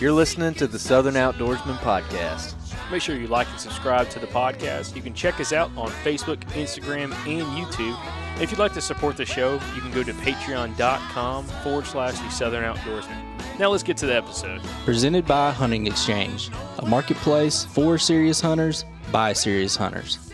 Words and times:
You're 0.00 0.12
listening 0.12 0.54
to 0.54 0.68
the 0.68 0.78
Southern 0.78 1.14
Outdoorsman 1.14 1.76
Podcast. 1.78 2.54
Make 2.88 3.02
sure 3.02 3.16
you 3.16 3.26
like 3.26 3.50
and 3.50 3.58
subscribe 3.58 4.08
to 4.10 4.20
the 4.20 4.28
podcast. 4.28 4.94
You 4.94 5.02
can 5.02 5.12
check 5.12 5.40
us 5.40 5.52
out 5.52 5.72
on 5.76 5.88
Facebook, 5.88 6.36
Instagram, 6.52 7.12
and 7.26 7.44
YouTube. 7.46 7.98
If 8.40 8.52
you'd 8.52 8.60
like 8.60 8.74
to 8.74 8.80
support 8.80 9.16
the 9.16 9.26
show, 9.26 9.54
you 9.74 9.80
can 9.80 9.90
go 9.90 10.04
to 10.04 10.12
patreon.com 10.12 11.44
forward 11.64 11.84
slash 11.84 12.16
the 12.16 12.28
Southern 12.30 12.62
Outdoorsman. 12.62 13.58
Now 13.58 13.70
let's 13.70 13.82
get 13.82 13.96
to 13.96 14.06
the 14.06 14.14
episode. 14.14 14.60
Presented 14.84 15.26
by 15.26 15.50
Hunting 15.50 15.88
Exchange, 15.88 16.48
a 16.78 16.86
marketplace 16.86 17.64
for 17.64 17.98
serious 17.98 18.40
hunters 18.40 18.84
by 19.10 19.32
serious 19.32 19.74
hunters. 19.74 20.30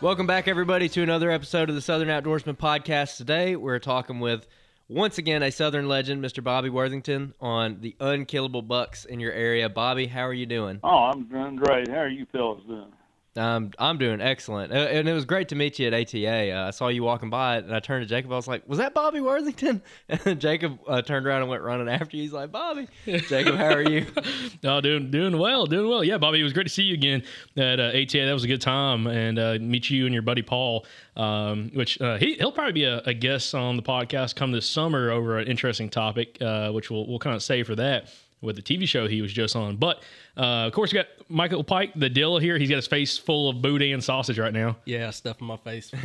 Welcome 0.00 0.28
back, 0.28 0.46
everybody, 0.46 0.88
to 0.90 1.02
another 1.02 1.32
episode 1.32 1.68
of 1.68 1.74
the 1.74 1.80
Southern 1.82 2.06
Outdoorsman 2.06 2.58
Podcast. 2.58 3.16
Today, 3.16 3.56
we're 3.56 3.80
talking 3.80 4.20
with, 4.20 4.46
once 4.88 5.18
again, 5.18 5.42
a 5.42 5.50
Southern 5.50 5.88
legend, 5.88 6.24
Mr. 6.24 6.42
Bobby 6.42 6.70
Worthington, 6.70 7.34
on 7.40 7.80
the 7.80 7.96
unkillable 8.00 8.62
bucks 8.62 9.04
in 9.04 9.20
your 9.20 9.32
area. 9.32 9.68
Bobby, 9.68 10.06
how 10.06 10.26
are 10.26 10.34
you 10.34 10.46
doing? 10.46 10.80
Oh, 10.82 11.10
I'm 11.12 11.24
doing 11.24 11.56
great. 11.56 11.88
How 11.88 11.98
are 11.98 12.08
you 12.08 12.26
fellas 12.32 12.62
doing? 12.66 12.92
Um, 13.36 13.72
I'm 13.80 13.98
doing 13.98 14.20
excellent, 14.20 14.72
Uh, 14.72 14.76
and 14.76 15.08
it 15.08 15.12
was 15.12 15.24
great 15.24 15.48
to 15.48 15.56
meet 15.56 15.78
you 15.80 15.88
at 15.88 15.92
ATA. 15.94 16.52
Uh, 16.52 16.68
I 16.68 16.70
saw 16.70 16.86
you 16.88 17.02
walking 17.02 17.30
by, 17.30 17.56
and 17.56 17.74
I 17.74 17.80
turned 17.80 18.04
to 18.04 18.08
Jacob. 18.08 18.30
I 18.32 18.36
was 18.36 18.46
like, 18.46 18.68
"Was 18.68 18.78
that 18.78 18.94
Bobby 18.94 19.20
Worthington?" 19.20 19.82
And 20.24 20.40
Jacob 20.40 20.78
uh, 20.86 21.02
turned 21.02 21.26
around 21.26 21.40
and 21.42 21.50
went 21.50 21.62
running 21.62 21.88
after 21.88 22.16
you. 22.16 22.22
He's 22.22 22.32
like, 22.32 22.52
"Bobby, 22.52 22.86
Jacob, 23.06 23.56
how 23.56 23.74
are 23.74 23.82
you?" 23.82 24.06
Oh, 24.64 24.80
doing 24.80 25.10
doing 25.10 25.36
well, 25.38 25.66
doing 25.66 25.88
well. 25.88 26.04
Yeah, 26.04 26.16
Bobby, 26.18 26.40
it 26.40 26.44
was 26.44 26.52
great 26.52 26.64
to 26.68 26.72
see 26.72 26.84
you 26.84 26.94
again 26.94 27.22
at 27.56 27.80
uh, 27.80 27.88
ATA. 27.94 28.24
That 28.24 28.32
was 28.32 28.44
a 28.44 28.48
good 28.48 28.60
time, 28.62 29.06
and 29.08 29.38
uh, 29.38 29.58
meet 29.60 29.90
you 29.90 30.04
and 30.06 30.12
your 30.14 30.22
buddy 30.22 30.42
Paul. 30.42 30.86
Um, 31.16 31.70
which 31.74 32.00
uh, 32.00 32.16
he 32.18 32.34
he'll 32.34 32.50
probably 32.52 32.72
be 32.72 32.84
a, 32.84 32.98
a 33.06 33.14
guest 33.14 33.54
on 33.54 33.76
the 33.76 33.82
podcast 33.82 34.34
come 34.36 34.52
this 34.52 34.68
summer 34.68 35.10
over 35.10 35.38
an 35.38 35.46
interesting 35.48 35.90
topic, 35.90 36.38
which 36.72 36.90
we'll 36.90 37.06
we'll 37.06 37.18
kind 37.18 37.36
of 37.36 37.42
save 37.42 37.66
for 37.66 37.74
that 37.76 38.08
with 38.44 38.56
the 38.56 38.62
TV 38.62 38.86
show 38.86 39.06
he 39.06 39.22
was 39.22 39.32
just 39.32 39.56
on. 39.56 39.76
But 39.76 40.02
uh, 40.36 40.66
of 40.66 40.72
course, 40.72 40.92
we 40.92 40.98
got 40.98 41.06
Michael 41.28 41.64
Pike, 41.64 41.92
the 41.96 42.10
Dilla 42.10 42.40
here. 42.40 42.58
He's 42.58 42.68
got 42.68 42.76
his 42.76 42.86
face 42.86 43.18
full 43.18 43.48
of 43.48 43.62
boudin 43.62 44.00
sausage 44.00 44.38
right 44.38 44.52
now. 44.52 44.76
Yeah, 44.84 45.10
stuff 45.10 45.40
in 45.40 45.46
my 45.46 45.56
face. 45.56 45.90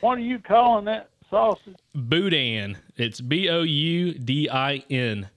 What 0.00 0.18
are 0.18 0.22
you 0.22 0.38
calling 0.38 0.84
that 0.86 1.10
sausage? 1.30 1.76
Boudin. 1.94 2.76
It's 2.96 3.20
B 3.20 3.48
O 3.48 3.62
U 3.62 4.14
D 4.14 4.48
I 4.50 4.82
N. 4.90 5.28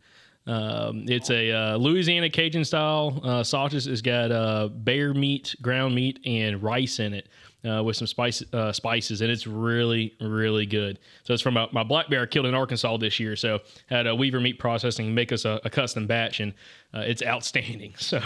Um, 0.48 1.06
it's 1.08 1.30
a 1.30 1.52
uh, 1.52 1.78
Louisiana 1.78 2.30
Cajun 2.30 2.66
style 2.66 3.20
uh, 3.24 3.44
sausage. 3.44 3.88
It's 3.88 4.02
got 4.02 4.32
uh, 4.32 4.70
bear 4.70 5.14
meat, 5.14 5.56
ground 5.62 5.94
meat, 5.94 6.20
and 6.26 6.62
rice 6.64 7.00
in 7.00 7.14
it 7.14 7.28
uh, 7.68 7.84
with 7.84 7.96
some 7.96 8.08
spice, 8.08 8.44
uh, 8.54 8.72
spices, 8.72 9.22
and 9.22 9.32
it's 9.32 9.46
really, 9.46 10.16
really 10.20 10.66
good. 10.66 11.00
So 11.24 11.34
it's 11.34 11.44
from 11.44 11.58
a, 11.58 11.68
my 11.72 11.84
black 11.84 12.10
bear 12.10 12.24
I 12.24 12.26
killed 12.26 12.48
in 12.48 12.56
Arkansas 12.56 12.98
this 12.98 13.20
year. 13.20 13.36
So 13.36 13.60
had 13.88 14.08
a 14.08 14.16
Weaver 14.16 14.40
Meat 14.40 14.60
Processing 14.60 15.14
make 15.14 15.32
us 15.32 15.46
a, 15.46 15.60
a 15.64 15.70
custom 15.70 16.08
batch, 16.08 16.40
and 16.40 16.54
uh, 16.94 17.00
it's 17.00 17.24
outstanding. 17.24 17.94
So 18.02 18.20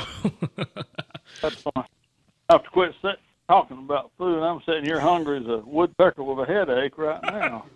That's 1.42 1.62
fine. 1.62 1.86
I 2.50 2.54
have 2.54 2.64
to 2.64 2.70
quit 2.70 2.94
sit, 3.02 3.20
talking 3.48 3.78
about 3.78 4.12
food. 4.18 4.42
I'm 4.42 4.62
sitting 4.66 4.86
here 4.86 5.00
hungry 5.00 5.40
as 5.40 5.48
a 5.48 5.58
woodpecker 5.66 6.24
with 6.24 6.48
a 6.48 6.52
headache 6.52 6.98
right 6.98 7.22
now. 7.24 7.66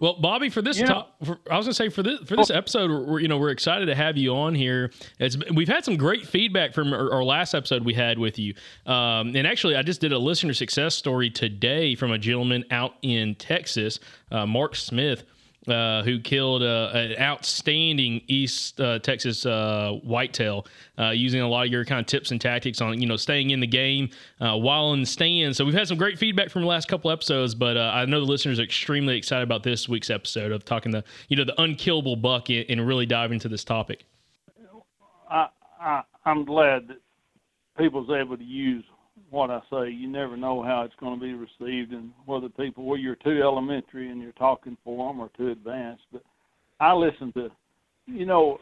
Well, 0.00 0.14
Bobby, 0.18 0.48
for 0.48 0.62
this, 0.62 0.80
know- 0.80 0.86
top, 0.86 1.14
for, 1.24 1.38
I 1.50 1.56
was 1.58 1.66
gonna 1.66 1.74
say 1.74 1.90
for 1.90 2.02
this 2.02 2.20
for 2.20 2.34
this 2.34 2.50
episode, 2.50 2.90
we're, 2.90 3.20
you 3.20 3.28
know 3.28 3.36
we're 3.38 3.50
excited 3.50 3.86
to 3.86 3.94
have 3.94 4.16
you 4.16 4.34
on 4.34 4.54
here. 4.54 4.90
It's 5.18 5.36
we've 5.54 5.68
had 5.68 5.84
some 5.84 5.96
great 5.96 6.26
feedback 6.26 6.72
from 6.72 6.92
our, 6.92 7.12
our 7.12 7.22
last 7.22 7.54
episode 7.54 7.84
we 7.84 7.92
had 7.94 8.18
with 8.18 8.38
you, 8.38 8.54
um, 8.86 9.36
and 9.36 9.46
actually, 9.46 9.76
I 9.76 9.82
just 9.82 10.00
did 10.00 10.12
a 10.12 10.18
listener 10.18 10.54
success 10.54 10.94
story 10.94 11.28
today 11.30 11.94
from 11.94 12.12
a 12.12 12.18
gentleman 12.18 12.64
out 12.70 12.94
in 13.02 13.34
Texas, 13.34 14.00
uh, 14.32 14.46
Mark 14.46 14.74
Smith. 14.74 15.24
Uh, 15.68 16.02
who 16.04 16.18
killed 16.18 16.62
uh, 16.62 16.90
an 16.94 17.14
outstanding 17.20 18.22
East 18.28 18.80
uh, 18.80 18.98
Texas 18.98 19.44
uh, 19.44 19.92
whitetail 20.02 20.66
uh, 20.98 21.10
using 21.10 21.42
a 21.42 21.46
lot 21.46 21.66
of 21.66 21.70
your 21.70 21.84
kind 21.84 22.00
of 22.00 22.06
tips 22.06 22.30
and 22.30 22.40
tactics 22.40 22.80
on 22.80 22.98
you 22.98 23.06
know 23.06 23.16
staying 23.16 23.50
in 23.50 23.60
the 23.60 23.66
game 23.66 24.08
uh, 24.40 24.56
while 24.56 24.94
in 24.94 25.00
the 25.00 25.06
stand. 25.06 25.54
So 25.54 25.66
we've 25.66 25.74
had 25.74 25.86
some 25.86 25.98
great 25.98 26.18
feedback 26.18 26.48
from 26.48 26.62
the 26.62 26.68
last 26.68 26.88
couple 26.88 27.10
episodes, 27.10 27.54
but 27.54 27.76
I 27.76 28.06
know 28.06 28.20
the 28.20 28.26
listeners 28.26 28.58
are 28.58 28.62
extremely 28.62 29.18
excited 29.18 29.42
about 29.42 29.62
this 29.62 29.86
week's 29.86 30.08
episode 30.08 30.50
of 30.50 30.64
talking 30.64 30.92
the 30.92 31.04
you 31.28 31.36
know 31.36 31.44
the 31.44 31.60
unkillable 31.60 32.16
buck 32.16 32.48
and 32.48 32.64
and 32.70 32.86
really 32.86 33.04
dive 33.04 33.30
into 33.30 33.50
this 33.50 33.62
topic. 33.62 34.06
I, 35.30 35.48
I 35.78 36.02
I'm 36.24 36.46
glad 36.46 36.88
that 36.88 37.02
people's 37.76 38.08
able 38.10 38.38
to 38.38 38.44
use 38.44 38.84
what 39.30 39.50
I 39.50 39.60
say. 39.70 39.90
You 39.90 40.08
never 40.08 40.36
know 40.36 40.62
how 40.62 40.82
it's 40.82 40.94
going 41.00 41.18
to 41.18 41.24
be 41.24 41.34
received, 41.34 41.92
and 41.92 42.10
whether 42.26 42.48
people, 42.48 42.84
whether 42.84 43.00
you're 43.00 43.16
too 43.16 43.40
elementary 43.42 44.10
and 44.10 44.20
you're 44.20 44.32
talking 44.32 44.76
for 44.84 45.08
them, 45.08 45.20
or 45.20 45.30
too 45.36 45.50
advanced. 45.50 46.02
But 46.12 46.22
I 46.80 46.92
listen 46.94 47.32
to, 47.34 47.48
you 48.06 48.26
know, 48.26 48.58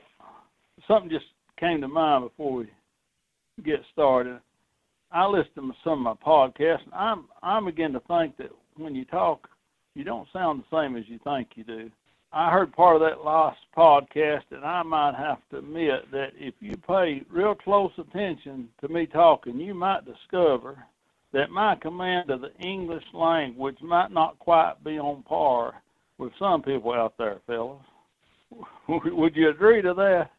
something 0.86 1.10
just 1.10 1.26
came 1.58 1.80
to 1.80 1.88
mind 1.88 2.24
before 2.24 2.52
we 2.52 2.70
get 3.64 3.80
started. 3.92 4.40
I 5.10 5.26
listen 5.26 5.68
to 5.68 5.72
some 5.82 6.06
of 6.06 6.18
my 6.18 6.26
podcasts, 6.26 6.84
and 6.84 6.94
I'm 6.94 7.24
I'm 7.42 7.64
beginning 7.64 7.94
to 7.94 8.06
think 8.06 8.36
that 8.36 8.50
when 8.76 8.94
you 8.94 9.04
talk, 9.06 9.48
you 9.94 10.04
don't 10.04 10.28
sound 10.32 10.62
the 10.62 10.76
same 10.76 10.96
as 10.96 11.04
you 11.08 11.18
think 11.24 11.48
you 11.54 11.64
do. 11.64 11.90
I 12.32 12.50
heard 12.50 12.74
part 12.74 12.96
of 12.96 13.02
that 13.02 13.24
last 13.24 13.58
podcast, 13.76 14.42
and 14.50 14.64
I 14.64 14.82
might 14.82 15.14
have 15.14 15.38
to 15.50 15.58
admit 15.58 16.10
that 16.12 16.32
if 16.36 16.54
you 16.60 16.76
pay 16.86 17.22
real 17.30 17.54
close 17.54 17.92
attention 17.96 18.68
to 18.80 18.88
me 18.88 19.06
talking, 19.06 19.58
you 19.58 19.74
might 19.74 20.04
discover 20.04 20.84
that 21.32 21.50
my 21.50 21.74
command 21.76 22.30
of 22.30 22.42
the 22.42 22.54
English 22.56 23.04
language 23.14 23.78
might 23.80 24.10
not 24.10 24.38
quite 24.38 24.74
be 24.84 24.98
on 24.98 25.22
par 25.22 25.82
with 26.18 26.32
some 26.38 26.62
people 26.62 26.92
out 26.92 27.14
there, 27.18 27.40
fellas. 27.46 27.82
Would 28.88 29.36
you 29.36 29.50
agree 29.50 29.82
to 29.82 29.94
that? 29.94 30.30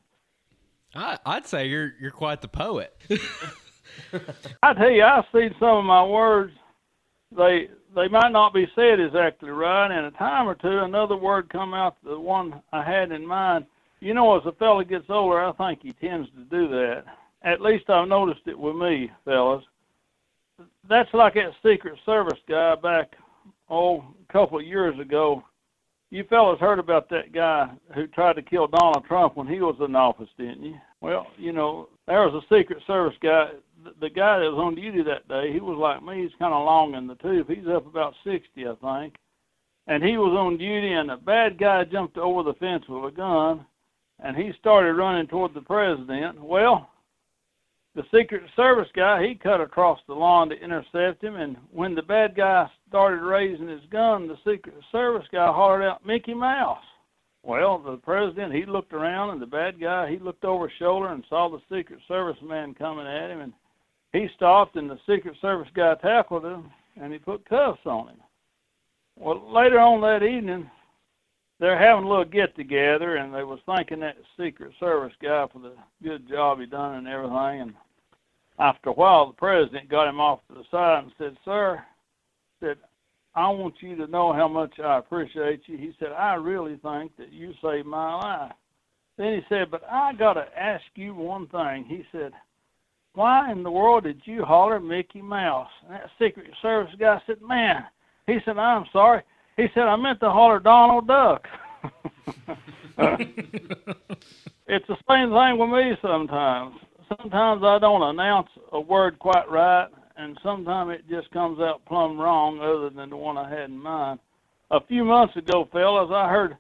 I, 0.96 1.18
I'd 1.26 1.46
say 1.46 1.68
you're 1.68 1.94
you're 2.00 2.12
quite 2.12 2.42
the 2.42 2.48
poet. 2.48 2.96
I 4.64 4.74
tell 4.74 4.90
you, 4.90 5.04
I've 5.04 5.26
seen 5.34 5.54
some 5.60 5.78
of 5.78 5.86
my 5.86 6.04
words. 6.04 6.54
They 7.36 7.70
they 7.96 8.08
might 8.08 8.32
not 8.32 8.54
be 8.54 8.68
said 8.76 9.00
exactly 9.00 9.50
right, 9.50 9.92
and 9.92 10.06
a 10.06 10.12
time 10.12 10.48
or 10.48 10.56
two 10.56 10.80
another 10.80 11.18
word 11.18 11.50
come 11.50 11.74
out 11.74 11.98
the 12.04 12.20
one 12.20 12.62
I 12.72 12.84
had 12.84 13.12
in 13.12 13.26
mind. 13.26 13.66
You 14.00 14.14
know, 14.14 14.38
as 14.38 14.46
a 14.46 14.52
fella 14.54 14.86
gets 14.86 15.10
older, 15.10 15.40
I 15.40 15.52
think 15.54 15.80
he 15.82 15.92
tends 15.94 16.30
to 16.30 16.44
do 16.46 16.68
that. 16.70 17.04
At 17.44 17.62
least 17.62 17.90
I've 17.90 18.08
noticed 18.08 18.48
it 18.48 18.58
with 18.58 18.76
me, 18.76 19.12
fellas. 19.26 19.64
That's 20.88 21.14
like 21.14 21.36
that 21.36 21.54
Secret 21.64 21.98
Service 22.06 22.40
guy 22.48 22.76
back 22.76 23.14
oh 23.70 24.04
a 24.30 24.34
couple 24.34 24.60
of 24.60 24.66
years 24.66 24.98
ago. 25.00 25.44
You 26.12 26.24
fellas 26.24 26.60
heard 26.60 26.80
about 26.80 27.10
that 27.10 27.32
guy 27.32 27.70
who 27.94 28.08
tried 28.08 28.34
to 28.34 28.42
kill 28.42 28.68
Donald 28.68 29.06
Trump 29.06 29.38
when 29.38 29.48
he 29.48 29.62
was 29.62 29.76
in 29.80 29.96
office, 29.96 30.30
didn't 30.38 30.64
you? 30.64 30.76
Well, 31.02 31.28
you 31.38 31.54
know, 31.54 31.90
there 32.08 32.28
was 32.28 32.44
a 32.44 32.56
Secret 32.56 32.82
Service 32.88 33.18
guy. 33.22 33.50
The, 34.00 34.10
guy 34.10 34.40
that 34.40 34.52
was 34.52 34.60
on 34.60 34.76
duty 34.76 35.04
that 35.04 35.28
day, 35.28 35.54
he 35.54 35.60
was 35.60 35.78
like 35.78 36.04
me. 36.04 36.24
He's 36.24 36.38
kind 36.40 36.54
of 36.54 36.66
long 36.66 36.96
in 36.96 37.08
the 37.08 37.16
tooth. 37.16 37.48
He's 37.48 37.68
up 37.68 37.88
about 37.88 38.14
60, 38.24 38.68
I 38.68 39.02
think. 39.02 39.16
And 39.88 40.04
he 40.04 40.18
was 40.18 40.36
on 40.38 40.58
duty, 40.58 40.92
and 40.92 41.10
a 41.12 41.18
bad 41.18 41.58
guy 41.58 41.84
jumped 41.86 42.18
over 42.18 42.44
the 42.44 42.54
fence 42.56 42.84
with 42.88 43.14
a 43.14 43.16
gun, 43.16 43.66
and 44.20 44.36
he 44.36 44.52
started 44.60 44.94
running 44.94 45.28
toward 45.28 45.54
the 45.54 45.62
president. 45.62 46.42
Well, 46.42 46.90
the 47.96 48.04
Secret 48.14 48.44
Service 48.56 48.90
guy, 48.96 49.28
he 49.28 49.36
cut 49.36 49.62
across 49.62 50.00
the 50.08 50.14
lawn 50.14 50.50
to 50.50 50.64
intercept 50.64 51.24
him, 51.24 51.36
and 51.36 51.58
when 51.72 51.96
the 51.96 52.02
bad 52.02 52.36
guy 52.36 52.70
started 52.88 53.22
raising 53.22 53.68
his 53.68 53.86
gun, 53.92 54.28
the 54.28 54.38
Secret 54.38 54.76
Service 54.92 55.28
guy 55.32 55.48
hollered 55.48 55.84
out, 55.84 56.06
Mickey 56.06 56.34
Mouse. 56.34 56.84
Well, 57.42 57.80
the 57.80 57.98
president, 57.98 58.54
he 58.54 58.66
looked 58.66 58.94
around, 58.94 59.32
and 59.32 59.42
the 59.42 59.48
bad 59.48 59.80
guy, 59.80 60.12
he 60.12 60.20
looked 60.20 60.46
over 60.46 60.68
his 60.68 60.78
shoulder 60.78 61.08
and 61.08 61.24
saw 61.30 61.50
the 61.50 61.62
Secret 61.76 62.00
Service 62.08 62.38
man 62.44 62.74
coming 62.74 63.08
at 63.08 63.32
him, 63.32 63.42
and 63.42 63.54
he 64.14 64.28
stopped, 64.36 64.76
and 64.76 64.90
the 64.90 65.00
Secret 65.08 65.36
Service 65.42 65.70
guy 65.74 65.96
tackled 65.96 66.46
him, 66.46 66.72
and 67.00 67.14
he 67.14 67.20
put 67.20 67.48
cuffs 67.48 67.86
on 67.86 68.10
him. 68.10 68.18
Well, 69.18 69.52
later 69.52 69.80
on 69.80 70.02
that 70.02 70.24
evening, 70.24 70.70
they're 71.60 71.78
having 71.78 72.06
a 72.06 72.10
little 72.10 72.26
get 72.26 72.56
together, 72.56 73.18
and 73.18 73.34
they 73.34 73.44
was 73.44 73.60
thanking 73.66 74.00
that 74.00 74.18
Secret 74.40 74.72
Service 74.80 75.14
guy 75.22 75.46
for 75.52 75.60
the 75.60 75.74
good 76.02 76.28
job 76.28 76.60
he 76.60 76.66
done 76.66 76.96
and 76.96 77.08
everything. 77.08 77.62
And 77.62 77.74
after 78.58 78.90
a 78.90 78.94
while, 78.94 79.28
the 79.28 79.34
president 79.34 79.90
got 79.90 80.08
him 80.08 80.22
off 80.22 80.40
to 80.48 80.54
the 80.56 80.64
side 80.72 81.04
and 81.04 81.14
said, 81.18 81.38
"Sir," 81.44 81.84
said, 82.60 82.78
"I 83.36 83.50
want 83.50 83.82
you 83.82 83.96
to 83.98 84.08
know 84.08 84.32
how 84.32 84.48
much 84.48 84.80
I 84.80 84.98
appreciate 84.98 85.68
you." 85.68 85.78
He 85.78 85.94
said, 86.00 86.14
"I 86.14 86.36
really 86.36 86.78
think 86.78 87.16
that 87.18 87.32
you 87.32 87.54
saved 87.62 87.88
my 87.88 88.16
life." 88.16 88.54
Then 89.18 89.34
he 89.34 89.46
said, 89.50 89.70
"But 89.70 89.84
I 89.90 90.14
gotta 90.14 90.48
ask 90.58 90.86
you 90.96 91.14
one 91.14 91.48
thing." 91.48 91.84
He 91.84 92.06
said, 92.12 92.34
"Why 93.14 93.52
in 93.52 93.64
the 93.64 93.72
world 93.72 94.04
did 94.04 94.22
you 94.26 94.46
holler 94.46 94.80
Mickey 94.80 95.22
Mouse?" 95.22 95.70
And 95.84 95.94
that 95.94 96.10
Secret 96.20 96.52
Service 96.62 96.94
guy 97.00 97.22
said, 97.26 97.42
"Man," 97.42 97.86
he 98.28 98.40
said, 98.46 98.58
"I'm 98.58 98.86
sorry." 98.92 99.24
He 99.60 99.68
said, 99.74 99.90
I 99.90 99.98
meant 99.98 100.22
to 100.22 100.32
holler 100.32 100.62
Donald 100.62 101.06
Duck. 101.06 101.46
it's 104.68 104.88
the 104.88 104.98
same 105.10 105.32
thing 105.32 105.58
with 105.58 105.70
me 105.70 105.98
sometimes. 106.02 106.76
Sometimes 107.10 107.62
I 107.66 107.78
don't 107.78 108.02
announce 108.02 108.48
a 108.72 108.80
word 108.80 109.20
quite 109.20 109.52
right, 109.52 109.90
and 110.16 110.40
sometimes 110.42 110.94
it 110.94 111.10
just 111.10 111.30
comes 111.32 111.60
out 111.60 111.84
plumb 111.86 112.18
wrong 112.18 112.62
other 112.62 112.90
than 112.90 113.10
the 113.10 113.18
one 113.18 113.38
I 113.38 113.50
had 113.50 113.70
in 113.70 113.78
mind. 113.78 114.22
A 114.72 114.80
few 114.80 115.04
months 115.04 115.36
ago, 115.36 115.68
fellas, 115.74 116.10
I 116.10 116.30
heard 116.30 116.56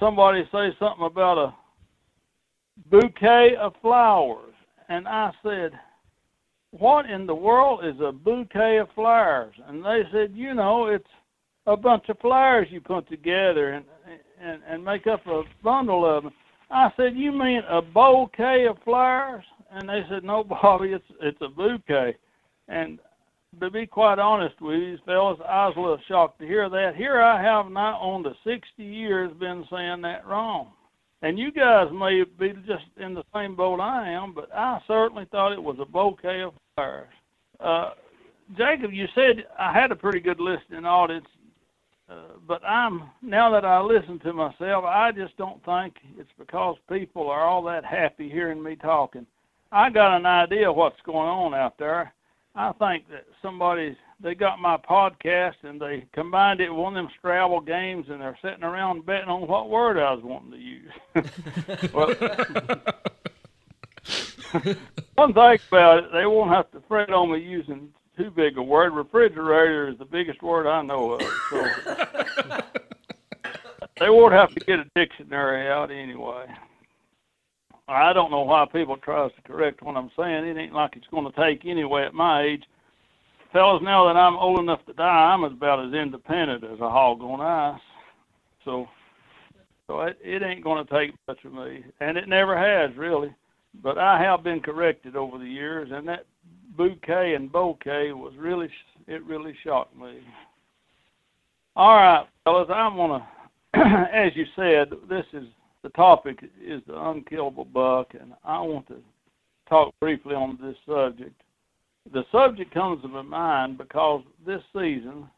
somebody 0.00 0.42
say 0.50 0.74
something 0.80 1.06
about 1.06 1.38
a 1.38 1.54
bouquet 2.90 3.54
of 3.54 3.74
flowers, 3.80 4.51
and 4.92 5.08
I 5.08 5.30
said, 5.42 5.72
what 6.70 7.08
in 7.08 7.26
the 7.26 7.34
world 7.34 7.80
is 7.84 7.98
a 8.00 8.12
bouquet 8.12 8.78
of 8.78 8.88
flowers? 8.94 9.54
And 9.66 9.82
they 9.82 10.02
said, 10.12 10.32
you 10.34 10.52
know, 10.52 10.86
it's 10.86 11.04
a 11.66 11.76
bunch 11.76 12.08
of 12.08 12.18
flowers 12.18 12.68
you 12.70 12.80
put 12.80 13.08
together 13.08 13.72
and 13.72 13.84
and 14.40 14.60
and 14.68 14.84
make 14.84 15.06
up 15.06 15.26
a 15.26 15.42
bundle 15.62 16.04
of 16.04 16.24
them. 16.24 16.32
I 16.70 16.90
said, 16.96 17.14
"You 17.14 17.30
mean 17.32 17.62
a 17.68 17.80
bouquet 17.80 18.66
of 18.68 18.76
flowers?" 18.84 19.44
And 19.70 19.88
they 19.88 20.02
said, 20.10 20.24
"No, 20.24 20.42
Bobby, 20.62 20.92
it's 20.92 21.04
it's 21.20 21.40
a 21.40 21.48
bouquet." 21.48 22.16
And 22.68 22.98
to 23.60 23.70
be 23.70 23.86
quite 23.86 24.18
honest 24.18 24.60
with 24.60 24.80
you, 24.80 24.98
fellas, 25.06 25.38
I 25.46 25.68
was 25.68 25.74
a 25.76 25.80
little 25.80 25.98
shocked 26.08 26.40
to 26.40 26.46
hear 26.46 26.68
that. 26.68 26.96
Here 26.96 27.22
I 27.22 27.40
have 27.40 27.70
now 27.70 27.98
on 27.98 28.22
the 28.22 28.34
60 28.44 28.82
years 28.82 29.30
been 29.38 29.64
saying 29.70 30.00
that 30.02 30.26
wrong. 30.26 30.72
And 31.22 31.38
you 31.38 31.52
guys 31.52 31.88
may 31.92 32.24
be 32.24 32.52
just 32.66 32.84
in 32.96 33.14
the 33.14 33.22
same 33.34 33.54
boat 33.54 33.80
I 33.80 34.10
am, 34.10 34.34
but 34.34 34.52
I 34.54 34.80
certainly 34.86 35.26
thought 35.30 35.52
it 35.52 35.62
was 35.62 35.76
a 35.80 35.84
bouquet 35.84 36.42
of 36.42 36.54
flowers. 36.74 37.08
Uh, 37.60 37.90
Jacob, 38.56 38.92
you 38.92 39.06
said 39.14 39.46
I 39.58 39.72
had 39.72 39.92
a 39.92 39.96
pretty 39.96 40.20
good 40.20 40.40
listening 40.40 40.84
audience 40.84 41.26
uh, 42.12 42.14
but 42.46 42.62
I'm 42.64 43.10
now 43.22 43.50
that 43.50 43.64
I 43.64 43.80
listen 43.80 44.18
to 44.20 44.32
myself, 44.32 44.84
I 44.84 45.12
just 45.12 45.36
don't 45.36 45.64
think 45.64 45.94
it's 46.18 46.30
because 46.38 46.76
people 46.90 47.30
are 47.30 47.44
all 47.44 47.62
that 47.64 47.84
happy 47.84 48.28
hearing 48.28 48.62
me 48.62 48.76
talking. 48.76 49.26
I 49.70 49.88
got 49.88 50.16
an 50.16 50.26
idea 50.26 50.70
what's 50.70 51.00
going 51.06 51.28
on 51.28 51.54
out 51.54 51.78
there. 51.78 52.12
I 52.54 52.72
think 52.72 53.08
that 53.08 53.24
somebody 53.40 53.96
they 54.22 54.34
got 54.34 54.60
my 54.60 54.76
podcast 54.76 55.54
and 55.62 55.80
they 55.80 56.04
combined 56.12 56.60
it 56.60 56.70
with 56.70 56.78
one 56.78 56.96
of 56.96 57.04
them 57.04 57.12
Scrabble 57.18 57.60
games, 57.60 58.06
and 58.08 58.20
they're 58.20 58.38
sitting 58.42 58.62
around 58.62 59.04
betting 59.04 59.28
on 59.28 59.48
what 59.48 59.68
word 59.68 59.98
I 59.98 60.12
was 60.12 60.22
wanting 60.22 60.52
to 60.52 60.58
use. 60.58 60.92
well, 61.92 62.14
one 65.14 65.34
thing 65.34 65.58
about 65.68 66.04
it, 66.04 66.12
they 66.12 66.26
won't 66.26 66.50
have 66.50 66.70
to 66.72 66.82
fret 66.86 67.10
on 67.10 67.32
me 67.32 67.40
using 67.40 67.88
too 68.16 68.30
big 68.30 68.58
a 68.58 68.62
word. 68.62 68.92
Refrigerator 68.92 69.88
is 69.88 69.98
the 69.98 70.04
biggest 70.04 70.42
word 70.42 70.66
I 70.66 70.82
know 70.82 71.12
of, 71.12 71.22
so 71.50 71.66
they 73.98 74.10
won't 74.10 74.34
have 74.34 74.54
to 74.54 74.60
get 74.60 74.78
a 74.78 74.86
dictionary 74.94 75.68
out 75.68 75.90
anyway. 75.90 76.46
I 77.92 78.12
don't 78.12 78.30
know 78.30 78.42
why 78.42 78.66
people 78.72 78.96
tries 78.96 79.30
to 79.34 79.42
correct 79.42 79.82
what 79.82 79.96
I'm 79.96 80.10
saying. 80.16 80.44
It 80.44 80.56
ain't 80.56 80.72
like 80.72 80.96
it's 80.96 81.06
going 81.08 81.30
to 81.30 81.40
take 81.40 81.64
anyway 81.64 82.04
at 82.04 82.14
my 82.14 82.42
age. 82.42 82.64
Fellas, 83.52 83.82
now 83.82 84.06
that 84.06 84.16
I'm 84.16 84.36
old 84.36 84.60
enough 84.60 84.84
to 84.86 84.94
die, 84.94 85.04
I'm 85.32 85.44
about 85.44 85.86
as 85.86 85.92
independent 85.92 86.64
as 86.64 86.80
a 86.80 86.90
hog 86.90 87.20
on 87.20 87.40
ice. 87.40 87.80
So, 88.64 88.88
so 89.86 90.00
it, 90.02 90.18
it 90.22 90.42
ain't 90.42 90.64
going 90.64 90.84
to 90.84 90.92
take 90.92 91.14
much 91.28 91.44
of 91.44 91.52
me, 91.52 91.84
and 92.00 92.16
it 92.16 92.28
never 92.28 92.56
has 92.56 92.96
really. 92.96 93.34
But 93.82 93.98
I 93.98 94.20
have 94.22 94.42
been 94.42 94.60
corrected 94.60 95.16
over 95.16 95.38
the 95.38 95.44
years, 95.44 95.90
and 95.92 96.08
that 96.08 96.26
bouquet 96.76 97.34
and 97.34 97.52
bouquet 97.52 98.12
was 98.12 98.32
really 98.38 98.68
it 99.06 99.22
really 99.24 99.54
shocked 99.64 99.96
me. 99.96 100.20
All 101.74 101.96
right, 101.96 102.26
fellas, 102.44 102.68
I'm 102.72 102.96
gonna 102.96 103.28
as 104.12 104.32
you 104.34 104.44
said, 104.54 104.90
this 105.08 105.24
is 105.32 105.46
the 105.82 105.90
topic 105.90 106.42
is 106.64 106.82
the 106.86 107.00
unkillable 107.08 107.64
buck, 107.64 108.14
and 108.18 108.32
I 108.44 108.60
want 108.60 108.88
to 108.88 108.96
talk 109.68 109.94
briefly 110.00 110.34
on 110.34 110.58
this 110.62 110.76
subject. 110.86 111.40
The 112.12 112.24
subject 112.32 112.72
comes 112.72 113.02
to 113.02 113.08
my 113.08 113.22
mind 113.22 113.78
because 113.78 114.22
this 114.44 114.62
season 114.72 115.28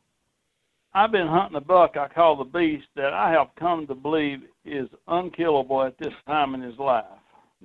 I've 0.96 1.10
been 1.10 1.26
hunting 1.26 1.56
a 1.56 1.60
buck 1.60 1.96
I 1.96 2.06
call 2.06 2.36
the 2.36 2.44
beast 2.44 2.86
that 2.94 3.12
I 3.12 3.30
have 3.32 3.48
come 3.58 3.86
to 3.88 3.96
believe 3.96 4.42
is 4.64 4.88
unkillable 5.08 5.82
at 5.82 5.98
this 5.98 6.14
time 6.26 6.54
in 6.54 6.62
his 6.62 6.78
life. 6.78 7.04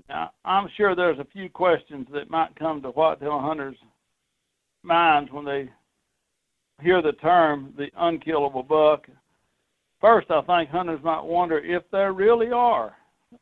Now, 0.07 0.31
I'm 0.45 0.67
sure 0.75 0.95
there's 0.95 1.19
a 1.19 1.27
few 1.31 1.49
questions 1.49 2.07
that 2.11 2.31
might 2.31 2.55
come 2.55 2.81
to 2.81 2.89
whitetail 2.89 3.39
hunters' 3.39 3.77
minds 4.81 5.31
when 5.31 5.45
they 5.45 5.69
hear 6.81 7.01
the 7.01 7.11
term 7.13 7.73
the 7.77 7.91
unkillable 7.97 8.63
buck. 8.63 9.07
First, 10.01 10.31
I 10.31 10.41
think 10.41 10.69
hunters 10.69 11.03
might 11.03 11.23
wonder 11.23 11.59
if 11.59 11.83
there 11.91 12.13
really 12.13 12.51
are 12.51 12.95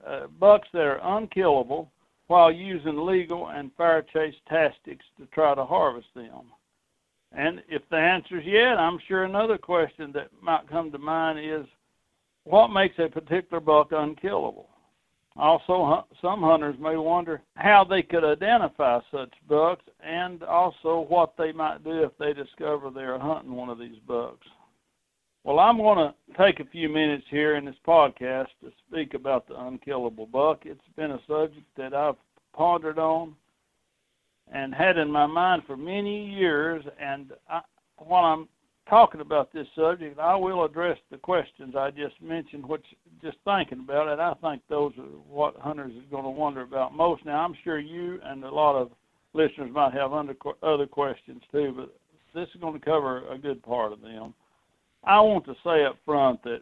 uh, 0.05 0.27
bucks 0.39 0.67
that 0.73 0.81
are 0.81 1.17
unkillable 1.17 1.91
while 2.27 2.51
using 2.51 3.05
legal 3.05 3.49
and 3.49 3.71
fair 3.77 4.01
chase 4.01 4.35
tactics 4.49 5.05
to 5.17 5.25
try 5.27 5.55
to 5.55 5.63
harvest 5.63 6.07
them. 6.15 6.51
And 7.31 7.61
if 7.69 7.83
the 7.89 7.97
answer 7.97 8.39
is 8.39 8.45
yes, 8.45 8.77
I'm 8.79 8.99
sure 9.07 9.23
another 9.23 9.57
question 9.57 10.11
that 10.13 10.29
might 10.41 10.69
come 10.69 10.91
to 10.91 10.97
mind 10.97 11.39
is 11.39 11.65
what 12.43 12.69
makes 12.69 12.95
a 12.99 13.07
particular 13.07 13.59
buck 13.59 13.91
unkillable? 13.91 14.69
Also, 15.35 16.05
some 16.19 16.41
hunters 16.41 16.75
may 16.79 16.95
wonder 16.95 17.41
how 17.55 17.83
they 17.83 18.01
could 18.01 18.23
identify 18.23 18.99
such 19.11 19.31
bucks 19.47 19.83
and 20.03 20.41
also 20.41 21.05
what 21.09 21.33
they 21.37 21.51
might 21.51 21.83
do 21.83 22.03
if 22.03 22.11
they 22.17 22.33
discover 22.33 22.89
they're 22.89 23.19
hunting 23.19 23.53
one 23.53 23.69
of 23.69 23.77
these 23.77 23.99
bucks. 24.07 24.47
Well, 25.47 25.59
I'm 25.59 25.77
going 25.77 25.97
to 25.97 26.13
take 26.37 26.59
a 26.59 26.65
few 26.65 26.89
minutes 26.89 27.23
here 27.29 27.55
in 27.55 27.63
this 27.63 27.77
podcast 27.87 28.47
to 28.61 28.69
speak 28.85 29.13
about 29.13 29.47
the 29.47 29.57
unkillable 29.57 30.25
buck. 30.25 30.63
It's 30.65 30.81
been 30.97 31.11
a 31.11 31.21
subject 31.25 31.65
that 31.77 31.93
I've 31.93 32.17
pondered 32.53 32.99
on 32.99 33.33
and 34.51 34.75
had 34.75 34.97
in 34.97 35.09
my 35.09 35.25
mind 35.25 35.61
for 35.65 35.77
many 35.77 36.29
years. 36.29 36.83
And 37.01 37.31
I, 37.49 37.61
while 37.97 38.25
I'm 38.25 38.49
talking 38.89 39.21
about 39.21 39.53
this 39.53 39.67
subject, 39.73 40.19
I 40.19 40.35
will 40.35 40.65
address 40.65 40.97
the 41.11 41.17
questions 41.17 41.75
I 41.77 41.91
just 41.91 42.21
mentioned, 42.21 42.67
which 42.67 42.83
just 43.21 43.37
thinking 43.45 43.79
about 43.79 44.09
it, 44.09 44.19
I 44.19 44.33
think 44.41 44.63
those 44.67 44.91
are 44.97 45.03
what 45.03 45.55
hunters 45.61 45.93
are 45.93 46.11
going 46.11 46.25
to 46.25 46.29
wonder 46.29 46.63
about 46.63 46.93
most. 46.93 47.23
Now, 47.23 47.45
I'm 47.45 47.55
sure 47.63 47.79
you 47.79 48.19
and 48.21 48.43
a 48.43 48.51
lot 48.51 48.75
of 48.75 48.91
listeners 49.31 49.71
might 49.71 49.93
have 49.93 50.11
under, 50.11 50.35
other 50.61 50.87
questions 50.87 51.41
too, 51.53 51.73
but 51.73 51.95
this 52.35 52.49
is 52.53 52.59
going 52.59 52.77
to 52.77 52.85
cover 52.85 53.25
a 53.31 53.37
good 53.37 53.63
part 53.63 53.93
of 53.93 54.01
them. 54.01 54.33
I 55.07 55.19
want 55.21 55.45
to 55.45 55.55
say 55.63 55.85
up 55.85 55.97
front 56.05 56.43
that 56.43 56.61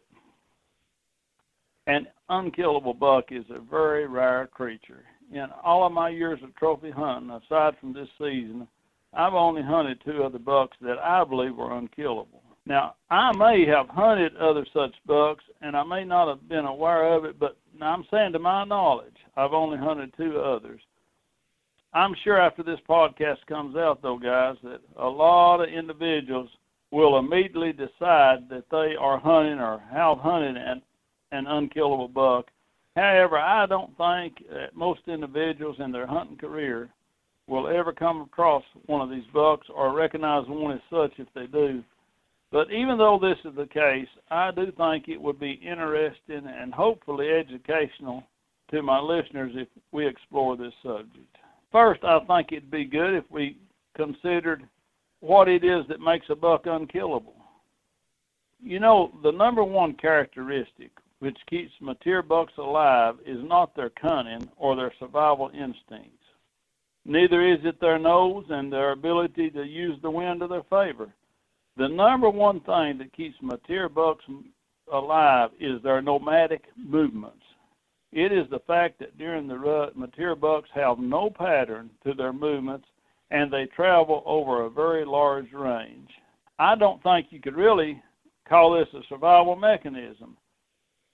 an 1.88 2.08
unkillable 2.30 2.94
buck 2.94 3.26
is 3.32 3.46
a 3.50 3.60
very 3.60 4.08
rare 4.08 4.48
creature 4.48 5.04
in 5.32 5.48
all 5.64 5.86
of 5.86 5.92
my 5.92 6.10
years 6.10 6.40
of 6.44 6.56
trophy 6.56 6.92
hunting, 6.92 7.32
aside 7.32 7.76
from 7.80 7.94
this 7.94 8.10
season, 8.18 8.68
I've 9.14 9.34
only 9.34 9.62
hunted 9.62 10.02
two 10.04 10.24
other 10.24 10.40
bucks 10.40 10.78
that 10.82 11.00
I 11.00 11.24
believe 11.24 11.56
were 11.56 11.78
unkillable. 11.78 12.42
Now, 12.66 12.96
I 13.10 13.32
may 13.38 13.66
have 13.68 13.88
hunted 13.90 14.36
other 14.38 14.66
such 14.74 14.94
bucks, 15.06 15.44
and 15.62 15.76
I 15.78 15.84
may 15.84 16.04
not 16.04 16.28
have 16.28 16.50
been 16.50 16.66
aware 16.66 17.14
of 17.14 17.26
it, 17.26 17.40
but 17.40 17.58
I'm 17.82 18.06
saying 18.12 18.34
to 18.34 18.40
my 18.40 18.64
knowledge, 18.64 19.16
I've 19.38 19.54
only 19.54 19.78
hunted 19.78 20.14
two 20.18 20.40
others. 20.40 20.82
I'm 21.94 22.16
sure 22.24 22.40
after 22.40 22.64
this 22.64 22.80
podcast 22.90 23.38
comes 23.48 23.76
out, 23.78 24.02
though, 24.02 24.18
guys, 24.18 24.58
that 24.64 24.82
a 24.98 25.08
lot 25.08 25.62
of 25.62 25.70
individuals 25.70 26.50
will 26.92 27.18
immediately 27.18 27.74
decide 27.74 28.48
that 28.50 28.66
they 28.72 28.96
are 29.00 29.20
hunting 29.20 29.60
or 29.60 29.82
have 29.92 30.20
hunted 30.20 30.58
an, 30.58 30.82
an 31.32 31.48
unkillable 31.48 32.08
buck 32.08 32.50
However, 32.96 33.38
I 33.38 33.66
don't 33.66 33.96
think 33.98 34.48
that 34.50 34.74
most 34.74 35.02
individuals 35.08 35.78
in 35.80 35.92
their 35.92 36.08
hunting 36.08 36.38
career 36.38 36.90
will 37.48 37.68
ever 37.68 37.92
come 37.92 38.22
across 38.22 38.64
one 38.86 39.02
of 39.02 39.10
these 39.10 39.28
bucks 39.34 39.68
or 39.74 39.94
recognize 39.94 40.48
one 40.48 40.76
as 40.76 40.82
such 40.90 41.12
if 41.20 41.28
they 41.36 41.46
do. 41.46 41.84
But 42.52 42.72
even 42.72 42.98
though 42.98 43.20
this 43.22 43.38
is 43.44 43.56
the 43.56 43.68
case, 43.68 44.08
I 44.32 44.52
do 44.52 44.72
think 44.72 45.08
it 45.08 45.22
would 45.22 45.40
be 45.40 45.60
interesting 45.62 46.48
and 46.48 46.74
hopefully 46.74 47.30
educational 47.30 48.24
to 48.72 48.82
my 48.82 49.00
listeners 49.00 49.52
if 49.56 49.68
we 49.92 50.08
explore 50.08 50.56
this 50.56 50.74
subject. 50.82 51.38
First, 51.72 52.04
I 52.04 52.20
think 52.20 52.52
it'd 52.52 52.72
be 52.72 52.86
good 52.86 53.14
if 53.14 53.30
we 53.30 53.58
considered 53.96 54.68
what 55.26 55.50
it 55.50 55.64
is 55.64 55.86
that 55.88 56.00
makes 56.00 56.28
a 56.30 56.36
buck 56.36 56.68
unkillable. 56.68 57.36
You 58.62 58.80
know, 58.80 59.12
the 59.24 59.32
number 59.32 59.64
one 59.64 59.94
characteristic 59.94 60.92
which 61.20 61.38
keeps 61.50 61.72
mature 61.82 62.22
bucks 62.22 62.54
alive 62.58 63.16
is 63.26 63.40
not 63.44 63.76
their 63.76 63.90
cunning 63.90 64.48
or 64.58 64.76
their 64.76 64.94
survival 65.00 65.50
instincts. 65.50 66.12
Neither 67.06 67.48
is 67.48 67.60
it 67.64 67.80
their 67.80 67.98
nose 67.98 68.46
and 68.50 68.72
their 68.72 68.92
ability 68.92 69.50
to 69.52 69.64
use 69.64 69.98
the 70.02 70.12
wind 70.12 70.42
to 70.42 70.48
their 70.48 70.64
favor. 70.64 71.14
The 71.78 71.88
number 71.88 72.30
one 72.30 72.60
thing 72.62 72.98
that 73.00 73.14
keeps 73.16 73.36
mature 73.42 73.90
bucks 73.90 74.26
alive 74.92 75.50
is 75.60 75.82
their 75.82 76.02
nomadic 76.02 76.66
movements. 76.78 77.44
It 78.12 78.32
is 78.32 78.50
the 78.50 78.60
fact 78.60 79.00
that 79.00 79.18
during 79.18 79.48
the 79.48 79.58
rut, 79.58 79.98
mature 79.98 80.36
bucks 80.36 80.70
have 80.74 81.00
no 81.00 81.30
pattern 81.30 81.90
to 82.06 82.14
their 82.14 82.34
movements 82.34 82.88
and 83.32 83.52
they 83.52 83.66
travel 83.76 84.24
over 84.26 84.64
a 84.64 84.70
very 84.70 85.06
large 85.06 85.52
range. 85.54 86.10
I 86.60 86.76
don't 86.76 87.02
think 87.04 87.28
you 87.30 87.42
could 87.42 87.56
really 87.56 88.02
call 88.48 88.74
this 88.74 88.88
a 88.94 89.02
survival 89.10 89.56
mechanism. 89.56 90.38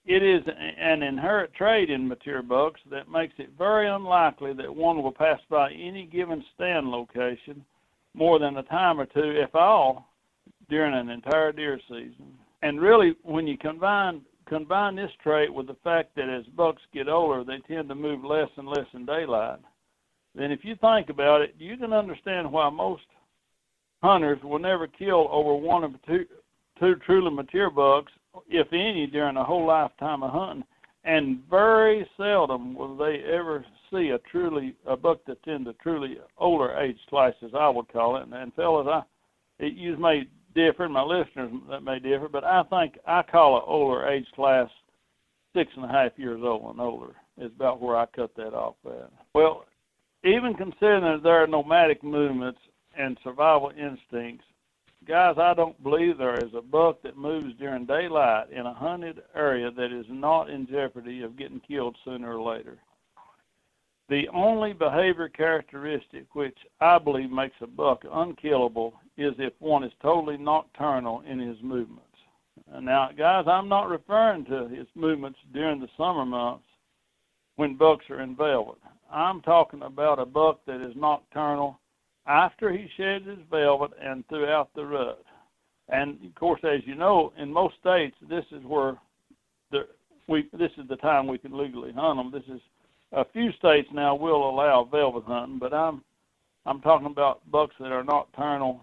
It 0.05 0.23
is 0.23 0.41
an 0.79 1.03
inherent 1.03 1.53
trait 1.53 1.89
in 1.89 2.07
mature 2.07 2.41
bucks 2.41 2.81
that 2.89 3.09
makes 3.09 3.35
it 3.37 3.51
very 3.57 3.87
unlikely 3.87 4.53
that 4.53 4.75
one 4.75 5.01
will 5.01 5.11
pass 5.11 5.39
by 5.49 5.71
any 5.71 6.05
given 6.11 6.43
stand 6.55 6.87
location 6.87 7.63
more 8.13 8.39
than 8.39 8.57
a 8.57 8.63
time 8.63 8.99
or 8.99 9.05
two, 9.05 9.39
if 9.39 9.53
all, 9.55 10.07
during 10.69 10.93
an 10.93 11.09
entire 11.09 11.51
deer 11.51 11.79
season. 11.87 12.33
And 12.63 12.81
really, 12.81 13.15
when 13.23 13.47
you 13.47 13.57
combine 13.57 14.21
combine 14.47 14.97
this 14.97 15.11
trait 15.23 15.53
with 15.53 15.67
the 15.67 15.77
fact 15.81 16.13
that 16.15 16.27
as 16.27 16.45
bucks 16.57 16.81
get 16.93 17.07
older, 17.07 17.43
they 17.43 17.59
tend 17.73 17.87
to 17.87 17.95
move 17.95 18.25
less 18.25 18.49
and 18.57 18.67
less 18.67 18.87
in 18.93 19.05
daylight, 19.05 19.59
then 20.35 20.51
if 20.51 20.63
you 20.63 20.75
think 20.75 21.09
about 21.09 21.41
it, 21.41 21.55
you 21.57 21.77
can 21.77 21.93
understand 21.93 22.51
why 22.51 22.69
most 22.69 23.03
hunters 24.01 24.39
will 24.43 24.59
never 24.59 24.87
kill 24.87 25.27
over 25.31 25.55
one 25.55 25.83
or 25.83 25.91
two, 26.07 26.25
two 26.79 26.95
truly 27.05 27.31
mature 27.31 27.69
bucks 27.69 28.11
if 28.49 28.67
any, 28.71 29.07
during 29.07 29.37
a 29.37 29.43
whole 29.43 29.65
lifetime 29.65 30.23
of 30.23 30.31
hunting. 30.31 30.63
And 31.03 31.39
very 31.49 32.07
seldom 32.15 32.75
will 32.75 32.95
they 32.95 33.23
ever 33.25 33.65
see 33.91 34.09
a 34.09 34.19
truly 34.31 34.75
a 34.87 34.95
buck 34.95 35.19
that's 35.27 35.39
in 35.47 35.63
the 35.63 35.73
truly 35.81 36.17
older 36.37 36.77
age 36.77 36.99
class, 37.09 37.33
as 37.43 37.51
I 37.57 37.67
would 37.69 37.91
call 37.91 38.17
it. 38.17 38.23
And, 38.23 38.33
and 38.33 38.53
fellas, 38.53 38.87
I 38.87 39.01
it 39.59 39.73
you 39.73 39.97
may 39.97 40.23
differ, 40.55 40.87
my 40.89 41.03
listeners 41.03 41.51
that 41.69 41.83
may 41.83 41.99
differ, 41.99 42.27
but 42.29 42.43
I 42.43 42.63
think 42.63 42.97
I 43.07 43.23
call 43.23 43.57
an 43.57 43.63
older 43.65 44.07
age 44.07 44.27
class 44.35 44.69
six 45.55 45.71
and 45.75 45.85
a 45.85 45.87
half 45.87 46.11
years 46.17 46.41
old 46.43 46.71
and 46.71 46.81
older 46.81 47.15
is 47.37 47.51
about 47.55 47.81
where 47.81 47.97
I 47.97 48.05
cut 48.07 48.35
that 48.35 48.53
off 48.53 48.75
at. 48.85 49.11
Well, 49.33 49.65
even 50.23 50.53
considering 50.53 51.21
their 51.21 51.47
nomadic 51.47 52.03
movements 52.03 52.59
and 52.97 53.17
survival 53.23 53.71
instincts, 53.77 54.45
Guys, 55.07 55.35
I 55.39 55.55
don't 55.55 55.81
believe 55.81 56.17
there 56.17 56.35
is 56.35 56.53
a 56.55 56.61
buck 56.61 57.01
that 57.01 57.17
moves 57.17 57.55
during 57.57 57.87
daylight 57.87 58.51
in 58.51 58.67
a 58.67 58.73
hunted 58.73 59.23
area 59.33 59.71
that 59.71 59.91
is 59.91 60.05
not 60.09 60.51
in 60.51 60.67
jeopardy 60.67 61.23
of 61.23 61.35
getting 61.35 61.59
killed 61.59 61.97
sooner 62.05 62.37
or 62.37 62.41
later. 62.41 62.77
The 64.09 64.27
only 64.29 64.73
behavior 64.73 65.27
characteristic 65.27 66.35
which 66.35 66.57
I 66.81 66.99
believe 66.99 67.31
makes 67.31 67.55
a 67.61 67.67
buck 67.67 68.03
unkillable 68.11 68.93
is 69.17 69.33
if 69.39 69.53
one 69.59 69.83
is 69.83 69.93
totally 70.03 70.37
nocturnal 70.37 71.23
in 71.27 71.39
his 71.39 71.57
movements. 71.63 72.05
Now, 72.79 73.09
guys, 73.17 73.45
I'm 73.47 73.69
not 73.69 73.89
referring 73.89 74.45
to 74.45 74.67
his 74.67 74.87
movements 74.93 75.39
during 75.51 75.79
the 75.79 75.89
summer 75.97 76.25
months 76.25 76.65
when 77.55 77.75
bucks 77.75 78.05
are 78.11 78.21
in 78.21 78.35
velvet. 78.35 78.77
I'm 79.11 79.41
talking 79.41 79.81
about 79.81 80.19
a 80.19 80.25
buck 80.25 80.61
that 80.65 80.81
is 80.81 80.95
nocturnal 80.95 81.79
after 82.27 82.71
he 82.71 82.87
sheds 82.95 83.27
his 83.27 83.39
velvet 83.49 83.91
and 84.01 84.27
throughout 84.27 84.69
the 84.73 84.85
rut. 84.85 85.23
And 85.89 86.17
of 86.25 86.35
course, 86.35 86.61
as 86.63 86.81
you 86.85 86.95
know, 86.95 87.33
in 87.37 87.51
most 87.51 87.75
states, 87.79 88.15
this 88.29 88.45
is 88.51 88.63
where 88.63 88.97
the 89.71 89.87
we 90.27 90.47
this 90.53 90.71
is 90.77 90.87
the 90.87 90.95
time 90.97 91.27
we 91.27 91.37
can 91.37 91.57
legally 91.57 91.91
hunt 91.91 92.17
them. 92.17 92.31
This 92.31 92.55
is 92.55 92.61
a 93.11 93.25
few 93.33 93.51
states 93.53 93.89
now 93.91 94.15
will 94.15 94.49
allow 94.49 94.85
velvet 94.85 95.25
hunting, 95.25 95.59
but 95.59 95.73
I'm 95.73 96.01
I'm 96.65 96.79
talking 96.81 97.07
about 97.07 97.41
bucks 97.51 97.75
that 97.79 97.91
are 97.91 98.03
nocturnal 98.03 98.81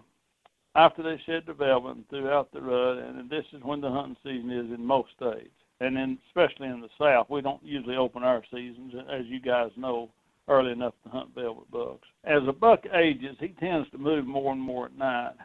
after 0.75 1.01
they 1.01 1.19
shed 1.25 1.43
the 1.47 1.53
velvet 1.53 1.95
and 1.95 2.09
throughout 2.09 2.51
the 2.51 2.61
rut, 2.61 2.97
and 2.97 3.29
this 3.29 3.45
is 3.53 3.63
when 3.63 3.81
the 3.81 3.89
hunting 3.89 4.17
season 4.23 4.51
is 4.51 4.71
in 4.71 4.85
most 4.85 5.09
states, 5.15 5.49
and 5.79 5.95
then 5.95 6.19
especially 6.27 6.67
in 6.67 6.81
the 6.81 6.89
South, 6.99 7.27
we 7.29 7.41
don't 7.41 7.63
usually 7.63 7.95
open 7.95 8.21
our 8.21 8.43
seasons, 8.51 8.93
as 9.11 9.25
you 9.25 9.39
guys 9.39 9.71
know, 9.75 10.09
early 10.49 10.71
enough 10.71 10.93
to 11.03 11.09
hunt 11.09 11.33
velvet 11.35 11.69
bucks. 11.71 12.07
As 12.25 12.41
a 12.47 12.53
buck 12.53 12.83
ages, 12.93 13.37
he 13.39 13.49
tends 13.59 13.89
to 13.91 13.97
move 13.97 14.25
more 14.25 14.51
and 14.51 14.61
more 14.61 14.87
at 14.87 14.97
night. 14.97 15.35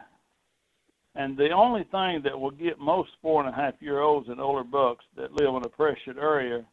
And 1.15 1.37
the 1.37 1.51
only 1.51 1.83
thing 1.91 2.21
that 2.23 2.37
will 2.37 2.51
get 2.51 2.77
most 2.79 3.11
four 3.21 3.41
and 3.43 3.53
a 3.53 3.55
half 3.55 3.75
year 3.79 4.01
olds 4.01 4.27
and 4.27 4.41
older 4.41 4.65
bucks 4.65 5.05
that 5.15 5.31
live 5.31 5.55
in 5.55 5.65
a 5.65 5.69
pressured 5.69 6.17
area 6.17 6.65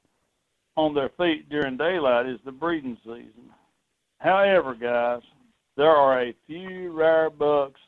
on 0.77 0.95
their 0.95 1.11
feet 1.11 1.49
during 1.49 1.77
daylight 1.77 2.27
is 2.27 2.41
the 2.45 2.51
breeding 2.51 2.97
season. 3.05 3.51
However, 4.19 4.75
guys, 4.75 5.23
there 5.77 5.91
are 5.91 6.23
a 6.23 6.35
few 6.47 6.93
rare 6.93 7.31
bucks 7.31 7.81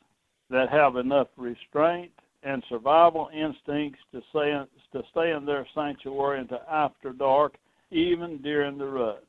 that 0.49 0.69
have 0.69 0.95
enough 0.95 1.27
restraint 1.37 2.11
and 2.43 2.63
survival 2.69 3.29
instincts 3.33 3.99
to 4.13 4.21
stay 4.29 4.51
in, 4.51 4.67
to 4.93 5.03
stay 5.11 5.31
in 5.31 5.45
their 5.45 5.67
sanctuary 5.73 6.39
until 6.39 6.61
after 6.69 7.11
dark, 7.11 7.55
even 7.91 8.41
during 8.41 8.77
the 8.77 8.85
rut. 8.85 9.25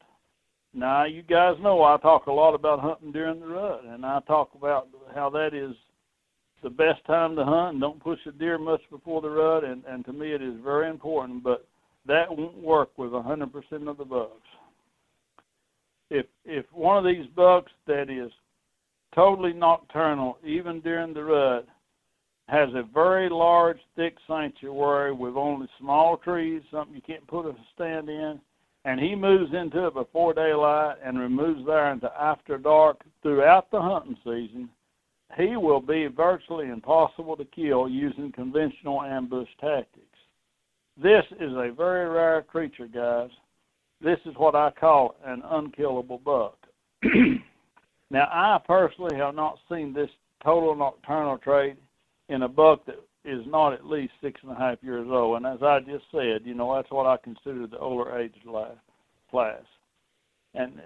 Now, 0.76 1.04
you 1.04 1.23
guys 1.23 1.54
know 1.62 1.83
I 1.85 1.97
talk 1.97 2.26
a 2.26 2.33
lot 2.33 2.54
about 2.54 2.80
hunting 2.80 3.11
during 3.11 3.40
the 3.40 3.47
rut, 3.47 3.83
and 3.87 4.04
I 4.04 4.21
talk 4.26 4.50
about 4.54 4.88
how 5.14 5.30
that 5.30 5.54
is 5.54 5.75
the 6.62 6.68
best 6.68 7.02
time 7.06 7.35
to 7.37 7.45
hunt 7.47 7.73
and 7.73 7.80
don't 7.80 7.99
push 7.99 8.18
a 8.26 8.33
deer 8.33 8.59
much 8.59 8.83
before 8.90 9.23
the 9.23 9.30
rut, 9.30 9.64
and, 9.64 9.83
and 9.88 10.04
to 10.04 10.12
me 10.12 10.33
it 10.33 10.42
is 10.42 10.52
very 10.62 10.90
important, 10.90 11.42
but 11.42 11.66
that 12.06 12.26
won't 12.28 12.59
work 12.59 12.90
with 12.99 13.12
100% 13.12 13.88
of 13.88 13.97
the 13.97 14.04
bucks. 14.04 14.33
If 16.11 16.26
if 16.45 16.66
one 16.73 16.99
of 16.99 17.04
these 17.04 17.26
bucks 17.35 17.73
that 17.87 18.11
is 18.11 18.30
totally 19.14 19.54
nocturnal, 19.54 20.38
even 20.45 20.83
during 20.83 21.14
the 21.14 21.25
rut, 21.25 21.66
has 22.49 22.68
a 22.75 22.83
very 22.92 23.30
large, 23.30 23.78
thick 23.97 24.14
sanctuary 24.28 25.14
with 25.14 25.37
only 25.37 25.68
small 25.80 26.18
trees, 26.18 26.61
something 26.71 26.95
you 26.95 27.00
can't 27.00 27.26
put 27.26 27.47
a 27.47 27.54
stand 27.75 28.11
in, 28.11 28.38
and 28.87 29.00
he 29.00 29.16
moves 29.16 29.52
into 29.52 29.88
it 29.88 29.95
before 29.95 30.33
daylight 30.33 30.95
and 31.05 31.19
removes 31.19 31.66
there 31.66 31.93
into 31.93 32.09
after 32.19 32.57
dark 32.57 33.02
throughout 33.21 33.69
the 33.73 33.83
hunting 33.83 34.16
season, 34.25 34.69
he 35.37 35.57
will 35.57 35.81
be 35.81 36.07
virtually 36.07 36.69
impossible 36.69 37.37
to 37.37 37.45
kill 37.47 37.88
using 37.88 38.31
conventional 38.31 39.02
ambush 39.02 39.49
tactics. 39.61 40.07
This 40.97 41.25
is 41.40 41.50
a 41.52 41.73
very 41.76 42.09
rare 42.09 42.43
creature, 42.43 42.87
guys. 42.87 43.31
This 44.00 44.21
is 44.25 44.35
what 44.37 44.55
I 44.55 44.71
call 44.71 45.16
an 45.25 45.43
unkillable 45.45 46.19
buck. 46.19 46.57
now, 48.11 48.28
I 48.31 48.61
personally 48.64 49.16
have 49.16 49.35
not 49.35 49.59
seen 49.69 49.93
this 49.93 50.11
total 50.45 50.76
nocturnal 50.76 51.38
trait 51.38 51.76
in 52.28 52.43
a 52.43 52.49
buck 52.49 52.87
that 52.87 53.00
is 53.26 53.42
not 53.47 53.73
at 53.73 53.87
least 53.87 54.12
six 54.23 54.40
and 54.42 54.52
a 54.52 54.54
half 54.54 54.78
years 54.83 55.06
old. 55.11 55.37
And 55.37 55.47
as 55.47 55.62
I 55.62 55.80
just 55.80 56.04
said, 56.12 56.42
you 56.45 56.54
know, 56.54 56.75
that's 56.75 56.90
what 56.90 57.06
I 57.06 57.16
consider 57.16 57.66
the 57.66 57.78
older 57.78 58.18
age 58.18 58.35
class. 59.30 59.62
And 60.54 60.80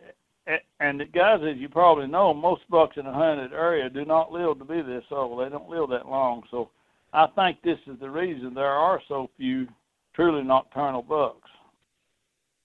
and 0.80 1.00
guys, 1.12 1.40
as 1.48 1.58
you 1.58 1.68
probably 1.68 2.06
know, 2.06 2.34
most 2.34 2.62
bucks 2.68 2.96
in 2.96 3.06
a 3.06 3.12
hunted 3.12 3.52
area 3.52 3.88
do 3.88 4.04
not 4.04 4.32
live 4.32 4.58
to 4.58 4.64
be 4.64 4.82
this 4.82 5.04
old. 5.10 5.44
They 5.44 5.50
don't 5.50 5.68
live 5.68 5.90
that 5.90 6.08
long. 6.08 6.42
So 6.50 6.70
I 7.12 7.26
think 7.36 7.62
this 7.62 7.78
is 7.86 8.00
the 8.00 8.10
reason 8.10 8.54
there 8.54 8.66
are 8.66 9.00
so 9.06 9.30
few 9.36 9.68
truly 10.14 10.42
nocturnal 10.42 11.02
bucks. 11.02 11.48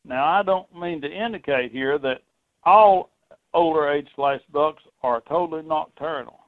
Now, 0.03 0.25
I 0.25 0.44
don't 0.44 0.74
mean 0.75 1.01
to 1.01 1.12
indicate 1.12 1.72
here 1.72 1.98
that 2.00 2.22
all 2.63 3.10
older 3.53 3.89
age 3.91 4.08
slice 4.15 4.41
bucks 4.51 4.84
are 5.03 5.22
totally 5.27 5.63
nocturnal. 5.63 6.39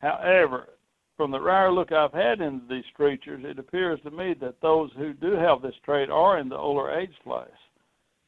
However, 0.00 0.70
from 1.18 1.32
the 1.32 1.40
rare 1.40 1.72
look 1.72 1.90
I've 1.90 2.12
had 2.12 2.40
into 2.40 2.64
these 2.70 2.84
creatures, 2.94 3.42
it 3.44 3.58
appears 3.58 3.98
to 4.04 4.10
me 4.10 4.34
that 4.40 4.60
those 4.62 4.90
who 4.96 5.12
do 5.12 5.32
have 5.32 5.60
this 5.60 5.74
trait 5.84 6.08
are 6.10 6.38
in 6.38 6.48
the 6.48 6.56
older 6.56 6.92
age 6.92 7.12
slice. 7.24 7.48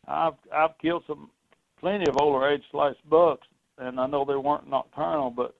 I've 0.08 0.34
I've 0.52 0.76
killed 0.82 1.04
some 1.06 1.30
plenty 1.78 2.04
of 2.08 2.16
older 2.20 2.48
age 2.48 2.64
slice 2.72 2.96
bucks, 3.08 3.46
and 3.78 4.00
I 4.00 4.08
know 4.08 4.24
they 4.24 4.34
weren't 4.34 4.68
nocturnal, 4.68 5.30
but 5.30 5.54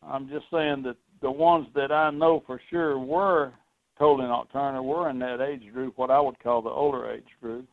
I'm 0.00 0.28
just 0.28 0.46
saying 0.52 0.84
that 0.84 0.96
the 1.20 1.30
ones 1.30 1.66
that 1.74 1.90
I 1.90 2.10
know 2.10 2.44
for 2.46 2.60
sure 2.70 2.98
were 2.98 3.52
totally 3.98 4.28
nocturnal 4.28 4.86
were 4.86 5.10
in 5.10 5.18
that 5.18 5.40
age 5.40 5.72
group, 5.72 5.98
what 5.98 6.10
I 6.10 6.20
would 6.20 6.38
call 6.38 6.62
the 6.62 6.70
older 6.70 7.10
age 7.10 7.28
group. 7.42 7.66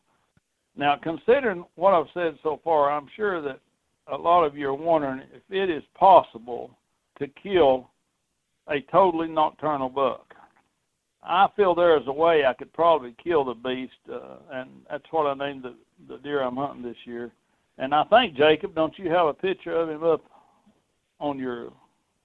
Now, 0.76 0.96
considering 1.00 1.64
what 1.76 1.94
I've 1.94 2.12
said 2.12 2.36
so 2.42 2.60
far, 2.64 2.90
I'm 2.90 3.08
sure 3.14 3.40
that 3.42 3.60
a 4.08 4.16
lot 4.16 4.44
of 4.44 4.56
you 4.56 4.68
are 4.68 4.74
wondering 4.74 5.22
if 5.32 5.42
it 5.50 5.70
is 5.70 5.84
possible 5.94 6.70
to 7.20 7.28
kill 7.42 7.90
a 8.68 8.80
totally 8.92 9.28
nocturnal 9.28 9.88
buck. 9.88 10.34
I 11.22 11.48
feel 11.56 11.74
there 11.74 11.96
is 11.96 12.06
a 12.06 12.12
way 12.12 12.44
I 12.46 12.54
could 12.54 12.72
probably 12.72 13.14
kill 13.22 13.44
the 13.44 13.54
beast, 13.54 13.92
uh, 14.10 14.36
and 14.52 14.70
that's 14.90 15.04
what 15.10 15.26
I 15.26 15.34
named 15.34 15.64
the, 15.64 15.74
the 16.08 16.18
deer 16.18 16.42
I'm 16.42 16.56
hunting 16.56 16.82
this 16.82 16.96
year. 17.04 17.32
And 17.76 17.94
I 17.94 18.04
think 18.04 18.36
Jacob, 18.36 18.74
don't 18.74 18.96
you 18.98 19.10
have 19.10 19.26
a 19.26 19.34
picture 19.34 19.72
of 19.72 19.88
him 19.88 20.04
up 20.04 20.22
on 21.20 21.38
your 21.38 21.72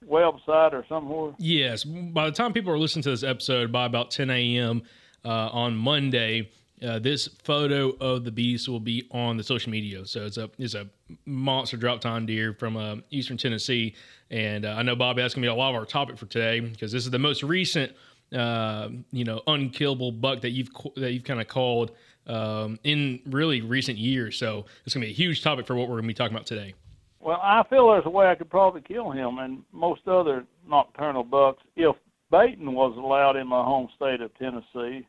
website 0.08 0.74
or 0.74 0.86
somewhere? 0.88 1.34
Yes. 1.38 1.84
By 1.84 2.26
the 2.26 2.32
time 2.32 2.54
people 2.54 2.72
are 2.72 2.78
listening 2.78 3.04
to 3.04 3.12
this 3.12 3.24
episode, 3.24 3.72
by 3.72 3.86
about 3.86 4.12
10 4.12 4.30
a.m. 4.30 4.84
Uh, 5.26 5.50
on 5.52 5.76
Monday, 5.76 6.50
uh, 6.82 7.00
this 7.00 7.28
photo 7.44 7.92
of 8.00 8.24
the 8.24 8.32
beast 8.32 8.68
will 8.68 8.80
be 8.80 9.08
on 9.12 9.38
the 9.38 9.44
social 9.44 9.72
media. 9.72 10.06
So 10.06 10.26
it's 10.26 10.38
a 10.38 10.50
it's 10.58 10.74
a 10.74 10.90
monster 11.26 11.78
drop 11.78 12.02
tine 12.02 12.26
deer 12.26 12.54
from 12.54 12.78
uh, 12.78 12.98
eastern 13.10 13.38
Tennessee, 13.38 13.96
and 14.30 14.66
uh, 14.66 14.76
I 14.78 14.84
know 14.84 14.96
Bobby 14.96 15.22
that's 15.22 15.34
gonna 15.34 15.46
be 15.46 15.50
a 15.50 15.56
lot 15.56 15.70
of 15.70 15.76
our 15.76 15.86
topic 15.86 16.18
for 16.18 16.26
today 16.26 16.60
because 16.60 16.92
this 16.92 17.06
is 17.06 17.12
the 17.12 17.20
most 17.20 17.44
recent 17.44 17.94
uh, 18.36 18.90
you 19.12 19.24
know 19.24 19.42
unkillable 19.48 20.12
buck 20.12 20.42
that 20.42 20.52
you've 20.52 20.70
that 20.96 21.14
you've 21.14 21.24
kind 21.24 21.40
of 21.40 21.48
called 21.48 21.92
um, 22.28 22.80
in 22.84 23.22
really 23.28 23.62
recent 23.62 23.98
years. 23.98 24.38
So 24.38 24.66
it's 24.86 24.94
gonna 24.94 25.06
be 25.06 25.12
a 25.12 25.16
huge 25.16 25.42
topic 25.42 25.68
for 25.68 25.76
what 25.76 25.88
we're 25.88 25.98
gonna 25.98 26.08
be 26.08 26.14
talking 26.14 26.36
about 26.36 26.48
today. 26.48 26.74
Well, 27.20 27.40
I 27.42 27.64
feel 27.70 27.90
there's 27.90 28.06
a 28.06 28.10
way 28.10 28.28
I 28.28 28.36
could 28.36 28.50
probably 28.50 28.82
kill 28.82 29.12
him 29.12 29.38
and 29.38 29.64
most 29.72 30.06
other 30.08 30.46
nocturnal 30.68 31.24
bucks 31.24 31.64
if 31.78 31.96
baiting 32.30 32.74
was 32.74 32.98
allowed 32.98 33.38
in 33.38 33.48
my 33.48 33.64
home 33.64 33.88
state 33.96 34.20
of 34.20 34.38
Tennessee 34.38 35.08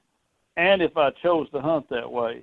and 0.57 0.83
if 0.83 0.97
I 0.97 1.11
chose 1.23 1.51
to 1.51 1.61
hunt 1.61 1.89
that 1.91 2.11
way. 2.11 2.43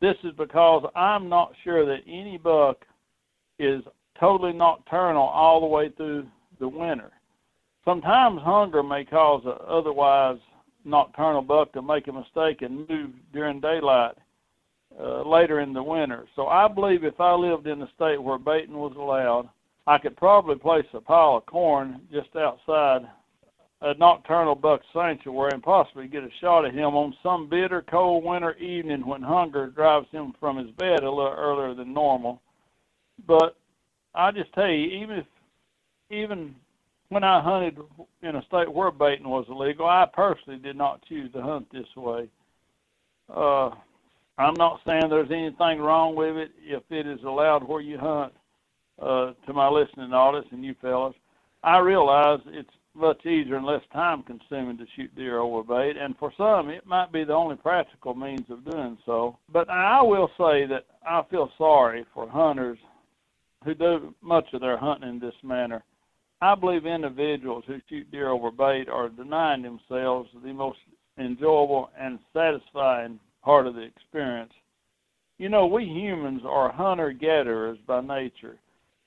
This 0.00 0.16
is 0.24 0.32
because 0.36 0.84
I'm 0.96 1.28
not 1.28 1.52
sure 1.62 1.86
that 1.86 2.02
any 2.06 2.38
buck 2.38 2.84
is 3.58 3.82
totally 4.18 4.52
nocturnal 4.52 5.22
all 5.22 5.60
the 5.60 5.66
way 5.66 5.90
through 5.90 6.26
the 6.58 6.68
winter. 6.68 7.12
Sometimes 7.84 8.40
hunger 8.42 8.82
may 8.82 9.04
cause 9.04 9.42
a 9.44 9.62
otherwise 9.64 10.38
nocturnal 10.84 11.42
buck 11.42 11.72
to 11.72 11.82
make 11.82 12.08
a 12.08 12.12
mistake 12.12 12.62
and 12.62 12.88
move 12.88 13.10
during 13.32 13.60
daylight 13.60 14.16
uh, 15.00 15.22
later 15.22 15.60
in 15.60 15.72
the 15.72 15.82
winter. 15.82 16.26
So 16.36 16.46
I 16.46 16.68
believe 16.68 17.04
if 17.04 17.20
I 17.20 17.34
lived 17.34 17.66
in 17.66 17.82
a 17.82 17.90
state 17.94 18.22
where 18.22 18.38
baiting 18.38 18.76
was 18.76 18.94
allowed, 18.96 19.48
I 19.86 19.98
could 19.98 20.16
probably 20.16 20.56
place 20.56 20.86
a 20.92 21.00
pile 21.00 21.36
of 21.36 21.46
corn 21.46 22.00
just 22.12 22.34
outside 22.36 23.02
a 23.82 23.94
nocturnal 23.94 24.54
buck 24.54 24.80
sanctuary 24.92 25.50
and 25.52 25.62
possibly 25.62 26.06
get 26.06 26.22
a 26.22 26.30
shot 26.40 26.64
at 26.64 26.72
him 26.72 26.94
on 26.94 27.14
some 27.22 27.48
bitter 27.48 27.82
cold 27.90 28.24
winter 28.24 28.54
evening 28.54 29.04
when 29.04 29.22
hunger 29.22 29.66
drives 29.66 30.06
him 30.12 30.32
from 30.38 30.56
his 30.56 30.70
bed 30.76 31.02
a 31.02 31.10
little 31.10 31.34
earlier 31.36 31.74
than 31.74 31.92
normal. 31.92 32.40
But 33.26 33.56
I 34.14 34.30
just 34.30 34.52
tell 34.52 34.68
you, 34.68 35.02
even 35.02 35.16
if 35.18 35.26
even 36.10 36.54
when 37.08 37.24
I 37.24 37.40
hunted 37.40 37.78
in 38.22 38.36
a 38.36 38.44
state 38.44 38.72
where 38.72 38.90
baiting 38.90 39.28
was 39.28 39.46
illegal, 39.48 39.86
I 39.86 40.06
personally 40.12 40.58
did 40.58 40.76
not 40.76 41.04
choose 41.08 41.32
to 41.32 41.42
hunt 41.42 41.66
this 41.72 41.86
way. 41.96 42.28
Uh, 43.34 43.70
I'm 44.38 44.54
not 44.54 44.80
saying 44.86 45.08
there's 45.08 45.30
anything 45.30 45.80
wrong 45.80 46.14
with 46.14 46.36
it 46.36 46.52
if 46.62 46.82
it 46.90 47.06
is 47.06 47.22
allowed 47.24 47.66
where 47.66 47.80
you 47.80 47.98
hunt. 47.98 48.32
Uh, 49.00 49.32
to 49.46 49.52
my 49.52 49.68
listening 49.68 50.12
audience 50.12 50.46
and 50.52 50.64
you 50.64 50.76
fellas, 50.80 51.14
I 51.64 51.78
realize 51.78 52.38
it's 52.46 52.70
much 52.94 53.24
easier 53.24 53.56
and 53.56 53.66
less 53.66 53.82
time 53.92 54.22
consuming 54.22 54.76
to 54.78 54.86
shoot 54.94 55.14
deer 55.14 55.38
over 55.38 55.62
bait, 55.62 55.96
and 55.96 56.16
for 56.18 56.32
some 56.36 56.68
it 56.68 56.86
might 56.86 57.12
be 57.12 57.24
the 57.24 57.32
only 57.32 57.56
practical 57.56 58.14
means 58.14 58.48
of 58.50 58.70
doing 58.70 58.98
so. 59.06 59.38
But 59.50 59.68
I 59.70 60.02
will 60.02 60.28
say 60.38 60.66
that 60.66 60.84
I 61.06 61.22
feel 61.30 61.50
sorry 61.56 62.04
for 62.12 62.28
hunters 62.28 62.78
who 63.64 63.74
do 63.74 64.14
much 64.20 64.46
of 64.52 64.60
their 64.60 64.76
hunting 64.76 65.08
in 65.08 65.18
this 65.20 65.34
manner. 65.42 65.82
I 66.40 66.54
believe 66.54 66.86
individuals 66.86 67.64
who 67.66 67.78
shoot 67.88 68.10
deer 68.10 68.30
over 68.30 68.50
bait 68.50 68.88
are 68.88 69.08
denying 69.08 69.62
themselves 69.62 70.28
the 70.44 70.52
most 70.52 70.78
enjoyable 71.18 71.90
and 71.98 72.18
satisfying 72.32 73.20
part 73.44 73.66
of 73.66 73.74
the 73.74 73.82
experience. 73.82 74.52
You 75.38 75.48
know, 75.48 75.66
we 75.66 75.84
humans 75.84 76.42
are 76.44 76.72
hunter 76.72 77.12
gatherers 77.12 77.78
by 77.86 78.00
nature. 78.00 78.56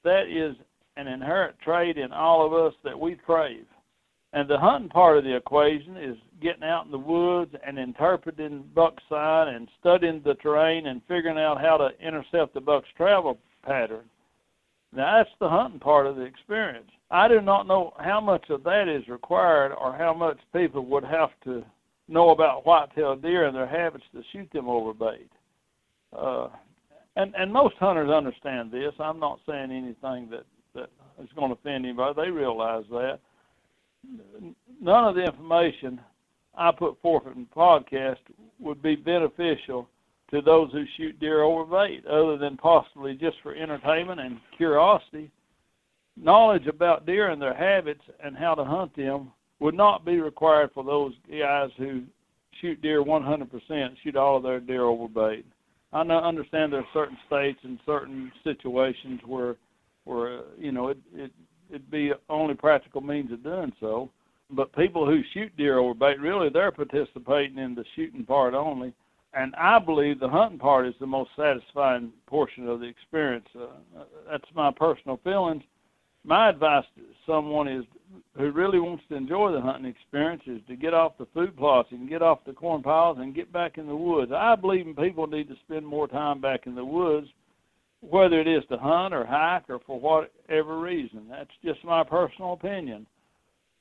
That 0.04 0.28
is 0.28 0.56
an 0.98 1.08
inherent 1.08 1.56
trait 1.60 1.98
in 1.98 2.12
all 2.12 2.46
of 2.46 2.54
us 2.54 2.74
that 2.84 3.00
we 3.00 3.16
crave. 3.16 3.66
And 4.36 4.50
the 4.50 4.60
hunting 4.60 4.90
part 4.90 5.18
of 5.18 5.24
the 5.24 5.34
equation 5.34 5.96
is 5.96 6.18
getting 6.42 6.64
out 6.64 6.86
in 6.86 6.92
the 6.92 6.98
woods 6.98 7.56
and 7.66 7.80
interpreting 7.80 8.66
buck 8.76 8.96
sign 9.10 9.56
and 9.56 9.70
studying 9.80 10.22
the 10.26 10.34
terrain 10.36 10.88
and 10.88 11.02
figuring 11.08 11.38
out 11.38 11.62
how 11.62 11.78
to 11.78 11.90
intercept 12.06 12.54
the 12.54 12.60
buck's 12.60 12.90
travel 12.98 13.40
pattern. 13.66 14.04
Now 14.94 15.18
that's 15.18 15.36
the 15.40 15.48
hunting 15.48 15.80
part 15.80 16.06
of 16.06 16.18
the 16.18 16.24
experience. 16.24 16.92
I 17.10 17.30
do 17.30 17.40
not 17.40 17.66
know 17.66 17.94
how 17.98 18.20
much 18.20 18.50
of 18.50 18.66
that 18.66 18.90
is 18.90 19.08
required 19.08 19.72
or 19.72 19.96
how 19.96 20.14
much 20.14 20.38
people 20.54 20.86
would 20.86 21.06
have 21.06 21.30
to 21.46 21.64
know 22.10 22.32
about 22.32 22.66
white-tailed 22.66 23.22
deer 23.22 23.46
and 23.46 23.56
their 23.56 23.66
habits 23.66 24.04
to 24.14 24.22
shoot 24.34 24.52
them 24.52 24.68
over 24.68 24.94
bait. 24.94 25.30
Uh, 26.12 26.50
and 27.16 27.34
and 27.36 27.54
most 27.54 27.76
hunters 27.80 28.10
understand 28.10 28.70
this. 28.70 28.92
I'm 29.00 29.20
not 29.20 29.40
saying 29.48 29.72
anything 29.72 30.30
that 30.30 30.44
that 30.74 30.90
is 31.24 31.30
going 31.38 31.52
to 31.52 31.58
offend 31.58 31.86
anybody. 31.86 32.22
They 32.22 32.32
realize 32.32 32.84
that. 32.90 33.20
None 34.82 35.06
of 35.06 35.16
the 35.16 35.24
information 35.24 36.00
I 36.56 36.72
put 36.72 37.02
forth 37.02 37.26
in 37.28 37.48
the 37.50 37.56
podcast 37.56 38.18
would 38.60 38.82
be 38.82 38.96
beneficial 38.96 39.90
to 40.32 40.42
those 40.42 40.72
who 40.72 40.84
shoot 40.98 41.20
deer 41.20 41.44
over 41.44 41.66
bait, 41.66 42.06
other 42.06 42.38
than 42.38 42.58
possibly 42.58 43.16
just 43.16 43.38
for 43.44 43.56
entertainment 43.56 44.20
and 44.20 44.40
curiosity. 44.58 45.30
Knowledge 46.18 46.68
about 46.68 47.06
deer 47.06 47.30
and 47.30 47.42
their 47.42 47.54
habits 47.54 48.02
and 48.24 48.36
how 48.36 48.56
to 48.56 48.64
hunt 48.64 48.96
them 48.96 49.32
would 49.60 49.76
not 49.76 50.06
be 50.06 50.20
required 50.20 50.72
for 50.74 50.84
those 50.84 51.14
guys 51.30 51.70
who 51.78 52.04
shoot 52.62 52.82
deer 52.82 53.04
100%, 53.04 53.96
shoot 54.04 54.16
all 54.16 54.38
of 54.38 54.44
their 54.44 54.60
deer 54.60 54.84
over 54.84 55.08
bait. 55.08 55.46
I 55.92 56.02
understand 56.02 56.74
there 56.74 56.82
are 56.82 56.88
certain 56.94 57.18
states 57.28 57.60
and 57.64 57.80
certain 57.86 58.32
situations 58.44 59.22
where, 59.26 59.56
where 60.04 60.40
uh, 60.40 60.42
you 60.58 60.72
know, 60.72 60.90
it, 60.90 60.98
it 61.14 61.32
it'd 61.70 61.92
be 61.92 62.12
only 62.30 62.54
practical 62.54 63.02
means 63.02 63.32
of 63.32 63.44
doing 63.44 63.74
so. 63.80 64.10
But 64.52 64.76
people 64.76 65.06
who 65.06 65.22
shoot 65.34 65.56
deer 65.58 65.80
over 65.80 65.94
bait, 65.94 66.20
really, 66.20 66.50
they're 66.50 66.72
participating 66.72 67.58
in 67.58 67.76
the 67.76 67.86
shooting 67.96 68.24
part 68.26 68.54
only. 68.54 68.94
And 69.34 69.54
I 69.56 69.80
believe 69.80 70.20
the 70.20 70.30
hunting 70.30 70.60
part 70.60 70.88
is 70.88 70.94
the 71.00 71.08
most 71.08 71.32
satisfying 71.36 72.14
portion 72.28 72.70
of 72.70 72.80
the 72.80 72.86
experience. 72.86 73.48
Uh, 73.54 74.04
that's 74.30 74.46
my 74.54 74.72
personal 74.72 75.20
feelings. 75.24 75.64
My 76.24 76.50
advice 76.50 76.86
to 76.96 77.04
someone 77.26 77.68
is 77.68 77.84
who 78.38 78.52
really 78.52 78.80
wants 78.80 79.04
to 79.10 79.16
enjoy 79.16 79.52
the 79.52 79.62
hunting 79.62 79.86
experience 79.86 80.44
is 80.48 80.62
to 80.68 80.76
get 80.76 80.94
off 80.94 81.18
the 81.18 81.28
food 81.34 81.56
plots 81.58 81.90
and 81.92 82.10
get 82.10 82.22
off 82.22 82.46
the 82.46 82.54
corn 82.54 82.82
piles 82.82 83.18
and 83.20 83.36
get 83.36 83.52
back 83.52 83.78
in 83.78 83.88
the 83.88 83.96
woods. 83.96 84.32
I 84.32 84.56
believe 84.56 84.86
people 84.98 85.28
need 85.28 85.50
to 85.50 85.56
spend 85.68 85.86
more 85.86 86.08
time 86.08 86.40
back 86.40 86.66
in 86.66 86.76
the 86.76 86.86
woods, 86.86 87.28
whether 88.10 88.40
it 88.40 88.48
is 88.48 88.64
to 88.70 88.78
hunt 88.78 89.14
or 89.14 89.26
hike 89.26 89.70
or 89.70 89.80
for 89.86 90.00
whatever 90.00 90.80
reason. 90.80 91.28
That's 91.30 91.50
just 91.64 91.84
my 91.84 92.04
personal 92.04 92.54
opinion. 92.54 93.06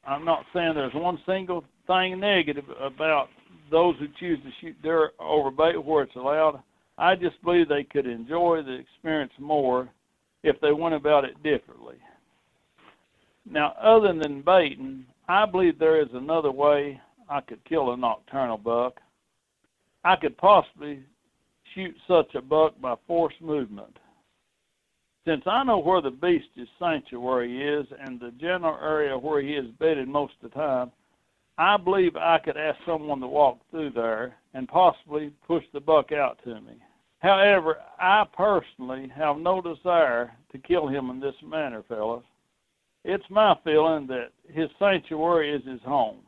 I'm 0.07 0.25
not 0.25 0.45
saying 0.53 0.73
there's 0.75 0.95
one 0.95 1.19
single 1.27 1.65
thing 1.87 2.21
negative 2.21 2.65
about 2.81 3.29
those 3.71 3.97
who 3.99 4.07
choose 4.21 4.39
to 4.43 4.51
shoot 4.61 4.81
deer 4.83 5.13
over 5.19 5.51
bait 5.51 5.83
where 5.83 6.05
it's 6.05 6.17
allowed. 6.17 6.63
I 6.99 7.15
just 7.15 7.43
believe 7.43 7.69
they 7.69 7.85
could 7.85 8.07
enjoy 8.07 8.63
the 8.63 8.73
experience 8.73 9.33
more 9.39 9.89
if 10.43 10.61
they 10.61 10.73
went 10.73 10.95
about 10.95 11.25
it 11.25 11.43
differently. 11.43 11.97
Now, 13.51 13.75
other 13.81 14.13
than 14.13 14.43
baiting, 14.43 15.05
I 15.29 15.47
believe 15.47 15.79
there 15.79 16.01
is 16.01 16.09
another 16.13 16.53
way 16.53 17.01
I 17.29 17.41
could 17.41 17.65
kill 17.65 17.93
a 17.93 17.97
nocturnal 17.97 18.59
buck. 18.59 19.01
I 20.05 20.17
could 20.17 20.37
possibly 20.37 21.01
shoot 21.75 21.95
such 22.07 22.35
a 22.35 22.43
buck 22.43 22.81
by 22.81 22.95
forced 23.07 23.41
movement. 23.41 23.97
Since 25.27 25.45
I 25.47 25.65
know 25.65 25.79
where 25.79 26.03
the 26.03 26.11
beast's 26.11 26.71
sanctuary 26.79 27.63
is 27.63 27.87
and 27.99 28.21
the 28.21 28.33
general 28.33 28.79
area 28.83 29.17
where 29.17 29.41
he 29.41 29.55
is 29.55 29.71
bedded 29.79 30.07
most 30.07 30.35
of 30.43 30.51
the 30.51 30.55
time, 30.55 30.93
I 31.57 31.77
believe 31.79 32.17
I 32.17 32.39
could 32.39 32.57
ask 32.57 32.79
someone 32.85 33.21
to 33.21 33.27
walk 33.27 33.59
through 33.71 33.91
there 33.91 34.37
and 34.53 34.69
possibly 34.69 35.31
push 35.47 35.65
the 35.73 35.81
buck 35.81 36.13
out 36.13 36.39
to 36.45 36.61
me. 36.61 36.75
However, 37.21 37.79
I 37.99 38.25
personally 38.37 39.11
have 39.17 39.39
no 39.39 39.63
desire 39.63 40.33
to 40.53 40.59
kill 40.59 40.89
him 40.89 41.09
in 41.09 41.21
this 41.21 41.37
manner, 41.43 41.83
fellas. 41.89 42.25
It's 43.05 43.25
my 43.31 43.55
feeling 43.65 44.07
that 44.09 44.33
his 44.53 44.69
sanctuary 44.79 45.55
is 45.55 45.65
his 45.67 45.81
home. 45.83 46.19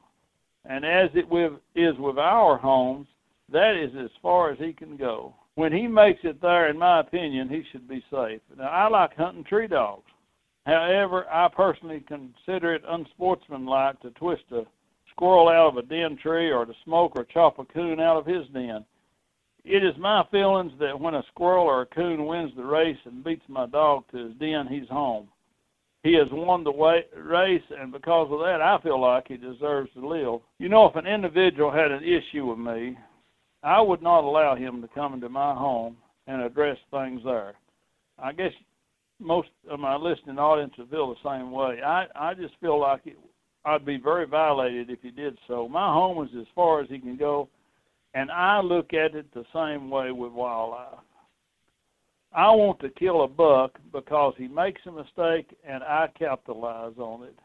And 0.64 0.86
as 0.86 1.10
it 1.14 1.26
is 1.74 1.98
with 1.98 2.18
our 2.18 2.56
homes, 2.56 3.08
that 3.52 3.76
is 3.76 3.94
as 4.02 4.10
far 4.22 4.50
as 4.52 4.58
he 4.58 4.72
can 4.72 4.96
go. 4.96 5.34
When 5.56 5.72
he 5.72 5.86
makes 5.86 6.20
it 6.22 6.40
there, 6.42 6.68
in 6.68 6.78
my 6.78 7.00
opinion, 7.00 7.48
he 7.48 7.62
should 7.72 7.88
be 7.88 8.04
safe. 8.10 8.42
Now, 8.56 8.68
I 8.68 8.88
like 8.88 9.16
hunting 9.16 9.44
tree 9.44 9.66
dogs. 9.66 10.04
However, 10.66 11.26
I 11.30 11.48
personally 11.48 12.04
consider 12.06 12.74
it 12.74 12.82
unsportsmanlike 12.86 14.00
to 14.00 14.10
twist 14.10 14.42
a 14.52 14.64
squirrel 15.10 15.48
out 15.48 15.68
of 15.68 15.76
a 15.78 15.82
den 15.82 16.18
tree 16.22 16.52
or 16.52 16.66
to 16.66 16.74
smoke 16.84 17.12
or 17.16 17.24
chop 17.24 17.58
a 17.58 17.64
coon 17.64 18.00
out 18.00 18.18
of 18.18 18.26
his 18.26 18.46
den. 18.48 18.84
It 19.64 19.82
is 19.82 19.96
my 19.98 20.24
feelings 20.30 20.72
that 20.78 21.00
when 21.00 21.14
a 21.14 21.24
squirrel 21.32 21.64
or 21.64 21.82
a 21.82 21.86
coon 21.86 22.26
wins 22.26 22.52
the 22.54 22.64
race 22.64 22.98
and 23.06 23.24
beats 23.24 23.48
my 23.48 23.66
dog 23.66 24.04
to 24.10 24.26
his 24.26 24.34
den, 24.34 24.66
he's 24.68 24.88
home. 24.90 25.28
He 26.02 26.12
has 26.14 26.28
won 26.30 26.64
the 26.64 27.02
race, 27.16 27.62
and 27.80 27.90
because 27.90 28.28
of 28.30 28.40
that, 28.40 28.60
I 28.60 28.78
feel 28.82 29.00
like 29.00 29.26
he 29.26 29.38
deserves 29.38 29.90
to 29.94 30.06
live. 30.06 30.40
You 30.58 30.68
know, 30.68 30.86
if 30.86 30.96
an 30.96 31.06
individual 31.06 31.72
had 31.72 31.90
an 31.90 32.04
issue 32.04 32.44
with 32.44 32.58
me, 32.58 32.98
I 33.66 33.80
would 33.80 34.00
not 34.00 34.22
allow 34.22 34.54
him 34.54 34.80
to 34.80 34.88
come 34.94 35.12
into 35.12 35.28
my 35.28 35.52
home 35.52 35.96
and 36.28 36.40
address 36.40 36.76
things 36.92 37.20
there. 37.24 37.54
I 38.16 38.30
guess 38.30 38.52
most 39.18 39.48
of 39.68 39.80
my 39.80 39.96
listening 39.96 40.38
audience 40.38 40.72
would 40.78 40.88
feel 40.88 41.12
the 41.12 41.28
same 41.28 41.50
way. 41.50 41.80
I, 41.84 42.06
I 42.14 42.34
just 42.34 42.54
feel 42.60 42.80
like 42.80 43.00
it, 43.06 43.18
I'd 43.64 43.84
be 43.84 43.96
very 43.96 44.24
violated 44.24 44.88
if 44.88 45.00
he 45.02 45.10
did 45.10 45.36
so. 45.48 45.68
My 45.68 45.92
home 45.92 46.24
is 46.24 46.30
as 46.38 46.46
far 46.54 46.80
as 46.80 46.88
he 46.88 47.00
can 47.00 47.16
go, 47.16 47.48
and 48.14 48.30
I 48.30 48.60
look 48.60 48.94
at 48.94 49.16
it 49.16 49.26
the 49.34 49.44
same 49.52 49.90
way 49.90 50.12
with 50.12 50.30
wildlife. 50.30 51.00
I 52.32 52.48
want 52.52 52.78
to 52.80 52.90
kill 52.90 53.24
a 53.24 53.28
buck 53.28 53.80
because 53.92 54.34
he 54.38 54.46
makes 54.46 54.82
a 54.86 54.92
mistake 54.92 55.56
and 55.68 55.82
I 55.82 56.08
capitalize 56.16 56.98
on 56.98 57.24
it. 57.24 57.36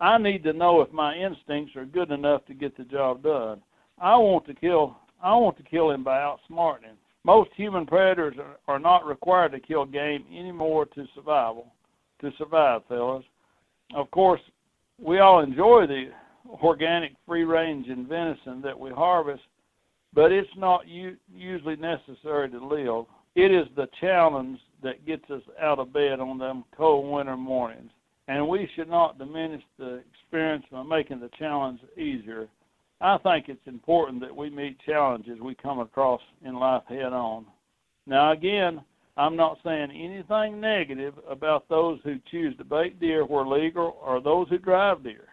I 0.00 0.18
need 0.18 0.42
to 0.44 0.52
know 0.52 0.82
if 0.82 0.92
my 0.92 1.14
instincts 1.14 1.76
are 1.76 1.86
good 1.86 2.10
enough 2.10 2.44
to 2.46 2.54
get 2.54 2.76
the 2.76 2.84
job 2.84 3.22
done. 3.22 3.62
I 3.98 4.16
want 4.16 4.44
to 4.46 4.54
kill 4.54 4.98
I 5.22 5.34
want 5.34 5.56
to 5.58 5.62
kill 5.62 5.90
him 5.90 6.02
by 6.02 6.18
outsmarting 6.18 6.84
him. 6.84 6.96
Most 7.24 7.50
human 7.56 7.86
predators 7.86 8.34
are, 8.38 8.56
are 8.66 8.80
not 8.80 9.06
required 9.06 9.52
to 9.52 9.60
kill 9.60 9.84
game 9.84 10.24
anymore 10.30 10.86
to 10.86 11.06
survival 11.14 11.72
to 12.22 12.32
survive, 12.38 12.82
fellas. 12.88 13.24
Of 13.94 14.10
course, 14.10 14.40
we 14.98 15.18
all 15.18 15.40
enjoy 15.40 15.86
the 15.86 16.10
organic 16.62 17.12
free 17.26 17.44
range 17.44 17.88
and 17.88 18.08
venison 18.08 18.62
that 18.62 18.78
we 18.78 18.90
harvest, 18.90 19.42
but 20.14 20.32
it's 20.32 20.48
not 20.56 20.88
u- 20.88 21.16
usually 21.32 21.76
necessary 21.76 22.48
to 22.50 22.64
live. 22.64 23.06
It 23.34 23.52
is 23.52 23.66
the 23.76 23.88
challenge 24.00 24.58
that 24.82 25.04
gets 25.04 25.28
us 25.30 25.42
out 25.60 25.78
of 25.78 25.92
bed 25.92 26.20
on 26.20 26.38
them 26.38 26.64
cold 26.76 27.12
winter 27.12 27.36
mornings, 27.36 27.90
and 28.28 28.48
we 28.48 28.68
should 28.74 28.88
not 28.88 29.18
diminish 29.18 29.62
the 29.78 30.02
experience 30.12 30.64
by 30.70 30.82
making 30.82 31.20
the 31.20 31.30
challenge 31.38 31.80
easier. 31.96 32.48
I 33.02 33.18
think 33.18 33.48
it's 33.48 33.66
important 33.66 34.20
that 34.20 34.34
we 34.34 34.48
meet 34.48 34.78
challenges 34.86 35.40
we 35.40 35.56
come 35.56 35.80
across 35.80 36.20
in 36.44 36.54
life 36.54 36.84
head 36.88 37.12
on. 37.12 37.46
Now, 38.06 38.30
again, 38.30 38.80
I'm 39.16 39.34
not 39.34 39.58
saying 39.64 39.90
anything 39.90 40.60
negative 40.60 41.14
about 41.28 41.68
those 41.68 41.98
who 42.04 42.16
choose 42.30 42.56
to 42.58 42.64
bait 42.64 43.00
deer 43.00 43.24
where 43.24 43.44
legal 43.44 43.98
or 44.00 44.20
those 44.20 44.48
who 44.48 44.58
drive 44.58 45.02
deer. 45.02 45.26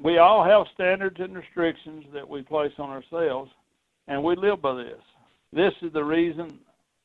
We 0.00 0.18
all 0.18 0.44
have 0.44 0.72
standards 0.72 1.16
and 1.18 1.36
restrictions 1.36 2.04
that 2.14 2.28
we 2.28 2.42
place 2.42 2.72
on 2.78 2.90
ourselves, 2.90 3.50
and 4.06 4.22
we 4.22 4.36
live 4.36 4.62
by 4.62 4.74
this. 4.74 5.02
This 5.52 5.74
is 5.82 5.92
the 5.92 6.04
reason 6.04 6.60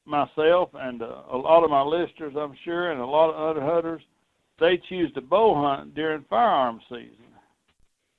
myself 0.06 0.70
and 0.74 1.02
uh, 1.02 1.24
a 1.32 1.38
lot 1.38 1.64
of 1.64 1.72
my 1.72 1.82
listeners, 1.82 2.34
I'm 2.38 2.56
sure, 2.64 2.92
and 2.92 3.02
a 3.02 3.06
lot 3.06 3.32
of 3.32 3.58
other 3.58 3.66
hunters, 3.66 4.04
they 4.60 4.80
choose 4.88 5.12
to 5.14 5.22
bow 5.22 5.56
hunt 5.56 5.96
during 5.96 6.26
firearm 6.30 6.80
season. 6.90 7.19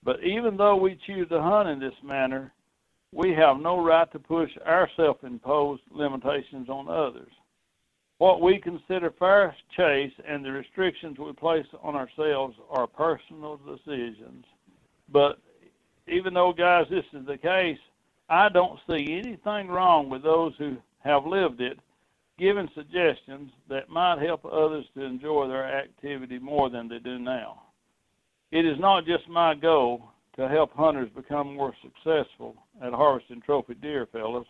But 0.02 0.22
even 0.24 0.56
though 0.56 0.76
we 0.76 0.98
choose 1.06 1.28
to 1.28 1.42
hunt 1.42 1.68
in 1.68 1.78
this 1.78 1.94
manner, 2.02 2.52
we 3.12 3.32
have 3.34 3.60
no 3.60 3.82
right 3.82 4.10
to 4.12 4.18
push 4.18 4.50
our 4.64 4.88
self-imposed 4.96 5.82
limitations 5.90 6.68
on 6.68 6.88
others. 6.88 7.32
What 8.18 8.40
we 8.40 8.58
consider 8.58 9.10
fair 9.18 9.54
chase 9.76 10.12
and 10.26 10.44
the 10.44 10.52
restrictions 10.52 11.18
we 11.18 11.32
place 11.32 11.66
on 11.82 11.96
ourselves 11.96 12.56
are 12.70 12.86
personal 12.86 13.58
decisions. 13.58 14.44
But 15.10 15.38
even 16.06 16.34
though, 16.34 16.52
guys, 16.52 16.86
this 16.90 17.04
is 17.12 17.26
the 17.26 17.38
case, 17.38 17.78
I 18.28 18.48
don't 18.48 18.78
see 18.88 19.18
anything 19.18 19.68
wrong 19.68 20.08
with 20.08 20.22
those 20.22 20.52
who 20.58 20.76
have 21.00 21.26
lived 21.26 21.60
it 21.60 21.78
giving 22.40 22.70
suggestions 22.74 23.50
that 23.68 23.90
might 23.90 24.18
help 24.18 24.44
others 24.46 24.86
to 24.94 25.04
enjoy 25.04 25.46
their 25.46 25.64
activity 25.64 26.38
more 26.38 26.70
than 26.70 26.88
they 26.88 26.98
do 26.98 27.18
now. 27.18 27.62
It 28.50 28.66
is 28.66 28.78
not 28.78 29.06
just 29.06 29.28
my 29.28 29.54
goal 29.54 30.10
to 30.36 30.48
help 30.48 30.72
hunters 30.72 31.10
become 31.14 31.54
more 31.54 31.74
successful 31.82 32.56
at 32.82 32.92
harvesting 32.92 33.40
trophy 33.40 33.74
deer, 33.74 34.06
fellas. 34.12 34.46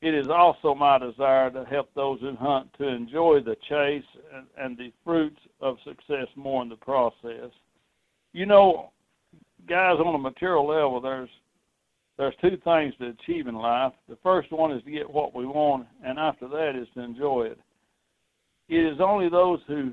It 0.00 0.14
is 0.14 0.28
also 0.28 0.74
my 0.74 0.98
desire 0.98 1.50
to 1.50 1.64
help 1.64 1.88
those 1.94 2.20
who 2.20 2.34
hunt 2.36 2.68
to 2.78 2.86
enjoy 2.86 3.40
the 3.40 3.56
chase 3.68 4.04
and, 4.34 4.46
and 4.58 4.76
the 4.76 4.92
fruits 5.02 5.40
of 5.60 5.76
success 5.84 6.26
more 6.36 6.62
in 6.62 6.68
the 6.68 6.76
process. 6.76 7.50
You 8.32 8.46
know, 8.46 8.90
guys, 9.66 9.96
on 10.04 10.14
a 10.14 10.18
material 10.18 10.66
level, 10.66 11.00
there's 11.00 11.30
there's 12.16 12.34
two 12.40 12.56
things 12.62 12.94
to 13.00 13.08
achieve 13.08 13.48
in 13.48 13.56
life. 13.56 13.92
The 14.08 14.18
first 14.22 14.52
one 14.52 14.70
is 14.70 14.84
to 14.84 14.90
get 14.90 15.10
what 15.10 15.34
we 15.34 15.46
want, 15.46 15.88
and 16.04 16.16
after 16.16 16.46
that 16.48 16.76
is 16.80 16.86
to 16.94 17.00
enjoy 17.00 17.46
it. 17.46 17.58
It 18.68 18.92
is 18.92 19.00
only 19.00 19.28
those 19.28 19.58
who 19.66 19.92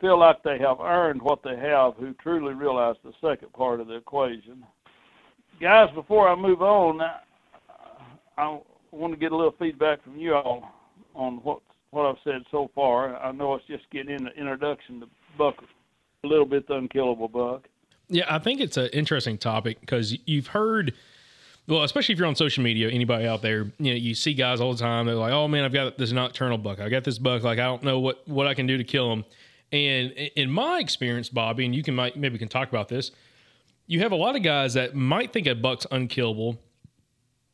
feel 0.00 0.18
like 0.18 0.42
they 0.42 0.58
have 0.58 0.80
earned 0.80 1.22
what 1.22 1.42
they 1.42 1.56
have 1.56 1.94
who 1.96 2.14
truly 2.14 2.54
realize 2.54 2.96
the 3.04 3.12
second 3.20 3.52
part 3.52 3.80
of 3.80 3.88
the 3.88 3.94
equation. 3.94 4.64
Guys, 5.60 5.88
before 5.94 6.28
I 6.28 6.36
move 6.36 6.62
on, 6.62 7.00
I, 8.36 8.60
want 8.92 9.12
to 9.12 9.18
get 9.18 9.32
a 9.32 9.36
little 9.36 9.54
feedback 9.58 10.02
from 10.02 10.16
you 10.16 10.34
all 10.34 10.72
on 11.14 11.36
what 11.38 11.60
what 11.90 12.06
I've 12.06 12.16
said 12.22 12.42
so 12.50 12.70
far. 12.74 13.16
I 13.16 13.32
know 13.32 13.54
it's 13.54 13.66
just 13.66 13.88
getting 13.90 14.14
in 14.14 14.24
the 14.24 14.30
introduction 14.32 15.00
to 15.00 15.08
Buck, 15.36 15.56
a 16.24 16.26
little 16.26 16.44
bit 16.44 16.68
the 16.68 16.74
unkillable 16.74 17.28
Buck. 17.28 17.66
Yeah, 18.08 18.24
I 18.28 18.38
think 18.38 18.60
it's 18.60 18.76
an 18.76 18.88
interesting 18.92 19.36
topic 19.38 19.80
because 19.80 20.16
you've 20.26 20.48
heard, 20.48 20.94
well, 21.66 21.82
especially 21.82 22.12
if 22.12 22.18
you're 22.18 22.28
on 22.28 22.36
social 22.36 22.62
media, 22.62 22.88
anybody 22.88 23.26
out 23.26 23.42
there, 23.42 23.64
you 23.78 23.92
know, 23.92 23.96
you 23.96 24.14
see 24.14 24.34
guys 24.34 24.60
all 24.60 24.72
the 24.72 24.78
time. 24.78 25.06
They're 25.06 25.14
like, 25.14 25.32
"Oh 25.32 25.48
man, 25.48 25.64
I've 25.64 25.72
got 25.72 25.98
this 25.98 26.12
nocturnal 26.12 26.58
buck. 26.58 26.78
I 26.80 26.88
got 26.88 27.04
this 27.04 27.18
buck. 27.18 27.42
Like, 27.42 27.58
I 27.58 27.64
don't 27.64 27.82
know 27.82 27.98
what 27.98 28.26
what 28.28 28.46
I 28.46 28.54
can 28.54 28.66
do 28.66 28.76
to 28.76 28.84
kill 28.84 29.12
him." 29.12 29.24
And 29.70 30.12
in 30.12 30.50
my 30.50 30.78
experience, 30.78 31.28
Bobby, 31.28 31.64
and 31.64 31.74
you 31.74 31.82
can 31.82 31.94
might 31.94 32.16
maybe 32.16 32.38
can 32.38 32.48
talk 32.48 32.68
about 32.68 32.88
this. 32.88 33.10
You 33.86 34.00
have 34.00 34.12
a 34.12 34.16
lot 34.16 34.36
of 34.36 34.42
guys 34.42 34.74
that 34.74 34.94
might 34.94 35.32
think 35.32 35.46
a 35.46 35.54
buck's 35.54 35.86
unkillable, 35.90 36.58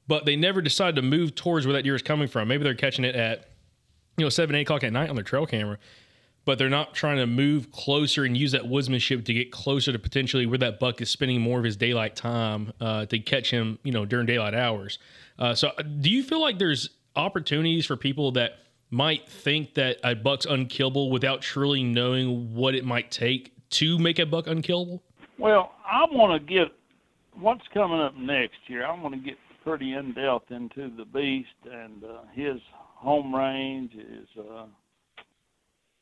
but 0.07 0.25
they 0.25 0.37
never 0.37 0.61
decide 0.61 0.97
to 0.97 1.03
move 1.03 1.35
towards 1.35 1.67
where 1.67 1.75
that 1.75 1.83
deer 1.83 1.95
is 1.95 2.03
coming 2.03 2.29
from. 2.29 2.49
Maybe 2.49 2.65
they're 2.65 2.75
catching 2.75 3.05
it 3.05 3.15
at, 3.15 3.51
you 4.17 4.25
know, 4.25 4.29
seven, 4.29 4.55
eight 4.55 4.63
o'clock 4.63 4.85
at 4.85 4.93
night 4.93 5.11
on 5.11 5.17
their 5.17 5.25
trail 5.25 5.47
camera, 5.47 5.79
but 6.45 6.59
they're 6.59 6.69
not 6.69 6.95
trying 6.95 7.17
to 7.17 7.27
move 7.27 7.73
closer 7.73 8.25
and 8.25 8.37
use 8.37 8.53
that 8.53 8.63
woodsmanship 8.63 9.25
to 9.25 9.35
get 9.35 9.51
closer 9.51 9.93
to 9.93 9.99
potentially 9.99 10.47
where 10.47 10.59
that 10.59 10.79
buck 10.79 11.01
is 11.01 11.11
spending 11.11 11.41
more 11.41 11.59
of 11.59 11.65
his 11.65 11.77
daylight 11.77 12.15
time 12.17 12.73
uh, 12.81 13.07
to 13.07 13.19
catch 13.19 13.51
him, 13.51 13.79
you 13.83 13.93
know, 13.93 14.05
during 14.05 14.27
daylight 14.27 14.55
hours. 14.55 14.99
Uh, 15.39 15.55
so, 15.55 15.73
do 16.01 16.11
you 16.11 16.23
feel 16.23 16.41
like 16.41 16.59
there's 16.59 16.91
opportunities 17.17 17.87
for 17.87 17.97
people 17.97 18.33
that 18.33 18.59
might 18.95 19.29
think 19.29 19.75
that 19.75 19.99
a 20.05 20.15
buck's 20.15 20.47
unkillable 20.47 21.11
without 21.11 21.43
truly 21.43 21.83
knowing 21.83 22.55
what 22.55 22.75
it 22.75 22.85
might 22.85 23.11
take 23.11 23.53
to 23.71 23.99
make 23.99 24.19
a 24.19 24.27
buck 24.27 24.47
unkillable? 24.47 25.03
Well, 25.39 25.73
I 25.85 26.05
want 26.11 26.41
to 26.41 26.55
get 26.55 26.69
what's 27.39 27.65
coming 27.75 28.01
up 28.01 28.17
next 28.17 28.57
year. 28.69 28.87
I 28.87 28.99
want 28.99 29.15
to 29.15 29.21
get 29.21 29.37
pretty 29.65 29.95
in 29.95 30.15
depth 30.15 30.51
into 30.51 30.95
the 30.97 31.05
beast 31.05 31.49
and 31.71 32.05
uh, 32.05 32.23
his 32.33 32.61
home 32.77 33.35
range, 33.35 33.93
his 33.93 34.45
uh, 34.45 34.67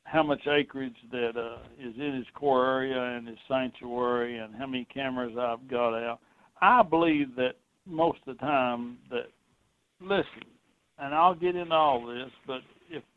how 0.05 0.23
much 0.23 0.47
acreage 0.47 0.97
that 1.11 1.33
uh, 1.37 1.63
is 1.81 1.95
in 1.97 2.15
his 2.15 2.27
core 2.35 2.67
area 2.67 3.17
and 3.17 3.27
his 3.27 3.39
sanctuary, 3.49 4.39
and 4.39 4.55
how 4.55 4.67
many 4.67 4.87
cameras 4.93 5.33
I've 5.39 5.67
got 5.69 5.95
out. 5.95 6.21
I 6.61 6.83
believe 6.83 7.35
that 7.37 7.55
most 7.87 8.19
of 8.27 8.37
the 8.37 8.41
time 8.41 8.99
that 9.11 9.27
listen, 10.01 10.45
and 10.99 11.15
I'll 11.15 11.35
get 11.35 11.57
into 11.57 11.75
all 11.75 12.07
this, 12.07 12.31
but 12.47 12.61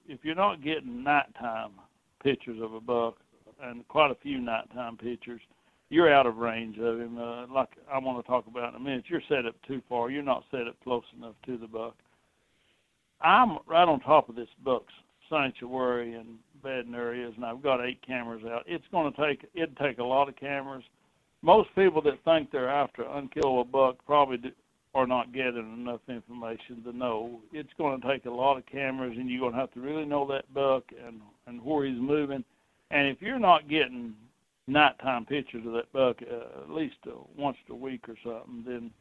if 0.08 0.20
you're 0.24 0.36
not 0.36 0.64
getting 0.64 1.04
nighttime 1.04 1.72
pictures 2.24 2.62
of 2.62 2.74
a 2.74 2.80
buck 2.80 3.18
and 3.62 3.88
quite 3.88 4.12
a 4.12 4.16
few 4.16 4.40
nighttime 4.40 4.98
pictures, 4.98 5.42
you're 5.90 6.14
out 6.14 6.26
of 6.26 6.38
range 6.38 6.78
of 6.80 7.00
him. 7.00 7.18
Uh, 7.18 7.48
like 7.48 7.70
I 7.92 8.00
want 8.00 8.24
to 8.24 8.30
talk 8.30 8.48
about 8.48 8.74
in 8.74 8.82
a 8.82 8.84
minute, 8.84 9.06
you're 9.08 9.22
set 9.30 9.46
up 9.46 9.56
too 9.68 9.82
far. 9.88 10.10
You're 10.10 10.24
not 10.24 10.44
set 10.52 10.68
up 10.68 10.76
close 10.84 11.04
enough 11.18 11.36
to 11.46 11.58
the 11.58 11.68
buck. 11.68 11.96
I'm 13.22 13.60
right 13.68 13.88
on 13.88 14.00
top 14.02 14.30
of 14.30 14.36
this 14.36 14.50
buck's 14.64 14.94
sanctuary 15.30 16.14
and 16.14 16.38
bedding 16.64 16.96
areas, 16.96 17.34
and 17.36 17.46
I've 17.46 17.64
got 17.64 17.86
eight 17.86 18.00
cameras 18.06 18.44
out. 18.46 18.64
It's 18.66 18.86
going 18.92 19.12
to 19.12 19.28
take 19.28 19.46
it'd 19.54 19.78
take 19.78 20.00
a 20.00 20.04
lot 20.04 20.30
of 20.30 20.36
cameras. 20.36 20.84
Most 21.42 21.70
people 21.76 22.02
that 22.04 22.24
think 22.26 22.52
they're 22.52 22.70
after 22.70 23.04
unkillable 23.04 23.66
buck 23.66 23.98
probably 24.06 24.38
do, 24.38 24.52
are 24.96 25.06
not 25.06 25.34
getting 25.34 25.74
enough 25.74 26.00
information 26.08 26.82
to 26.86 26.94
know. 26.94 27.42
It's 27.52 27.70
going 27.78 28.00
to 28.00 28.08
take 28.08 28.26
a 28.26 28.32
lot 28.32 28.58
of 28.58 28.66
cameras, 28.66 29.14
and 29.18 29.30
you're 29.30 29.42
going 29.42 29.52
to 29.52 29.60
have 29.60 29.74
to 29.74 29.82
really 29.82 30.06
know 30.06 30.26
that 30.28 30.52
buck 30.54 30.86
and 31.06 31.20
and 31.48 31.62
where 31.64 31.86
he's 31.86 32.00
moving. 32.00 32.44
And 32.90 33.08
if 33.08 33.22
you're 33.22 33.38
not 33.38 33.70
getting 33.70 34.16
nighttime 34.68 35.26
pictures 35.26 35.64
of 35.68 35.74
that 35.74 35.92
buck 35.94 36.18
uh, 36.22 36.64
at 36.64 36.72
least 36.72 36.96
uh, 37.06 37.12
once 37.38 37.58
a 37.70 37.76
week 37.76 38.08
or 38.08 38.16
something, 38.24 38.64
then 38.66 38.92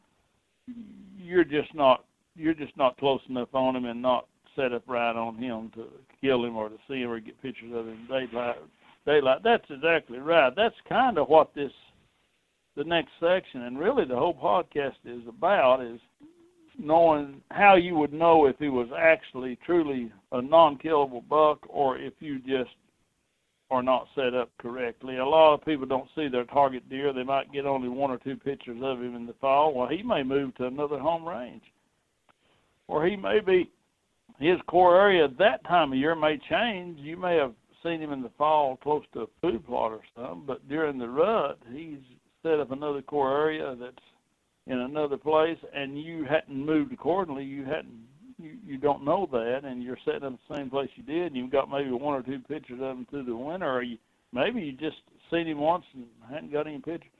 you're 1.17 1.45
just 1.45 1.73
not 1.73 2.03
you're 2.35 2.53
just 2.53 2.75
not 2.77 2.97
close 2.97 3.21
enough 3.29 3.53
on 3.53 3.75
him 3.75 3.85
and 3.85 4.01
not 4.01 4.27
set 4.55 4.73
up 4.73 4.83
right 4.87 5.15
on 5.15 5.37
him 5.37 5.71
to 5.75 5.85
kill 6.21 6.43
him 6.43 6.57
or 6.57 6.69
to 6.69 6.75
see 6.87 7.01
him 7.01 7.09
or 7.09 7.19
get 7.19 7.41
pictures 7.41 7.71
of 7.73 7.87
him 7.87 8.05
daylight. 8.09 8.57
Daylight. 9.05 9.43
That's 9.43 9.65
exactly 9.69 10.17
right. 10.17 10.53
That's 10.55 10.75
kind 10.89 11.17
of 11.17 11.29
what 11.29 11.55
this 11.55 11.71
the 12.75 12.83
next 12.83 13.11
section 13.19 13.63
and 13.63 13.79
really 13.79 14.05
the 14.05 14.15
whole 14.15 14.33
podcast 14.33 14.95
is 15.05 15.21
about 15.27 15.81
is 15.81 15.99
knowing 16.77 17.41
how 17.51 17.75
you 17.75 17.95
would 17.95 18.11
know 18.11 18.47
if 18.47 18.57
he 18.59 18.69
was 18.69 18.87
actually 18.97 19.57
truly 19.65 20.11
a 20.33 20.41
non-killable 20.41 21.27
buck 21.29 21.59
or 21.69 21.97
if 21.97 22.13
you 22.19 22.39
just 22.39 22.75
are 23.71 23.81
not 23.81 24.07
set 24.13 24.33
up 24.33 24.51
correctly. 24.59 25.17
A 25.17 25.25
lot 25.25 25.53
of 25.53 25.65
people 25.65 25.85
don't 25.85 26.09
see 26.15 26.27
their 26.27 26.43
target 26.45 26.87
deer. 26.89 27.13
They 27.13 27.23
might 27.23 27.51
get 27.51 27.65
only 27.65 27.89
one 27.89 28.11
or 28.11 28.17
two 28.17 28.35
pictures 28.35 28.79
of 28.83 29.01
him 29.01 29.15
in 29.15 29.25
the 29.25 29.33
fall. 29.41 29.73
Well, 29.73 29.87
he 29.87 30.03
may 30.03 30.21
move 30.21 30.53
to 30.55 30.67
another 30.67 30.99
home 30.99 31.27
range. 31.27 31.63
Or 32.87 33.05
he 33.07 33.15
may 33.15 33.39
be, 33.39 33.71
his 34.39 34.57
core 34.67 34.99
area 34.99 35.27
that 35.39 35.63
time 35.65 35.93
of 35.93 35.97
year 35.97 36.15
may 36.15 36.37
change. 36.49 36.99
You 36.99 37.17
may 37.17 37.37
have 37.37 37.53
seen 37.83 38.01
him 38.01 38.11
in 38.11 38.21
the 38.21 38.31
fall 38.37 38.77
close 38.77 39.03
to 39.13 39.21
a 39.21 39.27
food 39.41 39.65
plot 39.65 39.91
or 39.91 40.01
something, 40.15 40.43
but 40.45 40.67
during 40.67 40.99
the 40.99 41.09
rut, 41.09 41.57
he's 41.71 41.99
set 42.45 42.59
up 42.59 42.71
another 42.71 43.01
core 43.01 43.35
area 43.35 43.75
that's 43.79 43.95
in 44.67 44.79
another 44.79 45.17
place, 45.17 45.57
and 45.73 46.01
you 46.01 46.25
hadn't 46.25 46.55
moved 46.55 46.93
accordingly. 46.93 47.43
You 47.43 47.65
hadn't 47.65 48.05
you, 48.37 48.57
you 48.65 48.77
don't 48.77 49.05
know 49.05 49.27
that, 49.31 49.61
and 49.63 49.81
you're 49.81 49.97
setting 50.05 50.25
in 50.25 50.37
the 50.49 50.55
same 50.55 50.69
place 50.69 50.89
you 50.95 51.03
did, 51.03 51.27
and 51.27 51.37
you've 51.37 51.51
got 51.51 51.69
maybe 51.69 51.89
one 51.91 52.15
or 52.15 52.21
two 52.21 52.39
pictures 52.39 52.79
of 52.81 52.97
him 52.97 53.07
through 53.09 53.23
the 53.23 53.35
winter, 53.35 53.71
or 53.71 53.81
you 53.81 53.97
maybe 54.33 54.61
you 54.61 54.73
just 54.73 54.97
seen 55.31 55.47
him 55.47 55.59
once 55.59 55.85
and 55.93 56.05
hadn't 56.29 56.51
got 56.51 56.67
any 56.67 56.77
pictures. 56.77 57.11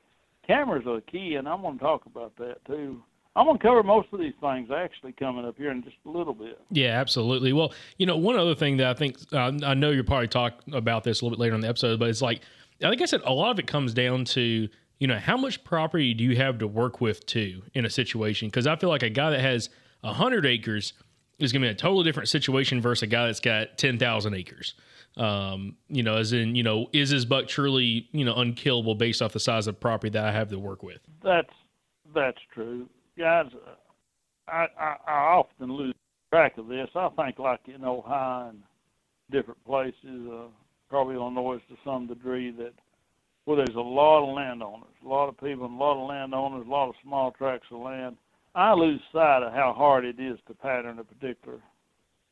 Cameras 0.46 0.86
are 0.86 1.00
key, 1.00 1.34
and 1.34 1.48
I'm 1.48 1.62
going 1.62 1.78
to 1.78 1.84
talk 1.84 2.06
about 2.06 2.36
that 2.36 2.64
too. 2.66 3.02
I'm 3.34 3.46
going 3.46 3.58
to 3.58 3.62
cover 3.62 3.82
most 3.82 4.08
of 4.12 4.20
these 4.20 4.32
things 4.40 4.70
actually 4.74 5.12
coming 5.12 5.44
up 5.44 5.56
here 5.58 5.70
in 5.70 5.82
just 5.82 5.96
a 6.06 6.10
little 6.10 6.32
bit. 6.32 6.58
Yeah, 6.70 6.98
absolutely. 6.98 7.52
Well, 7.52 7.74
you 7.98 8.06
know, 8.06 8.16
one 8.16 8.38
other 8.38 8.54
thing 8.54 8.78
that 8.78 8.86
I 8.86 8.94
think 8.94 9.16
uh, 9.32 9.52
I 9.62 9.74
know 9.74 9.90
you'll 9.90 10.04
probably 10.04 10.28
talk 10.28 10.60
about 10.72 11.04
this 11.04 11.20
a 11.20 11.24
little 11.24 11.36
bit 11.36 11.42
later 11.42 11.54
in 11.54 11.60
the 11.60 11.68
episode, 11.68 11.98
but 11.98 12.08
it's 12.08 12.22
like 12.22 12.40
I 12.82 12.90
think 12.90 13.02
I 13.02 13.06
said 13.06 13.20
a 13.24 13.32
lot 13.32 13.50
of 13.50 13.58
it 13.58 13.66
comes 13.66 13.94
down 13.94 14.24
to 14.26 14.68
you 14.98 15.06
know 15.06 15.18
how 15.18 15.36
much 15.36 15.64
property 15.64 16.14
do 16.14 16.24
you 16.24 16.36
have 16.36 16.58
to 16.58 16.66
work 16.66 17.00
with 17.00 17.24
too 17.26 17.62
in 17.74 17.84
a 17.84 17.90
situation? 17.90 18.48
Because 18.48 18.66
I 18.66 18.76
feel 18.76 18.88
like 18.88 19.02
a 19.02 19.10
guy 19.10 19.30
that 19.30 19.40
has 19.40 19.68
hundred 20.02 20.46
acres 20.46 20.92
is 21.38 21.52
going 21.52 21.62
to 21.62 21.68
be 21.68 21.72
a 21.72 21.74
totally 21.74 22.04
different 22.04 22.28
situation 22.28 22.80
versus 22.80 23.02
a 23.02 23.06
guy 23.06 23.26
that's 23.26 23.40
got 23.40 23.76
ten 23.76 23.98
thousand 23.98 24.34
acres. 24.34 24.74
Um, 25.16 25.76
you 25.88 26.02
know, 26.02 26.16
as 26.16 26.32
in, 26.32 26.54
you 26.54 26.62
know, 26.62 26.88
is 26.92 27.08
his 27.08 27.24
buck 27.24 27.48
truly, 27.48 28.08
you 28.12 28.24
know, 28.24 28.34
unkillable 28.34 28.94
based 28.94 29.22
off 29.22 29.32
the 29.32 29.40
size 29.40 29.66
of 29.66 29.80
property 29.80 30.10
that 30.10 30.24
I 30.24 30.32
have 30.32 30.50
to 30.50 30.58
work 30.58 30.82
with? 30.82 30.98
That's 31.22 31.52
that's 32.14 32.38
true, 32.52 32.88
guys. 33.18 33.46
I, 34.48 34.66
I 34.78 34.96
I 35.06 35.12
often 35.12 35.72
lose 35.72 35.94
track 36.30 36.58
of 36.58 36.68
this. 36.68 36.88
I 36.94 37.08
think 37.16 37.38
like 37.38 37.60
in 37.66 37.84
Ohio 37.84 38.50
and 38.50 38.62
different 39.30 39.62
places, 39.64 40.28
uh, 40.30 40.48
probably 40.88 41.14
Illinois 41.14 41.60
to 41.68 41.76
some 41.84 42.06
degree, 42.06 42.50
that 42.52 42.72
well, 43.46 43.56
there's 43.56 43.76
a 43.76 43.80
lot 43.80 44.28
of 44.28 44.34
landowners, 44.34 44.90
a 45.04 45.08
lot 45.08 45.28
of 45.28 45.38
people, 45.38 45.66
and 45.66 45.74
a 45.74 45.78
lot 45.78 46.02
of 46.02 46.08
landowners, 46.08 46.66
a 46.66 46.70
lot 46.70 46.88
of 46.88 46.94
small 47.02 47.30
tracts 47.30 47.68
of 47.70 47.80
land. 47.80 48.16
I 48.56 48.72
lose 48.74 49.00
sight 49.12 49.42
of 49.42 49.52
how 49.52 49.72
hard 49.72 50.04
it 50.04 50.18
is 50.18 50.38
to 50.48 50.54
pattern 50.54 50.98
a 50.98 51.04
particular 51.04 51.58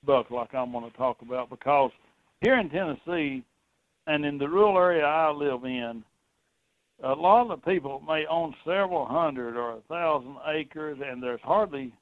buck 0.04 0.30
like 0.30 0.54
I'm 0.54 0.72
going 0.72 0.90
to 0.90 0.96
talk 0.96 1.22
about 1.22 1.50
because 1.50 1.90
here 2.40 2.58
in 2.58 2.68
Tennessee 2.68 3.44
and 4.06 4.24
in 4.24 4.38
the 4.38 4.48
rural 4.48 4.76
area 4.76 5.04
I 5.04 5.30
live 5.30 5.64
in, 5.64 6.02
a 7.02 7.12
lot 7.12 7.50
of 7.50 7.64
people 7.64 8.02
may 8.06 8.26
own 8.26 8.54
several 8.64 9.06
hundred 9.06 9.56
or 9.56 9.72
a 9.72 9.80
thousand 9.88 10.36
acres, 10.52 10.98
and 11.04 11.22
there's 11.22 11.40
hardly 11.42 11.92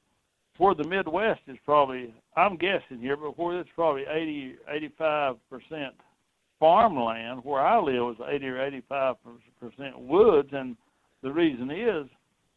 where 0.57 0.75
the 0.75 0.87
Midwest 0.87 1.41
is 1.47 1.57
probably 1.65 2.13
I'm 2.35 2.57
guessing 2.57 2.99
here, 2.99 3.17
but 3.17 3.37
where 3.37 3.59
it's 3.59 3.69
probably 3.75 4.03
80, 4.09 4.55
85 4.69 5.35
percent 5.49 5.93
farmland. 6.63 7.41
Where 7.43 7.59
I 7.59 7.77
live 7.77 8.15
is 8.15 8.21
80 8.25 8.47
or 8.47 8.65
85 8.65 9.15
percent 9.59 9.99
woods, 9.99 10.47
and 10.53 10.77
the 11.21 11.31
reason 11.31 11.69
is 11.69 12.07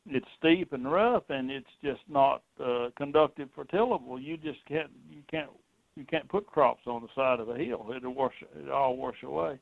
it's 0.07 0.27
steep 0.39 0.73
and 0.73 0.91
rough, 0.91 1.25
and 1.29 1.51
it's 1.51 1.67
just 1.83 2.03
not 2.09 2.43
uh, 2.65 2.91
conductive 2.97 3.49
for 3.53 3.65
tillable. 3.65 4.21
You 4.21 4.37
just 4.37 4.65
can't 4.69 4.91
you 5.11 5.23
can't 5.29 5.51
you 5.97 6.05
can't 6.05 6.29
put 6.29 6.47
crops 6.47 6.83
on 6.87 7.03
the 7.03 7.09
side 7.17 7.41
of 7.41 7.49
a 7.49 7.59
hill. 7.59 7.93
It'll 7.97 8.15
wash 8.15 8.35
it 8.55 8.71
all 8.71 8.97
wash 8.97 9.25
away. 9.25 9.59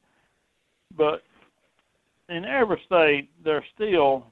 But 0.94 1.22
in 2.28 2.44
every 2.44 2.80
state, 2.84 3.30
there's 3.42 3.64
still 3.74 4.26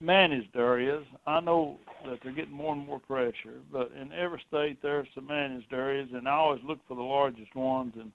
managed 0.00 0.54
areas. 0.54 1.04
I 1.26 1.40
know 1.40 1.78
that 2.06 2.20
they're 2.22 2.32
getting 2.32 2.54
more 2.54 2.72
and 2.72 2.86
more 2.86 3.00
pressure, 3.00 3.58
but 3.72 3.90
in 4.00 4.12
every 4.12 4.40
state 4.46 4.78
there's 4.80 5.08
some 5.12 5.26
managed 5.26 5.72
areas, 5.72 6.08
and 6.14 6.28
I 6.28 6.34
always 6.34 6.62
look 6.64 6.78
for 6.86 6.96
the 6.96 7.02
largest 7.02 7.56
ones. 7.56 7.94
And 7.98 8.12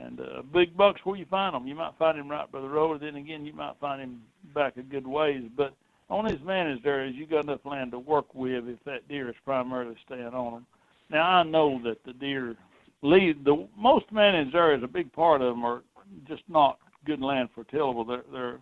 and 0.00 0.20
uh, 0.20 0.42
big 0.52 0.76
bucks, 0.76 1.00
where 1.04 1.16
you 1.16 1.26
find 1.26 1.54
them, 1.54 1.66
you 1.66 1.74
might 1.74 1.96
find 1.98 2.18
him 2.18 2.30
right 2.30 2.50
by 2.50 2.60
the 2.60 2.68
road. 2.68 3.00
Then 3.00 3.16
again, 3.16 3.44
you 3.44 3.52
might 3.52 3.74
find 3.80 4.00
him 4.00 4.22
back 4.54 4.76
a 4.76 4.82
good 4.82 5.06
ways. 5.06 5.44
But 5.56 5.74
on 6.08 6.26
these 6.26 6.40
managed 6.44 6.86
areas, 6.86 7.14
you 7.16 7.26
got 7.26 7.44
enough 7.44 7.64
land 7.64 7.92
to 7.92 7.98
work 7.98 8.34
with 8.34 8.68
if 8.68 8.82
that 8.84 9.08
deer 9.08 9.28
is 9.28 9.36
primarily 9.44 9.96
staying 10.06 10.26
on 10.26 10.54
them. 10.54 10.66
Now 11.10 11.28
I 11.28 11.42
know 11.42 11.80
that 11.84 12.04
the 12.04 12.12
deer 12.12 12.56
leave 13.02 13.44
the 13.44 13.66
most 13.76 14.06
managed 14.12 14.54
areas. 14.54 14.82
A 14.82 14.88
big 14.88 15.12
part 15.12 15.42
of 15.42 15.54
them 15.54 15.64
are 15.64 15.82
just 16.28 16.42
not 16.48 16.78
good 17.06 17.20
land 17.20 17.48
for 17.54 17.64
tillable. 17.64 18.04
They're 18.04 18.24
they're 18.32 18.58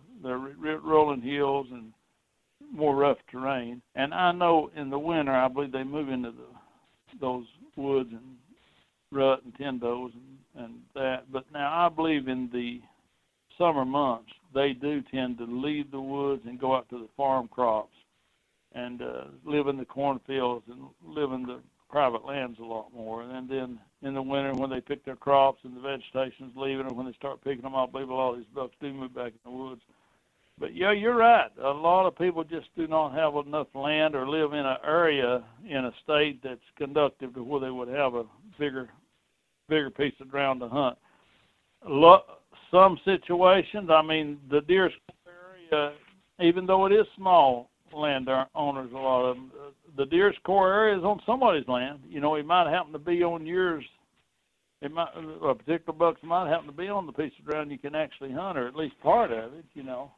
they're 0.61 0.79
rolling 0.79 1.21
hills 1.21 1.67
and 1.71 1.93
more 2.71 2.95
rough 2.95 3.17
terrain. 3.31 3.81
And 3.95 4.13
I 4.13 4.31
know 4.31 4.71
in 4.75 4.89
the 4.89 4.99
winter, 4.99 5.31
I 5.31 5.47
believe 5.47 5.71
they 5.71 5.83
move 5.83 6.09
into 6.09 6.31
the 6.31 7.17
those 7.19 7.45
woods 7.75 8.09
and 8.11 8.37
rut 9.11 9.43
and 9.43 9.53
tendos 9.55 10.11
and 10.13 10.38
and 10.59 10.75
that. 10.93 11.31
But 11.31 11.45
now 11.51 11.85
I 11.85 11.89
believe 11.89 12.27
in 12.27 12.49
the 12.51 12.81
summer 13.57 13.85
months 13.85 14.31
they 14.53 14.73
do 14.73 15.01
tend 15.11 15.37
to 15.37 15.45
leave 15.45 15.91
the 15.91 16.01
woods 16.01 16.43
and 16.45 16.59
go 16.59 16.75
out 16.75 16.89
to 16.89 16.99
the 16.99 17.09
farm 17.17 17.47
crops 17.47 17.93
and 18.73 19.01
uh, 19.01 19.25
live 19.45 19.67
in 19.67 19.77
the 19.77 19.85
cornfields 19.85 20.65
and 20.69 20.81
live 21.03 21.31
in 21.31 21.43
the 21.43 21.59
private 21.89 22.25
lands 22.25 22.59
a 22.59 22.63
lot 22.63 22.93
more. 22.95 23.23
And 23.23 23.49
then 23.49 23.79
in 24.01 24.13
the 24.13 24.21
winter, 24.21 24.53
when 24.53 24.69
they 24.69 24.81
pick 24.81 25.03
their 25.05 25.15
crops 25.15 25.59
and 25.63 25.75
the 25.75 25.81
vegetation's 25.81 26.53
leaving, 26.55 26.85
or 26.85 26.93
when 26.93 27.05
they 27.05 27.13
start 27.13 27.43
picking 27.43 27.63
them, 27.63 27.75
I 27.75 27.85
believe 27.87 28.09
a 28.09 28.13
lot 28.13 28.33
of 28.33 28.37
these 28.37 28.47
bucks 28.53 28.75
do 28.79 28.93
move 28.93 29.13
back 29.15 29.33
in 29.33 29.51
the 29.51 29.57
woods. 29.57 29.81
But 30.59 30.75
yeah, 30.75 30.91
you're 30.91 31.15
right. 31.15 31.49
A 31.63 31.69
lot 31.69 32.05
of 32.05 32.17
people 32.17 32.43
just 32.43 32.67
do 32.75 32.85
not 32.85 33.13
have 33.13 33.35
enough 33.47 33.67
land 33.73 34.13
or 34.13 34.27
live 34.27 34.53
in 34.53 34.65
an 34.65 34.77
area 34.85 35.43
in 35.67 35.85
a 35.85 35.91
state 36.03 36.43
that's 36.43 36.59
conductive 36.77 37.33
to 37.35 37.43
where 37.43 37.61
they 37.61 37.71
would 37.71 37.87
have 37.87 38.13
a 38.13 38.25
bigger, 38.59 38.89
bigger 39.69 39.89
piece 39.89 40.13
of 40.19 40.29
ground 40.29 40.59
to 40.61 40.67
hunt. 40.67 40.97
Lo- 41.87 42.23
some 42.71 42.99
situations, 43.05 43.89
I 43.89 44.01
mean, 44.01 44.39
the 44.49 44.61
deer 44.61 44.91
area, 45.71 45.93
even 46.41 46.65
though 46.65 46.85
it 46.85 46.91
is 46.91 47.05
small 47.15 47.69
land 47.93 48.29
owners, 48.55 48.91
a 48.91 48.97
lot 48.97 49.25
of 49.25 49.35
them, 49.35 49.51
uh, 49.59 49.69
the 49.97 50.05
deer's 50.05 50.35
core 50.43 50.71
area 50.71 50.97
is 50.97 51.03
on 51.03 51.19
somebody's 51.25 51.67
land. 51.67 51.99
You 52.07 52.19
know, 52.19 52.35
it 52.35 52.45
might 52.45 52.69
happen 52.69 52.93
to 52.93 52.99
be 52.99 53.23
on 53.23 53.45
yours. 53.45 53.83
It 54.81 54.91
might 54.91 55.09
a 55.15 55.55
particular 55.55 55.97
buck 55.97 56.23
might 56.23 56.49
happen 56.49 56.67
to 56.67 56.71
be 56.71 56.87
on 56.87 57.05
the 57.05 57.11
piece 57.11 57.33
of 57.39 57.45
ground 57.45 57.71
you 57.71 57.77
can 57.77 57.95
actually 57.95 58.31
hunt, 58.31 58.57
or 58.57 58.67
at 58.67 58.75
least 58.75 58.99
part 59.01 59.31
of 59.31 59.53
it. 59.53 59.65
You 59.73 59.83
know, 59.83 60.11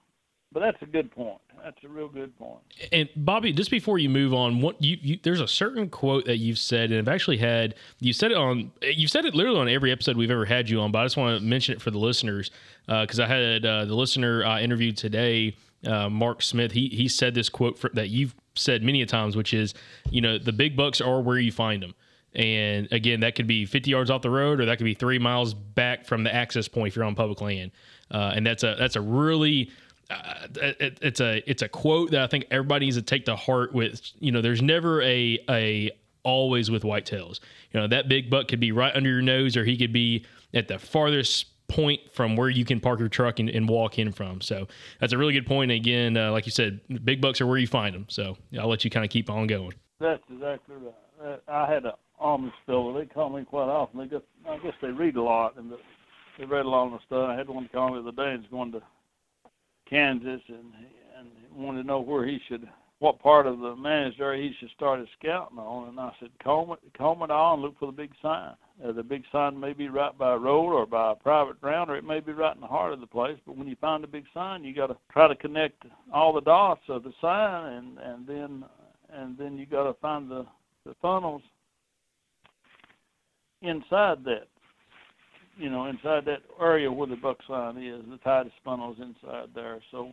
but 0.51 0.59
that's 0.59 0.81
a 0.81 0.85
good 0.85 1.11
point. 1.11 1.39
That's 1.63 1.83
a 1.83 1.87
real 1.87 2.07
good 2.07 2.35
point. 2.37 2.59
And 2.91 3.07
Bobby, 3.15 3.53
just 3.53 3.71
before 3.71 3.99
you 3.99 4.09
move 4.09 4.33
on, 4.33 4.61
what 4.61 4.81
you, 4.81 4.97
you 5.01 5.19
there's 5.21 5.41
a 5.41 5.47
certain 5.47 5.89
quote 5.89 6.25
that 6.25 6.37
you've 6.37 6.57
said, 6.57 6.91
and 6.91 6.99
I've 6.99 7.13
actually 7.13 7.37
had 7.37 7.75
you 7.99 8.13
said 8.13 8.31
it 8.31 8.37
on 8.37 8.71
you've 8.81 9.11
said 9.11 9.25
it 9.25 9.35
literally 9.35 9.59
on 9.59 9.69
every 9.69 9.91
episode 9.91 10.17
we've 10.17 10.31
ever 10.31 10.45
had 10.45 10.69
you 10.69 10.81
on, 10.81 10.91
but 10.91 10.99
I 10.99 11.05
just 11.05 11.17
want 11.17 11.39
to 11.39 11.45
mention 11.45 11.75
it 11.75 11.81
for 11.81 11.91
the 11.91 11.99
listeners 11.99 12.51
because 12.87 13.19
I 13.19 13.27
had 13.27 13.65
uh, 13.65 13.85
the 13.85 13.95
listener 13.95 14.43
I 14.43 14.61
interviewed 14.61 14.97
today, 14.97 15.55
uh, 15.85 16.09
Mark 16.09 16.41
Smith. 16.41 16.71
He 16.71 16.89
he 16.89 17.07
said 17.07 17.35
this 17.35 17.49
quote 17.49 17.77
for, 17.77 17.89
that 17.93 18.09
you've 18.09 18.35
said 18.55 18.83
many 18.83 19.01
a 19.01 19.05
times, 19.05 19.35
which 19.35 19.53
is, 19.53 19.73
you 20.09 20.21
know, 20.21 20.37
the 20.37 20.51
big 20.51 20.75
bucks 20.75 20.99
are 20.99 21.21
where 21.21 21.37
you 21.37 21.51
find 21.51 21.81
them. 21.81 21.93
And 22.33 22.87
again, 22.91 23.19
that 23.21 23.35
could 23.35 23.47
be 23.47 23.65
50 23.65 23.91
yards 23.91 24.09
off 24.09 24.21
the 24.21 24.29
road, 24.29 24.61
or 24.61 24.65
that 24.65 24.77
could 24.77 24.85
be 24.85 24.93
three 24.93 25.19
miles 25.19 25.53
back 25.53 26.05
from 26.05 26.23
the 26.23 26.33
access 26.33 26.67
point 26.67 26.87
if 26.87 26.95
you're 26.95 27.05
on 27.05 27.15
public 27.15 27.41
land. 27.41 27.71
Uh, 28.09 28.33
and 28.35 28.45
that's 28.45 28.63
a 28.63 28.75
that's 28.77 28.95
a 28.95 29.01
really 29.01 29.69
uh, 30.11 30.47
it, 30.55 30.99
it's 31.01 31.21
a 31.21 31.49
it's 31.49 31.61
a 31.61 31.69
quote 31.69 32.11
that 32.11 32.21
I 32.21 32.27
think 32.27 32.45
everybody 32.51 32.85
needs 32.85 32.97
to 32.97 33.01
take 33.01 33.25
to 33.25 33.35
heart. 33.35 33.73
With 33.73 34.01
you 34.19 34.31
know, 34.31 34.41
there's 34.41 34.61
never 34.61 35.01
a 35.01 35.39
a 35.49 35.91
always 36.23 36.69
with 36.69 36.83
whitetails. 36.83 37.39
You 37.71 37.79
know, 37.79 37.87
that 37.87 38.07
big 38.07 38.29
buck 38.29 38.47
could 38.47 38.59
be 38.59 38.71
right 38.71 38.95
under 38.95 39.09
your 39.09 39.21
nose, 39.21 39.57
or 39.57 39.65
he 39.65 39.77
could 39.77 39.93
be 39.93 40.25
at 40.53 40.67
the 40.67 40.77
farthest 40.77 41.47
point 41.67 42.01
from 42.11 42.35
where 42.35 42.49
you 42.49 42.65
can 42.65 42.79
park 42.79 42.99
your 42.99 43.07
truck 43.07 43.39
and, 43.39 43.49
and 43.49 43.67
walk 43.67 43.97
in 43.97 44.11
from. 44.11 44.41
So 44.41 44.67
that's 44.99 45.13
a 45.13 45.17
really 45.17 45.33
good 45.33 45.47
point. 45.47 45.71
Again, 45.71 46.17
uh, 46.17 46.31
like 46.31 46.45
you 46.45 46.51
said, 46.51 46.81
big 47.05 47.21
bucks 47.21 47.39
are 47.39 47.47
where 47.47 47.57
you 47.57 47.67
find 47.67 47.95
them. 47.95 48.05
So 48.09 48.37
I'll 48.59 48.67
let 48.67 48.83
you 48.83 48.91
kind 48.91 49.05
of 49.05 49.09
keep 49.09 49.29
on 49.29 49.47
going. 49.47 49.73
That's 49.99 50.21
exactly 50.31 50.75
right. 50.75 50.93
Uh, 51.23 51.37
I 51.47 51.71
had 51.71 51.85
an 51.85 51.93
Amish 52.21 52.51
fella. 52.65 52.99
They 52.99 53.05
call 53.05 53.29
me 53.29 53.45
quite 53.45 53.69
often. 53.69 53.99
They 53.99 54.07
just, 54.07 54.25
I 54.49 54.57
guess 54.57 54.73
they 54.81 54.89
read 54.89 55.15
a 55.15 55.21
lot, 55.21 55.57
and 55.57 55.71
they 56.37 56.45
read 56.45 56.65
a 56.65 56.69
lot 56.69 56.87
of 56.87 56.93
the 56.93 56.99
stuff. 57.05 57.29
I 57.29 57.35
had 57.35 57.47
one 57.47 57.69
call 57.71 57.89
me 57.95 58.01
the 58.01 58.09
other 58.09 58.35
day. 58.35 58.41
He's 58.41 58.49
going 58.51 58.71
to 58.73 58.81
Kansas, 59.91 60.41
and 60.47 60.73
and 61.19 61.29
wanted 61.53 61.81
to 61.81 61.87
know 61.87 61.99
where 61.99 62.25
he 62.25 62.39
should, 62.47 62.67
what 62.99 63.19
part 63.19 63.45
of 63.45 63.59
the 63.59 63.75
managed 63.75 64.15
he 64.17 64.55
should 64.59 64.69
start 64.71 64.99
his 64.99 65.09
scouting 65.19 65.59
on. 65.59 65.89
And 65.89 65.99
I 65.99 66.11
said, 66.19 66.29
comb 66.41 66.71
it, 66.71 66.79
comb 66.97 67.21
it 67.21 67.29
and 67.29 67.61
look 67.61 67.77
for 67.77 67.87
the 67.87 67.91
big 67.91 68.11
sign. 68.21 68.53
Uh, 68.83 68.93
the 68.93 69.03
big 69.03 69.23
sign 69.31 69.59
may 69.59 69.73
be 69.73 69.89
right 69.89 70.17
by 70.17 70.33
a 70.33 70.37
road 70.37 70.73
or 70.73 70.85
by 70.85 71.11
a 71.11 71.15
private 71.15 71.59
ground, 71.59 71.91
or 71.91 71.97
it 71.97 72.05
may 72.05 72.21
be 72.21 72.31
right 72.31 72.55
in 72.55 72.61
the 72.61 72.67
heart 72.67 72.93
of 72.93 73.01
the 73.01 73.07
place. 73.07 73.37
But 73.45 73.57
when 73.57 73.67
you 73.67 73.75
find 73.81 74.03
a 74.03 74.07
big 74.07 74.25
sign, 74.33 74.63
you 74.63 74.73
got 74.73 74.87
to 74.87 74.97
try 75.11 75.27
to 75.27 75.35
connect 75.35 75.83
all 76.13 76.33
the 76.33 76.41
dots 76.41 76.81
of 76.87 77.03
the 77.03 77.13
sign, 77.21 77.73
and 77.73 77.97
and 77.99 78.27
then 78.27 78.63
and 79.13 79.37
then 79.37 79.57
you 79.57 79.65
got 79.65 79.83
to 79.83 79.93
find 79.95 80.31
the 80.31 80.45
the 80.85 80.95
funnels 81.01 81.43
inside 83.61 84.23
that 84.23 84.47
you 85.61 85.69
know, 85.69 85.85
inside 85.85 86.25
that 86.25 86.41
area 86.59 86.91
where 86.91 87.07
the 87.07 87.15
buck 87.15 87.37
sign 87.47 87.77
is, 87.77 88.03
the 88.09 88.17
tightest 88.23 88.55
funnels 88.65 88.97
inside 88.99 89.49
there. 89.53 89.79
So 89.91 90.11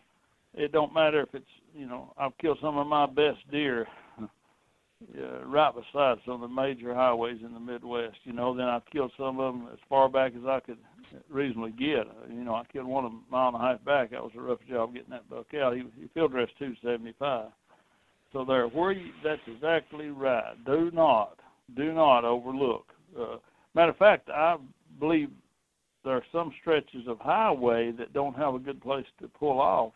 it 0.55 0.73
don't 0.73 0.93
matter 0.93 1.23
if 1.23 1.35
it's, 1.35 1.47
you 1.75 1.87
know, 1.87 2.13
I've 2.19 2.37
killed 2.39 2.59
some 2.61 2.77
of 2.77 2.87
my 2.87 3.07
best 3.07 3.39
deer 3.51 3.87
uh, 4.21 5.47
right 5.47 5.73
beside 5.75 6.19
some 6.27 6.35
of 6.35 6.41
the 6.43 6.49
major 6.49 6.95
highways 6.95 7.39
in 7.45 7.55
the 7.55 7.61
Midwest. 7.61 8.19
You 8.25 8.35
know, 8.35 8.55
then 8.55 8.67
I've 8.67 8.85
killed 8.93 9.13
some 9.17 9.41
of 9.41 9.55
them 9.55 9.69
as 9.73 9.79
far 9.89 10.11
back 10.11 10.33
as 10.37 10.45
I 10.47 10.61
could 10.61 10.79
reasonably 11.31 11.71
get. 11.71 12.07
You 12.29 12.45
know, 12.45 12.55
I 12.55 12.65
killed 12.71 12.87
one 12.87 13.07
of 13.07 13.13
them 13.13 13.25
a 13.29 13.33
mile 13.33 13.49
and 13.49 13.57
a 13.57 13.61
half 13.61 13.85
back. 13.85 14.11
That 14.11 14.23
was 14.23 14.33
a 14.37 14.43
rough 14.43 14.59
job 14.69 14.93
getting 14.93 15.11
that 15.11 15.31
buck 15.31 15.55
out. 15.55 15.77
He, 15.77 15.85
he 15.99 16.09
field 16.13 16.33
dressed 16.33 16.59
275. 16.59 17.51
So 18.35 18.45
there, 18.45 18.67
where 18.67 18.93
you, 18.93 19.13
that's 19.25 19.41
exactly 19.47 20.09
right. 20.09 20.53
Do 20.67 20.91
not, 20.93 21.39
do 21.75 21.95
not 21.95 22.27
overlook. 22.27 22.85
Uh, 23.19 23.37
matter 23.75 23.93
of 23.93 23.97
fact, 23.97 24.29
I 24.29 24.57
believe 24.99 25.31
there 26.05 26.15
are 26.15 26.25
some 26.33 26.53
stretches 26.61 27.07
of 27.07 27.19
highway 27.21 27.93
that 27.99 28.13
don't 28.13 28.37
have 28.37 28.55
a 28.55 28.59
good 28.59 28.81
place 28.81 29.07
to 29.21 29.29
pull 29.29 29.61
off, 29.61 29.93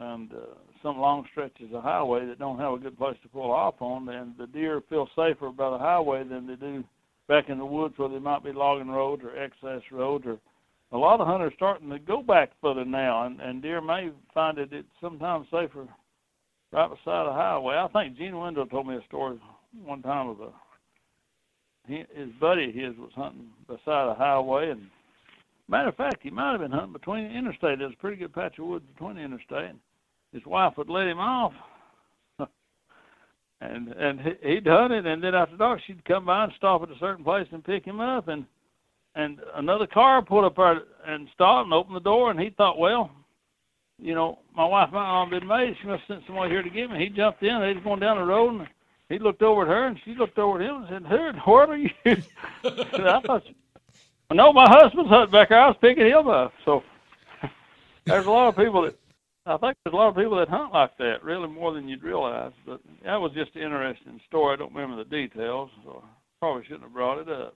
and 0.00 0.32
uh, 0.32 0.54
some 0.82 0.98
long 0.98 1.24
stretches 1.30 1.72
of 1.72 1.82
highway 1.82 2.26
that 2.26 2.38
don't 2.38 2.58
have 2.58 2.72
a 2.72 2.78
good 2.78 2.98
place 2.98 3.16
to 3.22 3.28
pull 3.28 3.50
off 3.50 3.74
on. 3.80 4.08
And 4.08 4.34
the 4.38 4.46
deer 4.46 4.82
feel 4.88 5.08
safer 5.16 5.50
by 5.50 5.70
the 5.70 5.78
highway 5.78 6.24
than 6.24 6.46
they 6.46 6.56
do 6.56 6.84
back 7.28 7.48
in 7.48 7.58
the 7.58 7.64
woods 7.64 7.94
where 7.96 8.08
there 8.08 8.20
might 8.20 8.44
be 8.44 8.52
logging 8.52 8.90
roads 8.90 9.22
or 9.24 9.38
excess 9.38 9.82
roads. 9.90 10.24
Or 10.26 10.38
a 10.92 10.98
lot 10.98 11.20
of 11.20 11.26
hunters 11.26 11.52
starting 11.56 11.90
to 11.90 11.98
go 11.98 12.22
back 12.22 12.50
further 12.60 12.84
now, 12.84 13.26
and, 13.26 13.40
and 13.40 13.62
deer 13.62 13.80
may 13.80 14.10
find 14.34 14.58
it 14.58 14.72
it's 14.72 14.88
sometimes 15.00 15.46
safer 15.50 15.86
right 16.72 16.90
beside 16.90 17.28
a 17.28 17.32
highway. 17.32 17.76
I 17.76 17.88
think 17.88 18.16
Gene 18.16 18.34
Wensel 18.34 18.68
told 18.70 18.86
me 18.86 18.96
a 18.96 19.06
story 19.06 19.38
one 19.84 20.02
time 20.02 20.28
of 20.28 20.40
a 20.40 20.50
he, 21.86 22.04
his 22.14 22.28
buddy 22.40 22.68
of 22.68 22.74
his 22.74 22.96
was 22.96 23.10
hunting 23.14 23.48
beside 23.66 24.10
a 24.10 24.14
highway, 24.14 24.70
and 24.70 24.86
matter 25.68 25.88
of 25.88 25.96
fact, 25.96 26.22
he 26.22 26.30
might 26.30 26.52
have 26.52 26.60
been 26.60 26.70
hunting 26.70 26.92
between 26.92 27.24
the 27.24 27.30
interstate. 27.36 27.78
There's 27.78 27.94
a 27.94 28.00
pretty 28.00 28.16
good 28.16 28.34
patch 28.34 28.58
of 28.58 28.66
woods 28.66 28.84
between 28.92 29.16
the 29.16 29.22
interstate. 29.22 29.70
And 29.70 29.78
his 30.32 30.44
wife 30.46 30.74
would 30.76 30.88
let 30.88 31.06
him 31.06 31.18
off, 31.18 31.52
and 33.60 33.88
and 33.88 34.20
he- 34.20 34.54
he'd 34.54 34.66
hunt 34.66 34.92
it, 34.92 35.06
and 35.06 35.22
then 35.22 35.34
after 35.34 35.56
dark 35.56 35.80
she'd 35.86 36.04
come 36.04 36.26
by 36.26 36.44
and 36.44 36.52
stop 36.56 36.82
at 36.82 36.90
a 36.90 36.98
certain 36.98 37.24
place 37.24 37.46
and 37.52 37.64
pick 37.64 37.84
him 37.84 38.00
up, 38.00 38.28
and 38.28 38.46
and 39.14 39.40
another 39.56 39.86
car 39.86 40.22
pulled 40.22 40.44
up 40.44 40.56
there 40.56 40.82
and 41.06 41.28
stopped 41.34 41.66
and 41.66 41.74
opened 41.74 41.96
the 41.96 42.00
door, 42.00 42.30
and 42.30 42.40
he 42.40 42.50
thought, 42.50 42.78
well, 42.78 43.10
you 43.98 44.14
know, 44.14 44.38
my 44.56 44.64
wife 44.64 44.90
might 44.90 45.06
not 45.06 45.28
have 45.28 45.40
been 45.40 45.48
made. 45.48 45.76
She 45.80 45.86
must 45.86 46.02
have 46.08 46.16
sent 46.16 46.26
somebody 46.26 46.50
here 46.50 46.62
to 46.62 46.70
get 46.70 46.90
me. 46.90 46.98
He 46.98 47.08
jumped 47.08 47.42
in. 47.42 47.60
They 47.60 47.74
was 47.74 47.84
going 47.84 48.00
down 48.00 48.16
the 48.16 48.24
road, 48.24 48.60
and 48.60 48.68
he 49.12 49.18
looked 49.18 49.42
over 49.42 49.62
at 49.62 49.68
her, 49.68 49.86
and 49.88 50.00
she 50.04 50.14
looked 50.14 50.38
over 50.38 50.60
at 50.60 50.68
him 50.68 50.84
and 50.84 51.06
said, 51.08 51.36
"Who? 51.36 51.50
What 51.50 51.68
are 51.68 51.76
you?" 51.76 51.90
I 52.06 53.20
thought, 53.26 53.44
"No, 54.32 54.52
my 54.54 54.66
husband's 54.66 55.10
hunting 55.10 55.32
back 55.32 55.50
there. 55.50 55.60
I 55.60 55.68
was 55.68 55.76
picking 55.82 56.06
him 56.06 56.28
up." 56.28 56.54
So 56.64 56.82
there's 58.06 58.24
a 58.24 58.30
lot 58.30 58.48
of 58.48 58.56
people 58.56 58.82
that 58.82 58.96
I 59.44 59.58
think 59.58 59.76
there's 59.84 59.92
a 59.92 59.96
lot 59.96 60.08
of 60.08 60.16
people 60.16 60.36
that 60.36 60.48
hunt 60.48 60.72
like 60.72 60.96
that, 60.96 61.22
really 61.22 61.46
more 61.46 61.74
than 61.74 61.88
you'd 61.88 62.02
realize. 62.02 62.52
But 62.64 62.80
that 63.04 63.20
was 63.20 63.32
just 63.32 63.54
an 63.54 63.62
interesting 63.62 64.18
story. 64.28 64.54
I 64.54 64.56
don't 64.56 64.74
remember 64.74 65.04
the 65.04 65.10
details, 65.10 65.68
so 65.84 66.02
probably 66.40 66.64
shouldn't 66.64 66.84
have 66.84 66.94
brought 66.94 67.18
it 67.18 67.28
up. 67.28 67.54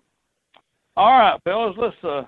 All 0.95 1.19
right, 1.19 1.41
fellas, 1.43 1.77
let's. 1.79 2.05
Uh, 2.05 2.25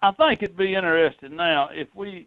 I 0.00 0.12
think 0.12 0.42
it'd 0.42 0.56
be 0.56 0.74
interesting 0.74 1.36
now 1.36 1.68
if 1.74 1.88
we 1.94 2.26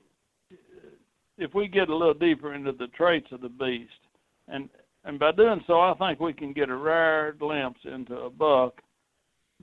if 1.39 1.55
we 1.55 1.67
get 1.67 1.89
a 1.89 1.95
little 1.95 2.13
deeper 2.13 2.53
into 2.53 2.71
the 2.71 2.88
traits 2.88 3.31
of 3.31 3.41
the 3.41 3.49
beast, 3.49 3.91
and 4.47 4.69
and 5.07 5.17
by 5.17 5.31
doing 5.31 5.63
so, 5.65 5.79
I 5.79 5.93
think 5.93 6.19
we 6.19 6.33
can 6.33 6.51
get 6.51 6.69
a 6.69 6.75
rare 6.75 7.31
glimpse 7.31 7.79
into 7.85 8.15
a 8.17 8.29
buck 8.29 8.81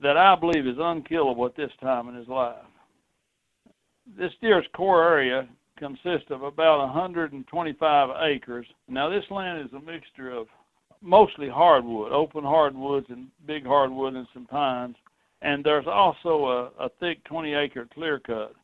that 0.01 0.17
I 0.17 0.35
believe 0.35 0.65
is 0.65 0.77
unkillable 0.79 1.45
at 1.45 1.55
this 1.55 1.71
time 1.79 2.09
in 2.09 2.15
his 2.15 2.27
life. 2.27 2.55
This 4.17 4.31
deer's 4.41 4.65
core 4.75 5.03
area 5.03 5.47
consists 5.77 6.31
of 6.31 6.41
about 6.41 6.79
125 6.79 8.09
acres. 8.23 8.65
Now, 8.87 9.07
this 9.07 9.23
land 9.29 9.63
is 9.63 9.71
a 9.73 9.79
mixture 9.79 10.31
of 10.31 10.47
mostly 10.99 11.47
hardwood, 11.47 12.11
open 12.11 12.43
hardwoods 12.43 13.05
and 13.09 13.27
big 13.45 13.67
hardwood 13.67 14.15
and 14.15 14.27
some 14.33 14.47
pines. 14.47 14.95
And 15.43 15.63
there's 15.63 15.85
also 15.87 16.71
a, 16.79 16.85
a 16.85 16.89
thick 16.99 17.23
20 17.25 17.53
acre 17.53 17.87
clear 17.93 18.19
cut 18.19 18.55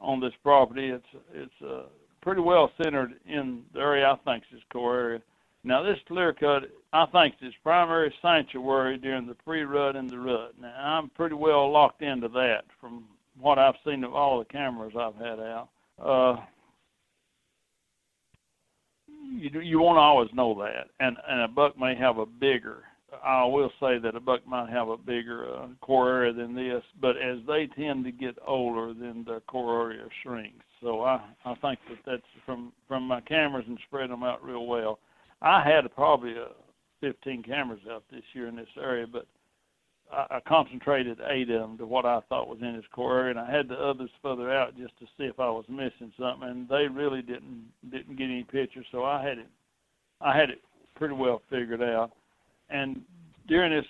on 0.00 0.20
this 0.20 0.32
property. 0.42 0.88
It's 0.88 1.24
it's 1.32 1.62
uh, 1.64 1.84
pretty 2.22 2.40
well 2.40 2.72
centered 2.82 3.14
in 3.24 3.62
the 3.72 3.80
area 3.80 4.10
I 4.10 4.16
think 4.24 4.42
is 4.44 4.56
his 4.56 4.62
core 4.72 4.98
area. 4.98 5.22
Now 5.64 5.82
this 5.82 5.98
clear 6.06 6.32
cut 6.32 6.64
I 6.92 7.06
think 7.06 7.34
is 7.42 7.52
primary 7.62 8.14
sanctuary 8.22 8.98
during 8.98 9.26
the 9.26 9.34
pre-rut 9.34 9.96
and 9.96 10.08
the 10.08 10.18
rut. 10.18 10.54
Now 10.60 10.74
I'm 10.76 11.10
pretty 11.10 11.34
well 11.34 11.72
locked 11.72 12.02
into 12.02 12.28
that 12.28 12.64
from 12.80 13.04
what 13.40 13.58
I've 13.58 13.74
seen 13.84 14.04
of 14.04 14.14
all 14.14 14.38
the 14.38 14.44
cameras 14.44 14.92
I've 14.98 15.16
had 15.16 15.40
out. 15.40 15.68
Uh, 15.98 16.36
you 19.32 19.60
you 19.60 19.80
won't 19.80 19.98
always 19.98 20.28
know 20.34 20.54
that, 20.62 20.88
and 21.00 21.16
and 21.28 21.42
a 21.42 21.48
buck 21.48 21.78
may 21.78 21.94
have 21.96 22.18
a 22.18 22.26
bigger 22.26 22.84
I 23.22 23.44
will 23.44 23.70
say 23.80 23.98
that 23.98 24.16
a 24.16 24.20
buck 24.20 24.46
might 24.46 24.70
have 24.70 24.88
a 24.88 24.96
bigger 24.96 25.46
uh, 25.52 25.66
core 25.80 26.10
area 26.10 26.32
than 26.32 26.54
this, 26.54 26.82
but 27.00 27.16
as 27.16 27.38
they 27.46 27.68
tend 27.76 28.04
to 28.04 28.12
get 28.12 28.36
older, 28.46 28.94
then 28.94 29.24
the 29.26 29.40
core 29.46 29.90
area 29.90 30.06
shrinks. 30.22 30.64
So 30.80 31.02
I 31.02 31.20
I 31.44 31.54
think 31.56 31.78
that 31.88 31.98
that's 32.04 32.22
from 32.44 32.72
from 32.88 33.06
my 33.06 33.20
cameras 33.22 33.64
and 33.68 33.78
spread 33.86 34.10
them 34.10 34.22
out 34.22 34.44
real 34.44 34.66
well. 34.66 34.98
I 35.44 35.62
had 35.62 35.94
probably 35.94 36.32
uh, 36.32 36.48
15 37.00 37.42
cameras 37.42 37.80
out 37.90 38.02
this 38.10 38.22
year 38.32 38.48
in 38.48 38.56
this 38.56 38.66
area, 38.80 39.06
but 39.06 39.26
I, 40.10 40.36
I 40.36 40.40
concentrated 40.48 41.18
eight 41.28 41.50
of 41.50 41.60
them 41.60 41.78
to 41.78 41.86
what 41.86 42.06
I 42.06 42.20
thought 42.28 42.48
was 42.48 42.60
in 42.62 42.74
his 42.74 42.84
core 42.92 43.18
area, 43.18 43.32
and 43.32 43.38
I 43.38 43.54
had 43.54 43.68
the 43.68 43.74
others 43.74 44.08
further 44.22 44.50
out 44.50 44.74
just 44.76 44.98
to 45.00 45.04
see 45.18 45.24
if 45.24 45.38
I 45.38 45.50
was 45.50 45.66
missing 45.68 46.12
something, 46.18 46.48
and 46.48 46.68
they 46.68 46.86
really 46.90 47.20
didn't 47.20 47.66
didn't 47.90 48.16
get 48.16 48.24
any 48.24 48.44
pictures. 48.44 48.86
So 48.90 49.04
I 49.04 49.22
had 49.22 49.38
it 49.38 49.48
I 50.22 50.34
had 50.34 50.48
it 50.48 50.62
pretty 50.96 51.14
well 51.14 51.42
figured 51.50 51.82
out. 51.82 52.12
And 52.70 53.02
during 53.46 53.70
this 53.70 53.84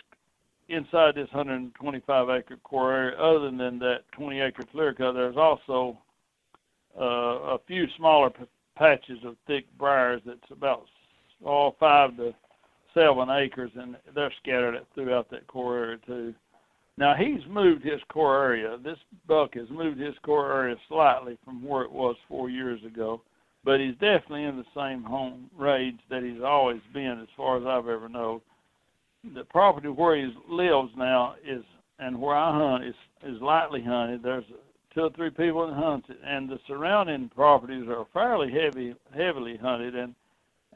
inside 0.68 1.14
this 1.14 1.28
125 1.32 2.30
acre 2.30 2.56
core 2.64 2.92
area, 2.92 3.16
other 3.16 3.50
than 3.50 3.78
that 3.78 3.98
20 4.12 4.40
acre 4.40 4.64
clear 4.72 4.92
cut, 4.92 5.12
there's 5.12 5.36
also 5.36 5.98
uh, 7.00 7.54
a 7.54 7.58
few 7.68 7.86
smaller 7.96 8.30
p- 8.30 8.44
patches 8.76 9.18
of 9.24 9.36
thick 9.46 9.66
briars 9.78 10.22
that's 10.26 10.50
about 10.50 10.86
all 11.44 11.76
five 11.78 12.16
to 12.16 12.34
seven 12.94 13.28
acres, 13.30 13.70
and 13.76 13.96
they're 14.14 14.32
scattered 14.42 14.80
throughout 14.94 15.30
that 15.30 15.46
core 15.46 15.76
area 15.78 15.98
too. 16.06 16.34
Now 16.96 17.14
he's 17.14 17.44
moved 17.48 17.84
his 17.84 18.00
core 18.08 18.44
area. 18.44 18.78
This 18.82 18.98
buck 19.26 19.54
has 19.54 19.68
moved 19.70 19.98
his 20.00 20.14
core 20.22 20.52
area 20.52 20.76
slightly 20.88 21.36
from 21.44 21.64
where 21.64 21.82
it 21.82 21.90
was 21.90 22.16
four 22.28 22.50
years 22.50 22.80
ago, 22.84 23.20
but 23.64 23.80
he's 23.80 23.94
definitely 23.94 24.44
in 24.44 24.56
the 24.56 24.64
same 24.76 25.02
home 25.02 25.50
range 25.58 26.00
that 26.08 26.22
he's 26.22 26.42
always 26.42 26.80
been, 26.92 27.18
as 27.20 27.28
far 27.36 27.56
as 27.56 27.64
I've 27.66 27.88
ever 27.88 28.08
known. 28.08 28.40
The 29.34 29.44
property 29.44 29.88
where 29.88 30.16
he 30.16 30.32
lives 30.48 30.92
now 30.96 31.34
is, 31.44 31.64
and 31.98 32.20
where 32.20 32.36
I 32.36 32.52
hunt 32.52 32.84
is 32.84 32.94
is 33.26 33.40
lightly 33.40 33.82
hunted. 33.82 34.22
There's 34.22 34.44
two 34.94 35.00
or 35.00 35.10
three 35.10 35.30
people 35.30 35.66
that 35.66 35.74
hunt 35.74 36.04
it, 36.08 36.18
and 36.24 36.48
the 36.48 36.60
surrounding 36.68 37.28
properties 37.30 37.88
are 37.88 38.06
fairly 38.12 38.52
heavy, 38.52 38.94
heavily 39.16 39.56
hunted, 39.56 39.96
and 39.96 40.14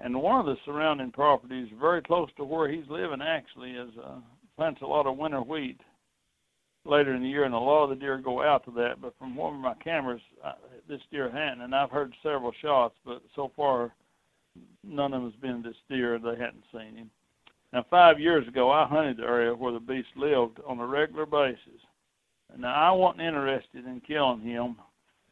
and 0.01 0.21
one 0.21 0.41
of 0.41 0.47
the 0.47 0.57
surrounding 0.65 1.11
properties, 1.11 1.69
very 1.79 2.03
close 2.03 2.29
to 2.37 2.45
where 2.45 2.69
he's 2.69 2.89
living, 2.89 3.21
actually 3.21 3.73
is 3.73 3.91
uh, 4.05 4.19
plants 4.57 4.81
a 4.83 4.87
lot 4.87 5.07
of 5.07 5.17
winter 5.17 5.41
wheat 5.41 5.81
later 6.85 7.15
in 7.15 7.23
the 7.23 7.29
year, 7.29 7.45
and 7.45 7.55
a 7.55 7.59
lot 7.59 7.85
of 7.85 7.91
the 7.91 7.97
deer 7.97 8.19
go 8.19 8.43
out 8.43 8.65
to 8.65 8.71
that. 8.73 9.01
But 9.01 9.15
from 9.19 9.37
one 9.37 9.55
of 9.55 9.61
my 9.61 9.75
cameras, 9.75 10.21
uh, 10.45 10.53
this 10.89 11.01
deer 11.11 11.31
hadn't, 11.31 11.63
and 11.63 11.75
I've 11.75 11.91
heard 11.91 12.13
several 12.23 12.53
shots, 12.63 12.95
but 13.05 13.23
so 13.35 13.53
far 13.57 13.93
none 14.85 15.13
of 15.13 15.23
them 15.23 15.31
has 15.31 15.41
been 15.41 15.63
this 15.63 15.77
deer. 15.89 16.19
They 16.19 16.31
hadn't 16.31 16.65
seen 16.73 16.97
him. 16.97 17.11
Now, 17.73 17.85
five 17.91 18.19
years 18.19 18.49
ago, 18.49 18.71
I 18.71 18.87
hunted 18.87 19.19
the 19.19 19.25
area 19.25 19.55
where 19.55 19.73
the 19.73 19.81
beast 19.81 20.09
lived 20.17 20.59
on 20.67 20.79
a 20.79 20.87
regular 20.87 21.27
basis. 21.27 21.81
Now, 22.57 22.75
I 22.75 22.91
wasn't 22.93 23.23
interested 23.23 23.85
in 23.85 24.01
killing 24.01 24.41
him. 24.41 24.77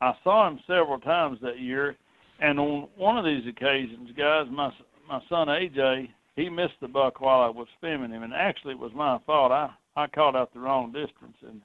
I 0.03 0.13
saw 0.23 0.47
him 0.47 0.61
several 0.67 1.01
times 1.01 1.39
that 1.41 1.59
year, 1.59 1.97
and 2.41 2.59
on 2.59 2.89
one 2.97 3.17
of 3.19 3.25
these 3.25 3.47
occasions, 3.49 4.11
guys, 4.17 4.47
my 4.51 4.71
my 5.09 5.21
son 5.29 5.49
AJ, 5.49 6.09
he 6.35 6.49
missed 6.49 6.81
the 6.81 6.89
buck 6.89 7.21
while 7.21 7.41
I 7.41 7.49
was 7.49 7.69
filming 7.81 8.11
him, 8.11 8.23
and 8.23 8.35
actually 8.35 8.73
it 8.73 8.79
was 8.79 8.93
my 8.95 9.19
fault. 9.27 9.53
I 9.53 9.71
I 9.97 10.07
caught 10.09 10.37
out 10.37 10.53
the 10.53 10.61
wrong 10.61 10.93
distance, 10.93 11.37
and 11.47 11.61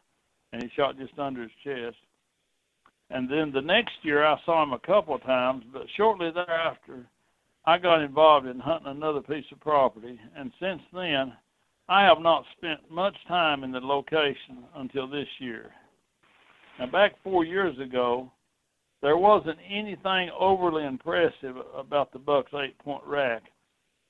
and 0.54 0.64
he 0.64 0.70
shot 0.76 0.98
just 0.98 1.18
under 1.18 1.42
his 1.42 1.52
chest. 1.64 1.98
And 3.10 3.30
then 3.30 3.52
the 3.52 3.62
next 3.62 3.94
year, 4.04 4.26
I 4.26 4.38
saw 4.46 4.64
him 4.64 4.72
a 4.72 4.80
couple 4.80 5.16
of 5.16 5.24
times, 5.24 5.64
but 5.74 5.84
shortly 5.98 6.32
thereafter, 6.32 7.06
I 7.66 7.78
got 7.78 8.02
involved 8.02 8.48
in 8.48 8.60
hunting 8.60 8.92
another 8.92 9.22
piece 9.22 9.46
of 9.52 9.60
property, 9.60 10.20
and 10.36 10.52
since 10.60 10.82
then, 10.94 11.34
I 11.90 12.04
have 12.04 12.20
not 12.22 12.46
spent 12.58 12.80
much 12.90 13.16
time 13.28 13.64
in 13.64 13.72
the 13.72 13.82
location 13.82 14.64
until 14.76 15.08
this 15.08 15.28
year. 15.40 15.72
Now, 16.80 16.88
back 16.88 17.14
four 17.22 17.44
years 17.44 17.78
ago, 17.80 18.32
there 19.02 19.18
wasn't 19.18 19.58
anything 19.68 20.30
overly 20.38 20.86
impressive 20.86 21.56
about 21.76 22.12
the 22.12 22.20
Buck's 22.20 22.54
eight 22.54 22.78
point 22.80 23.04
rack, 23.06 23.44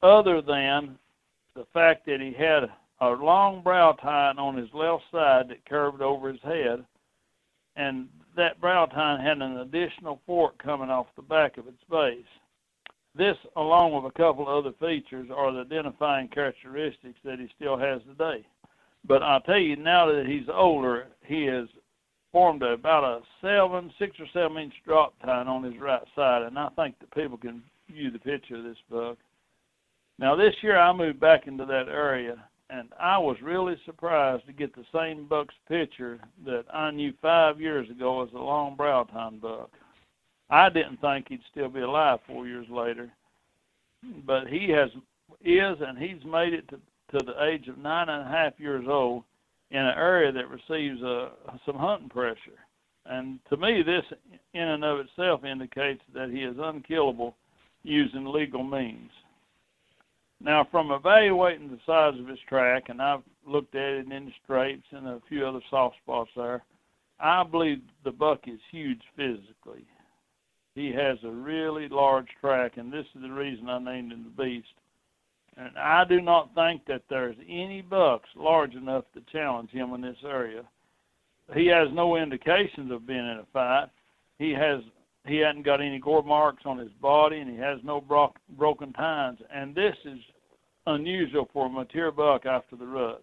other 0.03 0.41
than 0.41 0.97
the 1.55 1.65
fact 1.73 2.05
that 2.05 2.21
he 2.21 2.33
had 2.33 2.69
a 3.01 3.09
long 3.09 3.61
brow 3.63 3.93
tine 3.93 4.37
on 4.37 4.57
his 4.57 4.69
left 4.73 5.03
side 5.11 5.49
that 5.49 5.65
curved 5.65 6.01
over 6.01 6.31
his 6.31 6.41
head, 6.41 6.85
and 7.75 8.07
that 8.35 8.59
brow 8.61 8.85
tine 8.85 9.19
had 9.19 9.41
an 9.41 9.57
additional 9.57 10.21
fork 10.25 10.61
coming 10.61 10.89
off 10.89 11.07
the 11.15 11.21
back 11.21 11.57
of 11.57 11.67
its 11.67 11.83
base. 11.89 12.23
This, 13.15 13.35
along 13.55 13.93
with 13.93 14.05
a 14.05 14.17
couple 14.17 14.47
of 14.47 14.65
other 14.65 14.75
features, 14.79 15.29
are 15.35 15.51
the 15.51 15.61
identifying 15.61 16.29
characteristics 16.29 17.19
that 17.25 17.39
he 17.39 17.49
still 17.55 17.77
has 17.77 18.01
today. 18.03 18.45
But 19.05 19.23
I'll 19.23 19.41
tell 19.41 19.57
you, 19.57 19.75
now 19.75 20.05
that 20.05 20.25
he's 20.27 20.47
older, 20.53 21.07
he 21.25 21.43
has 21.45 21.67
formed 22.31 22.63
about 22.63 23.03
a 23.03 23.21
seven, 23.41 23.91
six 23.99 24.17
or 24.19 24.25
seven 24.33 24.57
inch 24.57 24.73
drop 24.85 25.13
tine 25.23 25.47
on 25.47 25.63
his 25.63 25.77
right 25.79 26.03
side, 26.15 26.43
and 26.43 26.57
I 26.57 26.69
think 26.69 26.97
that 26.99 27.13
people 27.13 27.37
can 27.37 27.61
view 27.89 28.11
the 28.11 28.19
picture 28.19 28.57
of 28.57 28.63
this 28.63 28.77
buck. 28.89 29.17
Now 30.17 30.35
this 30.35 30.55
year 30.61 30.77
I 30.77 30.93
moved 30.93 31.19
back 31.19 31.47
into 31.47 31.65
that 31.65 31.87
area, 31.89 32.43
and 32.69 32.89
I 32.99 33.17
was 33.17 33.37
really 33.41 33.75
surprised 33.85 34.45
to 34.47 34.53
get 34.53 34.73
the 34.75 34.85
same 34.93 35.27
buck's 35.27 35.55
picture 35.67 36.19
that 36.45 36.63
I 36.73 36.91
knew 36.91 37.13
five 37.21 37.59
years 37.59 37.89
ago 37.89 38.23
as 38.23 38.29
a 38.33 38.37
long 38.37 38.75
brow 38.75 39.03
tine 39.03 39.39
buck. 39.39 39.71
I 40.49 40.69
didn't 40.69 41.01
think 41.01 41.27
he'd 41.29 41.41
still 41.51 41.69
be 41.69 41.81
alive 41.81 42.19
four 42.27 42.47
years 42.47 42.67
later, 42.69 43.11
but 44.25 44.47
he 44.47 44.69
has 44.71 44.89
is 45.43 45.77
and 45.81 45.97
he's 45.97 46.23
made 46.25 46.53
it 46.53 46.67
to 46.69 46.79
to 47.11 47.25
the 47.25 47.43
age 47.43 47.67
of 47.67 47.77
nine 47.77 48.09
and 48.09 48.25
a 48.25 48.29
half 48.29 48.53
years 48.57 48.85
old 48.87 49.23
in 49.71 49.79
an 49.79 49.97
area 49.97 50.31
that 50.31 50.49
receives 50.49 51.01
uh, 51.01 51.29
some 51.65 51.77
hunting 51.77 52.09
pressure. 52.09 52.59
And 53.05 53.39
to 53.49 53.57
me, 53.57 53.81
this 53.83 54.03
in 54.53 54.61
and 54.61 54.83
of 54.83 54.99
itself 54.99 55.43
indicates 55.43 56.01
that 56.13 56.29
he 56.29 56.43
is 56.43 56.55
unkillable 56.59 57.35
using 57.83 58.25
legal 58.25 58.63
means. 58.63 59.09
Now, 60.39 60.67
from 60.71 60.91
evaluating 60.91 61.69
the 61.69 61.79
size 61.85 62.19
of 62.19 62.27
his 62.27 62.39
track, 62.49 62.89
and 62.89 63.01
I've 63.01 63.23
looked 63.47 63.75
at 63.75 63.81
it 63.81 64.11
in 64.11 64.25
the 64.25 64.31
straights 64.43 64.85
and 64.91 65.07
a 65.07 65.21
few 65.29 65.45
other 65.45 65.61
soft 65.69 65.97
spots 66.03 66.31
there, 66.35 66.63
I 67.19 67.43
believe 67.43 67.81
the 68.03 68.11
buck 68.11 68.41
is 68.47 68.59
huge 68.71 69.01
physically. 69.15 69.85
He 70.73 70.91
has 70.93 71.17
a 71.23 71.29
really 71.29 71.87
large 71.89 72.27
track, 72.39 72.77
and 72.77 72.91
this 72.91 73.05
is 73.15 73.21
the 73.21 73.29
reason 73.29 73.69
I 73.69 73.77
named 73.77 74.11
him 74.11 74.23
the 74.35 74.43
Beast. 74.43 74.67
And 75.57 75.77
I 75.77 76.05
do 76.05 76.21
not 76.21 76.53
think 76.55 76.85
that 76.85 77.03
there's 77.09 77.35
any 77.47 77.81
bucks 77.81 78.29
large 78.35 78.73
enough 78.73 79.03
to 79.13 79.21
challenge 79.31 79.69
him 79.71 79.93
in 79.93 80.01
this 80.01 80.17
area. 80.25 80.63
He 81.53 81.67
has 81.67 81.89
no 81.91 82.15
indications 82.15 82.91
of 82.91 83.05
being 83.05 83.19
in 83.19 83.41
a 83.41 83.45
fight. 83.51 83.89
He 84.39 84.51
has 84.51 84.81
he 85.27 85.37
hadn't 85.37 85.63
got 85.63 85.81
any 85.81 85.99
gore 85.99 86.23
marks 86.23 86.63
on 86.65 86.79
his 86.79 86.91
body, 86.93 87.37
and 87.39 87.49
he 87.49 87.57
has 87.57 87.77
no 87.83 88.01
bro- 88.01 88.33
broken 88.57 88.91
tines. 88.93 89.37
And 89.53 89.75
this 89.75 89.95
is 90.03 90.17
unusual 90.87 91.47
for 91.53 91.67
a 91.67 91.69
mature 91.69 92.11
buck 92.11 92.47
after 92.47 92.75
the 92.75 92.87
rut. 92.87 93.21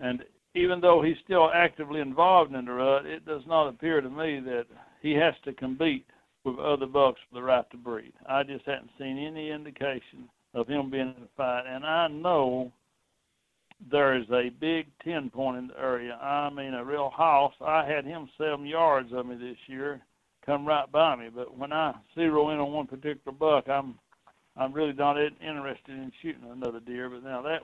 And 0.00 0.24
even 0.54 0.80
though 0.80 1.00
he's 1.00 1.16
still 1.24 1.50
actively 1.54 2.00
involved 2.00 2.52
in 2.52 2.64
the 2.64 2.72
rut, 2.72 3.06
it 3.06 3.24
does 3.24 3.42
not 3.46 3.68
appear 3.68 4.00
to 4.00 4.10
me 4.10 4.40
that 4.40 4.66
he 5.00 5.12
has 5.12 5.34
to 5.44 5.52
compete 5.52 6.06
with 6.44 6.58
other 6.58 6.86
bucks 6.86 7.20
for 7.28 7.36
the 7.36 7.42
right 7.42 7.70
to 7.70 7.76
breed. 7.76 8.12
I 8.26 8.42
just 8.42 8.64
haven't 8.66 8.90
seen 8.98 9.18
any 9.18 9.50
indication 9.50 10.28
of 10.54 10.68
him 10.68 10.90
being 10.90 11.14
in 11.16 11.22
a 11.22 11.28
fight, 11.36 11.64
and 11.66 11.84
I 11.84 12.08
know 12.08 12.72
there 13.90 14.16
is 14.16 14.28
a 14.30 14.50
big 14.60 14.86
ten 15.04 15.30
point 15.30 15.58
in 15.58 15.68
the 15.68 15.78
area. 15.78 16.14
I 16.14 16.50
mean, 16.50 16.74
a 16.74 16.84
real 16.84 17.10
house. 17.16 17.54
I 17.60 17.84
had 17.86 18.04
him 18.04 18.28
seven 18.36 18.66
yards 18.66 19.12
of 19.12 19.26
me 19.26 19.36
this 19.36 19.58
year, 19.66 20.00
come 20.44 20.66
right 20.66 20.90
by 20.90 21.14
me. 21.16 21.28
But 21.32 21.56
when 21.56 21.72
I 21.72 21.94
zero 22.14 22.50
in 22.50 22.58
on 22.58 22.72
one 22.72 22.86
particular 22.86 23.36
buck, 23.38 23.68
I'm 23.68 23.98
I'm 24.56 24.72
really 24.72 24.94
not 24.94 25.16
interested 25.20 25.90
in 25.90 26.10
shooting 26.20 26.50
another 26.50 26.80
deer. 26.80 27.08
But 27.08 27.22
now 27.22 27.42
that 27.42 27.60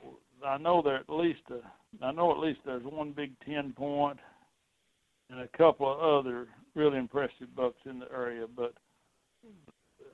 I 0.46 0.58
know 0.58 0.82
there 0.82 0.98
at 0.98 1.10
least 1.10 1.40
a, 1.50 2.04
I 2.04 2.12
know 2.12 2.30
at 2.30 2.38
least 2.38 2.60
there's 2.64 2.84
one 2.84 3.12
big 3.12 3.32
ten 3.44 3.72
point 3.72 4.18
and 5.30 5.40
a 5.40 5.48
couple 5.56 5.90
of 5.90 6.26
other 6.26 6.46
really 6.74 6.98
impressive 6.98 7.56
bucks 7.56 7.80
in 7.86 7.98
the 7.98 8.12
area. 8.12 8.46
But 8.54 8.74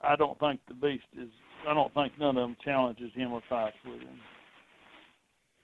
I 0.03 0.17
don't 0.17 0.39
think 0.39 0.61
the 0.67 0.75
beast 0.75 1.05
is. 1.21 1.29
I 1.69 1.75
don't 1.75 1.93
think 1.95 2.13
none 2.19 2.37
of 2.37 2.43
them 2.43 2.57
challenges 2.65 3.13
him 3.15 3.33
or 3.33 3.43
fights 3.49 3.77
with 3.85 4.01
him. 4.01 4.19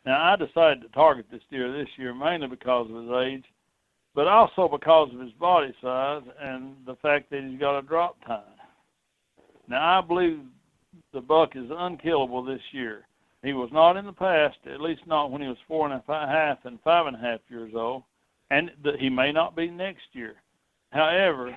Now 0.05 0.33
I 0.33 0.37
decided 0.37 0.83
to 0.83 0.89
target 0.89 1.27
this 1.31 1.43
deer 1.51 1.73
this 1.73 1.89
year 1.97 2.15
mainly 2.15 2.47
because 2.47 2.89
of 2.89 3.03
his 3.03 3.11
age, 3.25 3.45
but 4.15 4.29
also 4.29 4.69
because 4.69 5.11
of 5.13 5.21
his 5.21 5.33
body 5.33 5.75
size 5.83 6.23
and 6.41 6.77
the 6.87 6.97
fact 6.97 7.31
that 7.31 7.43
he's 7.43 7.59
got 7.59 7.79
a 7.79 7.83
drop 7.83 8.17
tine. 8.27 8.41
Now 9.69 9.99
I 9.99 10.07
believe 10.07 10.41
the 11.13 11.21
buck 11.21 11.57
is 11.57 11.71
unkillable 11.71 12.45
this 12.45 12.61
year. 12.73 13.07
He 13.43 13.53
was 13.53 13.69
not 13.73 13.97
in 13.97 14.07
the 14.07 14.13
past, 14.13 14.57
at 14.73 14.81
least 14.81 15.03
not 15.07 15.31
when 15.31 15.43
he 15.43 15.49
was 15.49 15.57
four 15.69 15.89
and 15.89 15.95
a 15.95 16.27
half 16.27 16.59
and 16.65 16.81
five 16.83 17.07
and 17.07 17.17
a 17.17 17.21
half 17.21 17.41
years 17.49 17.73
old, 17.75 18.03
and 18.51 18.71
he 18.99 19.09
may 19.09 19.33
not 19.33 19.57
be 19.57 19.69
next 19.69 20.07
year. 20.13 20.37
However, 20.91 21.57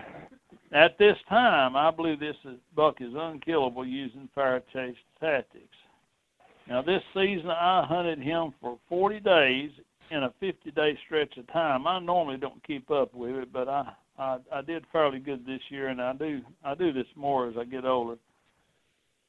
at 0.71 0.97
this 0.97 1.17
time, 1.27 1.75
I 1.75 1.91
believe 1.91 2.19
this 2.19 2.35
is, 2.45 2.57
buck 2.75 3.01
is 3.01 3.13
unkillable 3.15 3.85
using 3.85 4.29
fair 4.35 4.61
chase 4.71 4.95
tactics. 5.19 5.65
Now 6.67 6.83
this 6.83 7.01
season 7.13 7.49
I 7.49 7.85
hunted 7.87 8.19
him 8.19 8.53
for 8.61 8.77
40 8.89 9.19
days 9.21 9.71
in 10.11 10.23
a 10.23 10.33
50 10.39 10.71
day 10.71 10.97
stretch 11.05 11.37
of 11.37 11.47
time. 11.51 11.87
I 11.87 11.99
normally 11.99 12.37
don't 12.37 12.63
keep 12.65 12.91
up 12.91 13.13
with 13.13 13.35
it, 13.35 13.51
but 13.51 13.67
I, 13.67 13.91
I 14.19 14.37
I 14.53 14.61
did 14.61 14.85
fairly 14.91 15.19
good 15.19 15.45
this 15.45 15.61
year, 15.69 15.87
and 15.87 15.99
I 15.99 16.13
do 16.13 16.41
I 16.63 16.75
do 16.75 16.93
this 16.93 17.07
more 17.15 17.47
as 17.47 17.55
I 17.57 17.63
get 17.63 17.85
older. 17.85 18.17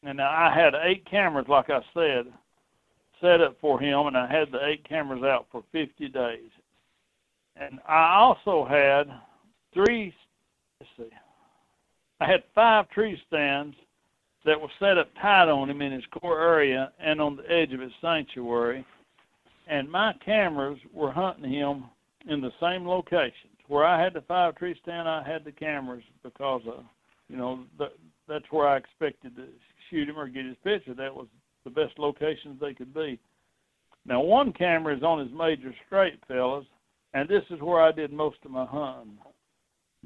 And 0.02 0.20
I 0.20 0.54
had 0.54 0.74
eight 0.82 1.08
cameras, 1.10 1.46
like 1.48 1.70
I 1.70 1.80
said, 1.94 2.32
set 3.20 3.40
up 3.40 3.56
for 3.60 3.80
him, 3.80 4.06
and 4.06 4.16
I 4.16 4.30
had 4.30 4.50
the 4.50 4.64
eight 4.66 4.86
cameras 4.88 5.22
out 5.22 5.46
for 5.52 5.62
50 5.72 6.08
days. 6.08 6.50
And 7.56 7.78
I 7.86 8.16
also 8.16 8.66
had 8.66 9.04
three. 9.74 10.14
Let's 10.80 10.92
see. 10.96 11.16
I 12.20 12.30
had 12.30 12.42
five 12.54 12.88
tree 12.90 13.18
stands 13.26 13.74
that 14.44 14.60
were 14.60 14.68
set 14.78 14.98
up 14.98 15.08
tight 15.20 15.48
on 15.48 15.68
him 15.68 15.82
in 15.82 15.92
his 15.92 16.04
core 16.18 16.40
area 16.40 16.92
and 16.98 17.20
on 17.20 17.36
the 17.36 17.50
edge 17.50 17.72
of 17.72 17.80
his 17.80 17.92
sanctuary. 18.00 18.84
And 19.66 19.90
my 19.90 20.12
cameras 20.24 20.78
were 20.92 21.12
hunting 21.12 21.52
him 21.52 21.84
in 22.28 22.40
the 22.40 22.50
same 22.60 22.86
locations. 22.86 23.34
Where 23.68 23.84
I 23.84 24.02
had 24.02 24.14
the 24.14 24.22
five 24.22 24.56
tree 24.56 24.76
stand, 24.82 25.08
I 25.08 25.22
had 25.22 25.44
the 25.44 25.52
cameras 25.52 26.02
because, 26.22 26.62
uh, 26.66 26.82
you 27.28 27.36
know, 27.36 27.64
th- 27.78 27.92
that's 28.28 28.50
where 28.50 28.68
I 28.68 28.76
expected 28.76 29.36
to 29.36 29.46
shoot 29.88 30.08
him 30.08 30.18
or 30.18 30.28
get 30.28 30.44
his 30.44 30.56
picture. 30.64 30.94
That 30.94 31.14
was 31.14 31.28
the 31.64 31.70
best 31.70 31.98
locations 31.98 32.60
they 32.60 32.74
could 32.74 32.92
be. 32.92 33.18
Now, 34.06 34.20
one 34.20 34.52
camera 34.52 34.96
is 34.96 35.02
on 35.02 35.20
his 35.20 35.32
major 35.32 35.72
scrape, 35.86 36.20
fellas, 36.26 36.66
and 37.14 37.28
this 37.28 37.44
is 37.50 37.60
where 37.60 37.80
I 37.80 37.92
did 37.92 38.12
most 38.12 38.38
of 38.44 38.50
my 38.50 38.64
hunting. 38.64 39.18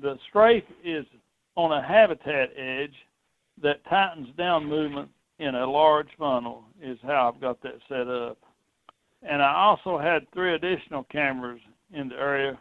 The 0.00 0.18
scrape 0.28 0.66
is 0.84 1.06
on 1.56 1.72
a 1.72 1.86
habitat 1.86 2.50
edge 2.56 2.94
that 3.62 3.84
tightens 3.88 4.28
down 4.36 4.66
movement 4.66 5.08
in 5.38 5.54
a 5.54 5.66
large 5.66 6.08
funnel 6.18 6.64
is 6.82 6.98
how 7.02 7.32
I've 7.32 7.40
got 7.40 7.62
that 7.62 7.78
set 7.88 8.08
up. 8.08 8.38
And 9.22 9.42
I 9.42 9.54
also 9.54 9.98
had 9.98 10.30
three 10.32 10.54
additional 10.54 11.04
cameras 11.04 11.60
in 11.92 12.08
the 12.08 12.16
area, 12.16 12.58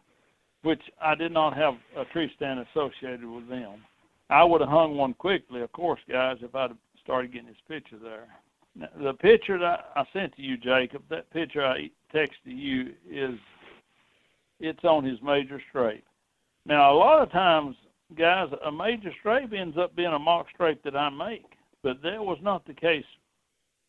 which 0.61 0.81
I 1.01 1.15
did 1.15 1.31
not 1.31 1.55
have 1.57 1.75
a 1.97 2.05
tree 2.05 2.31
stand 2.35 2.59
associated 2.59 3.25
with 3.25 3.49
them. 3.49 3.83
I 4.29 4.43
would 4.43 4.61
have 4.61 4.69
hung 4.69 4.95
one 4.95 5.13
quickly, 5.13 5.61
of 5.61 5.71
course, 5.73 5.99
guys, 6.09 6.37
if 6.41 6.55
I'd 6.55 6.71
started 7.03 7.33
getting 7.33 7.47
his 7.47 7.57
picture 7.67 7.97
there. 8.01 8.27
Now, 8.75 8.87
the 9.01 9.13
picture 9.13 9.59
that 9.59 9.91
I 9.95 10.03
sent 10.13 10.35
to 10.35 10.41
you, 10.41 10.57
Jacob, 10.57 11.03
that 11.09 11.29
picture 11.31 11.65
I 11.65 11.91
texted 12.13 12.29
you 12.45 12.93
is 13.09 13.37
it's 14.59 14.83
on 14.83 15.03
his 15.03 15.21
major 15.21 15.61
scrape. 15.69 16.05
Now, 16.65 16.93
a 16.93 16.97
lot 16.97 17.21
of 17.21 17.31
times 17.31 17.75
guys, 18.17 18.49
a 18.65 18.71
major 18.71 19.11
scrape 19.19 19.53
ends 19.53 19.77
up 19.77 19.95
being 19.95 20.13
a 20.13 20.19
mock 20.19 20.47
scrape 20.53 20.83
that 20.83 20.95
I 20.95 21.09
make, 21.09 21.45
but 21.81 22.01
that 22.03 22.23
was 22.23 22.37
not 22.41 22.65
the 22.65 22.73
case. 22.73 23.05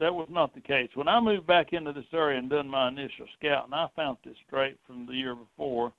That 0.00 0.14
was 0.14 0.28
not 0.30 0.54
the 0.54 0.60
case. 0.60 0.90
When 0.94 1.08
I 1.08 1.20
moved 1.20 1.46
back 1.46 1.72
into 1.72 1.92
this 1.92 2.04
area 2.12 2.38
and 2.38 2.50
done 2.50 2.68
my 2.68 2.88
initial 2.88 3.26
scout, 3.38 3.66
and 3.66 3.74
I 3.74 3.86
found 3.94 4.18
this 4.24 4.36
scrape 4.46 4.78
from 4.86 5.06
the 5.06 5.14
year 5.14 5.34
before, 5.36 5.92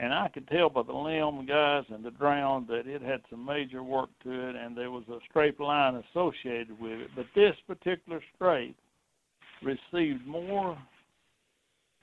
and 0.00 0.12
I 0.12 0.28
could 0.28 0.46
tell 0.48 0.68
by 0.68 0.82
the 0.82 0.92
limb, 0.92 1.46
guys, 1.46 1.84
and 1.88 2.04
the 2.04 2.10
drown 2.12 2.66
that 2.68 2.86
it 2.86 3.02
had 3.02 3.20
some 3.30 3.44
major 3.44 3.82
work 3.82 4.10
to 4.24 4.48
it, 4.48 4.56
and 4.56 4.76
there 4.76 4.90
was 4.90 5.04
a 5.08 5.18
scrape 5.28 5.60
line 5.60 6.02
associated 6.10 6.78
with 6.80 7.00
it. 7.00 7.10
But 7.16 7.26
this 7.34 7.54
particular 7.66 8.20
scrape 8.34 8.76
received 9.62 10.26
more 10.26 10.78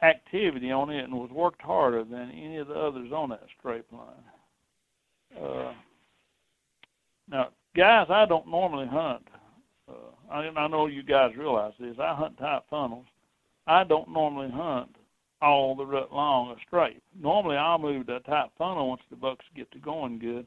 activity 0.02 0.72
on 0.72 0.90
it 0.90 1.06
and 1.06 1.14
was 1.14 1.30
worked 1.32 1.62
harder 1.62 2.04
than 2.04 2.32
any 2.32 2.58
of 2.58 2.68
the 2.68 2.76
others 2.76 3.12
on 3.14 3.30
that 3.30 3.44
scrape 3.58 3.90
line. 3.92 4.24
Uh, 5.42 5.74
now, 7.30 7.50
guys, 7.76 8.08
I 8.10 8.26
don't 8.26 8.48
normally 8.48 8.88
hunt. 8.88 9.28
Uh, 9.90 10.32
I, 10.32 10.48
I 10.48 10.68
know 10.68 10.88
you 10.88 11.04
guys 11.04 11.32
realize 11.38 11.74
this. 11.80 11.98
I 12.00 12.16
hunt 12.16 12.38
tight 12.38 12.62
funnels. 12.70 13.06
I 13.68 13.84
don't 13.84 14.10
normally 14.10 14.52
hunt 14.52 14.96
all 15.42 15.76
the 15.76 15.86
rut 15.86 16.14
long 16.14 16.52
a 16.52 16.56
scrape. 16.66 17.02
Normally, 17.20 17.58
I'll 17.58 17.78
move 17.78 18.08
to 18.08 18.18
a 18.18 18.20
tight 18.22 18.50
funnel 18.58 18.90
once 18.90 19.02
the 19.10 19.16
bucks 19.16 19.46
get 19.56 19.72
to 19.72 19.80
going 19.80 20.20
good. 20.20 20.46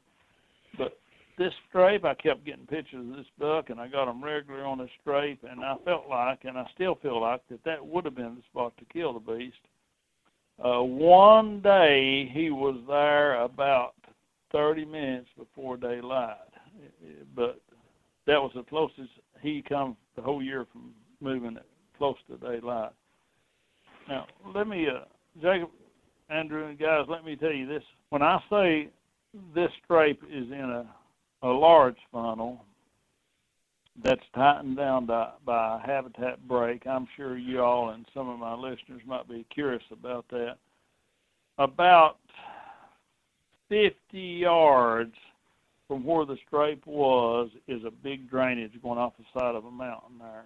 But 0.77 0.99
this 1.37 1.53
scrape, 1.69 2.05
I 2.05 2.15
kept 2.15 2.45
getting 2.45 2.67
pictures 2.67 3.07
of 3.09 3.17
this 3.17 3.27
buck, 3.39 3.71
and 3.71 3.81
I 3.81 3.89
got 3.89 4.07
them 4.07 4.23
regularly 4.23 4.65
on 4.65 4.79
this 4.79 4.91
scrape, 5.01 5.45
and 5.49 5.65
I 5.65 5.77
felt 5.85 6.09
like, 6.09 6.41
and 6.45 6.59
I 6.59 6.67
still 6.75 6.97
feel 6.97 7.21
like, 7.21 7.43
that 7.49 7.63
that 7.65 7.85
would 7.85 8.05
have 8.05 8.17
been 8.17 8.37
the 8.37 8.43
spot 8.51 8.73
to 8.79 8.85
kill 8.93 9.13
the 9.13 9.21
beast. 9.21 9.57
Uh, 10.63 10.83
one 10.83 11.61
day, 11.61 12.29
he 12.33 12.51
was 12.51 12.77
there 12.89 13.41
about 13.41 13.95
30 14.53 14.85
minutes 14.85 15.29
before 15.37 15.77
daylight, 15.77 16.37
but 17.35 17.61
that 18.27 18.41
was 18.41 18.53
the 18.55 18.63
closest 18.63 19.11
he 19.41 19.63
come 19.67 19.97
the 20.17 20.23
whole 20.23 20.43
year 20.43 20.67
from 20.73 20.93
moving 21.21 21.57
it 21.57 21.67
close 21.97 22.17
to 22.29 22.37
daylight. 22.37 22.93
Now, 24.09 24.27
let 24.55 24.67
me, 24.67 24.87
uh, 24.87 25.05
Jacob, 25.43 25.71
Andrew, 26.31 26.67
and 26.67 26.79
guys, 26.79 27.07
let 27.09 27.25
me 27.25 27.37
tell 27.37 27.53
you 27.53 27.67
this. 27.67 27.83
When 28.11 28.23
I 28.23 28.39
say 28.51 28.89
this 29.55 29.71
scrape 29.83 30.23
is 30.25 30.47
in 30.51 30.85
a, 31.43 31.47
a 31.47 31.49
large 31.49 31.97
funnel 32.13 32.65
that's 34.03 34.21
tightened 34.35 34.77
down 34.77 35.07
by, 35.07 35.31
by 35.45 35.77
a 35.77 35.87
habitat 35.87 36.47
break, 36.47 36.87
I'm 36.87 37.09
sure 37.17 37.37
you 37.37 37.61
all 37.61 37.91
and 37.91 38.07
some 38.15 38.29
of 38.29 38.39
my 38.39 38.55
listeners 38.55 39.03
might 39.07 39.29
be 39.29 39.45
curious 39.53 39.83
about 39.91 40.27
that. 40.31 40.57
About 41.59 42.19
50 43.69 44.19
yards 44.19 45.15
from 45.87 46.05
where 46.05 46.27
the 46.27 46.37
scrape 46.47 46.87
was 46.87 47.51
is 47.67 47.83
a 47.85 47.91
big 47.91 48.31
drainage 48.31 48.73
going 48.83 48.99
off 48.99 49.15
the 49.19 49.25
side 49.39 49.55
of 49.55 49.65
a 49.65 49.71
mountain 49.71 50.19
there. 50.19 50.45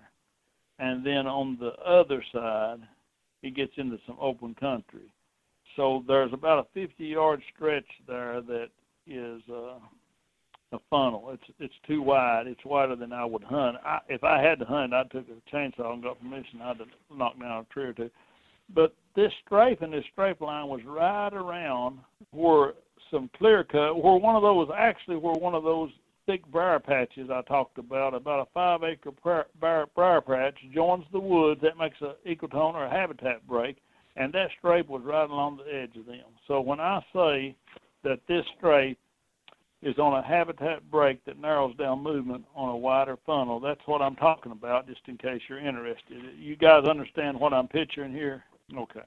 And 0.78 1.04
then 1.04 1.26
on 1.26 1.58
the 1.60 1.72
other 1.84 2.24
side, 2.32 2.78
it 3.42 3.54
gets 3.56 3.72
into 3.76 3.98
some 4.06 4.16
open 4.20 4.54
country. 4.54 5.12
So 5.76 6.04
there's 6.06 6.32
about 6.32 6.66
a 6.66 6.86
50 6.86 7.04
yard 7.04 7.42
stretch 7.54 7.86
there 8.06 8.40
that 8.42 8.68
is 9.06 9.42
uh, 9.50 9.78
a 10.72 10.78
funnel. 10.90 11.30
It's 11.32 11.54
it's 11.58 11.74
too 11.86 12.02
wide. 12.02 12.46
It's 12.46 12.64
wider 12.64 12.96
than 12.96 13.12
I 13.12 13.24
would 13.24 13.42
hunt. 13.42 13.76
I, 13.84 13.98
if 14.08 14.22
I 14.22 14.42
had 14.42 14.58
to 14.60 14.64
hunt, 14.64 14.92
I 14.92 15.04
took 15.04 15.26
a 15.28 15.54
chainsaw 15.54 15.92
and 15.92 16.02
got 16.02 16.20
permission. 16.20 16.60
I'd 16.62 16.78
knocked 17.14 17.40
down 17.40 17.66
a 17.70 17.72
tree 17.72 17.84
or 17.84 17.92
two. 17.92 18.10
But 18.74 18.94
this 19.16 19.32
scrape 19.44 19.82
and 19.82 19.92
this 19.92 20.04
scrape 20.12 20.40
line 20.40 20.68
was 20.68 20.80
right 20.86 21.32
around 21.32 21.98
where 22.30 22.72
some 23.12 23.30
clear 23.38 23.62
cut, 23.62 24.02
where 24.02 24.16
one 24.16 24.34
of 24.34 24.42
those 24.42 24.68
actually 24.76 25.16
where 25.16 25.34
one 25.34 25.54
of 25.54 25.62
those 25.62 25.90
thick 26.26 26.44
briar 26.46 26.80
patches 26.80 27.30
I 27.30 27.42
talked 27.42 27.78
about, 27.78 28.14
about 28.14 28.46
a 28.46 28.50
five 28.52 28.82
acre 28.82 29.12
briar, 29.22 29.46
briar, 29.60 29.86
briar 29.94 30.20
patch 30.20 30.58
joins 30.74 31.04
the 31.12 31.20
woods. 31.20 31.60
That 31.60 31.78
makes 31.78 32.00
a 32.00 32.14
ecotone 32.28 32.74
or 32.74 32.86
a 32.86 32.90
habitat 32.90 33.46
break, 33.46 33.76
and 34.16 34.32
that 34.32 34.50
scrape 34.58 34.88
was 34.88 35.02
right 35.04 35.28
along 35.28 35.58
the 35.58 35.72
edge 35.72 35.96
of 35.96 36.06
them. 36.06 36.24
So 36.48 36.60
when 36.60 36.80
I 36.80 37.04
say 37.12 37.54
that 38.02 38.20
this 38.26 38.44
scrape 38.58 38.98
is 39.82 39.98
on 39.98 40.16
a 40.16 40.26
habitat 40.26 40.88
break 40.90 41.24
that 41.24 41.40
narrows 41.40 41.76
down 41.76 42.02
movement 42.02 42.44
on 42.54 42.68
a 42.68 42.76
wider 42.76 43.18
funnel, 43.26 43.58
that's 43.58 43.80
what 43.86 44.00
I'm 44.00 44.16
talking 44.16 44.52
about. 44.52 44.86
Just 44.86 45.00
in 45.08 45.18
case 45.18 45.40
you're 45.48 45.58
interested, 45.58 46.22
you 46.38 46.56
guys 46.56 46.84
understand 46.84 47.38
what 47.38 47.52
I'm 47.52 47.68
picturing 47.68 48.12
here? 48.12 48.44
Okay. 48.76 49.02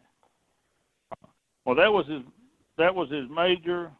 Well, 1.65 1.75
that 1.75 1.91
was 1.91 2.05
his. 2.07 2.21
That 2.77 2.93
was 2.93 3.09
his 3.09 3.29
major. 3.29 3.91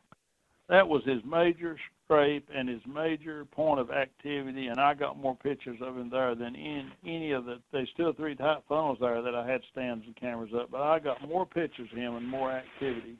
That 0.68 0.88
was 0.88 1.04
his 1.06 1.24
major 1.24 1.78
scrape 2.04 2.50
and 2.54 2.68
his 2.68 2.82
major 2.88 3.46
point 3.46 3.80
of 3.80 3.92
activity, 3.92 4.68
and 4.68 4.80
I 4.80 4.94
got 4.96 5.18
more 5.18 5.36
pictures 5.36 5.80
of 5.82 5.96
him 5.96 6.10
there 6.10 6.36
than 6.36 6.56
in 6.56 6.92
any 7.06 7.32
of 7.32 7.46
the. 7.46 7.60
There's 7.72 7.90
still 7.94 8.14
three 8.14 8.36
tight 8.36 8.64
funnels 8.68 8.98
there 9.00 9.22
that 9.22 9.36
I 9.36 9.48
had 9.48 9.62
stands 9.72 10.06
and 10.06 10.16
cameras 10.16 10.52
up, 10.56 10.72
but 10.72 10.82
I 10.82 11.00
got 11.00 11.28
more 11.28 11.46
pictures 11.46 11.90
of 11.92 11.98
him 11.98 12.16
and 12.16 12.28
more 12.28 12.52
activity 12.52 13.18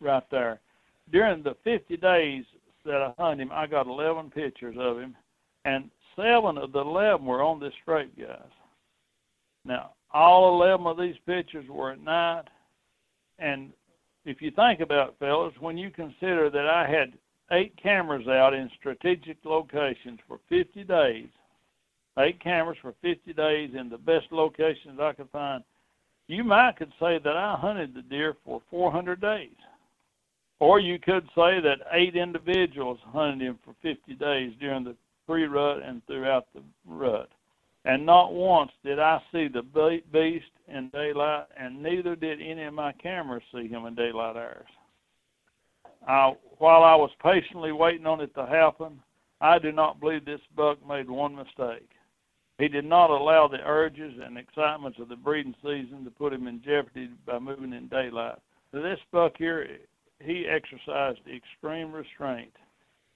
right 0.00 0.24
there. 0.30 0.60
During 1.10 1.42
the 1.42 1.56
50 1.64 1.96
days 1.96 2.44
that 2.84 3.02
I 3.02 3.12
hunted 3.16 3.42
him, 3.42 3.50
I 3.52 3.66
got 3.66 3.86
11 3.86 4.30
pictures 4.30 4.76
of 4.78 4.98
him, 4.98 5.16
and 5.64 5.90
seven 6.16 6.58
of 6.58 6.72
the 6.72 6.80
11 6.80 7.24
were 7.24 7.42
on 7.42 7.60
this 7.60 7.72
scrape 7.82 8.16
guys. 8.18 8.50
Now, 9.64 9.92
all 10.12 10.60
11 10.62 10.86
of 10.86 10.98
these 10.98 11.16
pictures 11.26 11.68
were 11.68 11.92
at 11.92 12.00
night, 12.00 12.44
and 13.38 13.72
if 14.24 14.40
you 14.40 14.50
think 14.50 14.80
about 14.80 15.10
it, 15.10 15.14
fellas, 15.18 15.54
when 15.60 15.76
you 15.76 15.90
consider 15.90 16.50
that 16.50 16.66
I 16.66 16.88
had 16.88 17.12
eight 17.50 17.74
cameras 17.82 18.28
out 18.28 18.54
in 18.54 18.70
strategic 18.78 19.38
locations 19.44 20.20
for 20.26 20.38
50 20.48 20.84
days, 20.84 21.28
eight 22.18 22.40
cameras 22.40 22.78
for 22.80 22.94
50 23.02 23.32
days 23.32 23.70
in 23.78 23.88
the 23.88 23.98
best 23.98 24.26
locations 24.30 25.00
I 25.00 25.12
could 25.12 25.30
find, 25.30 25.64
you 26.28 26.44
might 26.44 26.76
could 26.76 26.92
say 27.00 27.18
that 27.22 27.36
I 27.36 27.56
hunted 27.60 27.94
the 27.94 28.02
deer 28.02 28.36
for 28.44 28.62
400 28.70 29.20
days. 29.20 29.50
Or 30.60 30.78
you 30.78 30.98
could 31.00 31.24
say 31.34 31.60
that 31.60 31.78
eight 31.92 32.14
individuals 32.14 32.98
hunted 33.06 33.44
him 33.44 33.58
for 33.64 33.74
50 33.82 34.14
days 34.14 34.52
during 34.60 34.84
the 34.84 34.94
pre-rut 35.26 35.82
and 35.82 36.06
throughout 36.06 36.46
the 36.54 36.62
rut. 36.86 37.28
And 37.84 38.06
not 38.06 38.32
once 38.32 38.70
did 38.84 38.98
I 38.98 39.20
see 39.32 39.48
the 39.48 39.62
beast 40.12 40.44
in 40.68 40.88
daylight, 40.90 41.46
and 41.56 41.82
neither 41.82 42.14
did 42.14 42.40
any 42.40 42.62
of 42.62 42.74
my 42.74 42.92
cameras 42.92 43.42
see 43.52 43.66
him 43.66 43.86
in 43.86 43.94
daylight 43.94 44.36
hours. 44.36 44.68
I, 46.06 46.34
while 46.58 46.84
I 46.84 46.94
was 46.94 47.10
patiently 47.22 47.72
waiting 47.72 48.06
on 48.06 48.20
it 48.20 48.34
to 48.34 48.46
happen, 48.46 49.00
I 49.40 49.58
do 49.58 49.72
not 49.72 50.00
believe 50.00 50.24
this 50.24 50.40
buck 50.56 50.78
made 50.86 51.10
one 51.10 51.34
mistake. 51.34 51.88
He 52.58 52.68
did 52.68 52.84
not 52.84 53.10
allow 53.10 53.48
the 53.48 53.58
urges 53.64 54.14
and 54.24 54.38
excitements 54.38 54.98
of 55.00 55.08
the 55.08 55.16
breeding 55.16 55.54
season 55.62 56.04
to 56.04 56.10
put 56.10 56.32
him 56.32 56.46
in 56.46 56.62
jeopardy 56.62 57.10
by 57.26 57.40
moving 57.40 57.72
in 57.72 57.88
daylight. 57.88 58.38
This 58.72 59.00
buck 59.10 59.32
here, 59.36 59.66
he 60.20 60.46
exercised 60.46 61.18
extreme 61.26 61.90
restraint 61.92 62.52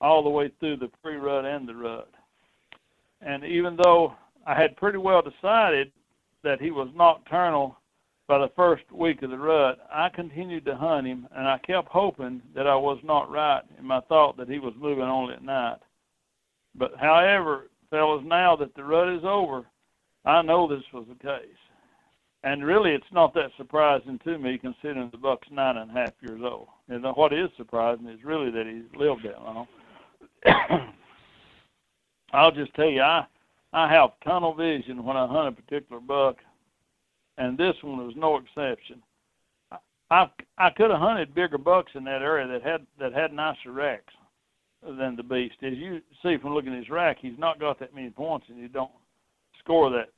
all 0.01 0.25
the 0.25 0.31
way 0.31 0.51
through 0.59 0.79
the 0.79 0.91
pre-rut 1.03 1.45
and 1.45 1.69
the 1.69 1.75
rut. 1.75 2.11
And 3.21 3.45
even 3.45 3.79
though 3.83 4.15
I 4.47 4.55
had 4.55 4.77
pretty 4.77 4.99
well 4.99 5.23
decided 5.23 5.91
that 6.43 6.61
he 6.61 6.71
was 6.71 6.89
nocturnal 6.95 7.77
by 8.29 8.39
the 8.39 8.51
first 8.57 8.91
week 8.91 9.23
of 9.23 9.31
the 9.31 9.39
rut, 9.39 9.79
I 9.93 10.09
continued 10.09 10.65
to 10.65 10.77
hunt 10.77 11.07
him, 11.07 11.29
and 11.35 11.47
I 11.47 11.59
kept 11.59 11.89
hoping 11.89 12.43
that 12.55 12.67
I 12.67 12.75
was 12.75 12.99
not 13.05 13.31
right 13.31 13.63
in 13.79 13.85
my 13.85 14.01
thought 14.01 14.37
that 14.37 14.49
he 14.49 14.59
was 14.59 14.75
moving 14.77 15.05
only 15.05 15.35
at 15.35 15.45
night. 15.45 15.79
But 16.75 16.93
however, 16.99 17.69
fellas, 17.89 18.25
now 18.27 18.57
that 18.57 18.75
the 18.75 18.83
rut 18.83 19.09
is 19.09 19.23
over, 19.25 19.65
I 20.25 20.43
know 20.43 20.67
this 20.67 20.83
was 20.93 21.07
the 21.09 21.15
case. 21.15 21.47
And 22.43 22.65
really, 22.65 22.93
it's 22.93 23.05
not 23.13 23.33
that 23.35 23.51
surprising 23.57 24.19
to 24.25 24.39
me, 24.39 24.59
considering 24.59 25.09
the 25.11 25.19
buck's 25.19 25.49
nine 25.51 25.77
and 25.77 25.91
a 25.91 25.95
half 25.95 26.13
years 26.21 26.41
old. 26.45 26.69
And 26.89 27.05
what 27.17 27.33
is 27.33 27.49
surprising 27.57 28.09
is 28.09 28.25
really 28.25 28.51
that 28.51 28.67
he's 28.67 28.99
lived 28.99 29.25
that 29.25 29.43
long. 29.43 29.67
I'll 32.33 32.53
just 32.53 32.75
tell 32.75 32.91
you, 32.91 33.03
I 33.03 33.27
I 33.73 33.93
have 33.93 34.11
tunnel 34.25 34.55
vision 34.55 35.05
when 35.05 35.17
I 35.17 35.27
hunt 35.27 35.49
a 35.49 35.53
particular 35.53 36.01
buck, 36.01 36.37
and 37.39 37.59
this 37.59 37.75
one 37.83 38.07
was 38.07 38.15
no 38.17 38.37
exception. 38.37 39.03
I 40.11 40.31
I, 40.59 40.71
could 40.71 40.91
have 40.91 41.01
hunted 41.01 41.35
bigger 41.35 41.59
bucks 41.59 41.93
in 41.95 42.05
that 42.05 42.23
area 42.23 42.47
that 42.47 42.63
had 42.63 42.87
that 42.99 43.13
had 43.13 43.33
nicer 43.33 43.73
racks 43.73 44.15
than 44.83 45.17
the 45.17 45.23
beast. 45.23 45.57
As 45.63 45.75
you 45.75 46.01
see 46.23 46.37
from 46.39 46.55
looking 46.55 46.73
at 46.73 46.79
his 46.79 46.91
rack, 46.91 47.19
he's 47.21 47.39
not 47.39 47.59
got 47.59 47.81
that 47.81 47.95
many 47.95 48.11
points, 48.11 48.47
and 48.49 48.61
he 48.61 48.69
don't 48.69 48.91
score 49.59 49.91
that 49.91 50.11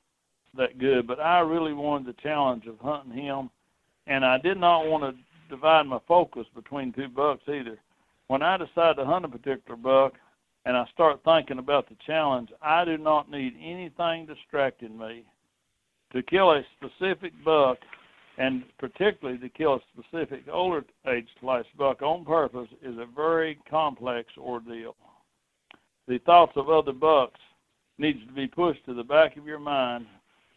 that 0.56 0.78
good. 0.78 1.06
But 1.06 1.20
I 1.20 1.40
really 1.40 1.72
wanted 1.72 2.06
the 2.06 2.22
challenge 2.22 2.66
of 2.66 2.78
hunting 2.80 3.12
him, 3.12 3.50
and 4.06 4.24
I 4.24 4.38
did 4.38 4.58
not 4.58 4.86
want 4.86 5.04
to 5.04 5.54
divide 5.54 5.86
my 5.86 5.98
focus 6.06 6.46
between 6.54 6.92
two 6.92 7.08
bucks 7.08 7.42
either. 7.48 7.78
When 8.26 8.42
I 8.42 8.58
decide 8.58 8.96
to 8.96 9.06
hunt 9.06 9.24
a 9.24 9.28
particular 9.28 9.76
buck, 9.76 10.14
and 10.68 10.76
I 10.76 10.84
start 10.92 11.20
thinking 11.24 11.58
about 11.58 11.88
the 11.88 11.96
challenge, 12.06 12.50
I 12.60 12.84
do 12.84 12.98
not 12.98 13.30
need 13.30 13.54
anything 13.58 14.26
distracting 14.26 14.98
me. 14.98 15.24
To 16.12 16.22
kill 16.22 16.52
a 16.52 16.62
specific 16.76 17.32
buck, 17.42 17.78
and 18.36 18.64
particularly 18.78 19.38
to 19.38 19.48
kill 19.48 19.76
a 19.76 19.80
specific 19.94 20.42
older 20.52 20.84
age 21.10 21.26
slice 21.40 21.64
buck 21.78 22.02
on 22.02 22.22
purpose, 22.26 22.68
is 22.82 22.98
a 22.98 23.06
very 23.16 23.58
complex 23.68 24.28
ordeal. 24.36 24.94
The 26.06 26.18
thoughts 26.26 26.52
of 26.54 26.68
other 26.68 26.92
bucks 26.92 27.40
needs 27.96 28.18
to 28.26 28.32
be 28.34 28.46
pushed 28.46 28.84
to 28.84 28.94
the 28.94 29.02
back 29.02 29.38
of 29.38 29.46
your 29.46 29.58
mind 29.58 30.04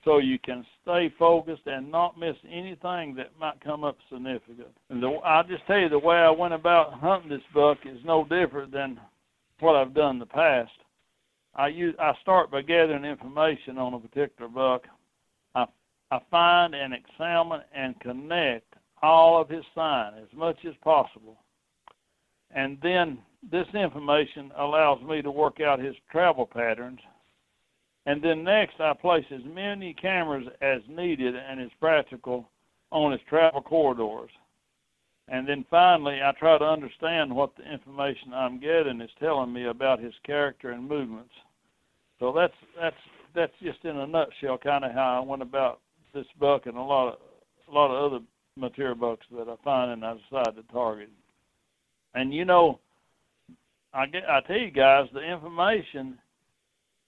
so 0.03 0.17
you 0.17 0.39
can 0.39 0.65
stay 0.81 1.13
focused 1.17 1.67
and 1.67 1.89
not 1.89 2.19
miss 2.19 2.35
anything 2.51 3.15
that 3.15 3.31
might 3.39 3.63
come 3.63 3.85
up 3.85 3.97
significant. 4.11 4.75
And 4.89 5.01
the, 5.01 5.07
I'll 5.23 5.47
just 5.47 5.65
tell 5.67 5.79
you 5.79 5.87
the 5.87 5.99
way 5.99 6.17
I 6.17 6.31
went 6.31 6.53
about 6.53 6.95
hunting 6.95 7.29
this 7.29 7.41
buck 7.53 7.77
is 7.85 7.99
no 8.03 8.25
different 8.25 8.73
than 8.73 8.99
what 9.61 9.75
I've 9.75 9.93
done 9.93 10.15
in 10.15 10.19
the 10.19 10.25
past. 10.25 10.71
I 11.55 11.67
use 11.67 11.95
I 11.99 12.13
start 12.21 12.51
by 12.51 12.61
gathering 12.61 13.03
information 13.03 13.77
on 13.77 13.93
a 13.93 13.99
particular 13.99 14.49
buck. 14.49 14.83
I 15.55 15.65
I 16.11 16.19
find 16.29 16.75
and 16.75 16.93
examine 16.93 17.61
and 17.73 17.99
connect 17.99 18.73
all 19.01 19.41
of 19.41 19.49
his 19.49 19.63
sign 19.73 20.13
as 20.21 20.29
much 20.35 20.57
as 20.67 20.73
possible. 20.83 21.37
And 22.53 22.77
then 22.81 23.19
this 23.49 23.67
information 23.73 24.51
allows 24.57 25.01
me 25.01 25.21
to 25.21 25.31
work 25.31 25.59
out 25.61 25.79
his 25.79 25.95
travel 26.11 26.45
patterns. 26.45 26.99
And 28.05 28.21
then 28.21 28.43
next 28.43 28.79
I 28.79 28.93
place 28.93 29.25
as 29.31 29.41
many 29.45 29.93
cameras 29.93 30.47
as 30.61 30.81
needed 30.87 31.35
and 31.35 31.61
as 31.61 31.69
practical 31.79 32.49
on 32.91 33.11
his 33.11 33.21
travel 33.29 33.61
corridors. 33.61 34.31
And 35.31 35.47
then 35.47 35.63
finally, 35.71 36.19
I 36.21 36.33
try 36.37 36.57
to 36.57 36.65
understand 36.65 37.33
what 37.33 37.55
the 37.55 37.63
information 37.63 38.33
I'm 38.33 38.59
getting 38.59 38.99
is 38.99 39.09
telling 39.17 39.53
me 39.53 39.67
about 39.67 40.01
his 40.01 40.13
character 40.25 40.71
and 40.71 40.87
movements. 40.87 41.31
So 42.19 42.33
that's 42.35 42.53
that's 42.79 42.95
that's 43.33 43.53
just 43.63 43.83
in 43.85 43.95
a 43.95 44.05
nutshell 44.05 44.57
kind 44.57 44.83
of 44.83 44.91
how 44.91 45.21
I 45.23 45.25
went 45.25 45.41
about 45.41 45.79
this 46.13 46.25
buck 46.37 46.65
and 46.65 46.75
a 46.75 46.81
lot 46.81 47.13
of 47.13 47.19
a 47.69 47.71
lot 47.71 47.95
of 47.95 48.11
other 48.11 48.25
material 48.57 48.95
bucks 48.95 49.25
that 49.31 49.47
I 49.47 49.55
find 49.63 49.91
and 49.91 50.05
I 50.05 50.15
decide 50.15 50.53
to 50.57 50.73
target. 50.73 51.09
And 52.13 52.33
you 52.33 52.43
know, 52.43 52.81
I 53.93 54.07
get 54.07 54.23
I 54.29 54.41
tell 54.41 54.57
you 54.57 54.69
guys, 54.69 55.05
the 55.13 55.21
information 55.21 56.19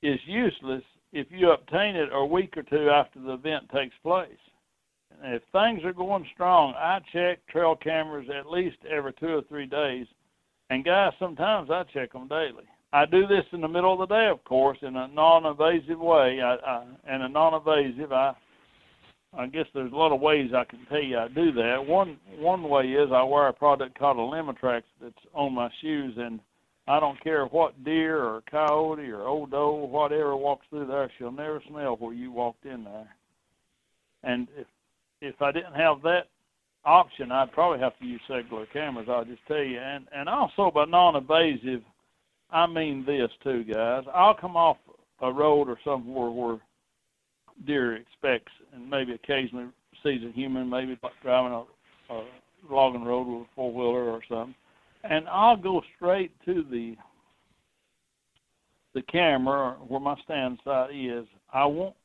is 0.02 0.18
useless 0.26 0.84
if 1.12 1.28
you 1.30 1.52
obtain 1.52 1.98
it 1.98 2.08
a 2.14 2.26
week 2.26 2.56
or 2.56 2.64
two 2.64 2.90
after 2.90 3.20
the 3.20 3.34
event 3.34 3.66
takes 3.70 3.96
place 4.02 4.30
if 5.24 5.42
things 5.52 5.84
are 5.86 5.94
going 5.94 6.26
strong, 6.34 6.74
I 6.76 7.00
check 7.12 7.46
trail 7.48 7.76
cameras 7.76 8.28
at 8.30 8.50
least 8.50 8.78
every 8.90 9.14
two 9.14 9.38
or 9.38 9.42
three 9.44 9.66
days. 9.66 10.06
And 10.70 10.84
guys, 10.84 11.14
sometimes 11.20 11.70
I 11.70 11.84
check 11.94 12.14
them 12.14 12.28
daily. 12.28 12.66
I 12.92 13.06
do 13.06 13.26
this 13.26 13.46
in 13.52 13.62
the 13.62 13.68
middle 13.68 13.94
of 13.94 14.08
the 14.08 14.16
day, 14.16 14.28
of 14.28 14.44
course, 14.44 14.78
in 14.82 14.96
a 14.96 15.08
non-invasive 15.08 16.00
way. 16.00 16.42
I, 16.42 16.56
I 16.56 16.86
and 17.08 17.24
a 17.24 17.30
non-invasive, 17.30 18.12
I 18.12 18.34
I 19.36 19.48
guess 19.48 19.66
there's 19.74 19.92
a 19.92 19.96
lot 19.96 20.14
of 20.14 20.22
ways 20.22 20.52
I 20.56 20.64
can 20.64 20.86
tell 20.86 21.02
you 21.02 21.18
I 21.18 21.28
do 21.28 21.52
that. 21.54 21.84
One 21.86 22.18
one 22.38 22.64
way 22.70 22.86
is 22.86 23.10
I 23.12 23.24
wear 23.24 23.48
a 23.48 23.54
product 23.54 23.98
called 23.98 24.18
a 24.18 24.20
Limatrax 24.20 24.84
that's 25.02 25.16
on 25.34 25.56
my 25.56 25.70
shoes, 25.82 26.14
and 26.18 26.40
I 26.88 27.00
don't 27.00 27.22
care 27.24 27.46
what 27.46 27.84
deer 27.84 28.24
or 28.24 28.44
coyote 28.50 29.10
or 29.10 29.22
old 29.24 29.52
doe, 29.52 29.74
whatever 29.74 30.36
walks 30.36 30.68
through 30.70 30.88
there, 30.88 31.10
she'll 31.18 31.32
never 31.32 31.64
smell 31.68 31.96
where 31.96 32.14
you 32.14 32.32
walked 32.32 32.66
in 32.66 32.84
there. 32.84 33.16
And 34.22 34.48
if 34.56 34.68
if 35.24 35.42
I 35.42 35.52
didn't 35.52 35.74
have 35.74 36.02
that 36.02 36.24
option, 36.86 37.32
I'd 37.32 37.54
probably 37.54 37.80
have 37.80 37.98
to 38.00 38.06
use 38.06 38.22
cellular 38.28 38.66
cameras. 38.68 39.08
I'll 39.10 39.26
just 39.26 39.46
tell 39.48 39.64
you, 39.64 39.80
and 39.80 40.06
and 40.14 40.28
also 40.28 40.70
by 40.70 40.86
non-invasive, 40.86 41.82
I 42.52 42.68
mean 42.68 43.06
this 43.06 43.32
too, 43.42 43.64
guys. 43.64 44.04
I'll 44.14 44.36
come 44.36 44.58
off 44.58 44.78
a 45.22 45.32
road 45.32 45.70
or 45.70 45.78
somewhere 45.86 46.30
where 46.30 46.58
deer 47.66 47.96
expects 47.96 48.52
and 48.74 48.90
maybe 48.90 49.14
occasionally 49.14 49.68
sees 50.04 50.22
a 50.28 50.32
human, 50.34 50.70
maybe 50.70 51.00
driving 51.22 51.54
a, 51.54 52.14
a 52.14 52.26
logging 52.70 53.06
road 53.06 53.28
with 53.28 53.48
a 53.48 53.50
four 53.56 53.72
wheeler 53.72 54.12
or 54.12 54.22
something, 54.28 54.56
and 55.06 55.28
I'll 55.30 55.58
go 55.58 55.82
straight 55.96 56.32
to 56.46 56.66
the 56.70 56.98
the 58.94 59.04
camera 59.04 59.78
where 59.88 60.02
my 60.02 60.16
stand 60.24 60.60
site 60.66 60.94
is. 60.94 61.26
I 61.54 61.66
won't. 61.66 61.96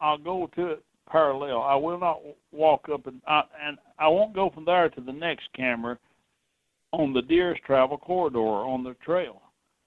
I'll 0.00 0.18
go 0.18 0.50
to 0.56 0.66
it 0.72 0.84
parallel. 1.10 1.62
I 1.62 1.74
will 1.74 1.98
not 1.98 2.20
walk 2.52 2.88
up 2.92 3.06
and 3.06 3.20
I, 3.26 3.42
and 3.62 3.78
I 3.98 4.08
won't 4.08 4.34
go 4.34 4.50
from 4.50 4.64
there 4.64 4.88
to 4.88 5.00
the 5.00 5.12
next 5.12 5.48
camera 5.54 5.98
on 6.92 7.12
the 7.12 7.22
deer's 7.22 7.58
travel 7.66 7.98
corridor 7.98 8.38
on 8.38 8.84
the 8.84 8.94
trail. 9.04 9.42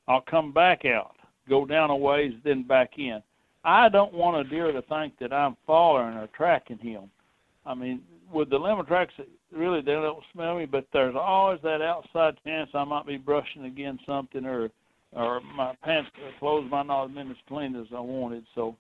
I'll 0.08 0.22
come 0.22 0.54
back 0.54 0.86
out, 0.86 1.16
go 1.50 1.66
down 1.66 1.90
a 1.90 1.96
ways, 1.96 2.34
then 2.44 2.64
back 2.64 2.92
in. 2.98 3.22
I 3.64 3.90
don't 3.90 4.14
want 4.14 4.46
a 4.46 4.50
deer 4.50 4.72
to 4.72 4.82
think 4.84 5.14
that 5.20 5.34
I'm 5.34 5.58
following 5.66 6.16
or 6.16 6.28
tracking 6.28 6.78
him. 6.78 7.10
I 7.66 7.74
mean, 7.74 8.02
with 8.32 8.50
the 8.50 8.58
Limatrax, 8.58 9.08
really 9.52 9.82
they 9.82 9.94
don't 9.94 10.24
smell 10.34 10.58
me, 10.58 10.66
but 10.66 10.86
there's 10.94 11.16
always 11.18 11.60
that 11.64 11.82
outside 11.82 12.38
chance 12.46 12.70
I 12.74 12.86
might 12.86 13.06
be 13.06 13.18
brushing 13.18 13.66
against 13.66 14.06
something 14.06 14.46
or 14.46 14.70
or 15.14 15.40
my 15.56 15.74
pants 15.84 16.10
clothes 16.40 16.70
might 16.70 16.86
not 16.86 17.08
have 17.08 17.16
been 17.16 17.32
as 17.32 17.38
clean 17.48 17.76
as 17.76 17.88
I 17.96 18.00
wanted. 18.00 18.46
So 18.56 18.76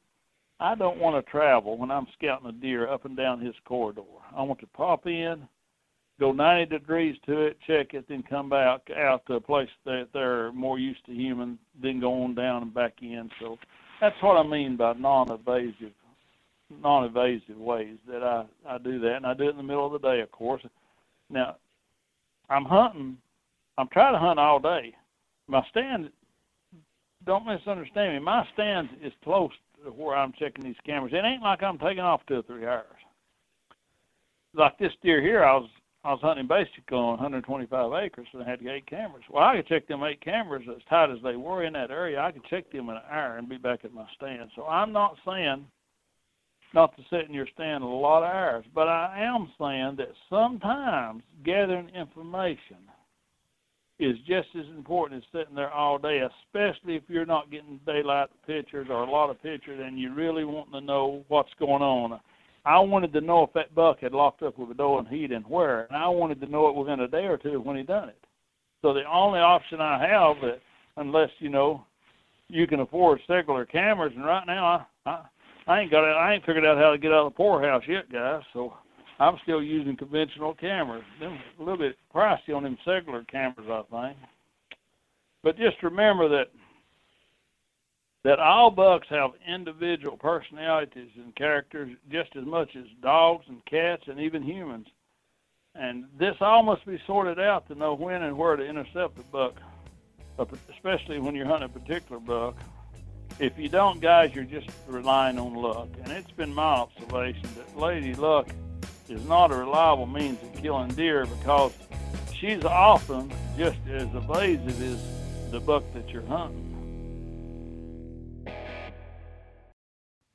I 0.60 0.76
don't 0.76 1.00
want 1.00 1.24
to 1.24 1.32
travel 1.32 1.78
when 1.78 1.92
I'm 1.92 2.08
scouting 2.18 2.48
a 2.48 2.52
deer 2.52 2.90
up 2.90 3.06
and 3.06 3.16
down 3.16 3.40
his 3.40 3.56
corridor. 3.66 4.02
I 4.36 4.42
want 4.42 4.60
to 4.62 4.68
pop 4.68 5.06
in, 5.06 5.48
go 6.20 6.32
90 6.32 6.66
degrees 6.78 7.16
to 7.28 7.42
it, 7.42 7.58
check 7.68 7.94
it, 7.94 8.06
then 8.10 8.24
come 8.28 8.50
back 8.50 8.82
out 8.96 9.24
to 9.28 9.36
a 9.36 9.42
place 9.42 9.70
that 9.86 10.08
they're 10.14 10.52
more 10.52 10.80
used 10.80 11.06
to 11.06 11.14
human, 11.14 11.60
then 11.82 12.00
go 12.00 12.24
on 12.24 12.34
down 12.34 12.64
and 12.64 12.74
back 12.74 12.96
in. 13.02 13.30
So 13.40 13.58
that's 14.02 14.16
what 14.22 14.38
I 14.38 14.48
mean 14.48 14.78
by 14.78 14.94
non-invasive, 14.94 15.94
non-invasive 16.82 17.58
ways 17.58 17.98
that 18.08 18.24
I 18.24 18.46
I 18.68 18.80
do 18.80 19.00
that, 19.00 19.18
and 19.18 19.26
I 19.26 19.34
do 19.36 19.46
it 19.48 19.52
in 19.52 19.58
the 19.58 19.64
middle 19.64 19.86
of 19.86 20.02
the 20.02 20.08
day, 20.08 20.22
of 20.22 20.32
course. 20.32 20.64
Now, 21.30 21.58
I'm 22.50 22.66
hunting. 22.66 23.18
I'm 23.78 23.88
trying 23.90 24.14
to 24.14 24.20
hunt 24.20 24.40
all 24.40 24.60
day. 24.60 24.96
My 25.48 25.64
stand. 25.70 26.10
Don't 27.26 27.46
misunderstand 27.46 28.14
me. 28.14 28.20
My 28.20 28.48
stand 28.54 28.90
is 29.04 29.12
close 29.24 29.52
where 29.96 30.16
I'm 30.16 30.34
checking 30.38 30.64
these 30.64 30.76
cameras. 30.86 31.14
It 31.14 31.26
ain't 31.26 31.44
like 31.44 31.64
I'm 31.64 31.78
taking 31.78 32.00
off 32.00 32.22
two 32.28 32.36
or 32.36 32.44
three 32.44 32.66
hours. 32.66 32.86
Like 34.54 34.78
this 34.78 34.92
deer 35.04 35.22
here, 35.22 35.44
I 35.44 35.56
was 35.56 35.70
I 36.04 36.12
was 36.12 36.22
hunting 36.22 36.48
basically 36.48 36.98
on 36.98 37.20
125 37.20 37.92
acres, 38.02 38.28
and 38.32 38.44
I 38.44 38.50
had 38.50 38.66
eight 38.66 38.88
cameras. 38.88 39.24
Well, 39.30 39.44
I 39.44 39.58
could 39.58 39.68
check 39.68 39.88
them 39.88 40.04
eight 40.04 40.22
cameras 40.22 40.64
as 40.70 40.82
tight 40.90 41.12
as 41.12 41.18
they 41.24 41.36
were 41.36 41.64
in 41.64 41.74
that 41.74 41.92
area. 41.92 42.22
I 42.22 42.32
could 42.32 42.46
check 42.46 42.72
them 42.72 42.90
in 42.90 42.96
an 42.96 43.02
hour 43.12 43.38
and 43.38 43.50
be 43.50 43.58
back 43.58 43.84
at 43.84 43.94
my 43.94 44.06
stand. 44.16 44.50
So 44.56 44.66
I'm 44.66 44.94
not 44.94 45.18
saying 45.26 45.66
not 46.74 46.96
to 46.96 47.04
sit 47.10 47.28
in 47.28 47.34
your 47.34 47.48
stand 47.54 47.84
a 47.84 47.88
lot 47.88 48.24
of 48.24 48.34
hours, 48.34 48.66
but 48.74 48.88
I 48.88 49.22
am 49.22 49.52
saying 49.60 49.96
that 49.98 50.14
sometimes 50.30 51.24
gathering 51.44 51.90
information 51.90 52.78
is 54.00 54.18
just 54.28 54.48
as 54.58 54.66
important 54.76 55.24
as 55.24 55.30
sitting 55.32 55.56
there 55.56 55.72
all 55.72 55.98
day, 55.98 56.20
especially 56.20 56.96
if 56.96 57.04
you're 57.08 57.26
not 57.26 57.50
getting 57.50 57.80
daylight 57.86 58.30
pictures 58.46 58.88
or 58.90 59.04
a 59.04 59.10
lot 59.10 59.30
of 59.30 59.42
pictures 59.42 59.80
and 59.84 60.00
you 60.00 60.14
really 60.14 60.46
want 60.46 60.72
to 60.72 60.82
know 60.82 61.24
what's 61.30 61.54
going 61.60 61.82
on. 61.82 62.20
I 62.64 62.80
wanted 62.80 63.14
to 63.14 63.22
know 63.22 63.44
if 63.44 63.54
that 63.54 63.74
buck 63.74 64.00
had 64.02 64.12
locked 64.12 64.44
up 64.44 64.58
with 64.58 64.70
a 64.72 64.74
doe 64.74 65.00
and 65.00 65.08
heat 65.08 65.32
and 65.32 65.46
where, 65.48 65.86
and 65.86 65.98
I 65.98 66.08
wanted 66.10 66.40
to 66.42 66.48
know 66.48 66.68
it 66.70 66.76
within 66.76 67.00
a 67.00 67.08
day 67.08 67.26
or 67.26 67.38
two 67.38 67.62
when 67.62 67.78
he 67.78 67.84
done 67.84 68.10
it. 68.10 68.20
So 68.82 68.94
the 68.94 69.04
only 69.12 69.40
option 69.40 69.82
I 69.82 70.00
have, 70.00 70.36
that, 70.42 70.60
unless 70.98 71.30
you 71.40 71.50
know 71.50 71.86
you 72.50 72.68
can 72.68 72.82
afford 72.82 73.20
cellular 73.26 73.66
cameras, 73.66 74.14
and 74.16 74.26
right 74.26 74.46
now 74.46 74.86
I, 75.06 75.10
I 75.10 75.26
I 75.68 75.82
ain't 75.82 75.92
got 75.92 76.10
it. 76.10 76.14
I 76.14 76.34
ain't 76.34 76.46
figured 76.46 76.66
out 76.66 76.78
how 76.78 76.92
to 76.92 76.98
get 76.98 77.12
out 77.12 77.28
of 77.28 77.34
the 77.34 77.38
poorhouse 77.38 77.84
yet, 77.88 78.12
guys. 78.12 78.42
So 78.54 78.74
I'm 79.20 79.38
still 79.44 79.64
using 79.64 79.98
conventional 79.98 80.54
cameras. 80.54 81.04
Them 81.20 81.40
a 81.60 81.64
little 81.64 81.78
bit 81.78 81.98
pricey 82.14 82.56
on 82.56 82.64
them 82.64 82.78
cellular 82.86 83.24
cameras, 83.24 83.68
I 83.70 83.82
think. 83.90 84.18
But 85.44 85.58
just 85.58 85.82
remember 85.82 86.30
that 86.30 86.52
that 88.24 88.40
all 88.40 88.70
bucks 88.70 89.08
have 89.10 89.32
individual 89.48 90.18
personalities 90.18 91.12
and 91.16 91.34
characters 91.36 91.96
just 92.12 92.36
as 92.36 92.46
much 92.46 92.76
as 92.76 92.84
dogs 93.02 93.46
and 93.48 93.64
cats 93.66 94.04
and 94.08 94.20
even 94.20 94.44
humans. 94.44 94.88
And 95.76 96.06
this 96.20 96.36
all 96.42 96.62
must 96.64 96.86
be 96.86 97.00
sorted 97.08 97.40
out 97.40 97.68
to 97.68 97.76
know 97.76 97.94
when 97.94 98.24
and 98.24 98.38
where 98.38 98.56
to 98.56 98.66
intercept 98.66 99.18
a 99.18 99.24
buck, 99.24 99.56
especially 100.70 101.20
when 101.20 101.36
you're 101.36 101.46
hunting 101.46 101.70
a 101.74 101.80
particular 101.80 102.20
buck. 102.20 102.58
If 103.40 103.58
you 103.58 103.70
don't, 103.70 104.02
guys, 104.02 104.34
you're 104.34 104.44
just 104.44 104.70
relying 104.88 105.40
on 105.40 105.54
luck. 105.54 105.90
And 106.04 106.12
it's 106.12 106.32
been 106.32 106.54
my 106.54 106.64
observation 106.64 107.48
that 107.56 107.78
Lady 107.78 108.16
Luck 108.16 108.50
is 109.10 109.26
not 109.26 109.52
a 109.52 109.56
reliable 109.56 110.06
means 110.06 110.42
of 110.44 110.62
killing 110.62 110.90
deer 110.90 111.26
because 111.26 111.74
she's 112.34 112.64
often 112.66 113.32
just 113.58 113.78
as 113.90 114.08
evasive 114.14 114.82
as 114.82 115.52
the 115.52 115.60
buck 115.60 115.84
that 115.94 116.10
you're 116.10 116.26
hunting. 116.26 116.67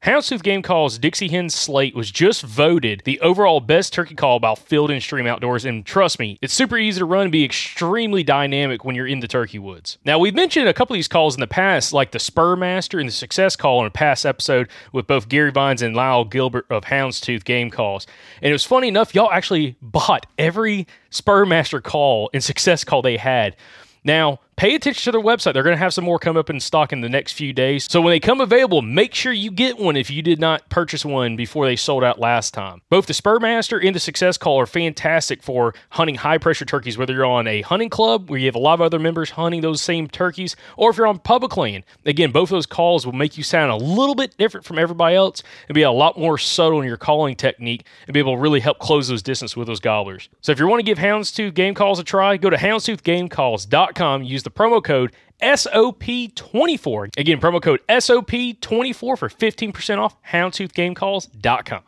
Houndstooth 0.05 0.43
Game 0.43 0.63
Call's 0.63 0.99
Dixie 0.99 1.29
Hen 1.29 1.49
Slate 1.49 1.95
was 1.95 2.11
just 2.11 2.43
voted 2.43 3.03
the 3.05 3.21
overall 3.21 3.61
best 3.61 3.93
turkey 3.93 4.17
call 4.17 4.41
by 4.41 4.57
Field 4.57 4.91
and 4.91 5.01
Stream 5.01 5.29
Outdoors, 5.29 5.65
and 5.65 5.87
trust 5.87 6.19
me, 6.19 6.41
it's 6.43 6.53
super 6.53 6.77
easy 6.77 6.99
to 6.99 7.05
run 7.05 7.23
and 7.23 7.31
be 7.31 7.45
extremely 7.45 8.25
dynamic 8.25 8.85
when 8.85 8.97
you're 8.97 9.07
in 9.07 9.21
the 9.21 9.29
turkey 9.29 9.61
woods. 9.61 9.99
Now, 10.05 10.19
we've 10.19 10.35
mentioned 10.35 10.69
a 10.69 10.75
couple 10.75 10.95
of 10.95 10.99
these 10.99 11.07
calls 11.07 11.37
in 11.37 11.41
the 11.41 11.47
past, 11.47 11.93
like 11.93 12.11
the 12.11 12.19
Spur 12.19 12.57
Master 12.57 12.99
and 12.99 13.09
the 13.09 13.13
Success 13.13 13.55
Call 13.55 13.79
in 13.83 13.87
a 13.87 13.91
past 13.91 14.27
episode 14.27 14.69
with 14.91 15.07
both 15.07 15.29
Gary 15.29 15.53
Vines 15.53 15.83
and 15.83 15.95
Lyle 15.95 16.25
Gilbert 16.25 16.67
of 16.69 16.87
Houndstooth 16.87 17.45
Game 17.45 17.71
Calls. 17.71 18.09
And 18.43 18.51
it 18.51 18.53
was 18.53 18.65
funny 18.65 18.89
enough, 18.89 19.15
y'all 19.15 19.31
actually 19.31 19.77
bought 19.81 20.27
every 20.37 20.89
Spur 21.11 21.47
Master 21.47 21.81
call 21.81 22.29
and 22.35 22.43
Success 22.43 22.83
Call 22.83 23.03
they 23.03 23.19
had. 23.19 23.55
Now, 24.03 24.41
pay 24.57 24.75
attention 24.75 25.05
to 25.05 25.13
their 25.13 25.25
website. 25.25 25.55
They're 25.55 25.63
going 25.63 25.77
to 25.77 25.83
have 25.83 25.95
some 25.95 26.05
more 26.05 26.19
come 26.19 26.37
up 26.37 26.51
in 26.51 26.61
stock 26.61 26.93
in 26.93 27.01
the 27.01 27.09
next 27.09 27.33
few 27.33 27.53
days. 27.53 27.87
So 27.91 28.01
when 28.01 28.13
they 28.13 28.21
come 28.21 28.41
available, 28.41 28.83
make 28.83 29.15
sure 29.15 29.33
you 29.33 29.51
get 29.51 29.79
one 29.79 29.97
if 29.97 30.11
you 30.11 30.23
did 30.23 30.39
not 30.39 30.69
purchase 30.69 31.05
one 31.05 31.37
before 31.37 31.67
they 31.67 31.77
sold 31.77 32.05
out 32.05 32.19
last 32.19 32.55
time. 32.55 32.83
Both 32.91 33.07
the 33.07 33.13
Spurmaster 33.13 33.85
and 33.85 33.95
the 33.95 34.01
Success 34.01 34.37
Call 34.39 34.61
are 34.61 34.67
fantastic 34.67 35.43
for 35.43 35.75
hunting 35.91 36.17
high 36.17 36.39
pressure 36.39 36.65
turkeys, 36.65 36.99
whether 36.99 37.15
you're 37.15 37.25
on 37.25 37.47
a 37.47 37.63
hunting 37.63 37.89
club 37.89 38.31
where 38.31 38.39
you 38.39 38.47
have 38.47 38.55
a 38.55 38.61
lot 38.61 38.75
of 38.75 38.81
other 38.83 38.99
members 38.99 39.31
hunting 39.31 39.63
those 39.63 39.81
same 39.81 40.09
turkeys, 40.09 40.55
or 40.77 40.91
if 40.91 40.97
you're 40.97 41.07
on 41.07 41.19
public 41.19 41.57
land. 41.57 41.85
Again, 42.05 42.31
both 42.31 42.51
those 42.51 42.67
calls 42.67 43.07
will 43.07 43.13
make 43.13 43.37
you 43.37 43.45
sound 43.45 43.71
a 43.71 43.77
little 43.77 44.15
bit 44.15 44.37
different 44.37 44.67
from 44.67 44.79
everybody 44.79 45.17
else 45.17 45.43
and 45.69 45.75
be 45.75 45.83
a 45.83 45.91
lot 45.91 46.19
more 46.19 46.39
subtle 46.39 46.81
in 46.81 46.87
your 46.87 46.97
calling 46.97 47.35
technique 47.37 47.85
and 48.07 48.15
be 48.15 48.21
able 48.21 48.35
to 48.35 48.41
really 48.41 48.61
help 48.61 48.79
close 48.79 49.09
those 49.09 49.23
distance 49.23 49.57
with 49.57 49.67
those 49.67 49.81
gobblers. 49.81 50.29
So 50.41 50.53
if 50.53 50.59
you 50.59 50.67
want 50.67 50.81
to 50.81 50.85
give 50.85 50.99
Houndstooth 50.99 51.55
Game 51.55 51.75
Calls 51.75 51.99
a 51.99 52.05
try, 52.05 52.37
go 52.37 52.51
to 52.51 52.57
houndstoothgamecalls.com, 52.57 54.23
use 54.23 54.42
the 54.43 54.51
promo 54.51 54.83
code 54.83 55.13
SOP24. 55.43 57.17
Again, 57.17 57.41
promo 57.41 57.63
code 57.63 57.81
SOP24 57.89 58.95
for 58.95 59.17
15% 59.17 59.99
off 59.99 60.17
houndstoothgamecalls.com. 60.23 61.83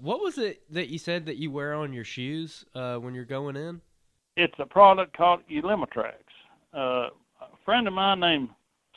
What 0.00 0.20
was 0.20 0.38
it 0.38 0.62
that 0.70 0.88
you 0.88 0.98
said 0.98 1.26
that 1.26 1.36
you 1.36 1.50
wear 1.50 1.74
on 1.74 1.92
your 1.92 2.04
shoes 2.04 2.64
uh, 2.74 2.96
when 2.96 3.14
you're 3.14 3.24
going 3.24 3.56
in? 3.56 3.80
It's 4.36 4.54
a 4.58 4.66
product 4.66 5.16
called 5.16 5.40
Elimitrax. 5.50 6.14
Uh, 6.72 7.08
a 7.40 7.56
friend 7.64 7.88
of 7.88 7.94
mine 7.94 8.20
named 8.20 8.48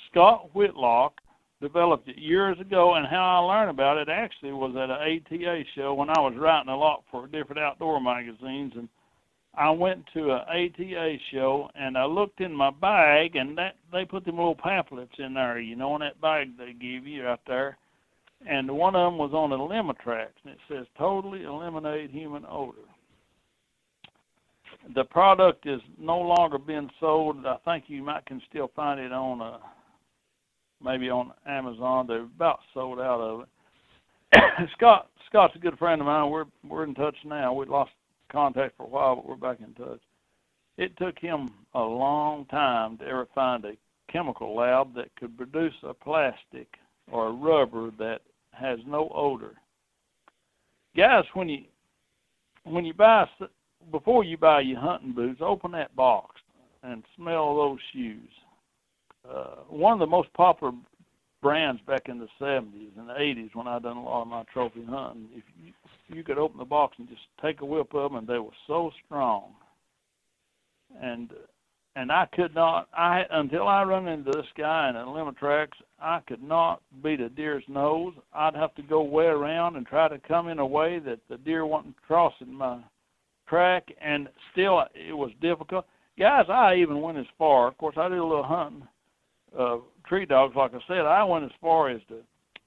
Scott 0.10 0.54
Whitlock 0.54 1.14
developed 1.60 2.08
it 2.08 2.18
years 2.18 2.60
ago, 2.60 2.96
and 2.96 3.08
how 3.08 3.24
I 3.24 3.54
learned 3.54 3.70
about 3.72 3.98
it 3.98 4.10
actually 4.10 4.52
was 4.52 4.76
at 4.76 4.90
an 4.90 4.92
ATA 4.92 5.64
show 5.76 5.94
when 5.94 6.10
I 6.10 6.20
was 6.20 6.36
writing 6.38 6.70
a 6.70 6.78
lot 6.78 7.04
for 7.10 7.28
different 7.28 7.62
outdoor 7.62 8.02
magazines, 8.02 8.74
and 8.76 8.90
I 9.56 9.70
went 9.70 10.06
to 10.14 10.32
an 10.32 10.42
ATA 10.48 11.18
show 11.32 11.70
and 11.76 11.98
I 11.98 12.06
looked 12.06 12.40
in 12.40 12.54
my 12.54 12.72
bag, 12.72 13.36
and 13.36 13.58
that 13.58 13.76
they 13.92 14.06
put 14.06 14.26
them 14.26 14.38
little 14.38 14.56
pamphlets 14.56 15.14
in 15.18 15.34
there, 15.34 15.60
you 15.60 15.76
know, 15.76 15.96
in 15.96 16.02
that 16.02 16.22
bag 16.22 16.58
they 16.58 16.74
give 16.74 17.06
you 17.06 17.26
out 17.26 17.42
there, 17.48 17.78
and 18.48 18.72
one 18.72 18.96
of 18.96 19.12
them 19.12 19.18
was 19.18 19.34
on 19.34 19.50
Elimitrax, 19.50 20.30
and 20.44 20.54
it 20.54 20.60
says 20.70 20.86
totally 20.98 21.44
eliminate 21.44 22.12
human 22.12 22.46
odor 22.50 22.88
the 24.96 25.04
product 25.04 25.68
is 25.68 25.82
no 26.00 26.18
longer 26.18 26.58
being 26.58 26.90
sold. 27.00 27.46
I 27.46 27.58
think 27.66 27.86
you 27.88 28.04
might 28.04 28.26
can 28.26 28.42
still 28.50 28.72
find 28.76 29.00
it 29.00 29.12
on 29.12 29.42
uh 29.42 29.58
maybe 30.84 31.10
on 31.10 31.32
Amazon. 31.48 32.08
They're 32.08 32.24
about 32.24 32.60
sold 32.74 33.00
out 33.00 33.22
of 33.22 33.42
it. 33.42 34.70
Scott 34.78 35.10
Scott's 35.28 35.56
a 35.56 35.60
good 35.60 35.78
friend 35.78 36.02
of 36.02 36.08
mine. 36.08 36.30
We're 36.30 36.46
we're 36.68 36.84
in 36.84 36.96
touch 36.96 37.16
now. 37.26 37.54
We 37.54 37.66
lost 37.66 37.92
contact 38.32 38.78
for 38.78 38.84
a 38.84 38.90
while, 38.90 39.16
but 39.16 39.28
we're 39.28 39.36
back 39.36 39.60
in 39.60 39.74
touch. 39.74 40.02
It 40.78 40.98
took 40.98 41.20
him 41.20 41.52
a 41.74 41.82
long 41.82 42.46
time 42.46 42.98
to 42.98 43.06
ever 43.06 43.28
find 43.36 43.66
a 43.66 43.74
chemical 44.12 44.56
lab 44.56 44.96
that 44.96 45.16
could 45.16 45.38
produce 45.38 45.74
a 45.84 45.94
plastic 45.94 46.68
or 47.12 47.28
a 47.28 47.32
rubber 47.32 47.92
that 48.00 48.22
has 48.54 48.80
no 48.86 49.12
odor. 49.14 49.54
Guys, 50.96 51.24
when 51.34 51.50
you 51.50 51.64
when 52.64 52.86
you 52.86 52.94
buy 52.94 53.26
before 53.92 54.24
you 54.24 54.38
buy 54.38 54.62
your 54.62 54.80
hunting 54.80 55.14
boots, 55.14 55.42
open 55.42 55.72
that 55.72 55.96
box 55.96 56.42
and 56.84 57.04
smell 57.16 57.56
those 57.56 57.80
shoes. 57.94 58.30
Uh, 59.28 59.56
one 59.70 59.94
of 59.94 60.00
the 60.00 60.08
most 60.08 60.32
popular 60.34 60.74
brands 61.42 61.82
back 61.88 62.08
in 62.08 62.20
the 62.20 62.28
70s 62.40 62.98
and 62.98 63.10
the 63.10 63.14
80s 63.14 63.56
when 63.56 63.68
I 63.68 63.80
done 63.80 63.98
a 63.98 64.04
lot 64.04 64.24
of 64.24 64.28
my 64.28 64.44
trophy 64.54 64.84
hunting, 64.88 65.28
if 65.34 65.44
you, 65.64 65.74
you 66.14 66.24
could 66.24 66.38
open 66.38 66.58
the 66.58 66.66
box 66.66 66.96
and 67.00 67.08
just 67.08 67.22
take 67.42 67.62
a 67.62 67.66
whip 67.66 67.94
of 67.94 68.12
them, 68.12 68.20
and 68.20 68.28
they 68.28 68.40
were 68.40 68.52
so 68.68 68.92
strong. 69.06 69.54
And 71.02 71.32
and 71.96 72.10
I 72.10 72.26
could 72.34 72.56
not, 72.56 72.88
I 72.94 73.24
until 73.32 73.68
I 73.68 73.84
run 73.84 74.08
into 74.08 74.32
this 74.32 74.46
guy 74.58 74.90
in 74.90 74.96
a 74.96 75.06
Limitrax, 75.06 75.68
I 76.00 76.22
could 76.26 76.42
not 76.42 76.82
beat 77.04 77.20
a 77.20 77.30
deer's 77.30 77.64
nose. 77.68 78.14
I'd 78.34 78.56
have 78.56 78.74
to 78.76 78.82
go 78.82 79.02
way 79.02 79.26
around 79.26 79.76
and 79.76 79.86
try 79.86 80.08
to 80.08 80.20
come 80.20 80.48
in 80.48 80.60
a 80.60 80.66
way 80.66 81.00
that 81.00 81.20
the 81.30 81.38
deer 81.38 81.66
wasn't 81.66 82.02
crossing 82.02 82.54
my 82.54 82.80
track, 83.48 83.84
and 84.00 84.30
still 84.52 84.84
it 84.96 85.14
was 85.14 85.32
difficult. 85.42 85.86
Guys, 86.18 86.46
I 86.50 86.76
even 86.76 87.02
went 87.02 87.18
as 87.18 87.26
far. 87.38 87.68
Of 87.68 87.78
course, 87.78 87.96
I 87.98 88.08
did 88.08 88.20
a 88.20 88.24
little 88.24 88.44
hunting 88.44 88.88
uh, 89.58 89.78
tree 90.08 90.26
dogs. 90.26 90.56
Like 90.56 90.74
I 90.74 90.80
said, 90.88 91.00
I 91.00 91.24
went 91.24 91.46
as 91.46 91.52
far 91.60 91.90
as 91.90 92.02
to 92.08 92.18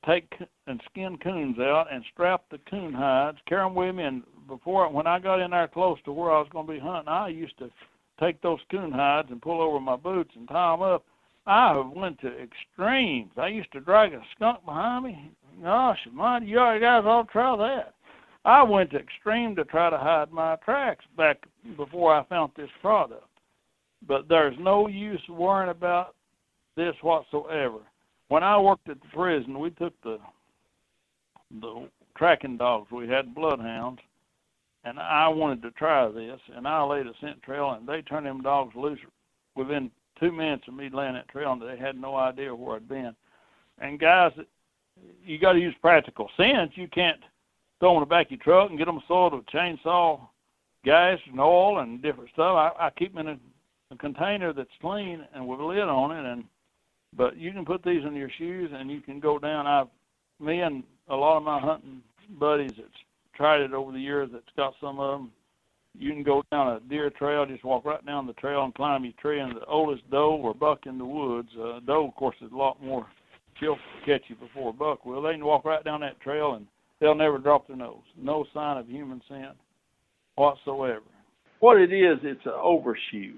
take 0.07 0.32
and 0.66 0.80
skin 0.90 1.18
coons 1.22 1.59
out 1.59 1.86
and 1.90 2.05
strap 2.12 2.44
the 2.50 2.59
coon 2.70 2.92
hides, 2.92 3.38
carry 3.48 3.64
them 3.64 3.74
with 3.74 3.94
me. 3.94 4.05
And 4.05 4.22
before, 4.48 4.90
when 4.90 5.07
I 5.07 5.18
got 5.18 5.40
in 5.40 5.50
there 5.50 5.68
close 5.68 5.98
to 6.05 6.12
where 6.12 6.30
I 6.30 6.38
was 6.38 6.48
going 6.52 6.66
to 6.66 6.72
be 6.72 6.78
hunting, 6.78 7.09
I 7.09 7.28
used 7.28 7.59
to 7.59 7.70
take 8.20 8.40
those 8.42 8.61
coon 8.70 8.92
hides 8.92 9.28
and 9.30 9.42
pull 9.42 9.61
over 9.61 9.80
my 9.80 9.96
boots 9.96 10.30
and 10.36 10.48
tie 10.48 10.72
them 10.72 10.82
up. 10.82 11.05
I 11.46 11.74
have 11.74 11.90
went 11.90 12.20
to 12.20 12.28
extremes. 12.28 13.32
I 13.36 13.48
used 13.48 13.72
to 13.72 13.80
drag 13.80 14.14
a 14.14 14.20
skunk 14.34 14.64
behind 14.64 15.05
me. 15.05 15.30
Gosh, 15.62 15.98
mind 16.12 16.48
you 16.48 16.57
guys 16.57 17.05
ought 17.05 17.26
to 17.26 17.32
try 17.32 17.57
that. 17.57 17.94
I 18.46 18.62
went 18.62 18.90
to 18.90 18.98
extreme 18.98 19.57
to 19.57 19.64
try 19.64 19.90
to 19.90 19.98
hide 19.98 20.30
my 20.30 20.57
tracks 20.57 21.05
back 21.16 21.38
before 21.76 22.14
I 22.14 22.24
found 22.24 22.52
this 22.57 22.70
product. 22.80 23.26
But 24.07 24.28
there's 24.28 24.57
no 24.59 24.86
use 24.86 25.22
worrying 25.28 25.70
about 25.70 26.14
this 26.76 26.94
whatsoever. 27.00 27.80
When 28.28 28.42
I 28.42 28.58
worked 28.58 28.88
at 28.88 29.00
the 29.00 29.08
prison, 29.08 29.58
we 29.58 29.70
took 29.70 29.94
the 30.02 30.18
the 31.60 31.88
tracking 32.16 32.56
dogs. 32.56 32.90
We 32.90 33.08
had 33.08 33.34
bloodhounds, 33.34 34.00
and 34.84 34.98
I 34.98 35.28
wanted 35.28 35.62
to 35.62 35.70
try 35.72 36.08
this, 36.08 36.40
and 36.54 36.66
I 36.66 36.82
laid 36.82 37.06
a 37.06 37.12
scent 37.20 37.42
trail, 37.42 37.70
and 37.70 37.86
they 37.86 38.02
turned 38.02 38.26
them 38.26 38.42
dogs 38.42 38.74
loose 38.74 38.98
within 39.54 39.90
two 40.18 40.32
minutes 40.32 40.64
of 40.68 40.74
me 40.74 40.88
laying 40.92 41.14
that 41.14 41.28
trail, 41.28 41.52
and 41.52 41.62
they 41.62 41.76
had 41.76 41.96
no 41.96 42.16
idea 42.16 42.54
where 42.54 42.76
I'd 42.76 42.88
been. 42.88 43.14
And 43.78 44.00
guys, 44.00 44.32
you 45.24 45.38
got 45.38 45.52
to 45.52 45.60
use 45.60 45.74
practical 45.80 46.30
sense. 46.36 46.72
You 46.74 46.88
can't 46.88 47.20
throw 47.78 47.90
them 47.90 47.96
in 47.98 48.00
the 48.00 48.06
back 48.06 48.26
of 48.26 48.32
your 48.32 48.40
truck 48.40 48.70
and 48.70 48.78
get 48.78 48.86
them 48.86 49.02
soiled 49.06 49.34
with 49.34 49.46
chainsaw 49.46 50.20
gas 50.84 51.18
and 51.26 51.40
oil 51.40 51.78
and 51.78 52.02
different 52.02 52.30
stuff. 52.30 52.74
I, 52.78 52.86
I 52.86 52.90
keep 52.90 53.14
them 53.14 53.26
in 53.26 53.34
a, 53.34 53.94
a 53.94 53.96
container 53.96 54.52
that's 54.52 54.68
clean 54.80 55.26
and 55.34 55.48
with 55.48 55.60
a 55.60 55.64
lid 55.64 55.80
on 55.80 56.12
it, 56.12 56.24
and 56.30 56.44
but 57.16 57.36
you 57.36 57.52
can 57.52 57.64
put 57.64 57.82
these 57.82 58.04
in 58.06 58.14
your 58.14 58.30
shoes 58.38 58.70
and 58.74 58.90
you 58.90 59.00
can 59.00 59.20
go 59.20 59.38
down. 59.38 59.66
I've 59.66 59.88
me 60.40 60.60
and 60.60 60.82
a 61.08 61.16
lot 61.16 61.36
of 61.36 61.42
my 61.44 61.60
hunting 61.60 62.02
buddies 62.40 62.72
that's 62.76 62.88
tried 63.36 63.60
it 63.60 63.72
over 63.72 63.92
the 63.92 64.00
years 64.00 64.30
that's 64.32 64.44
got 64.56 64.74
some 64.80 64.98
of 64.98 65.20
them 65.20 65.32
You 65.98 66.10
can 66.12 66.22
go 66.22 66.42
down 66.50 66.68
a 66.76 66.80
deer 66.80 67.10
trail, 67.10 67.46
just 67.46 67.64
walk 67.64 67.84
right 67.84 68.04
down 68.04 68.26
the 68.26 68.32
trail 68.34 68.64
and 68.64 68.74
climb 68.74 69.04
your 69.04 69.14
tree. 69.20 69.40
And 69.40 69.56
the 69.56 69.64
oldest 69.66 70.08
doe 70.10 70.36
or 70.42 70.54
buck 70.54 70.86
in 70.86 70.98
the 70.98 71.04
woods, 71.04 71.50
uh, 71.60 71.80
doe, 71.86 72.08
of 72.08 72.14
course, 72.16 72.36
is 72.42 72.50
a 72.52 72.56
lot 72.56 72.82
more 72.82 73.06
she'll 73.60 73.78
catch 74.04 74.22
you 74.28 74.36
before 74.36 74.70
a 74.70 74.72
buck 74.72 75.06
will. 75.06 75.22
They 75.22 75.32
can 75.32 75.44
walk 75.44 75.64
right 75.64 75.84
down 75.84 76.00
that 76.00 76.20
trail 76.20 76.54
and 76.54 76.66
they'll 77.00 77.14
never 77.14 77.38
drop 77.38 77.68
their 77.68 77.76
nose. 77.76 78.02
No 78.16 78.44
sign 78.52 78.78
of 78.78 78.88
human 78.88 79.22
scent 79.28 79.56
whatsoever. 80.36 81.02
What 81.60 81.80
it 81.80 81.92
is, 81.92 82.18
it's 82.22 82.44
an 82.46 82.52
overshoe. 82.60 83.34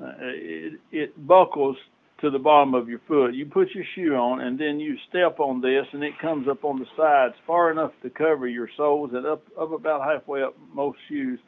Uh, 0.00 0.12
it, 0.20 0.80
it 0.92 1.26
buckles 1.26 1.76
to 2.20 2.30
the 2.30 2.38
bottom 2.38 2.74
of 2.74 2.88
your 2.88 3.00
foot. 3.06 3.34
You 3.34 3.46
put 3.46 3.68
your 3.74 3.84
shoe 3.94 4.14
on 4.14 4.40
and 4.40 4.58
then 4.58 4.80
you 4.80 4.96
step 5.08 5.38
on 5.38 5.60
this 5.60 5.86
and 5.92 6.02
it 6.02 6.18
comes 6.20 6.48
up 6.48 6.64
on 6.64 6.78
the 6.78 6.86
sides 6.96 7.34
far 7.46 7.70
enough 7.70 7.92
to 8.02 8.10
cover 8.10 8.48
your 8.48 8.68
soles 8.76 9.10
and 9.12 9.26
up, 9.26 9.42
up 9.60 9.72
about 9.72 10.02
halfway 10.02 10.42
up 10.42 10.54
most 10.72 10.98
shoes. 11.08 11.38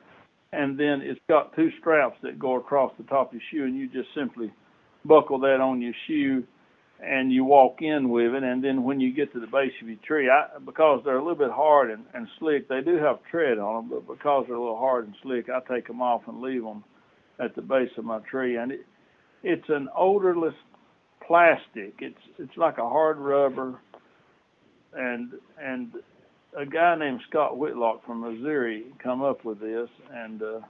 And 0.52 0.78
then 0.78 1.00
it's 1.02 1.20
got 1.28 1.54
two 1.56 1.70
straps 1.80 2.16
that 2.22 2.38
go 2.38 2.56
across 2.56 2.92
the 2.98 3.04
top 3.04 3.28
of 3.28 3.34
your 3.34 3.42
shoe 3.50 3.64
and 3.64 3.76
you 3.76 3.88
just 3.88 4.08
simply 4.14 4.52
buckle 5.04 5.38
that 5.40 5.60
on 5.60 5.80
your 5.80 5.94
shoe 6.06 6.44
and 7.00 7.32
you 7.32 7.44
walk 7.44 7.80
in 7.80 8.08
with 8.10 8.34
it. 8.34 8.42
And 8.42 8.62
then 8.62 8.82
when 8.82 9.00
you 9.00 9.14
get 9.14 9.32
to 9.32 9.40
the 9.40 9.46
base 9.46 9.72
of 9.80 9.88
your 9.88 9.98
tree, 10.06 10.28
I, 10.28 10.58
because 10.64 11.00
they're 11.04 11.18
a 11.18 11.22
little 11.22 11.38
bit 11.38 11.50
hard 11.50 11.90
and, 11.90 12.04
and 12.12 12.26
slick, 12.38 12.68
they 12.68 12.80
do 12.80 12.96
have 12.96 13.18
tread 13.30 13.58
on 13.58 13.88
them, 13.88 14.00
but 14.06 14.18
because 14.18 14.44
they're 14.46 14.56
a 14.56 14.60
little 14.60 14.78
hard 14.78 15.06
and 15.06 15.14
slick, 15.22 15.46
I 15.48 15.60
take 15.72 15.86
them 15.86 16.02
off 16.02 16.22
and 16.26 16.42
leave 16.42 16.62
them 16.62 16.84
at 17.38 17.54
the 17.54 17.62
base 17.62 17.90
of 17.96 18.04
my 18.04 18.18
tree. 18.20 18.56
And 18.56 18.72
it, 18.72 18.86
it's 19.42 19.68
an 19.68 19.88
odorless 19.96 20.54
plastic. 21.26 21.94
It's 22.00 22.18
it's 22.38 22.56
like 22.56 22.78
a 22.78 22.88
hard 22.88 23.18
rubber, 23.18 23.80
and 24.94 25.32
and 25.60 25.92
a 26.56 26.66
guy 26.66 26.96
named 26.98 27.20
Scott 27.28 27.58
Whitlock 27.58 28.04
from 28.06 28.20
Missouri 28.20 28.86
come 29.02 29.22
up 29.22 29.44
with 29.44 29.60
this, 29.60 29.88
and 30.12 30.42
uh, 30.42 30.60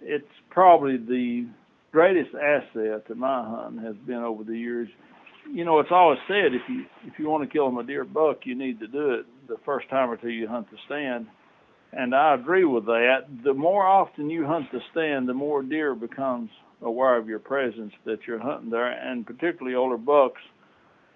it's 0.00 0.24
probably 0.50 0.96
the 0.96 1.46
greatest 1.92 2.34
asset 2.34 3.06
to 3.06 3.14
my 3.14 3.44
hunting 3.44 3.82
has 3.82 3.96
been 4.06 4.18
over 4.18 4.44
the 4.44 4.56
years. 4.56 4.88
You 5.50 5.64
know, 5.64 5.78
it's 5.80 5.90
always 5.90 6.18
said 6.26 6.54
if 6.54 6.62
you 6.68 6.84
if 7.04 7.18
you 7.18 7.28
want 7.28 7.44
to 7.44 7.52
kill 7.52 7.78
a 7.78 7.84
deer 7.84 8.04
buck, 8.04 8.40
you 8.44 8.54
need 8.54 8.80
to 8.80 8.86
do 8.86 9.12
it 9.12 9.26
the 9.48 9.56
first 9.64 9.88
time 9.88 10.10
or 10.10 10.16
two 10.16 10.30
you 10.30 10.48
hunt 10.48 10.70
the 10.70 10.78
stand. 10.86 11.26
And 11.92 12.14
I 12.14 12.34
agree 12.34 12.64
with 12.64 12.86
that. 12.86 13.26
The 13.44 13.52
more 13.52 13.86
often 13.86 14.30
you 14.30 14.46
hunt 14.46 14.66
the 14.72 14.80
stand, 14.92 15.28
the 15.28 15.34
more 15.34 15.62
deer 15.62 15.94
becomes 15.94 16.50
aware 16.80 17.16
of 17.18 17.28
your 17.28 17.38
presence 17.38 17.92
that 18.04 18.20
you're 18.26 18.38
hunting 18.40 18.70
there, 18.70 18.90
and 18.90 19.26
particularly 19.26 19.76
older 19.76 19.98
bucks. 19.98 20.40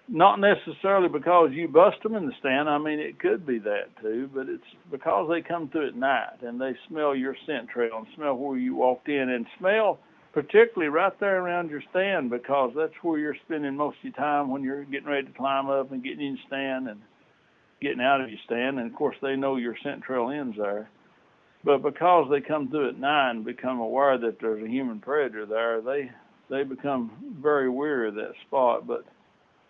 Not 0.07 0.39
necessarily 0.39 1.09
because 1.09 1.49
you 1.51 1.67
bust 1.67 1.97
them 2.01 2.15
in 2.15 2.27
the 2.27 2.31
stand. 2.39 2.69
I 2.69 2.77
mean, 2.77 2.99
it 2.99 3.19
could 3.19 3.45
be 3.45 3.59
that 3.59 3.89
too, 4.01 4.29
but 4.33 4.47
it's 4.47 4.63
because 4.89 5.29
they 5.29 5.41
come 5.41 5.67
through 5.67 5.89
at 5.89 5.95
night 5.95 6.41
and 6.41 6.61
they 6.61 6.73
smell 6.87 7.13
your 7.13 7.35
scent 7.45 7.69
trail 7.69 7.97
and 7.97 8.07
smell 8.15 8.35
where 8.35 8.57
you 8.57 8.75
walked 8.75 9.09
in 9.09 9.29
and 9.29 9.45
smell 9.59 9.99
particularly 10.37 10.87
right 10.87 11.19
there 11.19 11.41
around 11.41 11.71
your 11.71 11.81
stand 11.89 12.29
because 12.29 12.71
that's 12.75 12.93
where 13.01 13.17
you're 13.17 13.35
spending 13.45 13.75
most 13.75 13.97
of 13.97 14.03
your 14.03 14.13
time 14.13 14.51
when 14.51 14.61
you're 14.61 14.83
getting 14.85 15.07
ready 15.07 15.25
to 15.25 15.33
climb 15.33 15.67
up 15.67 15.91
and 15.91 16.03
getting 16.03 16.25
in 16.25 16.37
stand 16.45 16.87
and 16.87 17.01
getting 17.81 18.01
out 18.01 18.21
of 18.21 18.29
your 18.29 18.39
stand. 18.45 18.79
And 18.79 18.89
of 18.89 18.95
course, 18.95 19.15
they 19.21 19.35
know 19.35 19.55
your 19.55 19.75
scent 19.83 20.01
trail 20.01 20.29
ends 20.29 20.57
there. 20.57 20.89
But 21.63 21.81
because 21.81 22.29
they 22.29 22.41
come 22.41 22.69
through 22.69 22.89
at 22.89 22.95
and 22.95 23.43
become 23.43 23.79
aware 23.79 24.17
that 24.17 24.39
there's 24.39 24.63
a 24.63 24.69
human 24.69 24.99
predator 24.99 25.45
there, 25.45 25.81
they 25.81 26.11
they 26.49 26.63
become 26.63 27.11
very 27.41 27.69
weary 27.69 28.07
of 28.07 28.15
that 28.15 28.33
spot. 28.47 28.87
But 28.87 29.03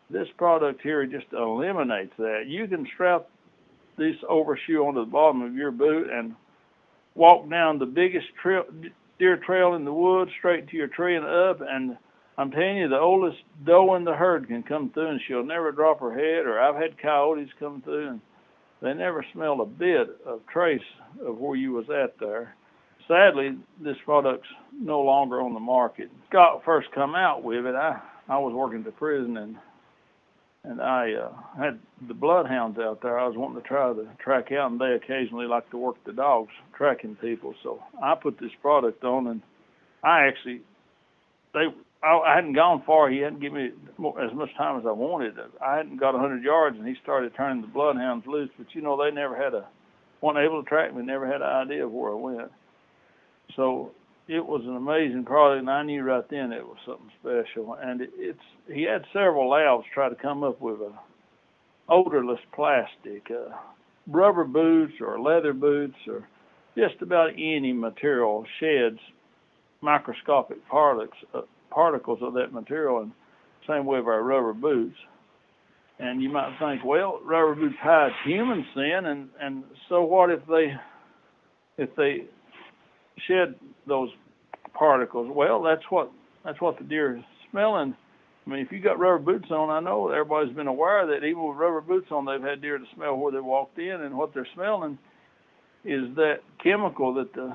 this 0.10 0.28
product 0.38 0.82
here 0.82 1.06
just 1.06 1.26
eliminates 1.34 2.14
that. 2.18 2.46
You 2.48 2.68
can 2.68 2.88
strap 2.94 3.28
this 3.98 4.16
overshoe 4.30 4.86
onto 4.86 5.00
the 5.00 5.12
bottom 5.12 5.42
of 5.42 5.56
your 5.56 5.72
boot 5.72 6.10
and 6.12 6.36
walk 7.16 7.50
down 7.50 7.80
the 7.80 7.86
biggest 7.86 8.28
trail, 8.42 8.64
deer 9.18 9.38
trail 9.38 9.74
in 9.74 9.84
the 9.84 9.94
woods 9.94 10.32
straight 10.38 10.68
to 10.70 10.78
your 10.78 10.88
tree 10.88 11.16
and 11.16 11.26
up. 11.26 11.62
And 11.68 11.98
I'm 12.38 12.52
telling 12.52 12.78
you, 12.78 12.88
the 12.88 13.00
oldest 13.00 13.40
doe 13.66 13.96
in 13.96 14.04
the 14.04 14.14
herd 14.14 14.48
can 14.48 14.62
come 14.64 14.92
through 14.92 15.10
and 15.10 15.22
she'll 15.28 15.44
never 15.44 15.72
drop 15.72 16.00
her 16.00 16.14
head. 16.14 16.46
Or 16.46 16.60
I've 16.60 16.76
had 16.76 17.02
coyotes 17.02 17.50
come 17.60 17.82
through 17.82 18.10
and 18.10 18.22
they 18.82 18.94
never 18.94 19.26
smelled 19.34 19.62
a 19.62 19.66
bit 19.66 20.08
of 20.26 20.42
trace 20.52 20.80
of 21.26 21.38
where 21.38 21.56
you 21.56 21.72
was 21.72 21.90
at 21.90 22.20
there. 22.20 22.56
Sadly, 23.08 23.58
this 23.82 23.96
product's 24.06 24.48
no 24.72 25.02
longer 25.02 25.42
on 25.42 25.54
the 25.54 25.60
market. 25.60 26.12
Scott 26.30 26.62
first 26.64 26.90
come 26.94 27.16
out 27.16 27.44
with 27.44 27.66
it. 27.66 27.76
I 27.76 28.00
I 28.30 28.38
was 28.38 28.54
working 28.54 28.80
at 28.80 28.86
the 28.86 28.92
prison 28.92 29.38
and 29.38 29.56
and 30.64 30.82
I 30.82 31.14
uh, 31.14 31.32
had 31.58 31.80
the 32.08 32.14
bloodhounds 32.14 32.78
out 32.78 33.02
there. 33.02 33.18
I 33.18 33.26
was 33.26 33.38
wanting 33.38 33.62
to 33.62 33.68
try 33.68 33.94
to 33.94 34.06
track 34.22 34.52
out, 34.52 34.70
and 34.70 34.82
they 34.82 34.92
occasionally 35.02 35.46
like 35.46 35.70
to 35.72 35.78
work 35.78 35.96
the 36.06 36.12
dogs 36.12 36.52
tracking 36.76 37.16
people. 37.16 37.54
So 37.64 37.82
I 38.04 38.16
put 38.16 38.38
this 38.38 38.52
product 38.62 39.02
on, 39.06 39.28
and 39.28 39.42
I 40.04 40.28
actually 40.28 40.62
they 41.54 41.68
I, 42.04 42.36
hadn't 42.36 42.54
gone 42.54 42.84
far. 42.86 43.10
He 43.10 43.20
hadn't 43.20 43.42
given 43.42 43.64
me 43.98 44.12
as 44.24 44.34
much 44.34 44.50
time 44.58 44.80
as 44.80 44.86
I 44.86 44.92
wanted. 44.92 45.36
I 45.66 45.78
hadn't 45.78 45.98
got 45.98 46.12
a 46.12 46.20
100 46.20 46.44
yards, 46.44 46.78
and 46.78 46.88
he 46.88 46.96
started 47.02 47.34
turning 47.36 47.62
the 47.62 47.68
bloodhounds 47.68 48.26
loose. 48.28 48.50
But 48.58 48.68
you 48.74 48.82
know, 48.82 49.02
they 49.02 49.12
never 49.12 49.36
had 49.36 49.54
a 49.54 49.68
weren't 50.22 50.38
able 50.38 50.64
to 50.64 50.70
track 50.70 50.96
me. 50.96 51.04
Never 51.04 51.28
had 51.28 51.42
an 51.42 51.48
idea 51.48 51.86
of 51.86 51.92
where 51.92 52.12
I 52.12 52.16
went. 52.16 52.52
So 53.56 53.92
it 54.28 54.46
was 54.46 54.62
an 54.66 54.76
amazing 54.76 55.26
product, 55.26 55.62
and 55.62 55.70
I 55.70 55.84
knew 55.84 56.04
right 56.04 56.28
then 56.30 56.52
it 56.52 56.66
was 56.66 56.78
something 56.86 57.12
special. 57.20 57.78
And 57.82 58.02
it, 58.02 58.12
it's 58.16 58.40
he 58.72 58.84
had 58.84 59.04
several 59.14 59.50
labs 59.50 59.86
try 59.94 60.10
to 60.10 60.16
come 60.16 60.44
up 60.44 60.62
with 60.62 60.80
a 60.82 60.94
odorless 61.90 62.40
plastic, 62.54 63.32
uh, 63.32 63.56
rubber 64.08 64.44
boots 64.44 64.94
or 65.02 65.20
leather 65.20 65.54
boots 65.54 65.98
or 66.08 66.28
just 66.78 67.02
about 67.02 67.32
any 67.34 67.74
material 67.74 68.46
sheds 68.60 69.00
microscopic 69.82 70.66
particles 70.68 71.14
uh, 71.34 71.42
particles 71.78 72.18
of 72.24 72.34
that 72.34 72.52
material, 72.52 73.04
and 73.04 73.12
same 73.68 73.86
way 73.86 74.00
with 74.00 74.08
our 74.08 74.24
rubber 74.24 74.52
boots. 74.52 74.96
And 76.00 76.24
you 76.24 76.30
might 76.30 76.58
think, 76.60 76.84
well, 76.84 77.20
rubber 77.24 77.54
boots 77.54 77.76
hide 77.80 78.10
human 78.26 78.66
sin, 78.74 79.02
and 79.06 79.30
and 79.40 79.64
so 79.88 80.02
what 80.02 80.32
if 80.32 80.40
they 80.50 80.74
if 81.78 81.96
they 81.96 82.24
shed 83.28 83.54
those 83.88 84.10
particles? 84.74 85.28
Well, 85.32 85.62
that's 85.62 85.84
what 85.92 86.12
that's 86.44 86.60
what 86.62 86.80
the 86.80 86.84
deer 86.84 87.18
is 87.18 87.24
smelling. 87.52 87.96
I 88.46 88.50
mean, 88.50 88.60
if 88.60 88.72
you 88.72 88.80
got 88.80 88.98
rubber 88.98 89.20
boots 89.20 89.52
on, 89.52 89.70
I 89.70 89.80
know 89.80 90.10
everybody's 90.10 90.56
been 90.56 90.66
aware 90.66 91.06
that 91.06 91.26
even 91.28 91.48
with 91.48 91.58
rubber 91.58 91.82
boots 91.82 92.08
on, 92.10 92.26
they've 92.26 92.42
had 92.42 92.60
deer 92.60 92.80
to 92.80 92.86
smell 92.96 93.18
where 93.18 93.32
they 93.32 93.40
walked 93.40 93.78
in, 93.78 94.02
and 94.02 94.18
what 94.18 94.34
they're 94.34 94.48
smelling 94.56 94.98
is 95.86 96.16
that 96.16 96.38
chemical 96.64 97.14
that 97.14 97.32
the 97.34 97.54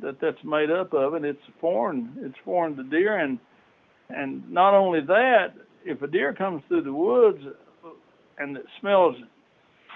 that 0.00 0.20
that's 0.20 0.44
made 0.44 0.70
up 0.70 0.92
of, 0.94 1.14
and 1.14 1.24
it's 1.24 1.42
foreign. 1.60 2.12
It's 2.20 2.38
foreign 2.44 2.76
to 2.76 2.84
deer, 2.84 3.18
and 3.18 3.40
and 4.10 4.48
not 4.50 4.74
only 4.74 5.00
that, 5.00 5.54
if 5.84 6.02
a 6.02 6.06
deer 6.06 6.34
comes 6.34 6.62
through 6.68 6.82
the 6.82 6.92
woods 6.92 7.42
and 8.38 8.56
it 8.56 8.66
smells 8.80 9.16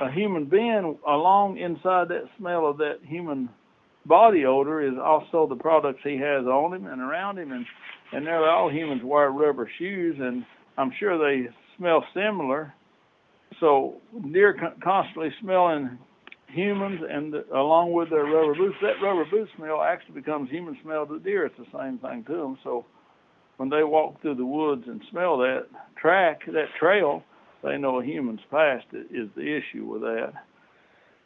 a 0.01 0.11
human 0.11 0.47
being, 0.47 0.99
along 1.07 1.59
inside 1.59 2.09
that 2.09 2.25
smell 2.39 2.67
of 2.67 2.79
that 2.79 2.99
human 3.05 3.49
body 4.07 4.45
odor 4.45 4.83
is 4.83 4.95
also 5.03 5.47
the 5.47 5.57
products 5.57 6.01
he 6.03 6.17
has 6.17 6.45
on 6.47 6.75
him 6.75 6.87
and 6.87 7.01
around 7.01 7.39
him, 7.39 7.53
and 7.53 7.65
and 8.13 8.27
they're 8.27 8.51
all 8.51 8.71
humans 8.71 9.01
wear 9.03 9.31
rubber 9.31 9.71
shoes, 9.79 10.17
and 10.19 10.45
I'm 10.77 10.93
sure 10.99 11.19
they 11.19 11.49
smell 11.79 12.05
similar. 12.15 12.75
So 13.61 14.01
deer 14.33 14.55
con- 14.59 14.81
constantly 14.83 15.31
smelling 15.41 15.99
humans 16.49 17.01
and 17.09 17.35
along 17.55 17.93
with 17.93 18.11
their 18.11 18.25
rubber 18.25 18.55
boots, 18.55 18.77
that 18.83 19.03
rubber 19.03 19.25
boot 19.31 19.49
smell 19.57 19.81
actually 19.83 20.15
becomes 20.15 20.51
human 20.51 20.77
smell 20.83 21.07
to 21.07 21.19
deer. 21.19 21.47
It's 21.47 21.57
the 21.57 21.79
same 21.79 21.99
thing 21.99 22.25
to 22.25 22.33
them. 22.33 22.59
So 22.63 22.85
when 23.63 23.71
they 23.71 23.85
walk 23.85 24.21
through 24.21 24.35
the 24.35 24.45
woods 24.45 24.83
and 24.89 25.01
smell 25.09 25.39
that 25.39 25.67
track, 25.95 26.41
that 26.47 26.67
trail, 26.81 27.23
they 27.63 27.79
know 27.79 28.01
a 28.01 28.05
human's 28.05 28.41
past 28.51 28.87
is 28.93 29.29
the 29.37 29.57
issue 29.57 29.85
with 29.85 30.03
that. 30.03 30.33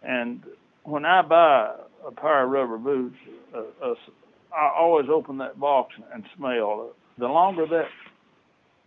And 0.02 0.42
when 0.84 1.06
I 1.06 1.22
buy 1.22 1.74
a 2.06 2.10
pair 2.10 2.44
of 2.44 2.50
rubber 2.50 2.76
boots, 2.76 3.16
uh, 3.54 3.60
uh, 3.82 3.94
I 4.54 4.70
always 4.78 5.06
open 5.10 5.38
that 5.38 5.58
box 5.58 5.94
and 6.12 6.24
smell. 6.36 6.90
It. 6.90 7.20
The 7.20 7.26
longer 7.26 7.66
that 7.68 7.88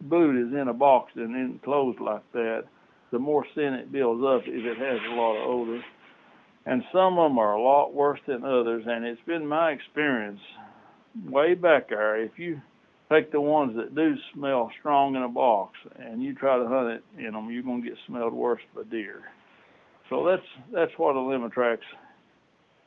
boot 0.02 0.47
is 0.47 0.54
in 0.54 0.68
a 0.68 0.74
box 0.74 1.14
and 1.16 1.36
enclosed 1.36 2.00
like 2.00 2.32
that, 2.34 2.66
the 3.12 3.18
more 3.18 3.47
scent 3.56 3.74
it 3.74 3.91
builds 3.91 4.24
up 4.24 4.43
if 4.45 4.64
it 4.64 4.78
has 4.78 5.00
a 5.12 5.16
lot 5.16 5.38
of 5.38 5.50
odor. 5.50 5.82
And 6.68 6.84
some 6.93 7.18
of 7.18 7.32
them 7.32 7.39
are 7.39 7.54
a 7.54 7.64
lot 7.64 7.95
worse 7.95 8.20
than 8.28 8.43
others. 8.43 8.84
And 8.86 9.06
it's 9.06 9.20
been 9.26 9.47
my 9.47 9.72
experience 9.72 10.39
way 11.28 11.56
back 11.56 11.89
there. 11.89 12.22
If 12.22 12.38
you 12.38 12.62
take 13.12 13.32
the 13.32 13.41
ones 13.41 13.76
that 13.76 13.95
do 13.95 14.16
smell 14.34 14.72
strong 14.80 15.16
in 15.16 15.24
a 15.24 15.30
box 15.30 15.78
and 15.97 16.22
you 16.22 16.34
try 16.34 16.57
to 16.57 16.68
hunt 16.68 16.89
it 16.89 17.03
in 17.18 17.34
them, 17.34 17.49
you're 17.49 17.64
gonna 17.64 17.82
get 17.82 17.97
smelled 18.05 18.34
worse 18.34 18.62
by 18.76 18.84
deer. 18.84 19.24
So 20.10 20.26
that's 20.26 20.45
that's 20.72 20.97
what 20.97 21.16
a 21.16 21.20
Limitrax 21.20 21.80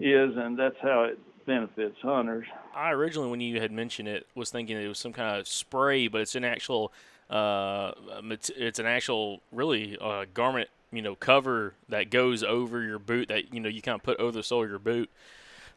is, 0.01 0.37
and 0.37 0.59
that's 0.59 0.77
how 0.83 1.05
it 1.05 1.18
benefits 1.47 1.97
hunters. 2.03 2.47
I 2.75 2.91
originally, 2.91 3.31
when 3.31 3.41
you 3.41 3.61
had 3.61 3.73
mentioned 3.73 4.09
it, 4.09 4.27
was 4.35 4.51
thinking 4.51 4.77
it 4.77 4.89
was 4.89 4.99
some 4.99 5.12
kind 5.12 5.39
of 5.39 5.47
spray, 5.47 6.09
but 6.09 6.20
it's 6.20 6.35
an 6.35 6.45
actual, 6.45 6.93
uh, 7.31 7.93
it's 8.57 8.79
an 8.79 8.87
actual 8.87 9.41
really 9.53 9.97
uh, 10.01 10.27
garment, 10.35 10.68
you 10.93 11.03
know, 11.03 11.14
cover 11.14 11.75
that 11.89 12.11
goes 12.11 12.43
over 12.43 12.83
your 12.83 12.99
boot 12.99 13.29
that 13.29 13.53
you 13.55 13.61
know 13.61 13.68
you 13.68 13.83
kind 13.83 13.95
of 13.95 14.03
put 14.03 14.18
over 14.18 14.33
the 14.33 14.43
sole 14.43 14.64
of 14.64 14.70
your 14.70 14.79
boot. 14.79 15.11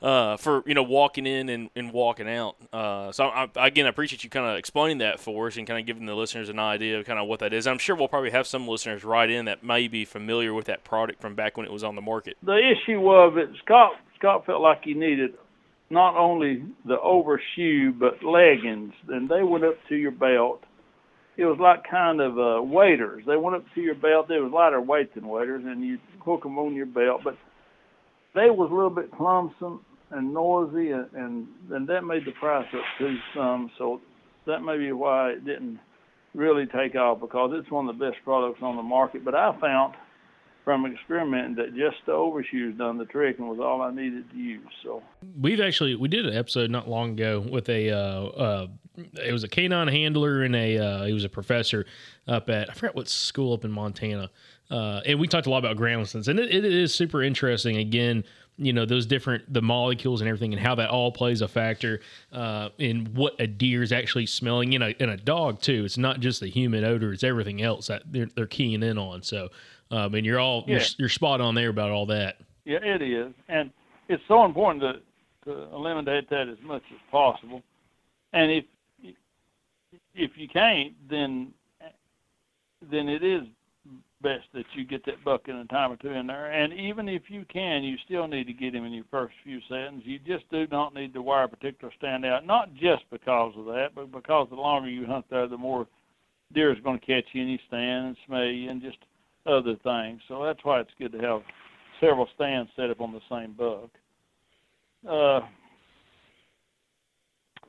Uh, 0.01 0.37
for 0.37 0.63
you 0.65 0.73
know 0.73 0.83
walking 0.83 1.25
in 1.25 1.49
and, 1.49 1.69
and 1.75 1.91
walking 1.91 2.29
out. 2.29 2.55
Uh, 2.71 3.11
so 3.11 3.25
I, 3.25 3.49
again, 3.55 3.85
I 3.85 3.89
appreciate 3.89 4.23
you 4.23 4.29
kind 4.29 4.45
of 4.45 4.57
explaining 4.57 4.99
that 4.99 5.19
for 5.19 5.47
us 5.47 5.57
and 5.57 5.65
kind 5.65 5.79
of 5.79 5.85
giving 5.85 6.05
the 6.05 6.15
listeners 6.15 6.49
an 6.49 6.59
idea 6.59 6.99
of 6.99 7.05
kind 7.05 7.19
of 7.19 7.27
what 7.27 7.39
that 7.39 7.53
is. 7.53 7.67
I'm 7.67 7.77
sure 7.77 7.95
we'll 7.95 8.07
probably 8.07 8.31
have 8.31 8.47
some 8.47 8.67
listeners 8.67 9.03
write 9.03 9.29
in 9.29 9.45
that 9.45 9.63
may 9.63 9.87
be 9.87 10.05
familiar 10.05 10.53
with 10.53 10.65
that 10.65 10.83
product 10.83 11.21
from 11.21 11.35
back 11.35 11.57
when 11.57 11.65
it 11.65 11.71
was 11.71 11.83
on 11.83 11.95
the 11.95 12.01
market. 12.01 12.37
the 12.43 12.57
issue 12.57 12.99
was 12.99 13.33
that 13.35 13.49
Scott 13.63 13.93
Scott 14.17 14.45
felt 14.45 14.61
like 14.61 14.83
he 14.83 14.93
needed 14.93 15.33
not 15.89 16.15
only 16.17 16.63
the 16.85 16.99
overshoe 16.99 17.91
but 17.91 18.23
leggings, 18.23 18.93
and 19.07 19.29
they 19.29 19.43
went 19.43 19.63
up 19.63 19.75
to 19.89 19.95
your 19.95 20.11
belt. 20.11 20.63
It 21.37 21.45
was 21.45 21.59
like 21.59 21.83
kind 21.89 22.21
of 22.21 22.39
uh, 22.39 22.61
waders. 22.61 23.23
They 23.27 23.35
went 23.35 23.57
up 23.57 23.65
to 23.75 23.81
your 23.81 23.95
belt. 23.95 24.27
They 24.29 24.39
was 24.39 24.51
lighter 24.53 24.79
weight 24.81 25.13
than 25.13 25.27
waiters, 25.27 25.63
and 25.65 25.83
you 25.83 25.99
hook 26.21 26.43
them 26.43 26.57
on 26.57 26.75
your 26.75 26.85
belt. 26.85 27.21
But 27.23 27.37
they 28.35 28.49
was 28.49 28.69
a 28.71 28.75
little 28.75 28.89
bit 28.89 29.11
clumsome 29.11 29.83
and 30.11 30.33
noisy, 30.33 30.91
and 30.91 31.07
and, 31.13 31.47
and 31.71 31.87
that 31.87 32.03
made 32.03 32.25
the 32.25 32.31
price 32.33 32.67
up 32.73 32.83
too 32.99 33.17
some. 33.33 33.71
So 33.77 34.01
that 34.45 34.61
may 34.61 34.77
be 34.77 34.91
why 34.91 35.31
it 35.31 35.45
didn't 35.45 35.79
really 36.33 36.65
take 36.65 36.95
off 36.95 37.21
because 37.21 37.51
it's 37.53 37.71
one 37.71 37.87
of 37.87 37.97
the 37.97 38.05
best 38.05 38.17
products 38.23 38.59
on 38.61 38.75
the 38.75 38.83
market. 38.83 39.23
But 39.23 39.35
I 39.35 39.57
found 39.59 39.95
from 40.65 40.85
experimenting 40.91 41.55
that 41.55 41.75
just 41.75 41.97
the 42.07 42.11
overshoes 42.11 42.75
done 42.75 42.97
the 42.97 43.05
trick 43.05 43.37
and 43.37 43.47
was 43.47 43.59
all 43.59 43.81
I 43.83 43.91
needed 43.91 44.29
to 44.31 44.37
use. 44.37 44.67
So 44.83 45.01
We've 45.39 45.61
actually 45.61 45.95
we 45.95 46.07
did 46.07 46.25
an 46.25 46.35
episode 46.35 46.71
not 46.71 46.89
long 46.89 47.11
ago 47.11 47.39
with 47.39 47.69
a 47.69 47.91
uh, 47.91 48.25
uh, 48.25 48.67
it 49.23 49.31
was 49.31 49.43
a 49.43 49.47
canine 49.47 49.87
handler 49.87 50.41
and 50.41 50.55
a 50.55 50.77
uh, 50.77 51.05
he 51.05 51.13
was 51.13 51.23
a 51.23 51.29
professor 51.29 51.85
up 52.27 52.49
at 52.49 52.69
I 52.69 52.73
forgot 52.73 52.95
what 52.95 53.07
school 53.07 53.53
up 53.53 53.63
in 53.63 53.71
Montana, 53.71 54.31
uh, 54.69 55.01
and 55.05 55.19
we 55.19 55.27
talked 55.27 55.47
a 55.47 55.49
lot 55.49 55.59
about 55.59 55.77
groundlings 55.77 56.27
and 56.27 56.39
it, 56.39 56.49
it 56.53 56.65
is 56.65 56.93
super 56.93 57.21
interesting. 57.21 57.77
Again, 57.77 58.23
you 58.57 58.71
know 58.71 58.85
those 58.85 59.05
different 59.05 59.51
the 59.51 59.61
molecules 59.61 60.21
and 60.21 60.27
everything 60.27 60.53
and 60.53 60.61
how 60.61 60.75
that 60.75 60.89
all 60.89 61.11
plays 61.11 61.41
a 61.41 61.47
factor 61.47 61.99
uh, 62.31 62.69
in 62.77 63.05
what 63.13 63.35
a 63.39 63.47
deer 63.47 63.83
is 63.83 63.91
actually 63.91 64.25
smelling 64.25 64.73
in 64.73 64.81
a 64.81 64.89
in 64.99 65.09
a 65.09 65.17
dog 65.17 65.61
too. 65.61 65.83
It's 65.85 65.97
not 65.97 66.19
just 66.19 66.39
the 66.39 66.47
human 66.47 66.83
odor; 66.83 67.11
it's 67.11 67.23
everything 67.23 67.61
else 67.61 67.87
that 67.87 68.03
they're, 68.05 68.27
they're 68.35 68.47
keying 68.47 68.81
in 68.81 68.97
on. 68.97 69.23
So, 69.23 69.49
um, 69.91 70.15
and 70.15 70.25
you're 70.25 70.39
all 70.39 70.63
you're, 70.67 70.81
you're 70.97 71.09
spot 71.09 71.41
on 71.41 71.55
there 71.55 71.69
about 71.69 71.91
all 71.91 72.05
that. 72.07 72.37
Yeah, 72.63 72.79
it 72.81 73.01
is, 73.01 73.33
and 73.49 73.71
it's 74.07 74.23
so 74.27 74.45
important 74.45 74.81
to 74.81 75.51
to 75.51 75.63
eliminate 75.73 76.29
that 76.29 76.47
as 76.47 76.57
much 76.63 76.83
as 76.91 76.99
possible. 77.11 77.61
And 78.31 78.51
if 78.51 78.65
if 80.13 80.31
you 80.37 80.47
can't, 80.47 80.93
then 81.09 81.53
then 82.89 83.09
it 83.09 83.23
is 83.23 83.43
best 84.21 84.45
that 84.53 84.65
you 84.73 84.85
get 84.85 85.05
that 85.05 85.23
buck 85.23 85.47
in 85.47 85.55
a 85.55 85.65
time 85.65 85.91
or 85.91 85.97
two 85.97 86.09
in 86.09 86.27
there. 86.27 86.51
And 86.51 86.73
even 86.73 87.07
if 87.09 87.23
you 87.27 87.45
can, 87.51 87.83
you 87.83 87.95
still 88.05 88.27
need 88.27 88.47
to 88.47 88.53
get 88.53 88.73
him 88.73 88.85
in 88.85 88.93
your 88.93 89.05
first 89.11 89.33
few 89.43 89.59
settings. 89.69 90.03
You 90.05 90.19
just 90.19 90.49
do 90.49 90.65
not 90.71 90.93
need 90.93 91.13
to 91.13 91.21
wear 91.21 91.43
a 91.43 91.47
particular 91.47 91.93
standout, 92.01 92.45
not 92.45 92.73
just 92.73 93.03
because 93.11 93.53
of 93.57 93.65
that, 93.65 93.89
but 93.93 94.11
because 94.11 94.47
the 94.49 94.55
longer 94.55 94.89
you 94.89 95.05
hunt 95.05 95.25
there, 95.29 95.47
the 95.47 95.57
more 95.57 95.87
deer 96.53 96.71
is 96.71 96.83
going 96.83 96.99
to 96.99 97.05
catch 97.05 97.25
you 97.33 97.41
in 97.41 97.49
your 97.49 97.59
stand 97.67 98.07
and 98.07 98.17
smell 98.25 98.45
you 98.45 98.69
and 98.69 98.81
just 98.81 98.97
other 99.45 99.75
things. 99.83 100.21
So 100.27 100.43
that's 100.43 100.63
why 100.63 100.79
it's 100.79 100.89
good 100.97 101.11
to 101.11 101.19
have 101.19 101.41
several 101.99 102.27
stands 102.35 102.69
set 102.75 102.89
up 102.89 103.01
on 103.01 103.13
the 103.13 103.21
same 103.29 103.53
buck. 103.53 103.89
Uh, 105.07 105.41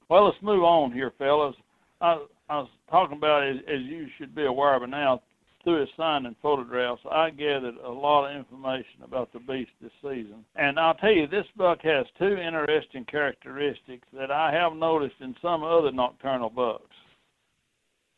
well, 0.09 0.27
let's 0.27 0.43
move 0.43 0.63
on 0.63 0.93
here, 0.93 1.13
fellas. 1.19 1.57
I, 2.01 2.25
I 2.49 2.59
was 2.59 2.69
talking 2.91 3.17
about 3.17 3.43
as, 3.43 3.57
as 3.69 3.81
you 3.83 4.07
should 4.17 4.35
be 4.35 4.45
aware 4.45 4.79
by 4.79 4.87
now 4.87 5.23
through 5.67 5.81
his 5.81 5.89
sign 5.97 6.27
and 6.27 6.37
photographs. 6.41 7.03
I 7.11 7.31
gathered 7.31 7.75
a 7.85 7.91
lot 7.91 8.31
of 8.31 8.37
information 8.37 9.03
about 9.03 9.33
the 9.33 9.41
beast 9.41 9.73
this 9.83 9.91
season, 10.01 10.45
and 10.55 10.79
I'll 10.79 10.95
tell 10.95 11.11
you, 11.11 11.27
this 11.27 11.47
buck 11.57 11.81
has 11.83 12.07
two 12.17 12.37
interesting 12.37 13.05
characteristics 13.05 14.07
that 14.17 14.31
I 14.31 14.53
have 14.53 14.75
noticed 14.75 15.17
in 15.21 15.35
some 15.43 15.65
other 15.65 15.91
nocturnal 15.91 16.51
bucks. 16.51 16.95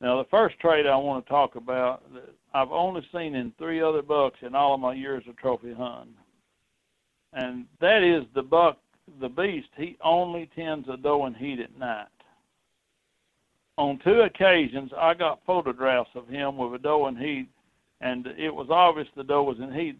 Now, 0.03 0.19
the 0.19 0.29
first 0.29 0.61
trait 0.61 0.87
I 0.87 0.95
want 0.97 1.25
to 1.25 1.31
talk 1.31 1.57
about 1.57 2.03
that 2.13 2.29
I've 2.53 2.71
only 2.71 3.01
seen 3.15 3.35
in 3.35 3.53
three 3.57 3.81
other 3.81 4.03
bucks 4.03 4.37
in 4.43 4.55
all 4.55 4.75
of 4.75 4.81
my 4.81 4.93
years 4.93 5.25
of 5.27 5.37
trophy 5.39 5.73
hunting, 5.73 6.15
and 7.33 7.65
that 7.81 8.03
is 8.03 8.25
the 8.35 8.43
buck, 8.43 8.77
the 9.23 9.29
beast. 9.31 9.69
He 9.75 9.97
only 10.05 10.51
tends 10.55 10.87
a 10.91 10.99
doe 10.99 11.25
and 11.25 11.35
heat 11.35 11.61
at 11.61 11.79
night. 11.79 12.09
On 13.79 13.97
two 14.03 14.23
occasions, 14.23 14.91
I 14.99 15.15
got 15.15 15.39
photographs 15.47 16.11
of 16.17 16.27
him 16.27 16.57
with 16.57 16.75
a 16.75 16.79
doe 16.79 17.07
in 17.07 17.17
heat, 17.17 17.49
and 18.01 18.27
it 18.27 18.53
was 18.53 18.67
obvious 18.71 19.07
the 19.17 19.23
doe 19.23 19.45
was 19.45 19.61
in 19.61 19.73
heat. 19.73 19.97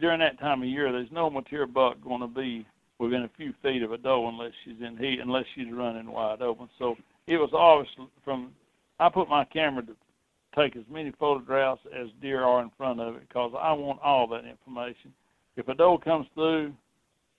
During 0.00 0.20
that 0.20 0.40
time 0.40 0.62
of 0.62 0.68
year, 0.68 0.90
there's 0.90 1.12
no 1.12 1.28
mature 1.28 1.66
buck 1.66 2.02
going 2.02 2.22
to 2.22 2.26
be 2.26 2.66
within 2.98 3.24
a 3.24 3.30
few 3.36 3.52
feet 3.62 3.82
of 3.82 3.92
a 3.92 3.98
doe 3.98 4.28
unless 4.28 4.52
she's 4.64 4.80
in 4.80 4.96
heat, 4.96 5.20
unless 5.20 5.44
she's 5.54 5.70
running 5.70 6.10
wide 6.10 6.40
open. 6.40 6.70
So 6.78 6.96
it 7.26 7.36
was 7.36 7.50
obvious 7.52 7.94
from 8.24 8.52
I 8.98 9.10
put 9.10 9.28
my 9.28 9.44
camera 9.44 9.84
to 9.84 9.94
take 10.56 10.74
as 10.74 10.84
many 10.90 11.12
photographs 11.18 11.82
as 11.94 12.08
deer 12.22 12.42
are 12.42 12.62
in 12.62 12.70
front 12.78 12.98
of 12.98 13.16
it 13.16 13.28
because 13.28 13.52
I 13.60 13.72
want 13.74 14.00
all 14.02 14.26
that 14.28 14.46
information. 14.46 15.12
If 15.58 15.68
a 15.68 15.74
doe 15.74 15.98
comes 15.98 16.28
through, 16.32 16.72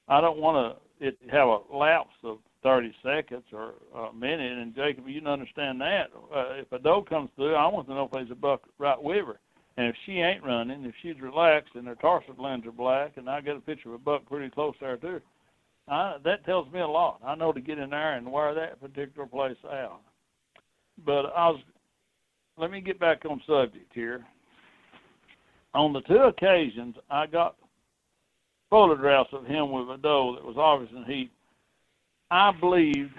I 0.07 0.21
don't 0.21 0.38
want 0.38 0.78
to 1.01 1.11
have 1.32 1.47
a 1.47 1.76
lapse 1.76 2.13
of 2.24 2.38
30 2.64 2.93
seconds 3.03 3.43
or 3.51 3.74
a 3.95 4.14
minute. 4.14 4.57
And 4.57 4.76
Jacob, 4.76 5.07
you 5.07 5.20
can 5.20 5.30
understand 5.30 5.82
that. 5.82 6.07
Uh, 6.34 6.53
if 6.53 6.72
a 6.72 6.80
doe 6.80 7.01
comes 7.01 7.30
through, 7.36 7.55
I 7.55 7.68
want 7.68 7.88
to 7.88 7.93
know 7.93 8.05
if 8.05 8.11
there's 8.11 8.32
a 8.32 8.36
buck 8.36 8.64
right 8.78 9.01
with 9.01 9.26
her. 9.28 9.39
And 9.76 9.88
if 9.88 9.95
she 10.05 10.14
ain't 10.14 10.43
running, 10.43 10.86
if 10.86 10.93
she's 11.01 11.20
relaxed 11.20 11.76
and 11.76 11.88
her 11.88 11.95
tarsal 11.95 12.36
glands 12.36 12.66
are 12.66 12.72
black, 12.72 13.18
and 13.18 13.30
I 13.30 13.41
get 13.41 13.55
a 13.55 13.59
picture 13.59 13.89
of 13.89 13.95
a 13.95 13.99
buck 13.99 14.26
pretty 14.26 14.49
close 14.49 14.76
there 14.80 14.97
too, 14.97 15.20
I, 15.88 16.16
that 16.24 16.45
tells 16.45 16.72
me 16.72 16.80
a 16.80 16.88
lot. 16.88 17.20
I 17.26 17.36
know 17.36 17.51
to 17.51 17.59
get 17.59 17.80
in 17.80 17.89
there 17.89 18.14
and 18.14 18.32
wear 18.32 18.53
that 18.53 18.80
particular 18.80 19.28
place 19.28 19.57
out. 19.66 19.99
But 21.05 21.26
I 21.36 21.49
was, 21.49 21.61
let 22.57 22.72
me 22.72 22.82
get 22.82 22.99
back 22.99 23.26
on 23.26 23.41
subject 23.47 23.91
here. 23.93 24.24
On 25.74 25.91
the 25.91 26.01
two 26.01 26.18
occasions 26.22 26.95
I 27.09 27.26
got 27.26 27.55
photographs 28.70 29.30
of 29.34 29.45
him 29.45 29.72
with 29.72 29.89
a 29.89 29.97
doe 29.97 30.36
that 30.36 30.45
was 30.45 30.55
obvious 30.57 30.91
in 30.95 31.03
heat, 31.03 31.32
I 32.32 32.51
believed 32.51 33.13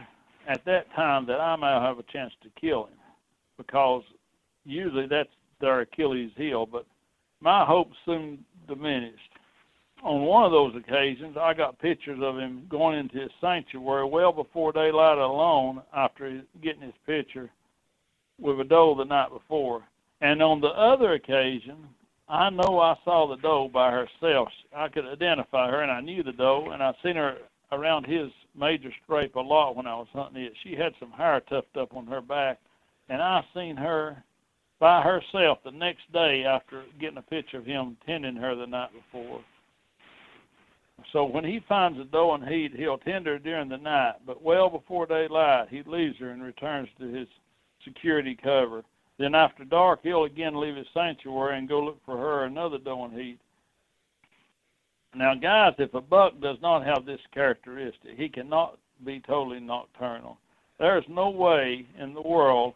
at 0.49 0.65
that 0.65 0.93
time 0.95 1.27
that 1.27 1.41
I 1.41 1.57
might 1.57 1.87
have 1.87 1.99
a 1.99 2.05
chance 2.05 2.33
to 2.43 2.61
kill 2.61 2.85
him 2.85 2.99
because 3.57 4.03
usually 4.65 5.07
that's 5.07 5.31
their 5.61 5.81
Achilles 5.81 6.33
heel, 6.37 6.67
but 6.67 6.87
my 7.41 7.65
hopes 7.65 7.97
soon 8.05 8.45
diminished. 8.67 9.19
On 10.03 10.23
one 10.23 10.45
of 10.45 10.53
those 10.53 10.75
occasions, 10.77 11.37
I 11.41 11.55
got 11.55 11.79
pictures 11.79 12.19
of 12.23 12.39
him 12.39 12.67
going 12.69 12.99
into 12.99 13.19
his 13.21 13.31
sanctuary 13.41 14.05
well 14.05 14.33
before 14.33 14.73
daylight 14.73 15.19
alone 15.19 15.83
after 15.97 16.43
getting 16.63 16.83
his 16.83 16.95
picture 17.07 17.51
with 18.39 18.61
a 18.61 18.65
doe 18.65 18.95
the 18.95 19.05
night 19.05 19.31
before. 19.31 19.83
And 20.21 20.43
on 20.43 20.61
the 20.61 20.69
other 20.69 21.15
occasion, 21.15 21.89
I 22.29 22.51
know 22.51 22.81
I 22.81 22.97
saw 23.05 23.27
the 23.27 23.37
doe 23.37 23.71
by 23.73 23.91
herself. 23.91 24.49
I 24.75 24.89
could 24.89 25.07
identify 25.07 25.71
her, 25.71 25.83
and 25.83 25.93
I 25.93 26.01
knew 26.01 26.23
the 26.23 26.33
doe, 26.33 26.71
and 26.73 26.83
I 26.83 26.93
seen 27.03 27.17
her 27.17 27.39
around 27.75 28.07
his 28.07 28.31
major 28.59 28.91
scrape 29.03 29.35
a 29.35 29.41
lot 29.41 29.77
when 29.77 29.87
I 29.87 29.95
was 29.95 30.09
hunting 30.13 30.43
it. 30.43 30.53
She 30.63 30.75
had 30.75 30.93
some 30.99 31.11
hair 31.13 31.41
tufted 31.41 31.83
up 31.83 31.97
on 31.97 32.07
her 32.07 32.21
back, 32.21 32.59
and 33.09 33.21
I 33.23 33.45
seen 33.55 33.77
her 33.77 34.23
by 34.79 35.03
herself 35.03 35.59
the 35.65 35.71
next 35.71 36.11
day 36.13 36.45
after 36.45 36.85
getting 37.01 37.19
a 37.19 37.23
picture 37.23 37.59
of 37.59 37.67
him 37.67 37.97
tending 38.07 38.37
her 38.37 38.55
the 38.55 38.67
night 38.67 38.91
before. 38.93 39.41
So 41.13 41.25
when 41.25 41.45
he 41.45 41.61
finds 41.69 41.99
a 41.99 42.05
doe 42.05 42.35
in 42.35 42.47
heat, 42.47 42.73
he'll 42.77 42.99
tend 42.99 43.27
her 43.27 43.39
during 43.39 43.69
the 43.69 43.77
night, 43.77 44.15
but 44.27 44.43
well 44.43 44.69
before 44.71 45.07
daylight, 45.07 45.69
he 45.69 45.83
leaves 45.87 46.19
her 46.19 46.31
and 46.31 46.43
returns 46.43 46.89
to 46.99 47.07
his 47.07 47.29
security 47.85 48.37
cover. 48.43 48.83
Then 49.19 49.35
after 49.35 49.65
dark, 49.65 50.01
he'll 50.03 50.25
again 50.25 50.59
leave 50.59 50.77
his 50.77 50.87
sanctuary 50.93 51.59
and 51.59 51.69
go 51.69 51.81
look 51.81 51.99
for 52.05 52.17
her 52.17 52.45
another 52.45 52.79
doe 52.79 53.05
in 53.05 53.13
heat. 53.13 53.39
Now, 55.17 55.35
guys, 55.35 55.75
if 55.79 55.95
a 55.95 56.01
buck 56.01 56.41
does 56.41 56.57
not 56.61 56.85
have 56.85 57.07
this 57.07 57.21
characteristic, 57.33 58.17
he 58.17 58.29
cannot 58.29 58.79
be 59.05 59.21
totally 59.21 59.61
nocturnal. 59.61 60.39
There's 60.79 61.05
no 61.09 61.31
way 61.31 61.87
in 62.01 62.15
the 62.15 62.23
world 62.23 62.75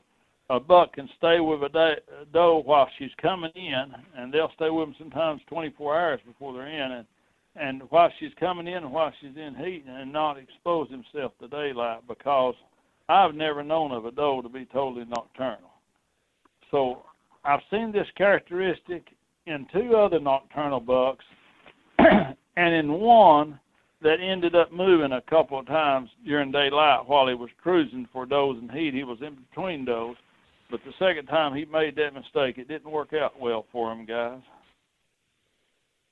a 0.51 0.59
buck 0.59 0.95
can 0.95 1.09
stay 1.19 1.41
with 1.41 1.63
a 1.63 1.97
doe 2.33 2.63
while 2.65 2.89
she's 2.99 3.11
coming 3.21 3.51
in, 3.55 3.95
and 4.17 4.33
they'll 4.33 4.53
stay 4.55 4.71
with 4.71 4.87
them 4.87 4.95
sometimes 4.99 5.43
24 5.49 6.01
hours 6.01 6.21
before 6.27 6.55
they're 6.55 6.69
in, 6.69 6.93
and 6.93 7.07
and 7.57 7.83
while 7.91 8.09
she's 8.21 8.31
coming 8.39 8.69
in 8.69 8.85
and 8.85 8.93
while 8.93 9.13
she's 9.21 9.37
in 9.37 9.55
heat, 9.57 9.85
and 9.89 10.13
not 10.13 10.39
expose 10.39 10.89
himself 10.91 11.33
to 11.41 11.49
daylight 11.49 12.07
because 12.07 12.55
I've 13.09 13.35
never 13.35 13.65
known 13.65 13.91
of 13.91 14.05
a 14.05 14.13
doe 14.13 14.43
to 14.43 14.49
be 14.49 14.65
totally 14.67 15.05
nocturnal. 15.07 15.71
So 16.71 17.03
I've 17.45 17.63
seen 17.71 17.91
this 17.91 18.07
characteristic 18.17 19.09
in 19.47 19.67
two 19.73 19.97
other 19.97 20.21
nocturnal 20.21 20.81
bucks, 20.81 21.25
and 22.59 22.75
in 22.75 22.93
one 22.93 23.61
that 24.03 24.19
ended 24.21 24.57
up 24.57 24.73
moving 24.73 25.13
a 25.13 25.21
couple 25.23 25.61
of 25.61 25.67
times 25.67 26.11
during 26.27 26.51
daylight 26.51 27.07
while 27.07 27.29
he 27.29 27.35
was 27.35 27.51
cruising 27.63 28.09
for 28.13 28.27
does 28.27 28.57
and 28.61 28.71
heat. 28.73 28.95
He 28.95 29.05
was 29.05 29.19
in 29.23 29.37
between 29.37 29.85
does, 29.85 30.17
but 30.69 30.81
the 30.85 30.93
second 30.99 31.27
time 31.27 31.55
he 31.55 31.65
made 31.67 31.95
that 31.97 32.15
mistake, 32.15 32.59
it 32.59 32.67
didn't 32.67 32.91
work 32.91 33.13
out 33.13 33.39
well 33.41 33.65
for 33.71 33.93
him, 33.93 34.05
guys. 34.05 34.41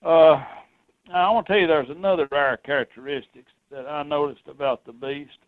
Uh, 0.05 0.45
I 1.13 1.31
want 1.31 1.47
to 1.47 1.53
tell 1.53 1.61
you 1.61 1.67
there's 1.67 1.91
another 1.91 2.29
rare 2.31 2.59
characteristics 2.59 3.51
that 3.73 3.87
I 3.87 4.05
noticed 4.05 4.47
about 4.49 4.87
the 4.87 4.93
beast. 4.93 5.39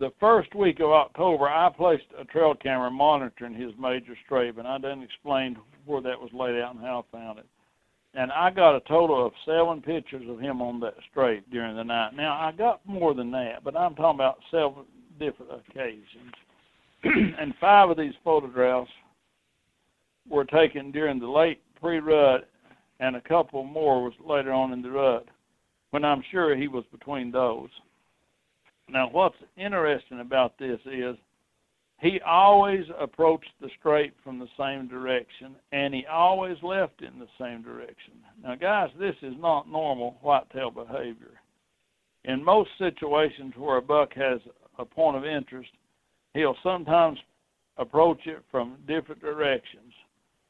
The 0.00 0.10
first 0.18 0.52
week 0.56 0.80
of 0.80 0.90
October, 0.90 1.48
I 1.48 1.70
placed 1.70 2.06
a 2.18 2.24
trail 2.24 2.54
camera 2.54 2.90
monitoring 2.90 3.54
his 3.54 3.72
major 3.78 4.16
scrape, 4.24 4.58
and 4.58 4.66
I 4.66 4.78
didn't 4.78 5.04
explain 5.04 5.56
where 5.84 6.02
that 6.02 6.20
was 6.20 6.30
laid 6.32 6.60
out 6.60 6.74
and 6.74 6.84
how 6.84 7.04
I 7.08 7.16
found 7.16 7.38
it. 7.38 7.46
And 8.16 8.30
I 8.30 8.50
got 8.50 8.76
a 8.76 8.80
total 8.80 9.26
of 9.26 9.32
seven 9.44 9.82
pictures 9.82 10.28
of 10.28 10.38
him 10.38 10.62
on 10.62 10.78
that 10.80 10.94
scrape 11.10 11.50
during 11.50 11.76
the 11.76 11.82
night. 11.82 12.14
Now 12.14 12.40
I 12.40 12.52
got 12.52 12.80
more 12.86 13.12
than 13.12 13.30
that, 13.32 13.64
but 13.64 13.76
I'm 13.76 13.94
talking 13.96 14.20
about 14.20 14.38
seven 14.50 14.84
different 15.18 15.50
occasions. 15.68 16.32
and 17.04 17.54
five 17.60 17.90
of 17.90 17.96
these 17.96 18.14
photographs 18.22 18.90
were 20.28 20.44
taken 20.44 20.92
during 20.92 21.18
the 21.18 21.28
late 21.28 21.60
pre-rut, 21.80 22.48
and 23.00 23.16
a 23.16 23.20
couple 23.20 23.64
more 23.64 24.04
was 24.04 24.14
later 24.24 24.52
on 24.52 24.72
in 24.72 24.80
the 24.80 24.90
rut, 24.90 25.26
when 25.90 26.04
I'm 26.04 26.22
sure 26.30 26.56
he 26.56 26.68
was 26.68 26.84
between 26.92 27.30
those. 27.30 27.68
Now, 28.88 29.08
what's 29.10 29.36
interesting 29.56 30.20
about 30.20 30.56
this 30.58 30.78
is 30.86 31.16
he 32.00 32.20
always 32.20 32.84
approached 32.98 33.52
the 33.60 33.70
scrape 33.78 34.14
from 34.22 34.38
the 34.38 34.48
same 34.58 34.88
direction, 34.88 35.56
and 35.72 35.94
he 35.94 36.04
always 36.06 36.56
left 36.62 37.02
in 37.02 37.18
the 37.18 37.28
same 37.38 37.62
direction. 37.62 38.14
Now, 38.42 38.56
guys, 38.56 38.90
this 38.98 39.16
is 39.22 39.34
not 39.38 39.70
normal 39.70 40.18
whitetail 40.20 40.70
behavior. 40.70 41.40
In 42.24 42.44
most 42.44 42.70
situations 42.78 43.54
where 43.56 43.76
a 43.76 43.82
buck 43.82 44.12
has 44.14 44.40
a 44.78 44.84
point 44.84 45.16
of 45.16 45.24
interest, 45.24 45.70
he'll 46.34 46.56
sometimes 46.62 47.18
approach 47.76 48.26
it 48.26 48.42
from 48.50 48.76
different 48.86 49.20
directions. 49.20 49.92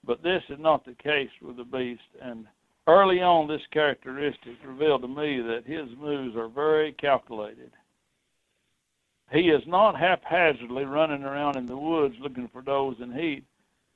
But 0.07 0.23
this 0.23 0.43
is 0.49 0.59
not 0.59 0.85
the 0.85 0.95
case 0.95 1.31
with 1.41 1.57
the 1.57 1.65
beast, 1.65 2.03
and 2.21 2.47
early 2.87 3.21
on, 3.21 3.49
this 3.49 3.63
characteristic 3.73 4.55
revealed 4.65 5.03
to 5.03 5.09
me 5.09 5.41
that 5.41 5.65
his 5.67 5.89
moves 5.99 6.37
are 6.37 6.49
very 6.49 6.93
calculated. 6.93 7.71
He 9.35 9.49
is 9.49 9.67
not 9.67 9.99
haphazardly 9.99 10.85
running 10.85 11.25
around 11.25 11.57
in 11.57 11.67
the 11.67 11.77
woods 11.77 12.15
looking 12.21 12.49
for 12.53 12.63
does 12.63 12.95
in 13.01 13.13
heat, 13.13 13.43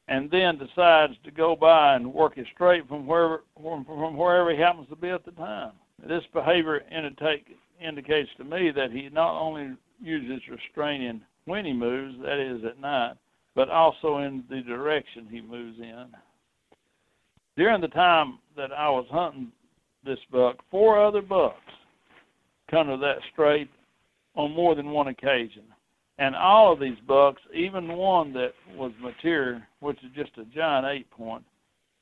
and 0.08 0.28
then 0.28 0.58
decides 0.58 1.14
to 1.22 1.30
go 1.30 1.54
by 1.54 1.94
and 1.94 2.12
work 2.12 2.36
it 2.36 2.46
scrape 2.52 2.88
from 2.88 3.06
wherever 3.06 3.44
from, 3.54 3.84
from 3.84 4.16
wherever 4.16 4.50
he 4.50 4.58
happens 4.58 4.88
to 4.88 4.96
be 4.96 5.10
at 5.10 5.24
the 5.24 5.30
time. 5.32 5.72
This 6.04 6.24
behavior 6.32 6.82
indicate, 6.90 7.46
indicates 7.80 8.30
to 8.38 8.44
me 8.44 8.72
that 8.72 8.90
he 8.90 9.10
not 9.10 9.40
only 9.40 9.76
uses 10.02 10.42
restraining 10.48 11.20
when 11.44 11.64
he 11.64 11.72
moves, 11.72 12.16
that 12.22 12.38
is 12.38 12.64
at 12.64 12.80
night, 12.80 13.14
but 13.54 13.68
also 13.68 14.18
in 14.18 14.42
the 14.50 14.60
direction 14.62 15.28
he 15.30 15.40
moves 15.40 15.78
in. 15.78 16.06
During 17.56 17.80
the 17.80 17.88
time 17.88 18.40
that 18.56 18.72
I 18.72 18.90
was 18.90 19.06
hunting 19.08 19.52
this 20.04 20.18
buck, 20.32 20.56
four 20.68 21.00
other 21.00 21.22
bucks 21.22 21.56
come 22.70 22.88
to 22.88 22.96
that 22.96 23.18
scrape 23.32 23.70
on 24.38 24.52
more 24.52 24.74
than 24.74 24.90
one 24.90 25.08
occasion. 25.08 25.64
And 26.18 26.34
all 26.34 26.72
of 26.72 26.80
these 26.80 26.98
bucks, 27.06 27.42
even 27.54 27.88
one 27.88 28.32
that 28.32 28.54
was 28.74 28.92
mature, 29.00 29.62
which 29.80 29.98
is 30.02 30.10
just 30.14 30.30
a 30.38 30.44
giant 30.44 30.86
eight 30.86 31.10
point, 31.10 31.44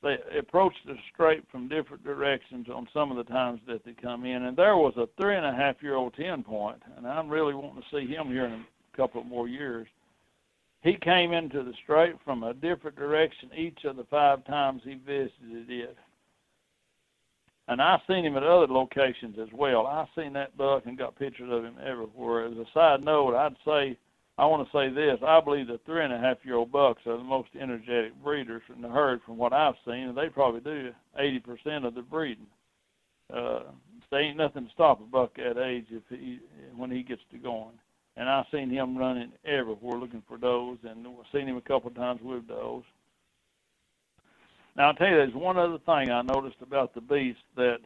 they 0.03 0.17
approached 0.37 0.79
the 0.85 0.95
scrape 1.11 1.43
from 1.51 1.67
different 1.67 2.03
directions 2.03 2.67
on 2.73 2.87
some 2.93 3.11
of 3.11 3.17
the 3.17 3.31
times 3.31 3.59
that 3.67 3.83
they 3.83 3.93
come 3.93 4.25
in. 4.25 4.43
And 4.43 4.55
there 4.55 4.77
was 4.77 4.93
a 4.97 5.07
three 5.19 5.35
and 5.35 5.45
a 5.45 5.53
half 5.53 5.75
year 5.81 5.95
old 5.95 6.13
ten 6.13 6.43
point, 6.43 6.81
and 6.95 7.05
I'm 7.05 7.27
really 7.27 7.55
wanting 7.55 7.81
to 7.81 7.87
see 7.91 8.11
him 8.11 8.27
here 8.27 8.45
in 8.45 8.53
a 8.53 8.97
couple 8.97 9.21
of 9.21 9.27
more 9.27 9.47
years. 9.47 9.87
He 10.81 10.95
came 10.95 11.33
into 11.33 11.63
the 11.63 11.73
scrape 11.83 12.17
from 12.23 12.43
a 12.43 12.53
different 12.53 12.95
direction 12.95 13.49
each 13.57 13.83
of 13.83 13.97
the 13.97 14.05
five 14.05 14.45
times 14.45 14.83
he 14.83 14.93
visited 14.93 15.69
it. 15.69 15.97
And 17.67 17.81
I've 17.81 17.99
seen 18.07 18.23
him 18.23 18.37
at 18.37 18.43
other 18.43 18.67
locations 18.67 19.37
as 19.41 19.49
well. 19.53 19.87
I've 19.87 20.07
seen 20.15 20.33
that 20.33 20.55
buck 20.57 20.83
and 20.85 20.97
got 20.97 21.19
pictures 21.19 21.49
of 21.51 21.65
him 21.65 21.75
everywhere. 21.85 22.45
As 22.45 22.53
a 22.53 22.65
side 22.73 23.03
note, 23.03 23.35
I'd 23.35 23.57
say, 23.65 23.97
I 24.37 24.45
want 24.45 24.67
to 24.67 24.77
say 24.77 24.93
this. 24.93 25.19
I 25.25 25.41
believe 25.41 25.67
the 25.67 25.79
three 25.85 26.03
and 26.03 26.13
a 26.13 26.19
half 26.19 26.37
year 26.45 26.55
old 26.55 26.71
bucks 26.71 27.01
are 27.05 27.17
the 27.17 27.23
most 27.23 27.49
energetic 27.59 28.13
breeders 28.23 28.61
in 28.73 28.81
the 28.81 28.87
herd 28.87 29.19
from 29.25 29.37
what 29.37 29.51
I've 29.51 29.75
seen, 29.85 30.07
and 30.07 30.17
they 30.17 30.29
probably 30.29 30.61
do 30.61 30.91
80% 31.19 31.85
of 31.85 31.95
the 31.95 32.03
breeding. 32.03 32.47
Uh, 33.33 33.63
there 34.09 34.21
ain't 34.21 34.37
nothing 34.37 34.65
to 34.65 34.71
stop 34.73 35.01
a 35.01 35.03
buck 35.03 35.35
that 35.35 35.61
age 35.61 35.87
if 35.89 36.03
he 36.09 36.39
when 36.77 36.91
he 36.91 37.03
gets 37.03 37.21
to 37.31 37.37
going. 37.37 37.73
And 38.15 38.29
I've 38.29 38.45
seen 38.51 38.69
him 38.69 38.97
running 38.97 39.31
everywhere 39.45 39.99
looking 39.99 40.23
for 40.27 40.37
does, 40.37 40.77
and 40.89 41.05
seen 41.33 41.47
him 41.47 41.57
a 41.57 41.61
couple 41.61 41.91
times 41.91 42.21
with 42.23 42.47
does. 42.47 42.83
Now 44.77 44.89
I'll 44.89 44.93
tell 44.93 45.07
you, 45.07 45.15
there's 45.15 45.33
one 45.33 45.57
other 45.57 45.79
thing 45.79 46.11
I 46.11 46.21
noticed 46.21 46.61
about 46.61 46.93
the 46.93 47.01
beast 47.01 47.39
that 47.55 47.79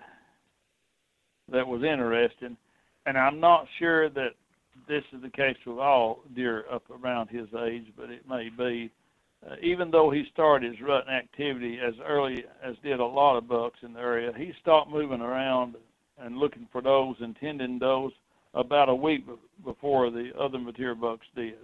that 1.49 1.65
was 1.65 1.83
interesting, 1.83 2.57
and 3.05 3.17
I'm 3.17 3.39
not 3.39 3.65
sure 3.79 4.09
that 4.09 4.31
this 4.87 5.03
is 5.13 5.21
the 5.21 5.29
case 5.29 5.55
with 5.65 5.79
all 5.79 6.19
deer 6.35 6.65
up 6.71 6.83
around 6.89 7.29
his 7.29 7.47
age, 7.65 7.85
but 7.97 8.09
it 8.09 8.27
may 8.27 8.49
be. 8.49 8.91
Uh, 9.43 9.55
even 9.63 9.89
though 9.89 10.11
he 10.11 10.23
started 10.31 10.71
his 10.71 10.81
rutting 10.81 11.11
activity 11.11 11.79
as 11.83 11.95
early 12.05 12.45
as 12.63 12.75
did 12.83 12.99
a 12.99 13.05
lot 13.05 13.37
of 13.37 13.47
bucks 13.47 13.79
in 13.81 13.93
the 13.93 13.99
area, 13.99 14.31
he 14.37 14.53
stopped 14.61 14.91
moving 14.91 15.21
around 15.21 15.75
and 16.19 16.37
looking 16.37 16.67
for 16.71 16.81
those 16.81 17.15
and 17.21 17.35
tending 17.37 17.79
those 17.79 18.11
about 18.53 18.87
a 18.87 18.93
week 18.93 19.25
before 19.65 20.11
the 20.11 20.29
other 20.39 20.59
mature 20.59 20.93
bucks 20.93 21.25
did. 21.35 21.55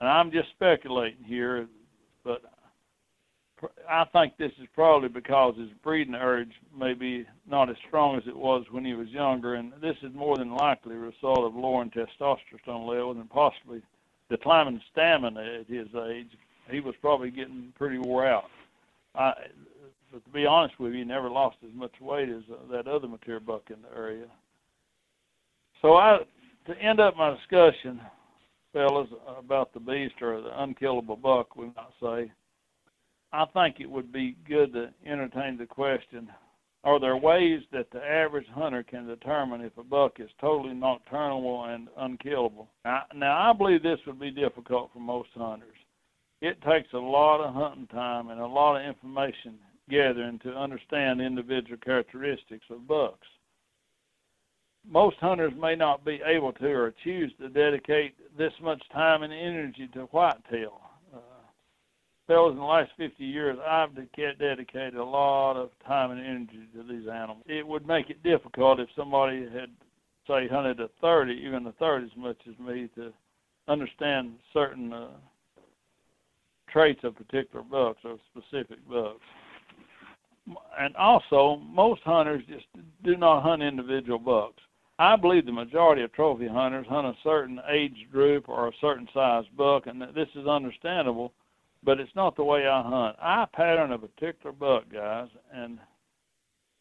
And 0.00 0.08
I'm 0.08 0.30
just 0.30 0.48
speculating 0.54 1.24
here, 1.24 1.66
but 2.24 2.40
I 3.88 4.04
think 4.12 4.36
this 4.36 4.52
is 4.60 4.68
probably 4.74 5.08
because 5.08 5.56
his 5.56 5.70
breeding 5.82 6.14
urge 6.14 6.52
may 6.76 6.94
be 6.94 7.26
not 7.48 7.70
as 7.70 7.76
strong 7.86 8.16
as 8.16 8.22
it 8.26 8.36
was 8.36 8.64
when 8.70 8.84
he 8.84 8.94
was 8.94 9.08
younger, 9.08 9.54
and 9.54 9.72
this 9.80 9.96
is 10.02 10.14
more 10.14 10.36
than 10.36 10.54
likely 10.54 10.94
a 10.94 10.98
result 10.98 11.40
of 11.40 11.54
lowering 11.54 11.90
testosterone 11.90 12.88
levels 12.88 13.16
and 13.16 13.30
possibly 13.30 13.82
declining 14.30 14.80
stamina 14.92 15.60
at 15.60 15.66
his 15.66 15.88
age. 16.08 16.30
He 16.70 16.80
was 16.80 16.94
probably 17.00 17.30
getting 17.30 17.72
pretty 17.76 17.98
wore 17.98 18.26
out. 18.26 18.50
I, 19.14 19.32
but 20.14 20.24
to 20.24 20.30
be 20.30 20.46
honest 20.46 20.78
with 20.78 20.92
you, 20.92 21.00
he 21.00 21.04
never 21.04 21.28
lost 21.28 21.56
as 21.64 21.74
much 21.74 21.92
weight 22.00 22.28
as 22.28 22.42
uh, 22.50 22.70
that 22.70 22.86
other 22.86 23.08
mature 23.08 23.40
buck 23.40 23.62
in 23.70 23.82
the 23.82 23.96
area. 23.96 24.26
So 25.82 25.96
I, 25.96 26.20
to 26.66 26.78
end 26.78 27.00
up 27.00 27.16
my 27.16 27.36
discussion, 27.36 28.00
fellas, 28.72 29.08
about 29.38 29.74
the 29.74 29.80
beast 29.80 30.14
or 30.22 30.40
the 30.40 30.62
unkillable 30.62 31.16
buck, 31.16 31.56
we 31.56 31.66
might 31.66 31.92
say, 32.00 32.32
I 33.34 33.46
think 33.46 33.80
it 33.80 33.90
would 33.90 34.12
be 34.12 34.36
good 34.48 34.72
to 34.74 34.90
entertain 35.04 35.58
the 35.58 35.66
question, 35.66 36.30
are 36.84 37.00
there 37.00 37.16
ways 37.16 37.62
that 37.72 37.90
the 37.90 38.04
average 38.04 38.46
hunter 38.54 38.82
can 38.82 39.06
determine 39.06 39.60
if 39.60 39.76
a 39.76 39.82
buck 39.82 40.20
is 40.20 40.30
totally 40.40 40.74
nocturnal 40.74 41.64
and 41.64 41.88
unkillable? 41.96 42.68
Now, 42.84 43.02
now 43.14 43.50
I 43.50 43.52
believe 43.52 43.82
this 43.82 43.98
would 44.06 44.20
be 44.20 44.30
difficult 44.30 44.90
for 44.92 45.00
most 45.00 45.30
hunters. 45.34 45.76
It 46.42 46.60
takes 46.62 46.92
a 46.92 46.98
lot 46.98 47.40
of 47.40 47.54
hunting 47.54 47.86
time 47.88 48.28
and 48.28 48.40
a 48.40 48.46
lot 48.46 48.76
of 48.76 48.86
information 48.86 49.58
gathering 49.90 50.38
to 50.40 50.54
understand 50.54 51.20
individual 51.20 51.78
characteristics 51.84 52.66
of 52.70 52.86
bucks 52.86 53.26
most 54.86 55.16
hunters 55.18 55.52
may 55.58 55.74
not 55.74 56.04
be 56.04 56.20
able 56.26 56.52
to 56.52 56.66
or 56.66 56.94
choose 57.04 57.32
to 57.40 57.48
dedicate 57.48 58.14
this 58.36 58.52
much 58.60 58.82
time 58.92 59.22
and 59.22 59.32
energy 59.32 59.88
to 59.94 60.02
whitetail. 60.06 60.80
Fellas, 62.26 62.52
in 62.52 62.58
the 62.58 62.64
last 62.64 62.90
50 62.96 63.22
years, 63.24 63.58
I've 63.66 63.94
dedicated 64.38 64.94
a 64.94 65.04
lot 65.04 65.56
of 65.56 65.70
time 65.86 66.10
and 66.10 66.20
energy 66.20 66.66
to 66.74 66.82
these 66.82 67.06
animals. 67.06 67.42
It 67.46 67.66
would 67.66 67.86
make 67.86 68.08
it 68.08 68.22
difficult 68.22 68.80
if 68.80 68.88
somebody 68.96 69.42
had, 69.42 69.70
say, 70.26 70.48
hunted 70.48 70.80
a 70.80 70.88
30, 71.00 71.32
even 71.32 71.66
a 71.66 71.72
third 71.72 72.04
as 72.04 72.16
much 72.16 72.38
as 72.48 72.58
me, 72.58 72.88
to 72.94 73.12
understand 73.68 74.34
certain 74.52 74.92
uh, 74.92 75.08
traits 76.70 77.00
of 77.04 77.14
particular 77.14 77.62
bucks 77.62 78.00
or 78.04 78.16
specific 78.32 78.78
bucks 78.88 79.20
and 80.78 80.94
also 80.96 81.60
most 81.64 82.02
hunters 82.02 82.42
just 82.48 82.66
do 83.02 83.16
not 83.16 83.42
hunt 83.42 83.62
individual 83.62 84.18
bucks. 84.18 84.60
I 84.98 85.16
believe 85.16 85.46
the 85.46 85.52
majority 85.52 86.02
of 86.02 86.12
trophy 86.12 86.46
hunters 86.46 86.86
hunt 86.88 87.06
a 87.06 87.14
certain 87.22 87.60
age 87.68 88.06
group 88.12 88.48
or 88.48 88.68
a 88.68 88.72
certain 88.80 89.08
size 89.12 89.44
buck, 89.56 89.86
and 89.86 90.00
this 90.00 90.28
is 90.34 90.46
understandable, 90.46 91.32
but 91.84 92.00
it's 92.00 92.14
not 92.14 92.36
the 92.36 92.44
way 92.44 92.66
I 92.66 92.82
hunt. 92.82 93.16
I 93.20 93.46
pattern 93.52 93.92
a 93.92 93.98
particular 93.98 94.52
buck, 94.52 94.84
guys, 94.92 95.28
and 95.52 95.78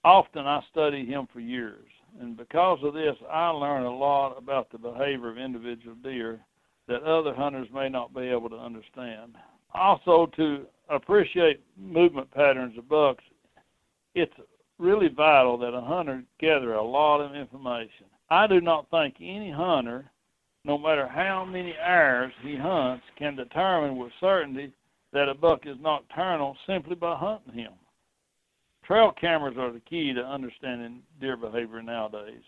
often 0.04 0.46
I 0.46 0.62
study 0.72 1.06
him 1.06 1.28
for 1.32 1.40
years. 1.40 1.90
And 2.20 2.38
because 2.38 2.80
of 2.84 2.94
this, 2.94 3.16
I 3.30 3.50
learn 3.50 3.84
a 3.84 3.96
lot 3.96 4.38
about 4.38 4.72
the 4.72 4.78
behavior 4.78 5.30
of 5.30 5.38
individual 5.38 5.96
deer 6.04 6.40
that 6.88 7.04
other 7.04 7.34
hunters 7.34 7.68
may 7.74 7.90
not 7.90 8.14
be 8.14 8.22
able 8.22 8.50
to 8.50 8.58
understand. 8.58 9.36
Also, 9.74 10.28
to 10.36 10.66
appreciate 10.90 11.62
movement 11.78 12.30
patterns 12.32 12.78
of 12.78 12.88
bucks, 12.88 13.24
it's 14.14 14.34
really 14.78 15.08
vital 15.08 15.58
that 15.58 15.74
a 15.74 15.82
hunter 15.82 16.24
gather 16.40 16.74
a 16.74 16.84
lot 16.84 17.22
of 17.22 17.36
information. 17.36 18.06
I 18.30 18.48
do 18.48 18.62
not 18.62 18.90
think 18.92 19.16
any 19.20 19.50
hunter, 19.50 20.06
no 20.66 20.78
matter 20.78 21.08
how 21.08 21.46
many 21.46 21.74
hours 21.78 22.32
he 22.42 22.56
hunts, 22.56 23.04
can 23.18 23.36
determine 23.36 23.98
with 23.98 24.12
certainty 24.20 24.72
that 25.14 25.30
a 25.30 25.34
buck 25.34 25.66
is 25.66 25.78
nocturnal 25.80 26.58
simply 26.68 26.96
by 26.96 27.16
hunting 27.16 27.54
him. 27.54 27.74
trail 28.84 29.12
cameras 29.12 29.56
are 29.58 29.72
the 29.72 29.80
key 29.80 30.14
to 30.14 30.22
understanding 30.22 31.02
deer 31.22 31.38
behavior 31.38 31.82
nowadays. 31.82 32.44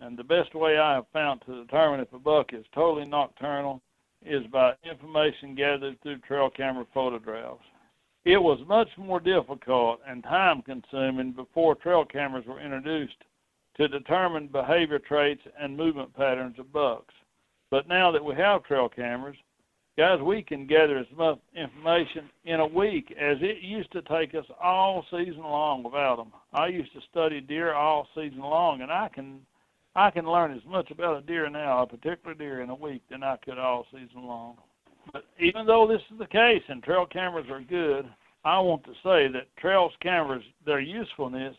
And 0.00 0.16
the 0.16 0.24
best 0.24 0.54
way 0.54 0.78
I 0.78 0.94
have 0.94 1.06
found 1.12 1.42
to 1.42 1.62
determine 1.62 2.00
if 2.00 2.12
a 2.12 2.18
buck 2.18 2.52
is 2.52 2.64
totally 2.74 3.06
nocturnal 3.06 3.80
is 4.24 4.44
by 4.46 4.74
information 4.82 5.54
gathered 5.54 6.00
through 6.00 6.18
trail 6.18 6.50
camera 6.50 6.86
photographs. 6.92 7.62
It 8.24 8.38
was 8.38 8.58
much 8.66 8.88
more 8.96 9.20
difficult 9.20 10.00
and 10.08 10.22
time 10.22 10.62
consuming 10.62 11.32
before 11.32 11.74
trail 11.74 12.04
cameras 12.04 12.46
were 12.46 12.60
introduced 12.60 13.22
to 13.76 13.86
determine 13.86 14.46
behavior 14.48 14.98
traits 14.98 15.42
and 15.60 15.76
movement 15.76 16.14
patterns 16.14 16.58
of 16.58 16.72
bucks. 16.72 17.14
But 17.70 17.86
now 17.86 18.10
that 18.10 18.24
we 18.24 18.34
have 18.36 18.64
trail 18.64 18.88
cameras, 18.88 19.36
guys, 19.96 20.20
we 20.20 20.42
can 20.42 20.66
gather 20.66 20.98
as 20.98 21.06
much 21.16 21.38
information 21.54 22.28
in 22.44 22.60
a 22.60 22.66
week 22.66 23.14
as 23.20 23.38
it 23.40 23.62
used 23.62 23.92
to 23.92 24.02
take 24.02 24.34
us 24.34 24.44
all 24.62 25.04
season 25.10 25.42
long 25.42 25.82
without 25.82 26.16
them. 26.16 26.32
I 26.52 26.66
used 26.66 26.92
to 26.94 27.00
study 27.10 27.40
deer 27.40 27.74
all 27.74 28.08
season 28.14 28.40
long, 28.40 28.82
and 28.82 28.90
I 28.90 29.08
can 29.08 29.40
I 29.96 30.10
can 30.10 30.26
learn 30.26 30.50
as 30.50 30.64
much 30.66 30.90
about 30.90 31.18
a 31.18 31.26
deer 31.26 31.48
now, 31.48 31.82
a 31.82 31.86
particular 31.86 32.34
deer, 32.34 32.62
in 32.62 32.70
a 32.70 32.74
week 32.74 33.02
than 33.08 33.22
I 33.22 33.36
could 33.36 33.58
all 33.58 33.86
season 33.92 34.24
long. 34.26 34.56
But 35.12 35.26
even 35.38 35.66
though 35.66 35.86
this 35.86 36.02
is 36.10 36.18
the 36.18 36.26
case 36.26 36.62
and 36.68 36.82
trail 36.82 37.06
cameras 37.06 37.46
are 37.48 37.60
good, 37.60 38.08
I 38.44 38.58
want 38.58 38.82
to 38.84 38.92
say 39.04 39.28
that 39.32 39.56
trails 39.56 39.92
cameras, 40.02 40.42
their 40.66 40.80
usefulness 40.80 41.54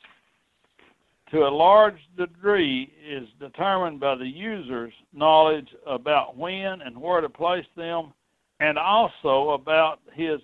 to 1.32 1.40
a 1.40 1.49
large 1.49 1.98
degree 2.18 2.91
is 3.07 3.28
determined 3.40 3.99
by 3.99 4.16
the 4.16 4.28
user's 4.28 4.94
knowledge 5.14 5.70
about 5.88 6.38
when 6.38 6.82
and 6.82 6.99
where 6.99 7.22
to 7.22 7.30
place 7.30 7.66
them 7.78 8.14
and 8.60 8.77
also 8.77 9.52
about 9.52 9.99
his 10.14 10.40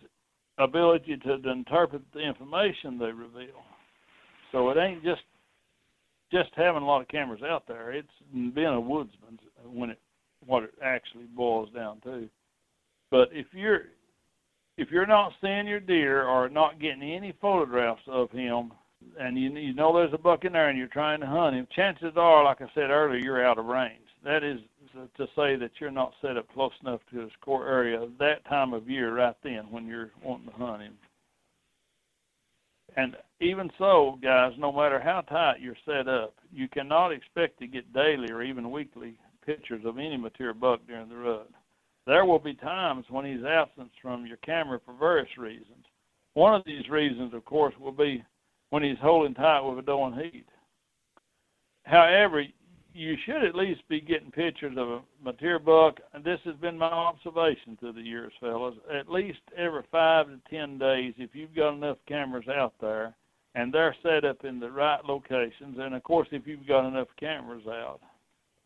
ability 0.57 1.17
to 1.17 1.49
interpret 1.49 2.01
the 2.13 2.19
information 2.19 2.97
they 2.97 3.11
reveal. 3.11 3.63
So 4.51 4.69
it 4.69 4.77
ain't 4.77 5.03
just 5.03 5.21
just 6.31 6.49
having 6.55 6.81
a 6.81 6.85
lot 6.85 7.01
of 7.01 7.07
cameras 7.09 7.41
out 7.43 7.63
there. 7.67 7.91
It's 7.91 8.07
being 8.31 8.67
a 8.67 8.79
woodsman 8.79 9.39
when 9.65 9.91
it 9.91 9.99
what 10.45 10.63
it 10.63 10.73
actually 10.83 11.25
boils 11.35 11.69
down 11.73 11.99
to. 12.01 12.27
But 13.09 13.29
if 13.31 13.47
you're 13.53 13.83
if 14.77 14.89
you're 14.89 15.05
not 15.05 15.33
seeing 15.41 15.67
your 15.67 15.79
deer 15.79 16.23
or 16.23 16.49
not 16.49 16.79
getting 16.79 17.03
any 17.03 17.33
photographs 17.41 18.01
of 18.07 18.31
him, 18.31 18.71
and 19.19 19.38
you 19.38 19.51
you 19.51 19.73
know 19.73 19.93
there's 19.93 20.13
a 20.13 20.17
buck 20.17 20.45
in 20.45 20.53
there 20.53 20.69
and 20.69 20.77
you're 20.77 20.88
trying 20.88 21.19
to 21.19 21.27
hunt 21.27 21.55
him, 21.55 21.67
chances 21.75 22.13
are, 22.15 22.43
like 22.43 22.61
I 22.61 22.67
said 22.73 22.89
earlier, 22.89 23.19
you're 23.19 23.45
out 23.45 23.59
of 23.59 23.65
range. 23.65 23.99
That 24.23 24.43
is 24.43 24.59
to 24.93 25.26
say 25.35 25.55
that 25.55 25.72
you're 25.80 25.91
not 25.91 26.13
set 26.22 26.38
up 26.38 26.47
close 26.53 26.72
enough 26.81 27.01
to 27.11 27.19
his 27.19 27.31
core 27.41 27.68
area 27.68 28.07
that 28.19 28.45
time 28.45 28.73
of 28.73 28.89
year 28.89 29.15
right 29.15 29.35
then 29.43 29.69
when 29.72 29.85
you're 29.85 30.11
wanting 30.23 30.47
to 30.47 30.53
hunt 30.53 30.81
him. 30.81 30.93
And 32.97 33.15
even 33.39 33.72
so, 33.77 34.18
guys, 34.22 34.51
no 34.57 34.72
matter 34.72 34.99
how 34.99 35.22
tight 35.22 35.61
you're 35.61 35.76
set 35.85 36.07
up, 36.07 36.34
you 36.51 36.68
cannot 36.68 37.11
expect 37.11 37.59
to 37.59 37.68
get 37.68 37.93
daily 37.93 38.30
or 38.31 38.43
even 38.43 38.72
weekly 38.72 39.15
pictures 39.45 39.84
of 39.85 39.97
any 39.97 40.18
mature 40.18 40.53
buck 40.53 40.81
during 40.88 41.09
the 41.09 41.15
rut. 41.15 41.49
There 42.05 42.26
will 42.26 42.39
be 42.39 42.53
times 42.55 43.05
when 43.09 43.26
he's 43.26 43.45
absent 43.45 43.91
from 44.01 44.26
your 44.26 44.38
camera 44.38 44.80
for 44.85 44.93
various 44.93 45.38
reasons. 45.38 45.85
One 46.34 46.53
of 46.53 46.63
these 46.65 46.89
reasons, 46.89 47.34
of 47.34 47.45
course, 47.45 47.73
will 47.80 47.91
be 47.91 48.23
when 48.69 48.84
he's 48.84 48.97
holding 49.01 49.34
tight 49.34 49.61
with 49.61 49.80
a 49.80 49.81
doe 49.81 50.07
in 50.07 50.13
heat. 50.13 50.45
However, 51.84 52.43
you 52.93 53.15
should 53.26 53.43
at 53.43 53.55
least 53.55 53.81
be 53.89 54.01
getting 54.01 54.31
pictures 54.31 54.77
of 54.77 54.89
a 54.89 55.01
mature 55.23 55.59
buck, 55.59 55.99
and 56.13 56.23
this 56.23 56.39
has 56.45 56.55
been 56.55 56.77
my 56.77 56.88
observation 56.88 57.77
through 57.80 57.93
the 57.93 58.01
years, 58.01 58.34
fellas. 58.39 58.76
At 58.93 59.09
least 59.09 59.39
every 59.57 59.84
five 59.91 60.27
to 60.27 60.39
ten 60.49 60.77
days, 60.77 61.13
if 61.18 61.31
you've 61.34 61.55
got 61.55 61.73
enough 61.73 61.97
cameras 62.07 62.47
out 62.47 62.73
there, 62.81 63.15
and 63.55 63.73
they're 63.73 63.95
set 64.03 64.26
up 64.26 64.43
in 64.45 64.59
the 64.59 64.72
right 64.72 65.03
locations, 65.05 65.77
and 65.77 65.93
of 65.93 66.03
course, 66.03 66.27
if 66.31 66.47
you've 66.47 66.68
got 66.68 66.88
enough 66.88 67.09
cameras 67.19 67.63
out. 67.68 67.99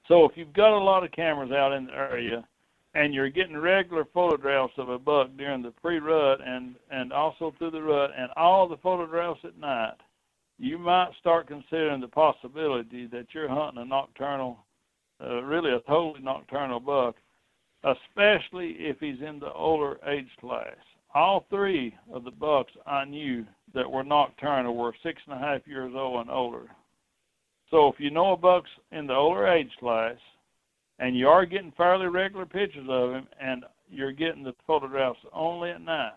So 0.07 0.26
if 0.26 0.31
you've 0.35 0.53
got 0.53 0.77
a 0.77 0.84
lot 0.84 1.03
of 1.03 1.11
cameras 1.11 1.52
out 1.52 1.73
in 1.73 1.88
the 1.88 1.93
area, 1.93 2.47
and 2.93 3.14
you're 3.14 3.30
getting 3.30 3.57
regular 3.57 4.06
photographs 4.14 4.73
of 4.77 4.89
a 4.89 4.97
buck 4.97 5.30
during 5.38 5.61
the 5.61 5.72
pre-rut 5.81 6.39
and 6.45 6.76
and 6.91 7.11
also 7.11 7.53
through 7.57 7.72
the 7.72 7.81
rut, 7.81 8.11
and 8.18 8.30
all 8.38 8.68
the 8.68 8.77
photographs 8.77 9.41
at 9.43 9.57
night, 9.57 9.95
you 10.57 10.77
might 10.77 11.11
start 11.19 11.48
considering 11.48 12.02
the 12.02 12.07
possibility 12.07 13.07
that 13.07 13.27
you're 13.34 13.49
hunting 13.49 13.82
a 13.82 13.86
nocturnal, 13.86 14.57
uh, 15.23 15.41
really 15.44 15.72
a 15.72 15.80
totally 15.82 16.23
nocturnal 16.23 16.80
buck, 16.80 17.15
especially 17.84 18.76
if 18.80 18.98
he's 18.99 19.22
in 19.22 19.40
the 19.40 19.52
older 19.52 19.99
age 20.07 20.30
class. 20.40 20.76
All 21.14 21.45
three 21.49 21.95
of 22.14 22.23
the 22.23 22.32
bucks 22.32 22.72
I 22.86 23.06
knew 23.06 23.45
that 23.73 23.90
were 23.90 24.03
nocturnal 24.03 24.76
were 24.76 24.94
six 25.03 25.22
and 25.27 25.36
a 25.36 25.40
half 25.40 25.61
years 25.68 25.94
old 25.95 26.22
and 26.22 26.30
older. 26.30 26.68
So 27.72 27.88
if 27.88 27.95
you 27.99 28.11
know 28.11 28.34
a 28.34 28.38
buck's 28.38 28.69
in 28.91 29.07
the 29.07 29.14
older 29.14 29.48
age 29.48 29.72
class, 29.80 30.18
and 30.99 31.18
you 31.18 31.27
are 31.27 31.45
getting 31.45 31.73
fairly 31.76 32.07
regular 32.07 32.45
pictures 32.45 32.88
of 32.90 33.11
him, 33.11 33.27
and 33.41 33.65
you're 33.90 34.14
getting 34.14 34.44
the 34.44 34.56
photographs 34.65 35.19
only 35.34 35.72
at 35.72 35.82
night, 35.82 36.11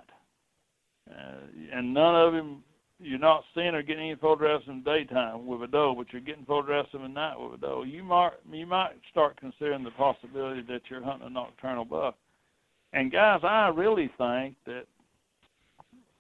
uh, 1.10 1.40
and 1.73 1.93
none 1.93 2.15
of 2.15 2.35
him 2.35 2.62
you're 3.00 3.18
not 3.18 3.44
seeing 3.54 3.74
or 3.74 3.82
getting 3.82 4.06
any 4.10 4.16
photographs 4.16 4.64
in 4.66 4.82
the 4.82 4.90
daytime 4.90 5.46
with 5.46 5.62
a 5.62 5.66
doe, 5.66 5.94
but 5.96 6.12
you're 6.12 6.20
getting 6.20 6.44
photographs 6.44 6.90
him 6.92 7.04
at 7.04 7.10
night 7.10 7.38
with 7.38 7.54
a 7.54 7.56
doe. 7.58 7.84
You 7.84 8.02
might 8.02 8.32
you 8.50 8.66
might 8.66 8.94
start 9.10 9.38
considering 9.38 9.84
the 9.84 9.90
possibility 9.92 10.62
that 10.62 10.82
you're 10.90 11.02
hunting 11.02 11.28
a 11.28 11.30
nocturnal 11.30 11.84
buck. 11.84 12.16
And 12.92 13.12
guys, 13.12 13.40
I 13.42 13.68
really 13.68 14.10
think 14.18 14.56
that 14.66 14.84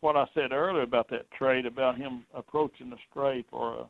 what 0.00 0.16
I 0.16 0.26
said 0.34 0.52
earlier 0.52 0.82
about 0.82 1.10
that 1.10 1.30
trait 1.32 1.66
about 1.66 1.96
him 1.96 2.24
approaching 2.34 2.92
a 2.92 2.96
scrape 3.10 3.48
or 3.50 3.80
a 3.80 3.86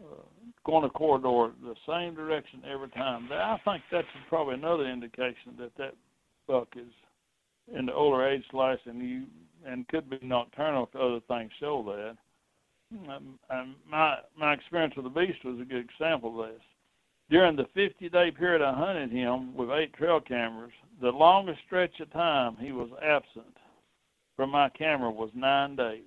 uh, 0.00 0.22
going 0.64 0.84
a 0.84 0.90
corridor 0.90 1.52
the 1.62 1.74
same 1.86 2.14
direction 2.14 2.62
every 2.70 2.88
time. 2.90 3.26
That, 3.28 3.38
I 3.38 3.60
think 3.64 3.82
that's 3.92 4.06
probably 4.30 4.54
another 4.54 4.86
indication 4.86 5.56
that 5.58 5.76
that 5.76 5.94
buck 6.46 6.68
is 6.76 6.92
in 7.76 7.86
the 7.86 7.92
older 7.92 8.26
age 8.26 8.42
slice 8.50 8.78
and 8.86 9.02
you 9.02 9.24
and 9.66 9.88
could 9.88 10.08
be 10.08 10.18
nocturnal 10.22 10.88
if 10.92 11.00
other 11.00 11.20
things 11.28 11.50
show 11.60 11.82
that. 11.86 12.16
Um, 13.08 13.38
and 13.50 13.74
my 13.88 14.18
my 14.36 14.52
experience 14.52 14.94
with 14.96 15.04
the 15.04 15.10
beast 15.10 15.44
was 15.44 15.60
a 15.60 15.64
good 15.64 15.88
example 15.88 16.42
of 16.42 16.50
this. 16.50 16.62
During 17.30 17.54
the 17.54 17.66
50 17.74 18.08
day 18.08 18.32
period 18.32 18.62
I 18.62 18.74
hunted 18.74 19.12
him 19.12 19.54
with 19.54 19.70
eight 19.70 19.92
trail 19.94 20.20
cameras, 20.20 20.72
the 21.00 21.10
longest 21.10 21.60
stretch 21.66 22.00
of 22.00 22.12
time 22.12 22.56
he 22.58 22.72
was 22.72 22.90
absent 23.02 23.56
from 24.40 24.50
my 24.50 24.68
camera 24.70 25.10
was 25.10 25.30
nine 25.34 25.76
days. 25.76 26.02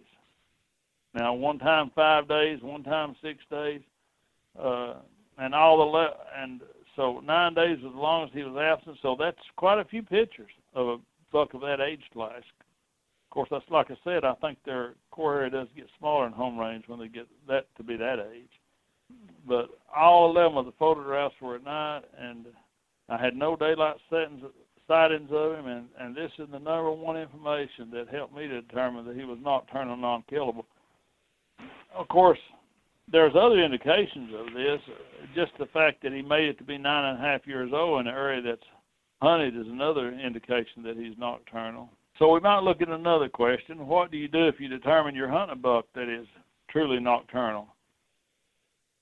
Now, 1.14 1.34
one 1.34 1.60
time 1.60 1.92
five 1.94 2.28
days, 2.28 2.60
one 2.62 2.84
time 2.84 3.16
six 3.22 3.40
days, 3.50 3.82
uh, 4.60 4.96
and 5.38 5.54
all 5.54 5.78
the 5.78 5.84
le- 5.84 6.18
and 6.36 6.62
so 6.96 7.22
nine 7.24 7.54
days 7.54 7.78
was 7.84 7.94
the 7.94 8.00
longest 8.00 8.36
he 8.36 8.44
was 8.44 8.58
absent. 8.58 8.98
So 9.02 9.16
that's 9.18 9.38
quite 9.56 9.80
a 9.80 9.86
few 9.86 10.02
pictures 10.02 10.52
of 10.74 10.88
a 10.88 10.98
buck 11.32 11.54
of 11.54 11.62
that 11.62 11.80
age 11.80 12.04
class. 12.12 12.42
Course, 13.34 13.50
that's 13.50 13.66
like 13.72 13.90
I 13.90 13.96
said. 14.04 14.24
I 14.24 14.36
think 14.36 14.60
their 14.64 14.94
core 15.10 15.38
area 15.38 15.50
does 15.50 15.68
get 15.76 15.88
smaller 15.98 16.28
in 16.28 16.34
home 16.34 16.58
range 16.58 16.84
when 16.86 17.00
they 17.00 17.08
get 17.08 17.28
that 17.48 17.66
to 17.78 17.84
be 17.84 17.98
that 17.98 18.20
age. 18.32 18.50
But 19.48 19.70
all 19.96 20.30
eleven 20.30 20.60
of 20.60 20.66
the 20.66 20.74
photographs 20.78 21.36
were 21.42 21.56
at 21.56 21.64
night, 21.64 22.04
and 22.20 22.46
I 23.10 23.18
had 23.18 23.36
no 23.36 23.56
daylight 23.56 23.96
settings 24.10 24.44
sightings 24.88 25.30
of 25.32 25.54
him, 25.54 25.66
and 25.66 25.88
and 26.00 26.16
this 26.16 26.32
is 26.38 26.48
the 26.52 26.60
number 26.60 26.92
one 26.92 27.18
information 27.18 27.90
that 27.92 28.08
helped 28.12 28.36
me 28.36 28.48
to 28.48 28.62
determine 28.62 29.06
that 29.06 29.16
he 29.16 29.24
was 29.24 29.40
nocturnal, 29.42 29.98
non-killable 29.98 30.66
of 31.96 32.08
course, 32.08 32.40
there's 33.12 33.34
other 33.36 33.64
indications 33.64 34.32
of 34.38 34.54
this. 34.54 34.80
Just 35.36 35.52
the 35.60 35.66
fact 35.68 36.02
that 36.04 36.14
he 36.14 36.22
made 36.22 36.50
it 36.50 36.58
to 36.58 36.64
be 36.64 36.78
nine 36.78 37.06
and 37.06 37.20
a 37.20 37.22
half 37.22 37.46
years 37.46 37.72
old 37.74 38.02
in 38.02 38.08
an 38.08 38.14
area 38.14 38.42
that's 38.42 38.62
hunted 39.22 39.56
is 39.56 39.68
another 39.68 40.12
indication 40.12 40.84
that 40.84 40.98
he's 40.98 41.18
nocturnal. 41.18 41.90
So 42.20 42.32
we 42.32 42.40
might 42.40 42.60
look 42.60 42.82
at 42.82 42.90
another 42.90 43.28
question. 43.28 43.88
What 43.88 44.12
do 44.12 44.18
you 44.18 44.28
do 44.28 44.48
if 44.48 44.60
you 44.60 44.68
determine 44.68 45.16
you're 45.16 45.30
hunting 45.30 45.58
a 45.58 45.62
buck 45.62 45.86
that 45.96 46.10
is 46.10 46.28
truly 46.70 47.00
nocturnal? 47.00 47.68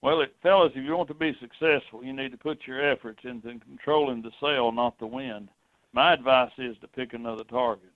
Well, 0.02 0.22
it, 0.22 0.34
fellas, 0.42 0.72
if 0.76 0.84
you 0.84 0.96
want 0.96 1.10
to 1.10 1.14
be 1.14 1.36
successful, 1.40 2.04
you 2.04 2.14
need 2.14 2.32
to 2.32 2.38
put 2.38 2.66
your 2.66 2.90
efforts 2.92 3.20
into 3.24 3.60
controlling 3.60 4.22
the 4.22 4.32
sail, 4.42 4.72
not 4.72 4.98
the 4.98 5.06
wind. 5.06 5.50
My 5.94 6.14
advice 6.14 6.52
is 6.58 6.76
to 6.82 6.88
pick 6.88 7.14
another 7.14 7.44
target. 7.44 7.92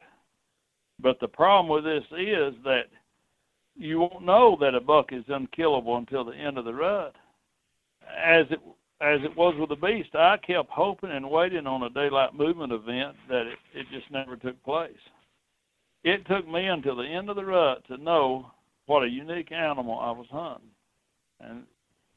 But 0.99 1.19
the 1.19 1.27
problem 1.27 1.67
with 1.67 1.83
this 1.83 2.03
is 2.11 2.53
that 2.63 2.85
you 3.75 3.99
won't 3.99 4.23
know 4.23 4.57
that 4.61 4.75
a 4.75 4.81
buck 4.81 5.11
is 5.11 5.23
unkillable 5.27 5.97
until 5.97 6.23
the 6.23 6.35
end 6.35 6.57
of 6.57 6.65
the 6.65 6.73
rut. 6.73 7.15
As 8.23 8.45
it 8.51 8.59
as 9.01 9.19
it 9.23 9.35
was 9.35 9.55
with 9.59 9.69
the 9.69 9.75
beast, 9.75 10.15
I 10.15 10.37
kept 10.37 10.69
hoping 10.69 11.11
and 11.11 11.29
waiting 11.29 11.67
on 11.67 11.83
a 11.83 11.89
daylight 11.89 12.33
movement 12.33 12.71
event 12.71 13.15
that 13.29 13.45
it, 13.47 13.57
it 13.73 13.85
just 13.91 14.09
never 14.09 14.37
took 14.37 14.61
place. 14.63 14.91
It 16.03 16.25
took 16.27 16.47
me 16.47 16.67
until 16.67 16.95
the 16.95 17.03
end 17.03 17.29
of 17.29 17.35
the 17.35 17.45
rut 17.45 17.85
to 17.87 17.97
know 17.97 18.51
what 18.85 19.03
a 19.03 19.09
unique 19.09 19.51
animal 19.51 19.99
I 19.99 20.11
was 20.11 20.27
hunting. 20.29 20.69
And 21.41 21.63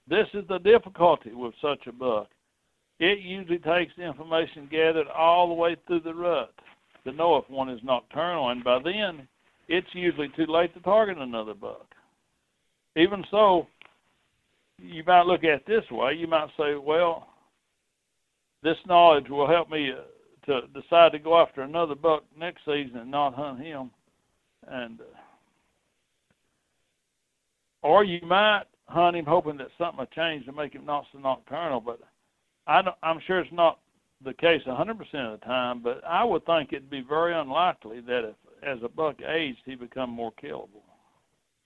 this 0.07 0.29
is 0.35 0.45
the 0.49 0.59
difficulty 0.59 1.33
with 1.33 1.55
such 1.61 1.87
a 1.87 1.93
buck. 1.93 2.29
It 3.01 3.21
usually 3.21 3.59
takes 3.59 3.93
the 3.97 4.05
information 4.05 4.69
gathered 4.71 5.09
all 5.09 5.49
the 5.49 5.55
way 5.55 5.77
through 5.87 6.01
the 6.01 6.15
rut 6.15 6.53
to 7.05 7.13
know 7.13 7.37
if 7.37 7.49
one 7.49 7.69
is 7.69 7.81
nocturnal, 7.83 8.51
and 8.51 8.63
by 8.63 8.81
then 8.83 9.27
it's 9.69 9.87
usually 9.93 10.29
too 10.37 10.47
late 10.47 10.75
to 10.75 10.81
target 10.81 11.19
another 11.19 11.55
buck. 11.55 11.87
even 12.97 13.25
so, 13.31 13.67
you 14.79 15.03
might 15.07 15.27
look 15.27 15.45
at 15.45 15.51
it 15.51 15.67
this 15.67 15.85
way. 15.91 16.15
You 16.15 16.27
might 16.27 16.49
say, 16.57 16.75
well, 16.77 17.29
this 18.63 18.77
knowledge 18.87 19.29
will 19.29 19.49
help 19.49 19.71
me 19.71 19.93
uh, 19.93 20.03
to 20.47 20.67
decide 20.69 21.13
to 21.13 21.19
go 21.19 21.41
after 21.41 21.63
another 21.63 21.95
buck 21.95 22.25
next 22.37 22.65
season 22.65 22.99
and 22.99 23.11
not 23.11 23.35
hunt 23.35 23.61
him. 23.61 23.91
And 24.67 25.01
uh, 25.01 25.05
or 27.83 28.05
you 28.05 28.21
might 28.27 28.65
hunt 28.87 29.17
him 29.17 29.25
hoping 29.25 29.57
that 29.59 29.69
something 29.79 29.99
will 29.99 30.07
change 30.07 30.47
to 30.47 30.53
make 30.53 30.73
him 30.73 30.85
not 30.85 31.05
so 31.13 31.19
nocturnal. 31.19 31.81
But 31.81 32.01
I 32.67 32.83
don't, 32.83 32.97
I'm 33.03 33.21
sure 33.27 33.41
it's 33.41 33.53
not 33.53 33.79
the 34.25 34.35
case 34.35 34.63
100% 34.67 34.91
of 34.91 35.41
the 35.41 35.47
time. 35.47 35.83
But 35.83 36.03
I 36.07 36.25
would 36.25 36.45
think 36.47 36.73
it'd 36.73 36.91
be 36.91 37.05
very 37.07 37.35
unlikely 37.35 38.01
that 38.01 38.25
if, 38.29 38.35
as 38.63 38.79
a 38.83 38.89
buck 38.89 39.17
aged, 39.23 39.61
he 39.65 39.75
become 39.77 40.11
more 40.11 40.33
killable. 40.43 40.83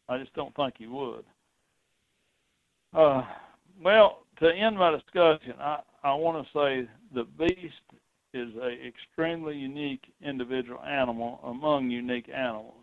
I 0.09 0.19
just 0.19 0.35
don't 0.35 0.55
think 0.55 0.75
he 0.79 0.87
would. 0.87 1.25
Uh, 2.95 3.23
well, 3.83 4.19
to 4.41 4.49
end 4.49 4.77
my 4.77 4.91
discussion, 4.91 5.55
I, 5.59 5.81
I 6.05 6.15
want 6.15 6.47
to 6.47 6.53
say 6.53 6.91
the 7.15 7.25
beast 7.39 7.75
is 8.35 8.49
an 8.61 8.79
extremely 8.87 9.57
unique 9.57 10.03
individual 10.25 10.81
animal 10.83 11.41
among 11.45 11.91
unique 11.91 12.29
animals. 12.29 12.75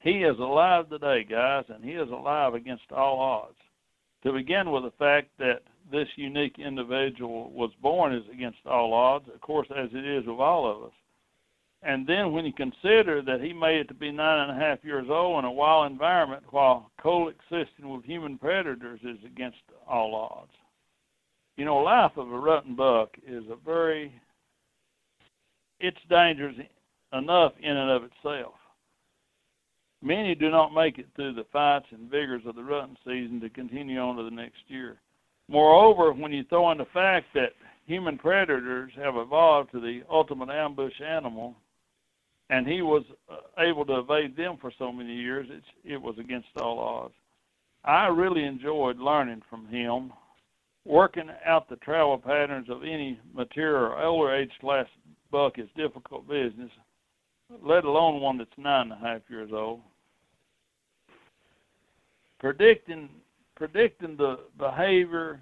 He 0.00 0.24
is 0.24 0.38
alive 0.38 0.88
today, 0.90 1.24
guys, 1.28 1.64
and 1.68 1.84
he 1.84 1.92
is 1.92 2.10
alive 2.10 2.54
against 2.54 2.90
all 2.90 3.20
odds. 3.20 3.56
To 4.24 4.32
begin 4.32 4.70
with 4.70 4.84
the 4.84 4.92
fact 4.98 5.28
that 5.38 5.60
this 5.90 6.08
unique 6.16 6.58
individual 6.58 7.50
was 7.50 7.70
born 7.80 8.14
is 8.14 8.24
against 8.32 8.58
all 8.66 8.92
odds, 8.92 9.28
of 9.32 9.40
course, 9.40 9.68
as 9.76 9.90
it 9.92 10.04
is 10.04 10.26
with 10.26 10.40
all 10.40 10.70
of 10.70 10.84
us. 10.84 10.92
And 11.84 12.06
then 12.06 12.32
when 12.32 12.44
you 12.44 12.52
consider 12.52 13.22
that 13.22 13.40
he 13.40 13.52
made 13.52 13.80
it 13.80 13.88
to 13.88 13.94
be 13.94 14.12
nine 14.12 14.48
and 14.48 14.56
a 14.56 14.64
half 14.64 14.84
years 14.84 15.06
old 15.10 15.40
in 15.40 15.44
a 15.44 15.52
wild 15.52 15.90
environment 15.90 16.44
while 16.50 16.90
coexisting 17.02 17.88
with 17.88 18.04
human 18.04 18.38
predators 18.38 19.00
is 19.02 19.18
against 19.26 19.58
all 19.88 20.14
odds. 20.14 20.52
You 21.56 21.64
know, 21.64 21.78
life 21.78 22.12
of 22.16 22.30
a 22.30 22.38
rutting 22.38 22.76
buck 22.76 23.10
is 23.26 23.44
a 23.50 23.56
very, 23.56 24.12
it's 25.80 25.98
dangerous 26.08 26.54
enough 27.12 27.52
in 27.60 27.76
and 27.76 27.90
of 27.90 28.04
itself. 28.04 28.54
Many 30.00 30.34
do 30.34 30.50
not 30.50 30.74
make 30.74 30.98
it 30.98 31.06
through 31.14 31.34
the 31.34 31.46
fights 31.52 31.86
and 31.90 32.10
vigors 32.10 32.42
of 32.46 32.54
the 32.54 32.64
rutting 32.64 32.96
season 33.04 33.40
to 33.40 33.50
continue 33.50 33.98
on 33.98 34.16
to 34.16 34.24
the 34.24 34.30
next 34.30 34.62
year. 34.68 34.98
Moreover, 35.48 36.12
when 36.12 36.32
you 36.32 36.44
throw 36.44 36.70
in 36.70 36.78
the 36.78 36.86
fact 36.86 37.26
that 37.34 37.52
human 37.86 38.18
predators 38.18 38.92
have 38.96 39.16
evolved 39.16 39.72
to 39.72 39.80
the 39.80 40.02
ultimate 40.10 40.48
ambush 40.48 41.00
animal, 41.00 41.56
and 42.52 42.66
he 42.66 42.82
was 42.82 43.02
uh, 43.30 43.36
able 43.58 43.86
to 43.86 44.00
evade 44.00 44.36
them 44.36 44.58
for 44.60 44.70
so 44.78 44.92
many 44.92 45.14
years, 45.14 45.48
it 45.84 45.96
was 45.96 46.14
against 46.20 46.48
all 46.60 46.78
odds. 46.78 47.14
I 47.82 48.08
really 48.08 48.44
enjoyed 48.44 48.98
learning 48.98 49.40
from 49.48 49.66
him, 49.68 50.12
working 50.84 51.30
out 51.46 51.70
the 51.70 51.76
travel 51.76 52.18
patterns 52.18 52.68
of 52.68 52.82
any 52.82 53.18
mature 53.34 53.86
or 53.86 54.04
older 54.04 54.34
age 54.34 54.50
class 54.60 54.84
buck 55.30 55.58
is 55.58 55.68
difficult 55.78 56.28
business, 56.28 56.70
let 57.64 57.86
alone 57.86 58.20
one 58.20 58.36
that's 58.36 58.50
nine 58.58 58.92
and 58.92 59.02
a 59.02 59.06
half 59.06 59.22
years 59.30 59.50
old. 59.50 59.80
Predicting 62.38 63.08
predicting 63.56 64.16
the 64.18 64.40
behavior 64.58 65.40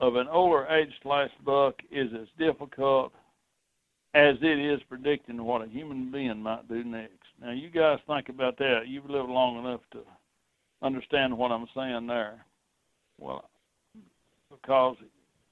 of 0.00 0.16
an 0.16 0.28
older 0.28 0.66
age 0.66 0.92
class 1.02 1.30
buck 1.42 1.76
is 1.90 2.10
as 2.20 2.28
difficult 2.38 3.14
as 4.14 4.36
it 4.42 4.58
is 4.58 4.80
predicting 4.88 5.42
what 5.42 5.62
a 5.62 5.68
human 5.68 6.10
being 6.10 6.42
might 6.42 6.68
do 6.68 6.84
next. 6.84 7.16
Now, 7.40 7.52
you 7.52 7.70
guys 7.70 7.98
think 8.06 8.28
about 8.28 8.58
that. 8.58 8.82
You've 8.86 9.08
lived 9.08 9.30
long 9.30 9.64
enough 9.64 9.80
to 9.92 10.00
understand 10.82 11.36
what 11.36 11.50
I'm 11.50 11.66
saying 11.74 12.06
there. 12.06 12.44
Well, 13.18 13.48
because 14.50 14.96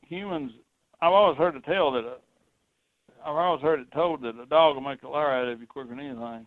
humans, 0.06 0.52
I've 1.00 1.12
always 1.12 1.38
heard 1.38 1.56
it 1.56 1.64
tell 1.64 1.92
that 1.92 2.04
a, 2.04 2.16
I've 3.24 3.36
always 3.36 3.62
heard 3.62 3.80
it 3.80 3.92
told 3.92 4.22
that 4.22 4.40
a 4.40 4.46
dog 4.46 4.74
will 4.74 4.82
make 4.82 5.02
a 5.02 5.08
liar 5.08 5.42
out 5.42 5.48
of 5.48 5.60
you 5.60 5.66
quicker 5.66 5.90
than 5.90 6.00
anything. 6.00 6.46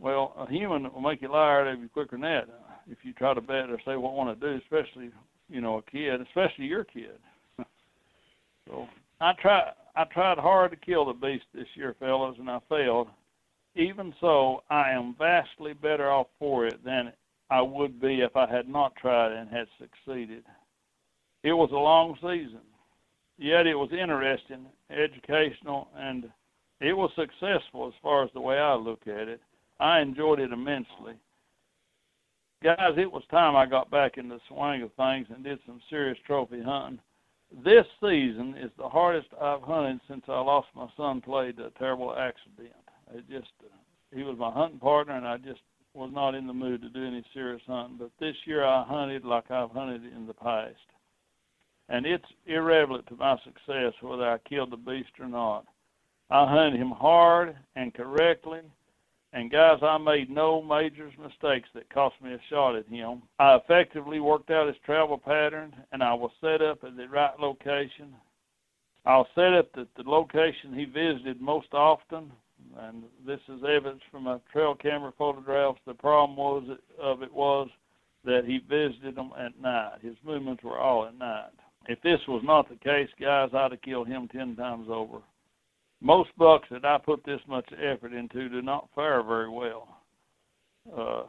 Well, 0.00 0.34
a 0.38 0.48
human 0.50 0.92
will 0.92 1.00
make 1.00 1.22
a 1.22 1.28
liar 1.28 1.62
out 1.62 1.74
of 1.74 1.80
you 1.80 1.88
quicker 1.88 2.16
than 2.16 2.22
that 2.22 2.44
uh, 2.44 2.74
if 2.88 2.98
you 3.02 3.12
try 3.12 3.34
to 3.34 3.40
bet 3.40 3.70
or 3.70 3.78
say 3.84 3.96
what 3.96 4.14
want 4.14 4.38
to 4.38 4.46
do, 4.46 4.60
especially 4.62 5.10
you 5.48 5.60
know 5.60 5.78
a 5.78 5.90
kid, 5.90 6.20
especially 6.20 6.66
your 6.66 6.84
kid. 6.84 7.18
so 8.68 8.86
I 9.20 9.32
try 9.40 9.72
I 9.98 10.04
tried 10.04 10.38
hard 10.38 10.70
to 10.70 10.76
kill 10.76 11.06
the 11.06 11.12
beast 11.12 11.46
this 11.52 11.66
year, 11.74 11.96
fellas, 11.98 12.36
and 12.38 12.48
I 12.48 12.60
failed. 12.68 13.08
Even 13.74 14.14
so, 14.20 14.62
I 14.70 14.90
am 14.90 15.16
vastly 15.18 15.72
better 15.72 16.08
off 16.08 16.28
for 16.38 16.66
it 16.66 16.84
than 16.84 17.12
I 17.50 17.62
would 17.62 18.00
be 18.00 18.20
if 18.20 18.36
I 18.36 18.48
had 18.48 18.68
not 18.68 18.94
tried 18.94 19.32
and 19.32 19.50
had 19.50 19.66
succeeded. 19.76 20.44
It 21.42 21.52
was 21.52 21.70
a 21.72 21.74
long 21.74 22.14
season, 22.20 22.60
yet 23.38 23.66
it 23.66 23.74
was 23.74 23.90
interesting, 23.90 24.66
educational, 24.88 25.88
and 25.96 26.30
it 26.80 26.92
was 26.92 27.10
successful 27.16 27.88
as 27.88 27.94
far 28.00 28.22
as 28.22 28.30
the 28.34 28.40
way 28.40 28.56
I 28.56 28.74
look 28.74 29.08
at 29.08 29.26
it. 29.26 29.40
I 29.80 29.98
enjoyed 29.98 30.38
it 30.38 30.52
immensely. 30.52 31.14
Guys, 32.62 32.94
it 32.96 33.10
was 33.10 33.24
time 33.32 33.56
I 33.56 33.66
got 33.66 33.90
back 33.90 34.16
in 34.16 34.28
the 34.28 34.38
swing 34.46 34.82
of 34.82 34.92
things 34.92 35.26
and 35.34 35.42
did 35.42 35.58
some 35.66 35.80
serious 35.90 36.18
trophy 36.24 36.62
hunting. 36.62 37.00
This 37.50 37.86
season 38.00 38.56
is 38.58 38.70
the 38.76 38.88
hardest 38.88 39.28
I've 39.40 39.62
hunted 39.62 40.00
since 40.08 40.24
I 40.28 40.40
lost 40.40 40.68
my 40.74 40.88
son 40.96 41.20
played 41.20 41.58
a 41.58 41.70
terrible 41.78 42.14
accident. 42.14 42.74
It 43.14 43.24
just 43.30 43.52
uh, 43.64 43.74
he 44.14 44.22
was 44.22 44.36
my 44.38 44.50
hunting 44.50 44.78
partner 44.78 45.16
and 45.16 45.26
I 45.26 45.38
just 45.38 45.60
was 45.94 46.10
not 46.12 46.34
in 46.34 46.46
the 46.46 46.52
mood 46.52 46.82
to 46.82 46.90
do 46.90 47.06
any 47.06 47.24
serious 47.32 47.62
hunting. 47.66 47.96
But 47.98 48.10
this 48.20 48.36
year 48.44 48.64
I 48.64 48.84
hunted 48.84 49.24
like 49.24 49.50
I've 49.50 49.70
hunted 49.70 50.04
in 50.04 50.26
the 50.26 50.34
past. 50.34 50.76
And 51.88 52.04
it's 52.04 52.24
irrelevant 52.46 53.06
to 53.08 53.16
my 53.16 53.36
success 53.44 53.94
whether 54.02 54.28
I 54.28 54.38
killed 54.38 54.70
the 54.70 54.76
beast 54.76 55.18
or 55.18 55.28
not. 55.28 55.64
I 56.30 56.46
hunted 56.46 56.78
him 56.78 56.90
hard 56.90 57.56
and 57.76 57.94
correctly 57.94 58.60
and 59.32 59.50
guys, 59.50 59.78
I 59.82 59.98
made 59.98 60.30
no 60.30 60.62
major 60.62 61.10
mistakes 61.22 61.68
that 61.74 61.92
cost 61.92 62.14
me 62.22 62.32
a 62.32 62.38
shot 62.48 62.76
at 62.76 62.86
him. 62.86 63.22
I 63.38 63.56
effectively 63.56 64.20
worked 64.20 64.50
out 64.50 64.68
his 64.68 64.76
travel 64.86 65.18
pattern, 65.18 65.74
and 65.92 66.02
I 66.02 66.14
was 66.14 66.30
set 66.40 66.62
up 66.62 66.82
at 66.82 66.96
the 66.96 67.08
right 67.08 67.38
location. 67.38 68.14
I 69.04 69.18
was 69.18 69.26
set 69.34 69.52
up 69.52 69.68
at 69.76 69.88
the 69.96 70.08
location 70.08 70.74
he 70.74 70.86
visited 70.86 71.40
most 71.40 71.72
often, 71.72 72.32
and 72.78 73.02
this 73.26 73.40
is 73.48 73.62
evidence 73.64 74.02
from 74.10 74.24
my 74.24 74.38
trail 74.52 74.74
camera 74.74 75.12
photographs. 75.16 75.80
The 75.86 75.94
problem 75.94 76.36
was 76.36 76.78
of 77.00 77.22
it 77.22 77.32
was 77.32 77.68
that 78.24 78.44
he 78.46 78.58
visited 78.68 79.16
them 79.16 79.32
at 79.38 79.60
night. 79.60 79.98
His 80.02 80.16
movements 80.24 80.62
were 80.62 80.78
all 80.78 81.06
at 81.06 81.16
night. 81.18 81.50
If 81.86 82.00
this 82.02 82.20
was 82.28 82.42
not 82.44 82.68
the 82.68 82.76
case, 82.76 83.08
guys, 83.20 83.50
I'd 83.54 83.72
have 83.72 83.82
killed 83.82 84.08
him 84.08 84.28
ten 84.28 84.56
times 84.56 84.88
over 84.90 85.18
most 86.00 86.30
bucks 86.38 86.68
that 86.70 86.84
I 86.84 86.98
put 86.98 87.24
this 87.24 87.40
much 87.48 87.68
effort 87.72 88.12
into 88.12 88.48
do 88.48 88.62
not 88.62 88.88
fare 88.94 89.22
very 89.22 89.48
well. 89.48 89.88
Uh, 90.96 91.22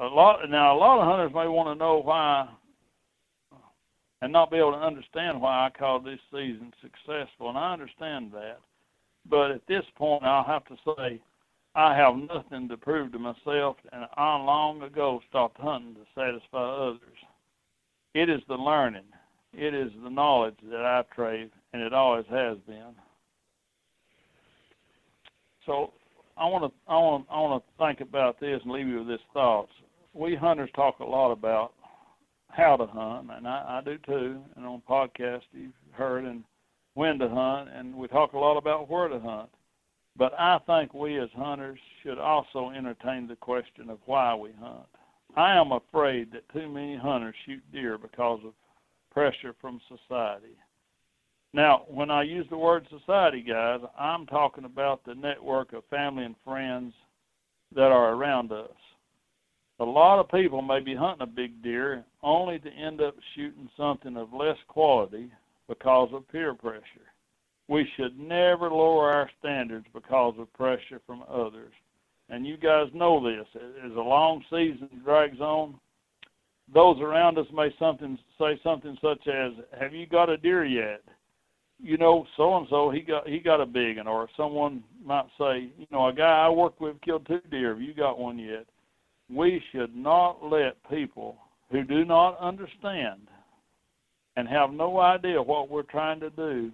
a 0.00 0.04
lot 0.04 0.48
now, 0.48 0.76
a 0.76 0.78
lot 0.78 1.00
of 1.00 1.06
hunters 1.06 1.34
may 1.34 1.48
want 1.48 1.68
to 1.68 1.82
know 1.82 2.00
why, 2.02 2.48
and 4.22 4.32
not 4.32 4.50
be 4.50 4.58
able 4.58 4.72
to 4.72 4.78
understand 4.78 5.40
why 5.40 5.66
I 5.66 5.78
call 5.78 6.00
this 6.00 6.20
season 6.30 6.72
successful, 6.80 7.48
and 7.48 7.58
I 7.58 7.72
understand 7.72 8.32
that. 8.32 8.60
But 9.28 9.50
at 9.50 9.66
this 9.66 9.84
point, 9.96 10.24
I'll 10.24 10.44
have 10.44 10.64
to 10.66 10.76
say 10.96 11.20
I 11.74 11.96
have 11.96 12.16
nothing 12.16 12.68
to 12.68 12.76
prove 12.76 13.12
to 13.12 13.18
myself, 13.18 13.76
and 13.92 14.06
I 14.16 14.36
long 14.36 14.82
ago 14.82 15.20
stopped 15.28 15.60
hunting 15.60 15.94
to 15.94 16.00
satisfy 16.14 16.58
others. 16.58 17.00
It 18.14 18.28
is 18.28 18.40
the 18.48 18.56
learning, 18.56 19.04
it 19.52 19.74
is 19.74 19.90
the 20.02 20.10
knowledge 20.10 20.56
that 20.70 20.84
I 20.84 21.02
crave, 21.14 21.50
and 21.72 21.82
it 21.82 21.92
always 21.92 22.26
has 22.30 22.58
been. 22.66 22.94
So 25.66 25.92
I 26.36 26.46
want 26.46 26.64
to 26.64 26.90
I 26.90 26.96
want 26.96 27.26
I 27.30 27.40
want 27.40 27.62
to 27.62 27.84
think 27.84 28.00
about 28.00 28.40
this 28.40 28.60
and 28.62 28.72
leave 28.72 28.88
you 28.88 28.98
with 28.98 29.08
this 29.08 29.20
thoughts. 29.32 29.72
We 30.14 30.34
hunters 30.34 30.70
talk 30.74 30.98
a 31.00 31.04
lot 31.04 31.32
about 31.32 31.72
how 32.48 32.76
to 32.76 32.86
hunt, 32.86 33.30
and 33.30 33.46
I, 33.46 33.78
I 33.78 33.82
do 33.84 33.98
too. 33.98 34.40
And 34.56 34.66
on 34.66 34.82
podcasts 34.88 35.42
you've 35.52 35.72
heard 35.92 36.24
and 36.24 36.42
when 36.94 37.18
to 37.18 37.28
hunt, 37.28 37.70
and 37.72 37.94
we 37.94 38.08
talk 38.08 38.32
a 38.32 38.38
lot 38.38 38.56
about 38.56 38.90
where 38.90 39.08
to 39.08 39.20
hunt. 39.20 39.50
But 40.16 40.32
I 40.38 40.58
think 40.66 40.92
we 40.92 41.18
as 41.20 41.28
hunters 41.36 41.78
should 42.02 42.18
also 42.18 42.70
entertain 42.70 43.28
the 43.28 43.36
question 43.36 43.88
of 43.88 43.98
why 44.06 44.34
we 44.34 44.50
hunt. 44.60 44.86
I 45.36 45.56
am 45.56 45.72
afraid 45.72 46.32
that 46.32 46.48
too 46.52 46.68
many 46.68 46.96
hunters 46.96 47.36
shoot 47.46 47.62
deer 47.72 47.96
because 47.96 48.40
of 48.44 48.52
pressure 49.12 49.54
from 49.60 49.80
society. 49.88 50.56
Now, 51.52 51.82
when 51.88 52.10
I 52.10 52.22
use 52.22 52.46
the 52.48 52.56
word 52.56 52.86
society, 52.90 53.42
guys, 53.42 53.80
I'm 53.98 54.26
talking 54.26 54.64
about 54.64 55.04
the 55.04 55.14
network 55.14 55.72
of 55.72 55.84
family 55.90 56.24
and 56.24 56.36
friends 56.44 56.92
that 57.74 57.90
are 57.90 58.14
around 58.14 58.52
us. 58.52 58.70
A 59.80 59.84
lot 59.84 60.20
of 60.20 60.30
people 60.30 60.62
may 60.62 60.80
be 60.80 60.94
hunting 60.94 61.22
a 61.22 61.26
big 61.26 61.62
deer 61.62 62.04
only 62.22 62.58
to 62.60 62.70
end 62.70 63.00
up 63.00 63.14
shooting 63.34 63.68
something 63.76 64.16
of 64.16 64.32
less 64.32 64.58
quality 64.68 65.30
because 65.68 66.10
of 66.12 66.28
peer 66.28 66.54
pressure. 66.54 66.82
We 67.68 67.88
should 67.96 68.18
never 68.18 68.70
lower 68.70 69.10
our 69.10 69.30
standards 69.38 69.86
because 69.92 70.34
of 70.38 70.52
pressure 70.52 71.00
from 71.06 71.24
others. 71.28 71.72
And 72.28 72.46
you 72.46 72.58
guys 72.58 72.88
know 72.94 73.24
this. 73.24 73.46
as 73.84 73.92
a 73.92 74.00
long 74.00 74.44
season 74.50 74.88
drags 75.02 75.40
on, 75.40 75.80
those 76.72 77.00
around 77.00 77.38
us 77.38 77.46
may 77.52 77.74
something 77.78 78.18
say 78.38 78.60
something 78.62 78.96
such 79.00 79.26
as, 79.26 79.52
"Have 79.80 79.94
you 79.94 80.06
got 80.06 80.28
a 80.28 80.36
deer 80.36 80.64
yet?" 80.64 81.02
You 81.82 81.96
know, 81.96 82.26
so 82.36 82.56
and 82.56 82.66
so 82.68 82.90
he 82.90 83.00
got 83.00 83.26
he 83.26 83.38
got 83.38 83.60
a 83.60 83.66
big 83.66 83.96
one, 83.96 84.06
or 84.06 84.28
someone 84.36 84.82
might 85.04 85.26
say, 85.38 85.70
you 85.78 85.86
know, 85.90 86.08
a 86.08 86.12
guy 86.12 86.44
I 86.46 86.48
work 86.50 86.80
with 86.80 87.00
killed 87.00 87.26
two 87.26 87.40
deer. 87.50 87.70
Have 87.70 87.80
you 87.80 87.94
got 87.94 88.18
one 88.18 88.38
yet? 88.38 88.66
We 89.34 89.62
should 89.72 89.94
not 89.94 90.44
let 90.44 90.76
people 90.90 91.36
who 91.70 91.84
do 91.84 92.04
not 92.04 92.38
understand 92.38 93.20
and 94.36 94.48
have 94.48 94.72
no 94.72 94.98
idea 94.98 95.40
what 95.40 95.70
we're 95.70 95.82
trying 95.82 96.20
to 96.20 96.30
do 96.30 96.70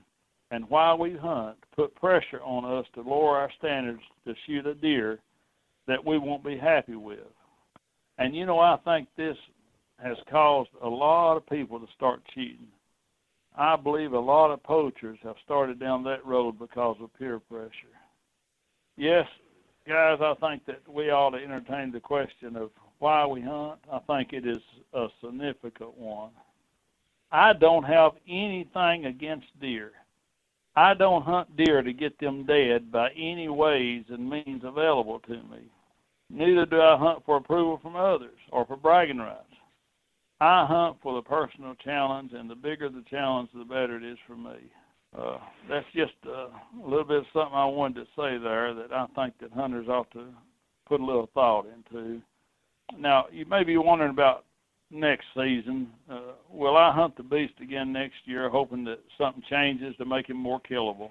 and 0.51 0.69
why 0.69 0.95
we 0.95 1.17
hunt 1.17 1.57
put 1.75 1.95
pressure 1.95 2.41
on 2.43 2.65
us 2.79 2.87
to 2.95 3.03
lower 3.03 3.37
our 3.37 3.51
standards 3.59 4.03
to 4.27 4.35
shoot 4.47 4.67
a 4.67 4.75
deer 4.75 5.19
that 5.87 6.05
we 6.05 6.19
won't 6.19 6.45
be 6.45 6.57
happy 6.57 6.97
with. 6.97 7.19
And 8.19 8.35
you 8.35 8.47
know, 8.47 8.59
I 8.59 8.79
think 8.85 9.09
this 9.17 9.37
has 10.03 10.17
caused 10.31 10.71
a 10.83 10.89
lot 10.89 11.37
of 11.37 11.47
people 11.47 11.79
to 11.79 11.87
start 11.97 12.21
cheating. 12.35 12.69
I 13.57 13.77
believe 13.77 14.13
a 14.13 14.19
lot 14.19 14.51
of 14.51 14.63
poachers 14.63 15.19
have 15.23 15.37
started 15.45 15.81
down 15.81 16.05
that 16.05 16.25
road 16.27 16.59
because 16.59 16.97
of 17.01 17.15
peer 17.19 17.39
pressure. 17.39 17.71
Yes, 18.97 19.27
guys, 19.89 20.19
I 20.21 20.35
think 20.41 20.67
that 20.67 20.81
we 20.89 21.11
ought 21.11 21.31
to 21.31 21.43
entertain 21.43 21.91
the 21.91 22.01
question 22.01 22.57
of 22.57 22.71
why 22.99 23.27
we 23.27 23.41
hunt. 23.41 23.79
I 23.91 23.99
think 24.01 24.33
it 24.33 24.47
is 24.47 24.63
a 24.93 25.09
significant 25.23 25.97
one. 25.97 26.31
I 27.33 27.55
don't 27.55 27.85
have 27.85 28.13
anything 28.29 29.07
against 29.07 29.47
deer. 29.61 29.93
I 30.77 30.93
don't 30.93 31.25
hunt 31.25 31.57
deer 31.57 31.83
to 31.83 31.93
get 31.93 32.19
them 32.19 32.45
dead 32.45 32.93
by 32.93 33.11
any 33.11 33.49
ways 33.49 34.05
and 34.11 34.29
means 34.29 34.63
available 34.65 35.21
to 35.21 35.35
me. 35.35 35.71
Neither 36.29 36.67
do 36.67 36.81
I 36.81 36.97
hunt 36.97 37.25
for 37.25 37.39
approval 37.39 37.79
from 37.83 37.97
others 37.97 38.39
or 38.53 38.67
for 38.67 38.77
bragging 38.77 39.19
rights. 39.19 39.56
I 40.41 40.67
hunt 40.67 40.99
for 41.03 41.15
the 41.15 41.23
personal 41.23 41.75
challenge, 41.77 42.33
and 42.35 42.49
the 42.49 42.55
bigger 42.55 42.89
the 42.89 43.05
challenge, 43.09 43.49
the 43.55 43.65
better 43.65 43.97
it 43.97 44.05
is 44.05 44.19
for 44.27 44.37
me. 44.37 44.57
Uh, 45.17 45.39
that's 45.69 45.87
just 45.95 46.13
uh, 46.27 46.49
a 46.85 46.85
little 46.85 47.05
bit 47.05 47.19
of 47.19 47.25
something 47.33 47.55
I 47.55 47.65
wanted 47.67 48.01
to 48.01 48.07
say 48.17 48.37
there 48.43 48.75
that 48.75 48.93
I 48.93 49.07
think 49.15 49.35
that 49.41 49.53
hunters 49.53 49.89
ought 49.89 50.11
to 50.13 50.27
put 50.87 51.01
a 51.01 51.05
little 51.05 51.31
thought 51.33 51.67
into. 51.67 52.21
Now, 52.99 53.27
you 53.33 53.47
may 53.47 53.65
be 53.65 53.79
wondering 53.79 54.11
about 54.11 54.45
next 54.91 55.25
season. 55.35 55.89
Uh, 56.11 56.33
will 56.51 56.77
I 56.77 56.93
hunt 56.93 57.17
the 57.17 57.23
beast 57.23 57.55
again 57.63 57.93
next 57.93 58.17
year, 58.27 58.51
hoping 58.51 58.85
that 58.85 59.01
something 59.19 59.43
changes 59.49 59.97
to 59.97 60.05
make 60.05 60.29
him 60.29 60.37
more 60.37 60.61
killable? 60.71 61.11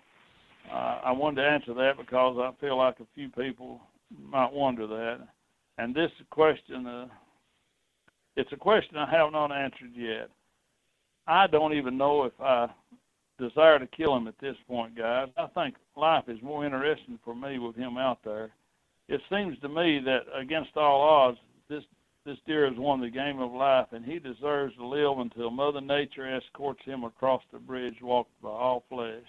Uh, 0.71 0.99
I 1.03 1.11
wanted 1.11 1.41
to 1.41 1.47
answer 1.47 1.73
that 1.73 1.93
because 1.97 2.37
I 2.39 2.51
feel 2.61 2.77
like 2.77 2.99
a 2.99 3.07
few 3.15 3.29
people 3.29 3.81
might 4.21 4.51
wonder 4.51 4.87
that. 4.87 5.27
And 5.77 5.93
this 5.93 6.11
question, 6.29 6.85
uh, 6.85 7.07
it's 8.35 8.51
a 8.51 8.57
question 8.57 8.97
I 8.97 9.09
have 9.09 9.31
not 9.31 9.51
answered 9.51 9.91
yet. 9.95 10.29
I 11.27 11.47
don't 11.47 11.73
even 11.73 11.97
know 11.97 12.23
if 12.23 12.33
I 12.39 12.67
desire 13.39 13.79
to 13.79 13.87
kill 13.87 14.15
him 14.15 14.27
at 14.27 14.37
this 14.39 14.55
point, 14.67 14.97
guys. 14.97 15.29
I 15.37 15.47
think 15.47 15.75
life 15.95 16.25
is 16.27 16.41
more 16.41 16.65
interesting 16.65 17.19
for 17.23 17.35
me 17.35 17.59
with 17.59 17.75
him 17.75 17.97
out 17.97 18.19
there. 18.23 18.51
It 19.07 19.21
seems 19.29 19.59
to 19.59 19.69
me 19.69 19.99
that 20.05 20.21
against 20.33 20.75
all 20.77 21.01
odds, 21.01 21.37
this 21.69 21.83
this 22.25 22.37
deer 22.47 22.67
has 22.67 22.77
won 22.77 22.99
the 22.99 23.09
game 23.09 23.39
of 23.39 23.51
life, 23.51 23.85
and 23.91 24.03
he 24.03 24.17
deserves 24.17 24.75
to 24.75 24.85
live 24.85 25.19
until 25.19 25.51
Mother 25.51 25.79
Nature 25.79 26.35
escorts 26.35 26.83
him 26.83 27.03
across 27.03 27.43
the 27.53 27.59
bridge 27.59 28.01
walked 28.01 28.41
by 28.41 28.49
all 28.49 28.83
flesh 28.89 29.21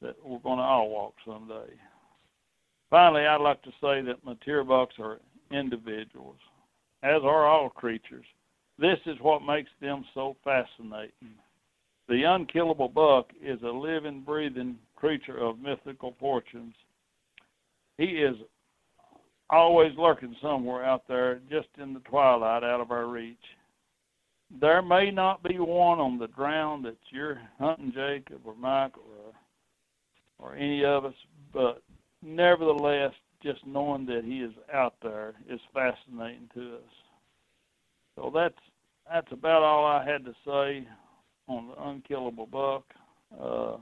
that 0.00 0.14
we're 0.24 0.38
going 0.38 0.58
to 0.58 0.64
all 0.64 0.90
walk 0.90 1.14
someday. 1.26 1.72
Finally, 2.88 3.26
I'd 3.26 3.40
like 3.40 3.62
to 3.62 3.70
say 3.80 4.00
that 4.02 4.24
material 4.24 4.64
bucks 4.64 4.94
are 5.00 5.18
individuals, 5.50 6.36
as 7.02 7.22
are 7.22 7.46
all 7.46 7.68
creatures. 7.68 8.24
This 8.78 8.98
is 9.06 9.16
what 9.20 9.42
makes 9.42 9.70
them 9.80 10.04
so 10.14 10.36
fascinating. 10.44 11.34
The 12.08 12.22
unkillable 12.24 12.88
buck 12.88 13.30
is 13.42 13.60
a 13.62 13.68
living, 13.68 14.22
breathing 14.22 14.76
creature 14.96 15.38
of 15.38 15.58
mythical 15.58 16.14
fortunes. 16.18 16.74
He 17.98 18.04
is 18.04 18.36
always 19.50 19.92
lurking 19.96 20.34
somewhere 20.40 20.84
out 20.84 21.06
there, 21.08 21.40
just 21.50 21.68
in 21.80 21.92
the 21.92 22.00
twilight, 22.00 22.64
out 22.64 22.80
of 22.80 22.90
our 22.90 23.06
reach. 23.06 23.36
There 24.60 24.82
may 24.82 25.10
not 25.10 25.42
be 25.42 25.58
one 25.58 25.98
on 25.98 26.18
the 26.18 26.28
ground 26.28 26.84
that 26.84 26.98
you're 27.10 27.40
hunting, 27.58 27.92
Jacob 27.94 28.40
or 28.44 28.54
Mike 28.54 28.96
or 28.96 29.32
or 30.38 30.56
any 30.56 30.84
of 30.84 31.04
us, 31.04 31.14
but 31.52 31.82
nevertheless, 32.20 33.12
just 33.42 33.66
knowing 33.66 34.06
that 34.06 34.22
he 34.24 34.38
is 34.38 34.52
out 34.72 34.94
there 35.02 35.34
is 35.48 35.60
fascinating 35.74 36.48
to 36.54 36.76
us. 36.76 36.92
So 38.16 38.30
that's 38.34 38.54
that's 39.10 39.32
about 39.32 39.62
all 39.62 39.84
I 39.84 40.04
had 40.04 40.24
to 40.24 40.32
say 40.44 40.86
on 41.48 41.68
the 41.68 41.82
unkillable 41.82 42.46
buck. 42.46 42.84
Uh, 43.38 43.76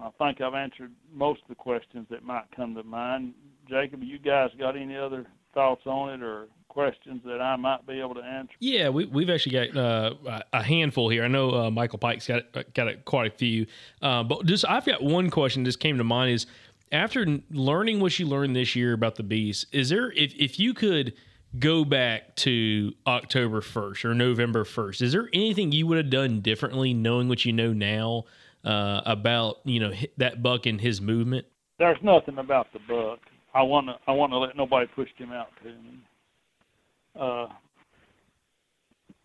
I 0.00 0.10
think 0.18 0.40
I've 0.40 0.54
answered 0.54 0.92
most 1.12 1.42
of 1.42 1.48
the 1.48 1.54
questions 1.54 2.06
that 2.10 2.22
might 2.22 2.44
come 2.54 2.74
to 2.74 2.82
mind. 2.82 3.34
Jacob, 3.68 4.02
you 4.02 4.18
guys 4.18 4.50
got 4.58 4.76
any 4.76 4.96
other 4.96 5.26
thoughts 5.54 5.82
on 5.86 6.10
it 6.10 6.22
or 6.22 6.48
questions 6.68 7.20
that 7.24 7.40
I 7.40 7.56
might 7.56 7.86
be 7.86 7.98
able 7.98 8.14
to 8.14 8.20
answer? 8.20 8.52
Yeah, 8.60 8.90
we, 8.90 9.06
we've 9.06 9.30
actually 9.30 9.52
got 9.52 9.76
uh, 9.76 10.40
a 10.52 10.62
handful 10.62 11.08
here. 11.08 11.24
I 11.24 11.28
know 11.28 11.50
uh, 11.50 11.70
Michael 11.70 11.98
Pike's 11.98 12.28
got 12.28 12.44
got 12.74 12.88
a, 12.88 12.96
quite 12.96 13.32
a 13.32 13.36
few, 13.36 13.66
uh, 14.02 14.22
but 14.22 14.46
just 14.46 14.64
I've 14.68 14.84
got 14.84 15.02
one 15.02 15.30
question 15.30 15.64
that 15.64 15.68
just 15.68 15.80
came 15.80 15.98
to 15.98 16.04
mind 16.04 16.32
is 16.32 16.46
after 16.92 17.40
learning 17.50 18.00
what 18.00 18.18
you 18.18 18.26
learned 18.26 18.56
this 18.56 18.74
year 18.76 18.92
about 18.92 19.16
the 19.16 19.22
beast, 19.22 19.66
is 19.72 19.88
there 19.88 20.10
if 20.12 20.34
if 20.36 20.58
you 20.58 20.74
could 20.74 21.14
go 21.58 21.84
back 21.84 22.36
to 22.36 22.92
October 23.06 23.60
first 23.60 24.04
or 24.04 24.14
November 24.14 24.64
first, 24.64 25.00
is 25.00 25.12
there 25.12 25.28
anything 25.32 25.72
you 25.72 25.86
would 25.86 25.98
have 25.98 26.10
done 26.10 26.40
differently, 26.40 26.92
knowing 26.92 27.28
what 27.28 27.44
you 27.44 27.52
know 27.52 27.72
now 27.72 28.24
uh, 28.64 29.00
about 29.06 29.58
you 29.64 29.80
know 29.80 29.92
that 30.16 30.42
buck 30.42 30.66
and 30.66 30.80
his 30.80 31.00
movement? 31.00 31.46
There's 31.78 31.98
nothing 32.02 32.38
about 32.38 32.72
the 32.72 32.80
buck. 32.88 33.20
I 33.54 33.62
want 33.62 33.86
to 33.86 33.94
I 34.06 34.12
want 34.12 34.32
to 34.32 34.38
let 34.38 34.56
nobody 34.56 34.86
push 34.94 35.08
him 35.16 35.32
out 35.32 35.48
to 35.62 35.68
me. 35.68 35.98
Uh, 37.18 37.46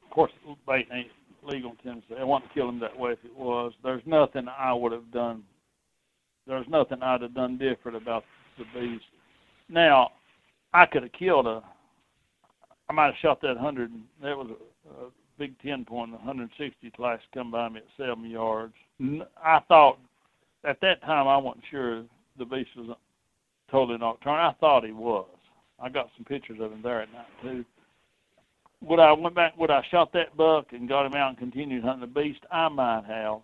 of 0.03 0.09
course, 0.11 0.31
bait 0.67 0.87
ain't 0.91 1.07
legal 1.43 1.71
in 1.71 1.77
Tennessee. 1.77 2.15
I 2.19 2.23
wouldn't 2.23 2.53
kill 2.53 2.69
him 2.69 2.79
that 2.79 2.97
way 2.97 3.11
if 3.11 3.25
it 3.25 3.35
was. 3.35 3.73
There's 3.83 4.01
nothing 4.05 4.47
I 4.47 4.73
would 4.73 4.91
have 4.91 5.11
done. 5.11 5.43
There's 6.47 6.67
nothing 6.67 7.01
I'd 7.01 7.21
have 7.21 7.33
done 7.33 7.57
different 7.57 7.97
about 7.97 8.23
the 8.57 8.65
beast. 8.77 9.05
Now, 9.69 10.11
I 10.73 10.85
could 10.85 11.03
have 11.03 11.13
killed 11.13 11.47
a. 11.47 11.63
I 12.89 12.93
might 12.93 13.05
have 13.05 13.15
shot 13.21 13.41
that 13.41 13.57
hundred. 13.57 13.91
That 14.21 14.37
was 14.37 14.47
a, 14.49 15.05
a 15.05 15.09
big 15.37 15.57
ten 15.61 15.85
point, 15.85 16.11
160 16.11 16.91
class 16.91 17.19
come 17.33 17.51
by 17.51 17.69
me 17.69 17.77
at 17.77 17.85
seven 17.97 18.29
yards. 18.29 18.73
I 19.43 19.59
thought 19.67 19.97
at 20.63 20.79
that 20.81 21.01
time 21.01 21.27
I 21.27 21.37
wasn't 21.37 21.63
sure 21.69 22.03
the 22.37 22.45
beast 22.45 22.69
was 22.75 22.95
totally 23.71 23.97
nocturnal. 23.97 24.39
I 24.39 24.53
thought 24.59 24.85
he 24.85 24.91
was. 24.91 25.27
I 25.81 25.89
got 25.89 26.09
some 26.15 26.25
pictures 26.25 26.59
of 26.61 26.71
him 26.71 26.81
there 26.81 27.01
at 27.01 27.11
night 27.11 27.25
too. 27.41 27.65
Would 28.81 28.99
I 28.99 29.13
went 29.13 29.35
back? 29.35 29.57
Would 29.57 29.71
I 29.71 29.83
shot 29.89 30.11
that 30.13 30.35
buck 30.35 30.67
and 30.71 30.89
got 30.89 31.05
him 31.05 31.15
out 31.15 31.29
and 31.29 31.37
continued 31.37 31.83
hunting 31.83 32.01
the 32.01 32.21
beast? 32.21 32.41
I 32.51 32.67
might 32.67 33.05
have. 33.07 33.39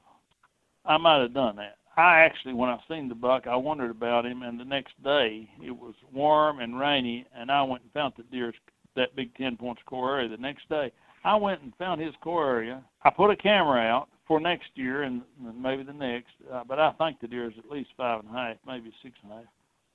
I 0.85 0.97
might 0.97 1.21
have 1.21 1.33
done 1.33 1.55
that. 1.57 1.77
I 1.99 2.21
actually, 2.21 2.53
when 2.53 2.69
I 2.69 2.79
seen 2.87 3.09
the 3.09 3.15
buck, 3.15 3.45
I 3.45 3.57
wondered 3.57 3.91
about 3.91 4.25
him, 4.25 4.41
and 4.41 4.57
the 4.57 4.63
next 4.65 4.93
day 5.03 5.49
it 5.61 5.71
was 5.71 5.95
warm 6.13 6.59
and 6.59 6.79
rainy, 6.79 7.25
and 7.35 7.51
I 7.51 7.61
went 7.63 7.83
and 7.83 7.91
found 7.91 8.13
the 8.15 8.23
deer's 8.23 8.55
that 8.95 9.15
big 9.15 9.35
ten 9.35 9.57
points 9.57 9.81
core 9.85 10.15
area. 10.15 10.29
The 10.29 10.37
next 10.37 10.67
day, 10.69 10.91
I 11.23 11.35
went 11.35 11.61
and 11.61 11.73
found 11.75 11.99
his 11.99 12.13
core 12.21 12.49
area. 12.49 12.83
I 13.03 13.09
put 13.09 13.31
a 13.31 13.35
camera 13.35 13.81
out 13.81 14.07
for 14.27 14.39
next 14.39 14.69
year 14.75 15.03
and, 15.03 15.23
maybe 15.55 15.83
the 15.83 15.93
next, 15.93 16.31
uh, 16.51 16.63
but 16.67 16.79
I 16.79 16.91
think 16.93 17.19
the 17.19 17.27
deer 17.27 17.47
is 17.47 17.57
at 17.57 17.69
least 17.69 17.89
five 17.97 18.21
and 18.21 18.29
a 18.29 18.33
half, 18.33 18.57
maybe 18.65 18.93
six 19.03 19.15
and 19.23 19.31
a 19.31 19.35
half. 19.35 19.45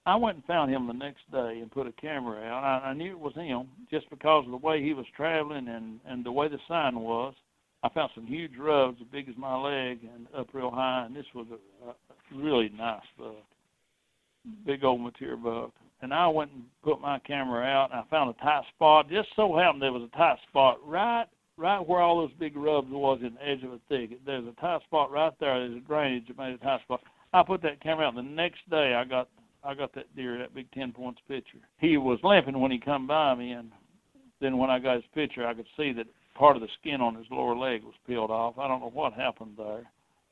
I 0.06 0.16
went 0.16 0.36
and 0.36 0.44
found 0.44 0.70
him 0.70 0.86
the 0.86 0.92
next 0.92 1.22
day 1.32 1.60
and 1.60 1.70
put 1.70 1.86
a 1.86 1.92
camera 1.92 2.42
out. 2.44 2.62
I, 2.62 2.88
I 2.88 2.92
knew 2.92 3.12
it 3.12 3.18
was 3.18 3.34
him 3.34 3.68
just 3.90 4.10
because 4.10 4.44
of 4.44 4.50
the 4.50 4.58
way 4.58 4.82
he 4.82 4.92
was 4.92 5.06
traveling 5.16 5.68
and 5.68 6.00
and 6.06 6.24
the 6.24 6.32
way 6.32 6.48
the 6.48 6.58
sign 6.68 7.00
was. 7.00 7.34
I 7.84 7.90
found 7.90 8.10
some 8.14 8.26
huge 8.26 8.56
rubs 8.58 8.96
as 9.02 9.06
big 9.12 9.28
as 9.28 9.36
my 9.36 9.54
leg 9.56 9.98
and 10.14 10.26
up 10.34 10.48
real 10.54 10.70
high, 10.70 11.04
and 11.04 11.14
this 11.14 11.26
was 11.34 11.46
a, 11.52 11.90
a 11.90 12.42
really 12.42 12.70
nice 12.74 13.02
buck, 13.18 13.44
big 14.64 14.82
old 14.84 15.02
material 15.02 15.36
buck. 15.36 15.70
And 16.00 16.12
I 16.12 16.26
went 16.28 16.50
and 16.52 16.62
put 16.82 17.00
my 17.00 17.18
camera 17.20 17.62
out, 17.62 17.90
and 17.92 18.00
I 18.00 18.04
found 18.08 18.30
a 18.30 18.42
tight 18.42 18.62
spot. 18.74 19.10
Just 19.10 19.28
so 19.36 19.54
happened 19.54 19.82
there 19.82 19.92
was 19.92 20.08
a 20.12 20.16
tight 20.16 20.38
spot 20.48 20.78
right 20.84 21.26
right 21.56 21.86
where 21.86 22.00
all 22.00 22.18
those 22.18 22.32
big 22.40 22.56
rubs 22.56 22.88
was 22.90 23.20
in 23.22 23.34
the 23.34 23.48
edge 23.48 23.62
of 23.62 23.72
a 23.72 23.80
thicket. 23.88 24.20
There's 24.24 24.46
a 24.46 24.60
tight 24.60 24.82
spot 24.82 25.12
right 25.12 25.32
there. 25.38 25.60
There's 25.60 25.76
a 25.76 25.86
drainage 25.86 26.26
that 26.28 26.38
made 26.38 26.54
a 26.54 26.58
tight 26.58 26.80
spot. 26.82 27.02
I 27.34 27.42
put 27.42 27.62
that 27.62 27.82
camera 27.82 28.06
out. 28.06 28.14
The 28.14 28.22
next 28.22 28.68
day, 28.70 28.94
I 28.94 29.04
got 29.04 29.28
I 29.62 29.74
got 29.74 29.94
that 29.94 30.14
deer, 30.16 30.38
that 30.38 30.54
big 30.54 30.70
ten 30.72 30.90
points 30.92 31.20
picture. 31.28 31.58
He 31.78 31.98
was 31.98 32.18
limping 32.22 32.58
when 32.58 32.70
he 32.70 32.78
come 32.78 33.06
by 33.06 33.34
me, 33.34 33.52
and 33.52 33.70
then 34.40 34.56
when 34.56 34.70
I 34.70 34.78
got 34.78 34.96
his 34.96 35.04
picture, 35.14 35.46
I 35.46 35.52
could 35.52 35.66
see 35.76 35.92
that 35.92 36.06
part 36.34 36.56
of 36.56 36.62
the 36.62 36.68
skin 36.80 37.00
on 37.00 37.14
his 37.14 37.26
lower 37.30 37.56
leg 37.56 37.82
was 37.82 37.94
peeled 38.06 38.30
off. 38.30 38.58
I 38.58 38.68
don't 38.68 38.80
know 38.80 38.90
what 38.92 39.12
happened 39.12 39.54
there, 39.56 39.84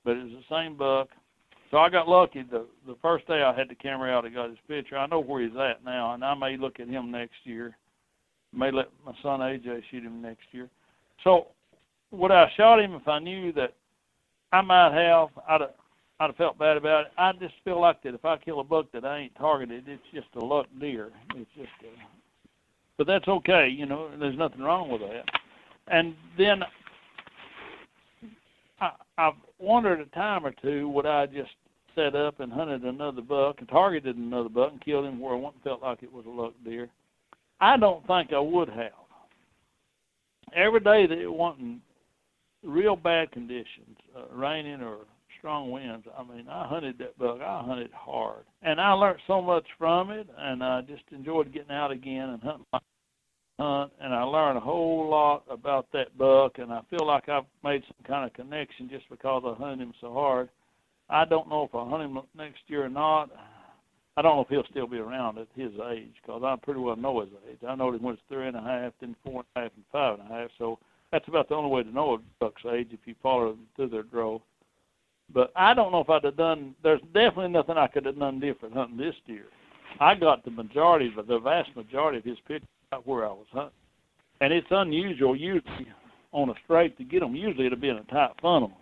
but 0.04 0.16
it 0.16 0.24
was 0.24 0.32
the 0.32 0.54
same 0.54 0.76
buck. 0.76 1.08
So 1.70 1.78
I 1.78 1.88
got 1.88 2.08
lucky. 2.08 2.42
The 2.42 2.66
the 2.86 2.96
first 3.00 3.26
day 3.26 3.42
I 3.42 3.56
had 3.56 3.68
the 3.68 3.74
camera 3.74 4.12
out, 4.12 4.26
I 4.26 4.28
got 4.28 4.50
his 4.50 4.58
picture. 4.68 4.98
I 4.98 5.06
know 5.06 5.20
where 5.20 5.42
he's 5.42 5.56
at 5.56 5.84
now, 5.84 6.14
and 6.14 6.24
I 6.24 6.34
may 6.34 6.56
look 6.56 6.80
at 6.80 6.88
him 6.88 7.10
next 7.10 7.36
year 7.44 7.76
May 8.52 8.70
let 8.70 8.88
my 9.04 9.12
son 9.22 9.40
AJ 9.40 9.82
shoot 9.90 10.04
him 10.04 10.20
next 10.20 10.44
year. 10.52 10.68
So 11.24 11.46
would 12.10 12.30
I 12.30 12.50
shot 12.56 12.80
him 12.80 12.94
if 12.94 13.08
I 13.08 13.18
knew 13.18 13.52
that 13.54 13.74
I 14.52 14.60
might 14.60 14.92
have? 14.92 15.28
I'd 15.48 15.60
have, 15.62 15.70
I'd 16.20 16.26
have 16.26 16.36
felt 16.36 16.58
bad 16.58 16.76
about 16.76 17.06
it. 17.06 17.12
I 17.16 17.32
just 17.32 17.54
feel 17.64 17.80
like 17.80 18.02
that 18.02 18.14
if 18.14 18.24
I 18.24 18.36
kill 18.36 18.60
a 18.60 18.64
buck 18.64 18.86
that 18.92 19.04
I 19.04 19.20
ain't 19.20 19.34
targeted, 19.36 19.88
it's 19.88 20.02
just 20.12 20.28
a 20.36 20.44
luck 20.44 20.66
deer. 20.78 21.10
It's 21.34 21.50
just 21.56 21.70
a, 21.82 21.88
but 22.98 23.06
that's 23.06 23.26
okay, 23.26 23.68
you 23.68 23.86
know. 23.86 24.10
There's 24.18 24.36
nothing 24.36 24.60
wrong 24.60 24.90
with 24.90 25.00
that. 25.00 25.24
And 25.92 26.14
then 26.38 26.62
I, 28.80 28.90
I've 29.18 29.34
wondered 29.58 30.00
a 30.00 30.06
time 30.06 30.44
or 30.44 30.52
two 30.62 30.88
would 30.88 31.06
I 31.06 31.26
just 31.26 31.50
set 31.94 32.16
up 32.16 32.40
and 32.40 32.50
hunted 32.50 32.82
another 32.82 33.20
buck 33.20 33.56
and 33.58 33.68
targeted 33.68 34.16
another 34.16 34.48
buck 34.48 34.72
and 34.72 34.84
killed 34.84 35.04
him 35.04 35.20
where 35.20 35.34
I 35.34 35.36
wouldn't 35.36 35.62
felt 35.62 35.82
like 35.82 36.02
it 36.02 36.12
was 36.12 36.24
a 36.26 36.30
luck 36.30 36.54
deer. 36.64 36.88
I 37.60 37.76
don't 37.76 38.04
think 38.06 38.32
I 38.32 38.40
would 38.40 38.70
have. 38.70 38.92
Every 40.56 40.80
day 40.80 41.06
that 41.06 41.18
it 41.18 41.32
wasn't 41.32 41.80
real 42.64 42.96
bad 42.96 43.30
conditions, 43.30 43.96
uh, 44.16 44.34
raining 44.34 44.80
or 44.80 45.00
strong 45.38 45.70
winds, 45.70 46.06
I 46.18 46.22
mean, 46.24 46.46
I 46.48 46.66
hunted 46.66 46.98
that 46.98 47.18
buck. 47.18 47.40
I 47.40 47.62
hunted 47.64 47.90
hard, 47.94 48.44
and 48.62 48.80
I 48.80 48.92
learned 48.92 49.20
so 49.26 49.40
much 49.42 49.64
from 49.78 50.10
it, 50.10 50.28
and 50.38 50.62
I 50.62 50.80
just 50.82 51.02
enjoyed 51.12 51.52
getting 51.52 51.70
out 51.70 51.90
again 51.90 52.30
and 52.30 52.42
hunting 52.42 52.66
my 52.72 52.80
hunt. 53.62 53.92
And 54.00 54.14
I 54.14 54.22
learned 54.22 54.58
a 54.58 54.60
whole 54.60 55.08
lot 55.08 55.44
about 55.50 55.86
that 55.92 56.16
buck, 56.18 56.58
and 56.58 56.72
I 56.72 56.80
feel 56.90 57.06
like 57.06 57.28
I've 57.28 57.44
made 57.62 57.82
some 57.86 58.06
kind 58.06 58.26
of 58.26 58.32
connection 58.34 58.88
just 58.90 59.08
because 59.08 59.42
I 59.46 59.54
hunted 59.60 59.82
him 59.82 59.94
so 60.00 60.12
hard. 60.12 60.48
I 61.08 61.24
don't 61.24 61.48
know 61.48 61.64
if 61.64 61.74
I'll 61.74 61.88
hunt 61.88 62.02
him 62.02 62.18
next 62.36 62.60
year 62.66 62.84
or 62.84 62.88
not. 62.88 63.30
I 64.16 64.22
don't 64.22 64.36
know 64.36 64.42
if 64.42 64.48
he'll 64.48 64.70
still 64.70 64.86
be 64.86 64.98
around 64.98 65.38
at 65.38 65.48
his 65.54 65.72
age 65.90 66.12
because 66.22 66.42
I 66.44 66.56
pretty 66.62 66.80
well 66.80 66.96
know 66.96 67.20
his 67.20 67.30
age. 67.50 67.58
I 67.66 67.74
know 67.74 67.92
him 67.92 68.02
when 68.02 68.14
he's 68.14 68.24
three 68.28 68.46
and 68.46 68.56
a 68.56 68.62
half, 68.62 68.92
then 69.00 69.16
four 69.24 69.42
and 69.42 69.44
a 69.56 69.60
half, 69.60 69.72
and 69.74 69.84
five 69.90 70.18
and 70.18 70.30
a 70.30 70.34
half. 70.34 70.50
So 70.58 70.78
that's 71.10 71.28
about 71.28 71.48
the 71.48 71.54
only 71.54 71.70
way 71.70 71.82
to 71.82 71.90
know 71.90 72.14
a 72.14 72.18
buck's 72.38 72.62
age 72.70 72.88
if 72.90 73.00
you 73.06 73.14
follow 73.22 73.50
them 73.50 73.66
through 73.76 73.88
their 73.88 74.02
drove. 74.02 74.42
But 75.32 75.50
I 75.56 75.72
don't 75.72 75.92
know 75.92 76.00
if 76.00 76.10
I'd 76.10 76.24
have 76.24 76.36
done. 76.36 76.74
There's 76.82 77.00
definitely 77.14 77.48
nothing 77.48 77.78
I 77.78 77.86
could 77.86 78.04
have 78.04 78.18
done 78.18 78.38
different 78.38 78.74
hunting 78.74 78.98
this 78.98 79.14
deer. 79.26 79.46
I 79.98 80.14
got 80.14 80.44
the 80.44 80.50
majority, 80.50 81.12
of 81.16 81.26
the 81.26 81.38
vast 81.38 81.74
majority 81.74 82.18
of 82.18 82.24
his 82.24 82.38
pictures 82.46 82.68
where 83.04 83.26
I 83.26 83.30
was 83.32 83.46
hunting, 83.52 83.72
and 84.40 84.52
it's 84.52 84.66
unusual 84.70 85.36
usually 85.36 85.88
on 86.32 86.50
a 86.50 86.54
scrape 86.64 86.96
to 86.98 87.04
get 87.04 87.20
them. 87.20 87.34
Usually 87.34 87.66
it'll 87.66 87.78
be 87.78 87.88
in 87.88 87.96
a 87.96 88.04
tight 88.04 88.32
funnel, 88.40 88.72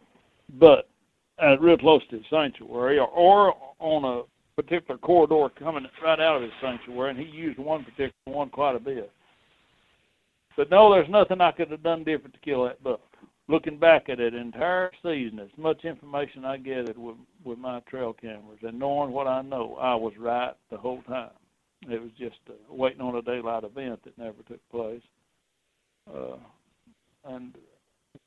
but 0.58 0.88
uh, 1.42 1.58
real 1.58 1.78
close 1.78 2.02
to 2.10 2.16
his 2.16 2.26
sanctuary, 2.30 2.98
or, 2.98 3.08
or 3.08 3.54
on 3.78 4.04
a 4.04 4.60
particular 4.60 4.98
corridor 4.98 5.48
coming 5.58 5.86
right 6.02 6.20
out 6.20 6.36
of 6.36 6.42
his 6.42 6.52
sanctuary, 6.60 7.10
and 7.10 7.18
he 7.18 7.26
used 7.26 7.58
one 7.58 7.84
particular 7.84 8.12
one 8.26 8.50
quite 8.50 8.76
a 8.76 8.80
bit. 8.80 9.10
But 10.56 10.70
no, 10.70 10.92
there's 10.92 11.08
nothing 11.08 11.40
I 11.40 11.52
could 11.52 11.70
have 11.70 11.82
done 11.82 12.04
different 12.04 12.34
to 12.34 12.40
kill 12.40 12.64
that 12.64 12.82
buck. 12.82 13.00
Looking 13.48 13.78
back 13.78 14.08
at 14.08 14.20
it 14.20 14.34
entire 14.34 14.92
season, 15.02 15.40
as 15.40 15.48
much 15.56 15.84
information 15.84 16.44
I 16.44 16.56
gathered 16.58 16.98
with 16.98 17.16
with 17.42 17.58
my 17.58 17.80
trail 17.80 18.12
cameras, 18.12 18.58
and 18.62 18.78
knowing 18.78 19.10
what 19.10 19.26
I 19.26 19.42
know, 19.42 19.76
I 19.80 19.94
was 19.94 20.12
right 20.18 20.52
the 20.70 20.76
whole 20.76 21.02
time. 21.02 21.30
It 21.88 22.00
was 22.00 22.10
just 22.18 22.38
uh, 22.48 22.52
waiting 22.68 23.00
on 23.00 23.16
a 23.16 23.22
daylight 23.22 23.64
event 23.64 24.00
that 24.04 24.18
never 24.18 24.42
took 24.46 24.60
place. 24.70 25.02
Uh, 26.12 26.36
and 27.24 27.54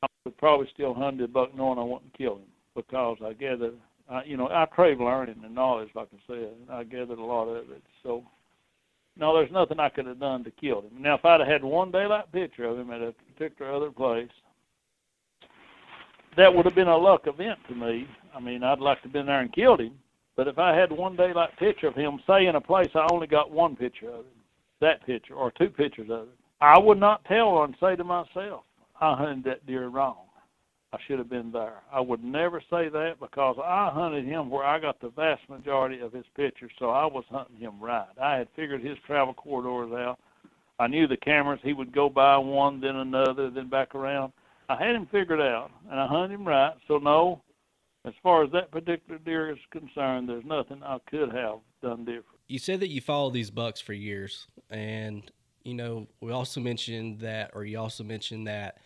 I 0.02 0.08
would 0.26 0.38
probably 0.38 0.68
still 0.74 0.94
hunt 0.94 1.20
the 1.20 1.28
buck 1.28 1.56
knowing 1.56 1.78
I 1.78 1.84
wouldn't 1.84 2.18
kill 2.18 2.36
him 2.36 2.48
because 2.76 3.18
I 3.24 3.34
gathered, 3.34 3.76
I, 4.10 4.24
you 4.24 4.38
know, 4.38 4.48
I 4.48 4.66
crave 4.66 5.00
learning 5.00 5.42
and 5.44 5.54
knowledge, 5.54 5.90
like 5.96 6.08
I 6.14 6.18
said, 6.28 6.38
and 6.38 6.72
I 6.72 6.84
gathered 6.84 7.20
a 7.20 7.24
lot 7.24 7.48
of 7.48 7.70
it. 7.70 7.84
So, 8.02 8.24
no, 9.18 9.36
there's 9.36 9.52
nothing 9.52 9.80
I 9.80 9.90
could 9.90 10.08
have 10.08 10.20
done 10.20 10.44
to 10.44 10.52
kill 10.52 10.82
him. 10.82 11.00
Now, 11.00 11.16
if 11.16 11.26
I'd 11.26 11.40
have 11.40 11.50
had 11.50 11.64
one 11.64 11.92
daylight 11.92 12.32
picture 12.32 12.66
of 12.66 12.80
him 12.80 12.90
at 12.90 13.02
a 13.02 13.14
particular 13.34 13.72
other 13.72 13.92
place, 13.92 14.30
that 16.36 16.54
would 16.54 16.66
have 16.66 16.76
been 16.76 16.88
a 16.88 16.98
luck 16.98 17.28
event 17.28 17.60
to 17.68 17.76
me. 17.76 18.08
I 18.36 18.40
mean, 18.40 18.64
I'd 18.64 18.80
like 18.80 19.00
to 19.00 19.04
have 19.04 19.14
been 19.14 19.28
there 19.28 19.42
and 19.42 19.54
killed 19.54 19.82
him, 19.82 20.00
but 20.36 20.48
if 20.48 20.58
I 20.58 20.76
had 20.76 20.92
one 20.92 21.16
daylight 21.16 21.58
picture 21.58 21.88
of 21.88 21.96
him, 21.96 22.20
say 22.28 22.48
in 22.48 22.56
a 22.56 22.62
place 22.62 22.90
I 22.96 23.08
only 23.12 23.28
got 23.28 23.52
one 23.52 23.76
picture 23.76 24.10
of 24.10 24.26
him, 24.26 24.42
that 24.82 25.06
picture, 25.06 25.36
or 25.36 25.52
two 25.52 25.70
pictures 25.70 26.10
of 26.10 26.22
him, 26.22 26.34
I 26.62 26.78
would 26.78 27.00
not 27.00 27.26
tell 27.26 27.64
and 27.64 27.76
say 27.80 27.96
to 27.96 28.04
myself, 28.04 28.64
I 29.00 29.16
hunted 29.16 29.44
that 29.46 29.66
deer 29.66 29.88
wrong. 29.88 30.18
I 30.94 30.98
should 31.08 31.18
have 31.18 31.30
been 31.30 31.52
there. 31.52 31.82
I 31.92 32.00
would 32.00 32.24
never 32.24 32.62
say 32.70 32.88
that 32.88 33.16
because 33.20 33.58
I 33.64 33.90
hunted 33.92 34.26
him 34.26 34.50
where 34.52 34.64
I 34.64 34.80
got 34.80 35.02
the 35.02 35.10
vast 35.10 35.42
majority 35.50 36.00
of 36.02 36.14
his 36.14 36.26
pictures, 36.36 36.72
so 36.78 36.92
I 36.92 37.06
was 37.06 37.24
hunting 37.32 37.58
him 37.58 37.80
right. 37.82 38.06
I 38.22 38.36
had 38.36 38.48
figured 38.56 38.84
his 38.84 38.98
travel 39.08 39.34
corridors 39.34 39.92
out. 39.92 40.20
I 40.80 40.88
knew 40.88 41.08
the 41.08 41.18
cameras. 41.18 41.60
He 41.64 41.74
would 41.74 41.94
go 41.94 42.10
by 42.10 42.38
one, 42.38 42.80
then 42.80 42.98
another, 42.98 43.50
then 43.50 43.70
back 43.70 43.96
around. 43.96 44.34
I 44.70 44.76
had 44.76 44.96
him 44.96 45.08
figured 45.12 45.42
out, 45.42 45.72
and 45.90 46.00
I 46.00 46.06
hunted 46.06 46.36
him 46.36 46.48
right. 46.48 46.74
So 46.88 47.00
no, 47.00 47.42
as 48.06 48.14
far 48.22 48.44
as 48.44 48.52
that 48.52 48.72
particular 48.72 49.20
deer 49.20 49.52
is 49.52 49.60
concerned, 49.72 50.28
there's 50.28 50.46
nothing 50.46 50.82
I 50.84 50.98
could 51.10 51.32
have 51.34 51.60
done 51.82 52.00
different. 52.06 52.26
You 52.48 52.60
said 52.60 52.82
that 52.82 52.90
you 52.90 53.02
follow 53.02 53.30
these 53.30 53.50
bucks 53.50 53.80
for 53.80 53.94
years, 53.94 54.48
and 54.70 55.30
you 55.64 55.74
know 55.74 56.08
we 56.20 56.32
also 56.32 56.60
mentioned 56.60 57.22
that, 57.22 57.52
or 57.54 57.64
you 57.64 57.80
also 57.80 58.04
mentioned 58.04 58.48
that 58.48 58.80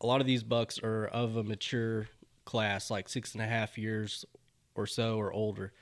a 0.00 0.06
lot 0.06 0.20
of 0.20 0.26
these 0.26 0.42
bucks 0.42 0.78
are 0.80 1.06
of 1.06 1.36
a 1.36 1.44
mature 1.44 2.08
class, 2.44 2.90
like 2.90 3.08
six 3.08 3.34
and 3.34 3.42
a 3.42 3.46
half 3.46 3.78
years 3.78 4.24
or 4.74 4.86
so 4.86 5.16
or 5.16 5.32
older. 5.32 5.72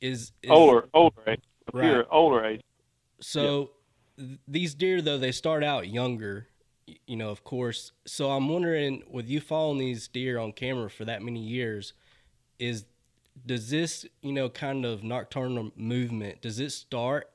Is, 0.00 0.32
is 0.42 0.50
Older, 0.50 0.88
older 0.94 1.20
age, 1.26 1.40
Right. 1.74 2.06
older 2.10 2.44
age. 2.44 2.62
So 3.20 3.72
th- 4.16 4.38
these 4.48 4.74
deer, 4.74 5.02
though, 5.02 5.18
they 5.18 5.32
start 5.32 5.62
out 5.62 5.88
younger, 5.88 6.48
you 7.06 7.16
know, 7.16 7.30
of 7.30 7.44
course. 7.44 7.92
So 8.06 8.30
I'm 8.30 8.48
wondering, 8.48 9.02
with 9.10 9.28
you 9.28 9.40
following 9.40 9.78
these 9.78 10.08
deer 10.08 10.38
on 10.38 10.52
camera 10.52 10.90
for 10.90 11.04
that 11.04 11.22
many 11.22 11.40
years, 11.40 11.92
is 12.58 12.84
does 13.46 13.70
this, 13.70 14.06
you 14.22 14.32
know, 14.32 14.48
kind 14.48 14.84
of 14.84 15.02
nocturnal 15.02 15.70
movement, 15.76 16.42
does 16.42 16.60
it 16.60 16.70
start 16.70 17.30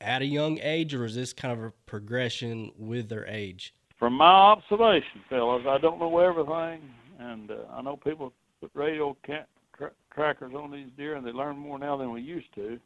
at 0.00 0.22
a 0.22 0.26
young 0.26 0.58
age, 0.60 0.94
or 0.94 1.04
is 1.04 1.14
this 1.14 1.32
kind 1.32 1.58
of 1.58 1.64
a 1.64 1.70
progression 1.86 2.72
with 2.76 3.08
their 3.08 3.26
age? 3.26 3.74
From 3.98 4.14
my 4.14 4.26
observation, 4.26 5.22
fellas, 5.28 5.64
I 5.66 5.78
don't 5.78 5.98
know 5.98 6.18
everything, 6.18 6.82
and 7.18 7.50
uh, 7.50 7.56
I 7.72 7.82
know 7.82 7.96
people 7.96 8.32
put 8.60 8.70
radio 8.74 9.16
ca- 9.26 9.46
tra- 9.76 9.92
trackers 10.14 10.54
on 10.54 10.70
these 10.70 10.88
deer, 10.96 11.16
and 11.16 11.26
they 11.26 11.32
learn 11.32 11.56
more 11.56 11.78
now 11.78 11.96
than 11.96 12.12
we 12.12 12.20
used 12.20 12.54
to. 12.54 12.78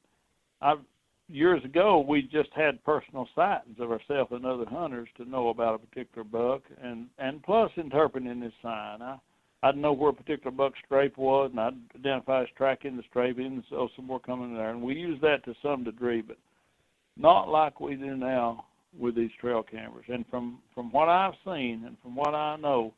I 0.60 0.76
years 1.32 1.64
ago 1.64 2.04
we 2.06 2.22
just 2.22 2.50
had 2.54 2.84
personal 2.84 3.26
sightings 3.34 3.78
of 3.80 3.90
ourselves 3.90 4.32
and 4.32 4.44
other 4.44 4.66
hunters 4.66 5.08
to 5.16 5.24
know 5.24 5.48
about 5.48 5.74
a 5.74 5.86
particular 5.86 6.24
buck, 6.24 6.62
and 6.82 7.06
and 7.18 7.42
plus 7.42 7.70
interpreting 7.76 8.40
his 8.40 8.52
sign. 8.62 9.02
I 9.02 9.18
I'd 9.64 9.76
know 9.76 9.92
where 9.92 10.10
a 10.10 10.14
particular 10.14 10.50
buck's 10.50 10.80
scrape 10.84 11.16
was, 11.16 11.50
and 11.52 11.60
I'd 11.60 11.74
identify 11.94 12.40
his 12.40 12.48
track 12.56 12.84
in 12.84 12.96
the 12.96 13.04
scrape, 13.04 13.38
and 13.38 13.62
so 13.70 13.88
some 13.94 14.06
more 14.06 14.18
coming 14.18 14.54
there, 14.54 14.70
and 14.70 14.82
we 14.82 14.94
use 14.94 15.20
that 15.22 15.44
to 15.44 15.54
some 15.62 15.84
degree, 15.84 16.20
but 16.20 16.36
not 17.16 17.48
like 17.48 17.78
we 17.78 17.94
do 17.94 18.16
now 18.16 18.64
with 18.98 19.14
these 19.14 19.30
trail 19.40 19.62
cameras. 19.62 20.04
And 20.08 20.24
from 20.28 20.58
from 20.74 20.90
what 20.92 21.08
I've 21.08 21.34
seen 21.44 21.84
and 21.86 21.96
from 22.02 22.16
what 22.16 22.34
I 22.34 22.56
know, 22.56 22.92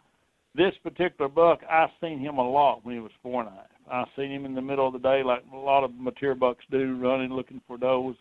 this 0.54 0.74
particular 0.82 1.28
buck, 1.28 1.60
I've 1.70 1.90
seen 2.00 2.18
him 2.18 2.38
a 2.38 2.50
lot 2.50 2.84
when 2.84 2.94
he 2.94 3.00
was 3.00 3.12
four 3.22 3.42
and 3.42 3.50
a 3.50 3.52
half. 3.52 3.66
I've 3.90 4.14
seen 4.16 4.30
him 4.30 4.46
in 4.46 4.54
the 4.54 4.62
middle 4.62 4.86
of 4.86 4.92
the 4.92 4.98
day, 4.98 5.22
like 5.22 5.42
a 5.52 5.56
lot 5.56 5.84
of 5.84 5.94
mature 5.94 6.34
bucks 6.34 6.64
do, 6.70 6.96
running 6.96 7.30
looking 7.30 7.60
for 7.66 7.76
does. 7.76 8.14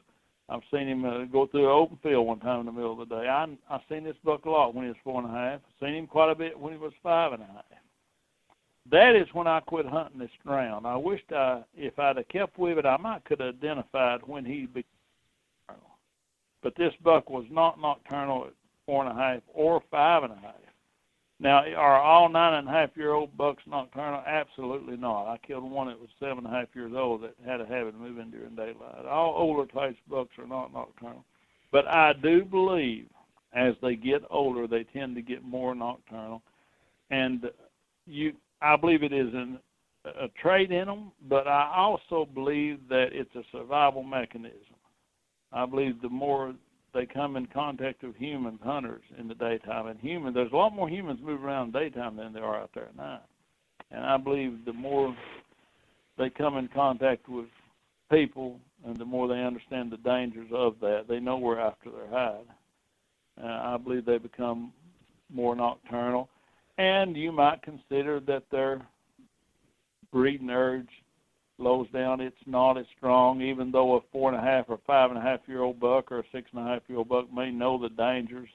I've 0.54 0.62
seen 0.72 0.88
him 0.88 1.04
uh, 1.04 1.26
go 1.26 1.48
through 1.48 1.66
an 1.66 1.72
open 1.72 1.98
field 2.04 2.28
one 2.28 2.40
time 2.40 2.60
in 2.60 2.68
the 2.68 2.72
middle 2.72 3.02
of 3.02 3.10
the 3.10 3.16
day. 3.16 3.28
I 3.28 3.48
I've 3.72 3.82
seen 3.90 4.04
this 4.04 4.16
buck 4.24 4.46
a 4.46 4.50
lot 4.52 4.76
when 4.76 4.86
he 4.86 4.90
was 4.90 4.98
four 5.04 5.20
and 5.20 5.30
a 5.30 5.34
half. 5.34 5.62
I've 5.66 5.88
seen 5.88 5.96
him 5.96 6.06
quite 6.06 6.30
a 6.30 6.36
bit 6.36 6.60
when 6.60 6.74
he 6.74 6.78
was 6.78 6.94
five 7.02 7.34
and 7.34 7.42
a 7.42 7.46
half. 7.48 7.66
That 8.92 9.16
is 9.16 9.28
when 9.34 9.48
I 9.48 9.62
quit 9.62 9.88
hunting 9.88 10.20
this 10.20 10.30
ground. 10.46 10.86
I 10.86 10.96
wished 10.96 11.32
I, 11.32 11.64
if 11.76 11.98
I'd 11.98 12.18
have 12.18 12.28
kept 12.28 12.60
with 12.60 12.78
it, 12.78 12.86
I 12.86 12.98
might 12.98 13.26
could 13.26 13.40
have 13.40 13.56
identified 13.56 14.22
when 14.28 14.46
he 14.46 14.68
became 14.68 14.84
nocturnal. 15.68 15.98
But 16.62 16.76
this 16.78 16.94
buck 17.04 17.32
was 17.32 17.46
not 17.50 17.82
nocturnal 17.82 18.46
at 18.46 18.54
four 18.86 19.04
and 19.04 19.18
a 19.18 19.20
half 19.20 19.42
or 19.56 19.82
five 19.90 20.24
and 20.24 20.34
a 20.34 20.36
half. 20.36 20.56
Now, 21.39 21.65
are 21.76 21.99
all 21.99 22.30
nine 22.30 22.53
and 22.53 22.68
a 22.68 22.72
half 22.72 22.91
year 22.95 23.14
old 23.14 23.35
bucks 23.35 23.64
nocturnal? 23.68 24.23
Absolutely 24.26 24.97
not. 24.97 25.27
I 25.27 25.38
killed 25.45 25.69
one 25.69 25.88
that 25.88 25.99
was 25.99 26.10
seven 26.19 26.45
and 26.45 26.47
a 26.47 26.51
half 26.51 26.69
years 26.73 26.93
old 26.95 27.23
that 27.23 27.35
had 27.45 27.60
a 27.60 27.65
habit 27.65 27.95
of 27.95 28.01
moving 28.01 28.31
during 28.31 28.55
daylight. 28.55 29.05
All 29.05 29.34
older 29.35 29.69
types 29.72 29.97
bucks 30.10 30.38
are 30.38 30.47
not 30.47 30.73
nocturnal. 30.73 31.26
But 31.72 31.88
I 31.88 32.14
do 32.14 32.45
believe 32.45 33.07
as 33.53 33.73
they 33.81 33.95
get 33.95 34.22
older, 34.30 34.68
they 34.68 34.84
tend 34.84 35.15
to 35.15 35.22
get 35.22 35.43
more 35.43 35.76
nocturnal. 35.76 36.41
And 37.10 37.49
you, 38.05 38.34
I 38.61 38.76
believe 38.76 39.03
it 39.03 39.14
is 39.14 39.34
an, 39.34 39.60
a 40.05 40.27
trait 40.41 40.72
in 40.72 40.88
them, 40.88 41.11
but 41.30 41.47
I 41.47 41.72
also 41.76 42.27
believe 42.34 42.80
that 42.89 43.10
it's 43.11 43.35
a 43.35 43.43
survival 43.51 44.03
mechanism. 44.03 44.76
I 45.51 45.65
believe 45.65 46.01
the 46.01 46.10
more 46.10 46.55
they 46.94 47.06
come 47.06 47.36
in 47.36 47.48
contact 47.48 48.03
with 48.03 48.15
humans, 48.15 48.60
hunters 48.64 49.03
in 49.18 49.28
the 49.28 49.36
daytime, 49.36 49.88
and 49.88 49.99
human, 49.99 50.34
there's 50.34 50.52
a 50.52 50.56
lot 50.56 50.74
more 50.74 50.90
humans 50.90 51.20
move 51.24 51.44
around 51.44 51.74
daytime 51.74 52.15
than 52.15 52.34
there 52.34 52.45
are 52.45 52.61
out 52.61 52.72
there 52.74 52.86
at 52.86 52.95
night. 52.95 53.22
And 53.91 54.06
I 54.06 54.18
believe 54.18 54.65
the 54.65 54.74
more 54.74 55.15
they 56.18 56.30
come 56.30 56.57
in 56.57 56.68
contact 56.68 57.28
with 57.28 57.45
people, 58.11 58.60
and 58.86 58.98
the 58.98 59.06
more 59.06 59.28
they 59.28 59.41
understand 59.44 59.91
the 59.91 59.98
dangers 59.98 60.49
of 60.53 60.76
that, 60.82 61.06
they 61.07 61.20
know 61.20 61.38
we're 61.38 61.60
after 61.60 61.90
their 61.90 62.10
hide. 62.10 62.45
Uh, 63.41 63.48
I 63.48 63.78
believe 63.78 64.06
they 64.06 64.20
become 64.20 64.72
more 65.34 65.56
nocturnal, 65.56 66.30
and 66.78 67.18
you 67.18 67.32
might 67.32 67.64
consider 67.64 68.20
that 68.22 68.44
their 68.52 68.86
breeding 70.11 70.52
urge 70.52 70.90
slows 71.64 71.88
down. 71.91 72.19
It's 72.19 72.35
not 72.45 72.77
as 72.77 72.85
strong, 72.98 73.41
even 73.41 73.72
though 73.72 73.95
a 73.95 74.02
four 74.11 74.31
and 74.34 74.40
a 74.40 74.44
half 74.44 74.65
or 74.68 74.80
five 74.85 75.10
and 75.10 75.18
a 75.18 75.22
half 75.22 75.40
year 75.48 75.61
old 75.61 75.80
buck 75.80 76.11
or 76.11 76.19
a 76.19 76.23
six 76.31 76.49
and 76.53 76.61
a 76.61 76.69
half 76.69 76.81
year 76.88 76.98
old 76.98 77.10
buck 77.10 77.34
may 77.34 77.52
know 77.52 77.81
the 77.81 77.90
dangers 77.90 78.49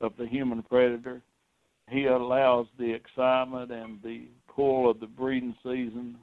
of 0.00 0.12
the 0.16 0.26
human 0.26 0.62
predator. 0.62 1.20
He 1.90 2.06
allows 2.06 2.66
the 2.78 2.92
excitement 2.92 3.70
and 3.72 4.00
the 4.02 4.28
pull 4.54 4.90
of 4.90 5.00
the 5.00 5.06
breeding 5.06 5.54
season, 5.62 6.16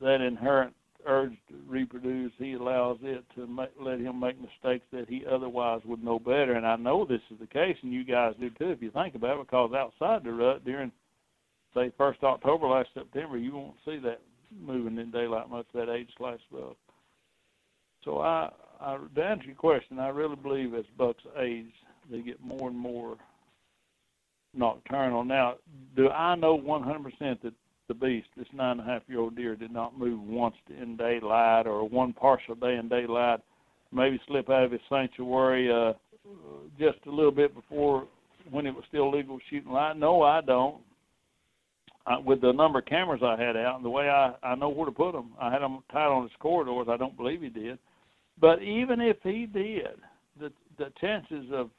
that 0.00 0.20
inherent 0.20 0.74
urge 1.06 1.36
to 1.48 1.54
reproduce. 1.66 2.32
He 2.38 2.54
allows 2.54 2.98
it 3.02 3.24
to 3.36 3.46
make, 3.46 3.70
let 3.80 4.00
him 4.00 4.20
make 4.20 4.36
mistakes 4.40 4.84
that 4.92 5.08
he 5.08 5.24
otherwise 5.30 5.80
would 5.84 6.02
know 6.02 6.18
better. 6.18 6.54
And 6.54 6.66
I 6.66 6.76
know 6.76 7.04
this 7.04 7.20
is 7.30 7.38
the 7.40 7.46
case, 7.46 7.76
and 7.82 7.92
you 7.92 8.04
guys 8.04 8.34
do 8.38 8.50
too, 8.50 8.70
if 8.70 8.82
you 8.82 8.90
think 8.90 9.14
about 9.14 9.40
it, 9.40 9.46
because 9.46 9.72
outside 9.72 10.24
the 10.24 10.32
rut 10.32 10.64
during 10.64 10.92
say 11.74 11.92
first 11.96 12.22
October 12.22 12.66
last 12.66 12.88
September, 12.94 13.38
you 13.38 13.54
won't 13.54 13.76
see 13.84 13.98
that 13.98 14.20
moving 14.60 14.98
in 14.98 15.10
daylight 15.10 15.50
much 15.50 15.66
that 15.74 15.92
age 15.92 16.08
slash 16.16 16.40
buck. 16.50 16.76
So 18.04 18.20
I, 18.20 18.50
I 18.80 18.98
to 19.14 19.24
answer 19.24 19.46
your 19.46 19.56
question, 19.56 19.98
I 19.98 20.08
really 20.08 20.36
believe 20.36 20.74
as 20.74 20.84
bucks 20.96 21.22
age, 21.38 21.72
they 22.10 22.20
get 22.20 22.40
more 22.40 22.68
and 22.68 22.78
more 22.78 23.16
nocturnal. 24.54 25.24
Now, 25.24 25.56
do 25.96 26.08
I 26.08 26.34
know 26.34 26.58
100% 26.58 27.42
that 27.42 27.52
the 27.88 27.94
beast, 27.94 28.28
this 28.36 28.46
nine 28.52 28.78
and 28.78 28.88
a 28.88 28.92
half 28.92 29.02
year 29.08 29.20
old 29.20 29.36
deer, 29.36 29.56
did 29.56 29.72
not 29.72 29.98
move 29.98 30.20
once 30.22 30.56
in 30.68 30.96
daylight 30.96 31.66
or 31.66 31.88
one 31.88 32.12
partial 32.12 32.54
day 32.54 32.76
in 32.76 32.88
daylight, 32.88 33.40
maybe 33.92 34.20
slip 34.26 34.50
out 34.50 34.64
of 34.64 34.72
his 34.72 34.80
sanctuary 34.88 35.70
uh, 35.72 35.92
just 36.78 36.98
a 37.06 37.10
little 37.10 37.32
bit 37.32 37.54
before 37.54 38.06
when 38.50 38.66
it 38.66 38.74
was 38.74 38.84
still 38.88 39.10
legal 39.10 39.38
shooting 39.50 39.72
light? 39.72 39.96
No, 39.96 40.22
I 40.22 40.40
don't. 40.40 40.76
I, 42.08 42.18
with 42.18 42.40
the 42.40 42.52
number 42.52 42.78
of 42.78 42.86
cameras 42.86 43.20
I 43.22 43.40
had 43.40 43.56
out 43.56 43.76
and 43.76 43.84
the 43.84 43.90
way 43.90 44.08
I, 44.08 44.34
I 44.42 44.54
know 44.54 44.70
where 44.70 44.86
to 44.86 44.92
put 44.92 45.12
them, 45.12 45.32
I 45.38 45.52
had 45.52 45.60
them 45.60 45.82
tied 45.92 46.06
on 46.06 46.22
his 46.22 46.32
corridors. 46.40 46.86
I 46.90 46.96
don't 46.96 47.16
believe 47.16 47.42
he 47.42 47.50
did. 47.50 47.78
But 48.40 48.62
even 48.62 49.00
if 49.00 49.16
he 49.22 49.46
did, 49.46 49.98
the 50.40 50.52
the 50.78 50.92
chances 51.00 51.46
of 51.52 51.70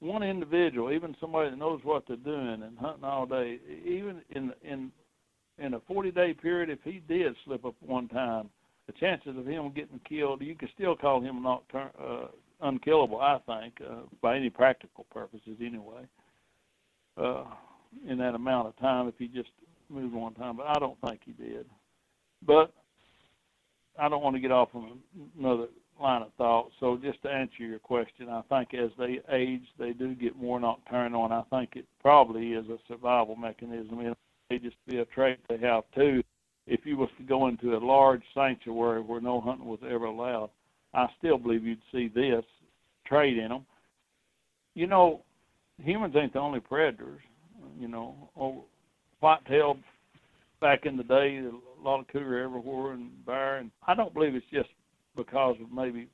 one 0.00 0.22
individual, 0.22 0.92
even 0.92 1.14
somebody 1.20 1.50
that 1.50 1.56
knows 1.58 1.80
what 1.84 2.04
they're 2.08 2.16
doing 2.16 2.62
and 2.62 2.76
hunting 2.78 3.04
all 3.04 3.26
day, 3.26 3.58
even 3.84 4.22
in 4.30 4.52
in 4.62 4.90
in 5.58 5.74
a 5.74 5.80
40 5.80 6.10
day 6.10 6.34
period, 6.34 6.68
if 6.70 6.80
he 6.82 7.00
did 7.06 7.34
slip 7.44 7.64
up 7.64 7.74
one 7.80 8.08
time, 8.08 8.50
the 8.86 8.92
chances 8.94 9.36
of 9.36 9.46
him 9.46 9.72
getting 9.74 10.00
killed, 10.08 10.42
you 10.42 10.56
could 10.56 10.70
still 10.74 10.96
call 10.96 11.20
him 11.20 11.42
nocturn, 11.42 11.90
uh, 12.02 12.26
unkillable, 12.62 13.20
I 13.20 13.38
think, 13.46 13.74
uh, 13.88 14.00
by 14.20 14.36
any 14.36 14.50
practical 14.50 15.04
purposes 15.12 15.58
anyway, 15.60 16.02
uh, 17.16 17.44
in 18.08 18.18
that 18.18 18.34
amount 18.34 18.68
of 18.68 18.76
time 18.78 19.08
if 19.08 19.14
he 19.18 19.28
just 19.28 19.50
moved 19.88 20.14
one 20.14 20.34
time. 20.34 20.56
But 20.56 20.66
I 20.66 20.78
don't 20.78 20.98
think 21.06 21.20
he 21.24 21.32
did. 21.32 21.66
But 22.46 22.72
I 23.98 24.08
don't 24.08 24.22
want 24.22 24.36
to 24.36 24.40
get 24.40 24.50
off 24.50 24.68
on 24.74 24.98
another 25.38 25.66
line 26.00 26.22
of 26.22 26.32
thought. 26.36 26.70
So 26.80 26.98
just 27.02 27.22
to 27.22 27.30
answer 27.30 27.62
your 27.62 27.78
question, 27.78 28.28
I 28.28 28.42
think 28.48 28.74
as 28.74 28.90
they 28.98 29.20
age, 29.32 29.62
they 29.78 29.92
do 29.92 30.14
get 30.14 30.36
more 30.36 30.58
nocturnal, 30.58 31.24
and 31.24 31.32
I 31.32 31.42
think 31.50 31.76
it 31.76 31.86
probably 32.00 32.52
is 32.52 32.68
a 32.68 32.78
survival 32.88 33.36
mechanism. 33.36 34.00
It 34.00 34.16
may 34.50 34.58
just 34.58 34.76
be 34.88 34.98
a 34.98 35.04
trait 35.06 35.38
they 35.48 35.58
have 35.58 35.84
too. 35.94 36.22
If 36.66 36.80
you 36.84 36.96
was 36.96 37.10
to 37.18 37.24
go 37.24 37.46
into 37.46 37.76
a 37.76 37.78
large 37.78 38.22
sanctuary 38.34 39.02
where 39.02 39.20
no 39.20 39.40
hunting 39.40 39.66
was 39.66 39.80
ever 39.88 40.06
allowed, 40.06 40.50
I 40.94 41.06
still 41.18 41.38
believe 41.38 41.64
you'd 41.64 41.78
see 41.92 42.08
this 42.08 42.44
trait 43.06 43.36
in 43.38 43.48
them. 43.48 43.66
You 44.74 44.86
know, 44.86 45.22
humans 45.78 46.14
ain't 46.16 46.32
the 46.32 46.40
only 46.40 46.60
predators. 46.60 47.20
You 47.78 47.88
know, 47.88 48.14
oh, 48.38 48.64
white-tailed 49.20 49.78
back 50.60 50.86
in 50.86 50.96
the 50.96 51.04
day, 51.04 51.38
a 51.38 51.86
lot 51.86 52.00
of 52.00 52.08
cougar 52.08 52.42
everywhere 52.42 52.92
and 52.92 53.10
bear, 53.26 53.56
and 53.56 53.70
I 53.86 53.94
don't 53.94 54.14
believe 54.14 54.34
it's 54.34 54.46
just 54.52 54.70
because 55.16 55.56
of 55.60 55.70
maybe 55.72 56.08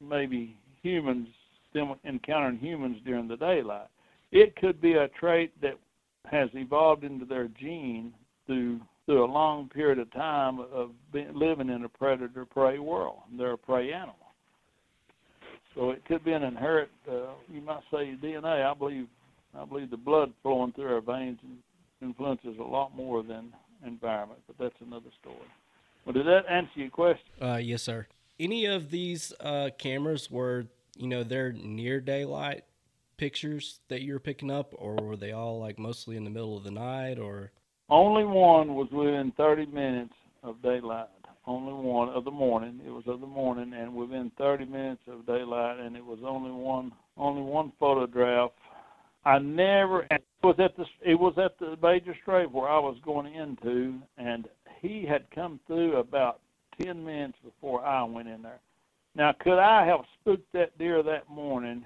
maybe 0.00 0.56
humans 0.82 1.28
them 1.74 1.94
encountering 2.04 2.58
humans 2.58 2.98
during 3.04 3.28
the 3.28 3.36
daylight. 3.36 3.88
It 4.32 4.56
could 4.56 4.80
be 4.80 4.94
a 4.94 5.08
trait 5.08 5.52
that 5.60 5.78
has 6.30 6.48
evolved 6.54 7.04
into 7.04 7.24
their 7.24 7.48
gene 7.48 8.14
through 8.46 8.80
through 9.06 9.22
a 9.22 9.26
long 9.26 9.68
period 9.68 9.98
of 9.98 10.10
time 10.14 10.60
of 10.60 10.90
being, 11.12 11.34
living 11.34 11.68
in 11.68 11.84
a 11.84 11.88
predator 11.88 12.46
prey 12.46 12.78
world. 12.78 13.18
They're 13.36 13.52
a 13.52 13.58
prey 13.58 13.92
animal, 13.92 14.16
so 15.74 15.90
it 15.90 16.02
could 16.06 16.24
be 16.24 16.32
an 16.32 16.42
inherent. 16.42 16.90
Uh, 17.06 17.34
you 17.52 17.60
might 17.60 17.82
say 17.90 18.16
DNA. 18.22 18.64
I 18.64 18.72
believe 18.72 19.06
I 19.58 19.64
believe 19.64 19.90
the 19.90 19.96
blood 19.96 20.32
flowing 20.42 20.72
through 20.72 20.94
our 20.94 21.00
veins 21.00 21.38
influences 22.02 22.56
a 22.58 22.62
lot 22.62 22.94
more 22.94 23.22
than 23.22 23.52
environment, 23.86 24.40
but 24.46 24.56
that's 24.58 24.80
another 24.80 25.10
story. 25.20 25.36
Well, 26.04 26.12
did 26.12 26.26
that 26.26 26.50
answer 26.50 26.70
your 26.74 26.90
question? 26.90 27.24
Uh, 27.40 27.56
yes, 27.56 27.82
sir. 27.82 28.06
Any 28.38 28.66
of 28.66 28.90
these 28.90 29.32
uh, 29.40 29.70
cameras 29.78 30.30
were, 30.30 30.66
you 30.96 31.06
know, 31.06 31.22
they're 31.22 31.52
near 31.52 32.00
daylight 32.00 32.64
pictures 33.16 33.80
that 33.88 34.02
you 34.02 34.12
were 34.12 34.20
picking 34.20 34.50
up, 34.50 34.74
or 34.76 34.96
were 34.96 35.16
they 35.16 35.32
all 35.32 35.60
like 35.60 35.78
mostly 35.78 36.16
in 36.16 36.24
the 36.24 36.30
middle 36.30 36.56
of 36.56 36.64
the 36.64 36.70
night, 36.70 37.18
or? 37.18 37.52
Only 37.88 38.24
one 38.24 38.74
was 38.74 38.88
within 38.90 39.32
30 39.36 39.66
minutes 39.66 40.14
of 40.42 40.60
daylight. 40.62 41.08
Only 41.46 41.74
one 41.74 42.08
of 42.08 42.24
the 42.24 42.30
morning. 42.30 42.80
It 42.86 42.90
was 42.90 43.04
of 43.06 43.20
the 43.20 43.26
morning, 43.26 43.72
and 43.74 43.94
within 43.94 44.32
30 44.38 44.64
minutes 44.64 45.02
of 45.06 45.26
daylight, 45.26 45.78
and 45.78 45.94
it 45.96 46.04
was 46.04 46.18
only 46.24 46.50
one. 46.50 46.92
Only 47.16 47.42
one 47.42 47.72
photograph. 47.78 48.50
I 49.24 49.38
never. 49.38 50.06
It 50.10 50.24
was 50.42 50.56
at 50.58 50.76
the. 50.76 50.84
It 51.04 51.14
was 51.14 51.34
at 51.38 51.58
the 51.58 51.76
major 51.82 52.14
strait 52.22 52.50
where 52.50 52.68
I 52.68 52.78
was 52.78 52.96
going 53.04 53.34
into, 53.34 54.00
and 54.18 54.46
he 54.80 55.06
had 55.08 55.30
come 55.34 55.60
through 55.66 55.96
about 55.96 56.40
10 56.82 57.04
minutes 57.04 57.38
before 57.42 57.84
I 57.84 58.02
went 58.04 58.28
in 58.28 58.42
there. 58.42 58.60
Now, 59.14 59.32
could 59.38 59.58
I 59.58 59.86
have 59.86 60.00
spooked 60.20 60.52
that 60.52 60.76
deer 60.78 61.02
that 61.02 61.30
morning 61.30 61.84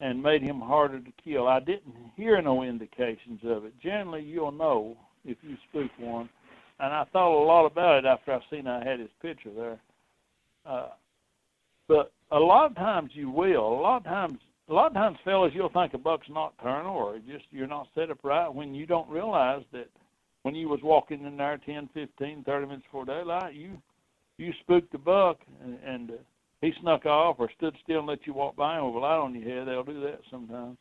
and 0.00 0.22
made 0.22 0.42
him 0.42 0.60
harder 0.60 0.98
to 0.98 1.12
kill? 1.22 1.46
I 1.46 1.60
didn't 1.60 1.94
hear 2.16 2.40
no 2.40 2.62
indications 2.62 3.40
of 3.44 3.64
it. 3.66 3.74
Generally, 3.82 4.24
you'll 4.24 4.50
know 4.50 4.96
if 5.24 5.36
you 5.42 5.56
spook 5.68 5.90
one. 5.98 6.28
And 6.78 6.94
I 6.94 7.04
thought 7.12 7.38
a 7.38 7.44
lot 7.44 7.66
about 7.66 7.98
it 7.98 8.06
after 8.06 8.32
I 8.32 8.40
seen 8.50 8.66
I 8.66 8.82
had 8.82 9.00
his 9.00 9.10
picture 9.20 9.50
there. 9.54 9.78
Uh, 10.64 10.88
but 11.86 12.12
a 12.30 12.38
lot 12.38 12.70
of 12.70 12.76
times 12.76 13.10
you 13.12 13.30
will. 13.30 13.68
A 13.68 13.80
lot 13.80 13.98
of 13.98 14.04
times, 14.04 14.38
a 14.70 14.72
lot 14.72 14.86
of 14.86 14.94
times, 14.94 15.18
fellas, 15.24 15.52
you'll 15.54 15.68
think 15.68 15.94
a 15.94 15.98
buck's 15.98 16.28
nocturnal 16.30 16.96
or 16.96 17.18
just 17.18 17.44
you're 17.50 17.66
not 17.66 17.88
set 17.94 18.10
up 18.10 18.18
right 18.22 18.48
when 18.48 18.72
you 18.72 18.86
don't 18.86 19.08
realize 19.08 19.62
that 19.72 19.88
when 20.42 20.54
you 20.54 20.68
was 20.68 20.80
walking 20.82 21.26
in 21.26 21.36
there 21.36 21.60
10, 21.66 21.90
15, 21.92 22.44
30 22.44 22.66
minutes 22.66 22.84
before 22.84 23.04
daylight, 23.04 23.54
you 23.54 23.76
you 24.38 24.52
spooked 24.60 24.90
the 24.92 24.98
buck 24.98 25.38
and, 25.62 25.78
and 25.84 26.10
uh, 26.12 26.14
he 26.62 26.72
snuck 26.80 27.04
off 27.04 27.36
or 27.38 27.50
stood 27.56 27.74
still 27.82 27.98
and 27.98 28.08
let 28.08 28.26
you 28.26 28.32
walk 28.32 28.56
by 28.56 28.78
him 28.78 28.86
with 28.86 28.94
a 28.94 28.98
light 28.98 29.18
on 29.18 29.34
your 29.34 29.44
head. 29.44 29.68
They'll 29.68 29.84
do 29.84 30.00
that 30.00 30.20
sometimes. 30.30 30.78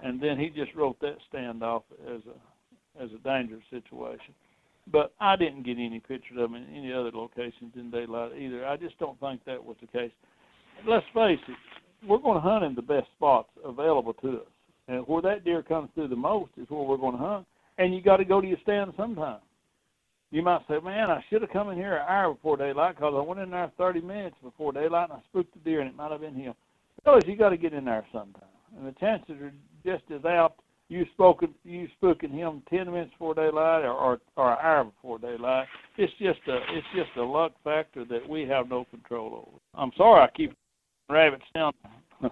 And 0.00 0.22
then 0.22 0.38
he 0.38 0.48
just 0.48 0.74
wrote 0.74 0.98
that 1.00 1.16
standoff 1.32 1.82
as 2.06 2.22
a 2.26 3.02
as 3.02 3.10
a 3.12 3.22
dangerous 3.22 3.64
situation. 3.68 4.34
But 4.90 5.12
I 5.20 5.36
didn't 5.36 5.64
get 5.64 5.76
any 5.76 6.00
pictures 6.00 6.38
of 6.38 6.50
him 6.50 6.54
in 6.54 6.66
any 6.74 6.92
other 6.92 7.10
locations 7.12 7.74
in 7.74 7.90
daylight 7.90 8.32
either. 8.38 8.66
I 8.66 8.76
just 8.76 8.98
don't 8.98 9.18
think 9.20 9.44
that 9.44 9.62
was 9.62 9.76
the 9.80 9.86
case. 9.86 10.12
Let's 10.86 11.04
face 11.12 11.40
it, 11.48 11.56
we're 12.06 12.18
going 12.18 12.36
to 12.36 12.40
hunt 12.40 12.64
in 12.64 12.74
the 12.74 12.82
best 12.82 13.06
spots 13.16 13.48
available 13.64 14.14
to 14.14 14.38
us. 14.38 14.46
And 14.88 15.06
where 15.06 15.22
that 15.22 15.44
deer 15.44 15.62
comes 15.62 15.90
through 15.94 16.08
the 16.08 16.16
most 16.16 16.50
is 16.56 16.68
where 16.68 16.82
we're 16.82 16.96
going 16.96 17.16
to 17.16 17.22
hunt. 17.22 17.46
And 17.78 17.94
you 17.94 18.02
got 18.02 18.16
to 18.16 18.24
go 18.24 18.40
to 18.40 18.46
your 18.46 18.58
stand 18.62 18.92
sometime. 18.96 19.40
You 20.30 20.42
might 20.42 20.62
say, 20.68 20.78
man, 20.82 21.10
I 21.10 21.24
should 21.28 21.42
have 21.42 21.50
come 21.50 21.70
in 21.70 21.76
here 21.76 21.96
an 21.96 22.06
hour 22.08 22.34
before 22.34 22.56
daylight 22.56 22.96
because 22.96 23.14
I 23.16 23.20
went 23.20 23.40
in 23.40 23.50
there 23.50 23.72
30 23.78 24.02
minutes 24.02 24.36
before 24.42 24.72
daylight 24.72 25.10
and 25.10 25.18
I 25.18 25.22
spooked 25.30 25.54
the 25.54 25.60
deer 25.60 25.80
and 25.80 25.88
it 25.88 25.96
might 25.96 26.12
have 26.12 26.20
been 26.20 26.34
him. 26.34 26.54
Fellas, 27.04 27.24
you 27.26 27.36
got 27.36 27.50
to 27.50 27.56
get 27.56 27.72
in 27.72 27.86
there 27.86 28.04
sometime. 28.12 28.42
And 28.76 28.86
the 28.86 28.92
chances 28.98 29.36
are 29.40 29.52
just 29.84 30.04
as 30.10 30.24
apt 30.24 30.60
you 30.88 31.04
spoken 31.12 31.54
you 31.64 31.86
spooking 32.00 32.32
him 32.32 32.62
10 32.70 32.90
minutes 32.90 33.12
before 33.12 33.34
daylight 33.34 33.84
or, 33.84 33.92
or, 33.92 34.20
or 34.36 34.52
an 34.52 34.58
hour 34.62 34.84
before 34.84 35.18
daylight. 35.18 35.66
It's 35.96 36.12
just 36.18 36.40
a 36.48 36.56
it's 36.70 36.86
just 36.94 37.10
a 37.18 37.22
luck 37.22 37.52
factor 37.62 38.04
that 38.06 38.26
we 38.26 38.42
have 38.48 38.68
no 38.68 38.86
control 38.86 39.46
over. 39.46 39.58
I'm 39.74 39.92
sorry 39.96 40.22
I 40.22 40.28
keep 40.34 40.56
rabbits 41.08 41.44
down 41.54 41.72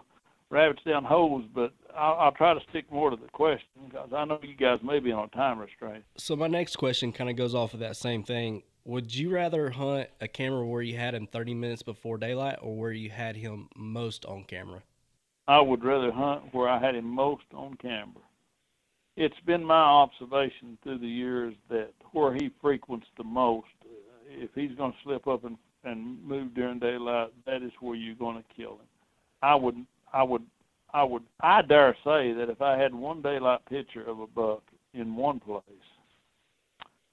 rabbits 0.51 0.83
down 0.87 1.05
holes, 1.05 1.45
but 1.55 1.73
I'll, 1.97 2.15
I'll 2.15 2.33
try 2.33 2.55
to 2.55 2.61
stick 2.71 2.91
more 2.91 3.11
to 3.11 3.17
the 3.17 3.29
question 3.29 3.69
because 3.89 4.11
I 4.15 4.25
know 4.25 4.39
you 4.43 4.57
guys 4.57 4.79
may 4.83 4.99
be 4.99 5.13
on 5.13 5.25
a 5.33 5.37
time 5.37 5.59
restraint. 5.59 6.05
So 6.17 6.37
my 6.37 6.47
next 6.47 6.77
question 6.77 7.13
kind 7.13 7.31
of 7.31 7.37
goes 7.37 7.55
off 7.55 7.75
of 7.75 7.81
that 7.81 7.97
same 7.97 8.23
thing. 8.23 8.63
Would 8.85 9.15
you 9.15 9.31
rather 9.31 9.71
hunt 9.71 10.09
a 10.21 10.29
camera 10.29 10.65
where 10.65 10.83
you 10.83 10.97
had 10.97 11.15
him 11.15 11.27
30 11.27 11.55
minutes 11.55 11.83
before 11.83 12.19
daylight, 12.19 12.59
or 12.63 12.77
where 12.77 12.93
you 12.93 13.11
had 13.11 13.37
him 13.37 13.69
most 13.75 14.25
on 14.27 14.45
camera? 14.45 14.83
I 15.49 15.61
would 15.61 15.85
rather 15.85 16.13
hunt 16.13 16.55
where 16.55 16.69
I 16.69 16.79
had 16.79 16.95
him 16.95 17.07
most 17.07 17.45
on 17.53 17.75
camera. 17.75 18.23
It's 19.17 19.41
been 19.45 19.65
my 19.65 19.75
observation 19.75 20.79
through 20.83 20.99
the 20.99 21.09
years 21.09 21.55
that 21.69 21.91
where 22.13 22.35
he 22.35 22.51
frequents 22.61 23.07
the 23.17 23.25
most, 23.25 23.67
if 24.29 24.51
he's 24.55 24.77
going 24.77 24.93
to 24.93 24.99
slip 25.03 25.27
up 25.27 25.45
and, 25.45 25.57
and 25.87 26.23
move 26.27 26.55
during 26.55 26.79
daylight, 26.79 27.29
that 27.47 27.63
is 27.63 27.73
where 27.81 27.95
you're 27.95 28.17
going 28.17 28.37
to 28.37 28.55
kill 28.55 28.73
him. 28.73 28.89
I 29.43 29.55
would 29.55 29.77
I 30.13 30.23
would 30.23 30.43
I 30.93 31.05
would 31.05 31.23
I 31.41 31.63
dare 31.63 31.97
say 32.05 32.33
that 32.33 32.49
if 32.51 32.61
I 32.61 32.77
had 32.77 32.95
one 32.95 33.23
daylight 33.23 33.61
picture 33.69 34.03
of 34.03 34.21
a 34.21 34.27
buck 34.27 34.63
in 34.95 35.15
one 35.15 35.41
place 35.41 35.63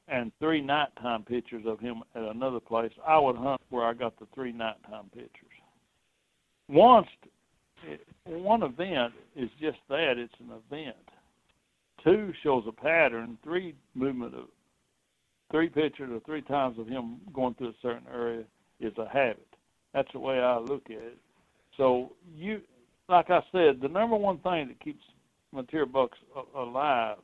and 0.08 0.32
three 0.40 0.62
nighttime 0.62 1.24
pictures 1.24 1.64
of 1.66 1.80
him 1.80 2.02
at 2.16 2.24
another 2.24 2.60
place, 2.60 2.92
I 3.08 3.20
would 3.20 3.38
hunt 3.38 3.62
where 3.70 3.86
I 3.86 3.94
got 3.94 4.18
the 4.20 4.28
three 4.34 4.52
nighttime 4.52 5.10
pictures. 5.14 5.50
Once 6.68 7.08
one 8.26 8.64
event 8.64 9.14
is 9.36 9.50
just 9.62 9.78
that, 9.90 10.16
it's 10.18 10.34
an 10.40 10.52
event. 10.72 10.96
Two 12.04 12.34
shows 12.42 12.64
a 12.68 12.72
pattern, 12.72 13.38
three 13.44 13.76
movement 13.96 14.34
of 14.36 14.46
three 15.52 15.70
pictures 15.70 16.10
or 16.12 16.20
three 16.22 16.42
times 16.42 16.80
of 16.80 16.88
him 16.88 17.18
going 17.34 17.54
through 17.54 17.70
a 17.70 17.76
certain 17.82 18.08
area 18.14 18.44
is 18.84 18.98
a 18.98 19.08
habit. 19.08 19.48
That's 19.94 20.12
the 20.14 20.20
way 20.20 20.40
I 20.40 20.58
look 20.58 20.84
at 20.88 20.92
it. 20.92 21.18
So 21.78 22.12
you, 22.36 22.62
like 23.10 23.30
I 23.30 23.42
said, 23.52 23.80
the 23.82 23.88
number 23.88 24.16
one 24.16 24.40
thing 24.40 24.68
that 24.68 24.80
keeps 24.84 25.04
material 25.52 25.90
bucks 25.90 26.18
alive. 26.56 27.18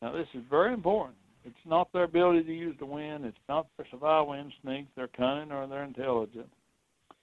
Now 0.00 0.12
this 0.12 0.26
is 0.34 0.42
very 0.50 0.72
important. 0.72 1.16
It's 1.44 1.54
not 1.66 1.92
their 1.92 2.04
ability 2.04 2.44
to 2.44 2.54
use 2.54 2.76
the 2.78 2.86
wind. 2.86 3.24
It's 3.24 3.36
not 3.48 3.66
their 3.76 3.86
survival 3.90 4.34
instincts, 4.34 4.92
their 4.94 5.08
cunning, 5.08 5.50
or 5.50 5.66
their 5.66 5.84
intelligence. 5.84 6.52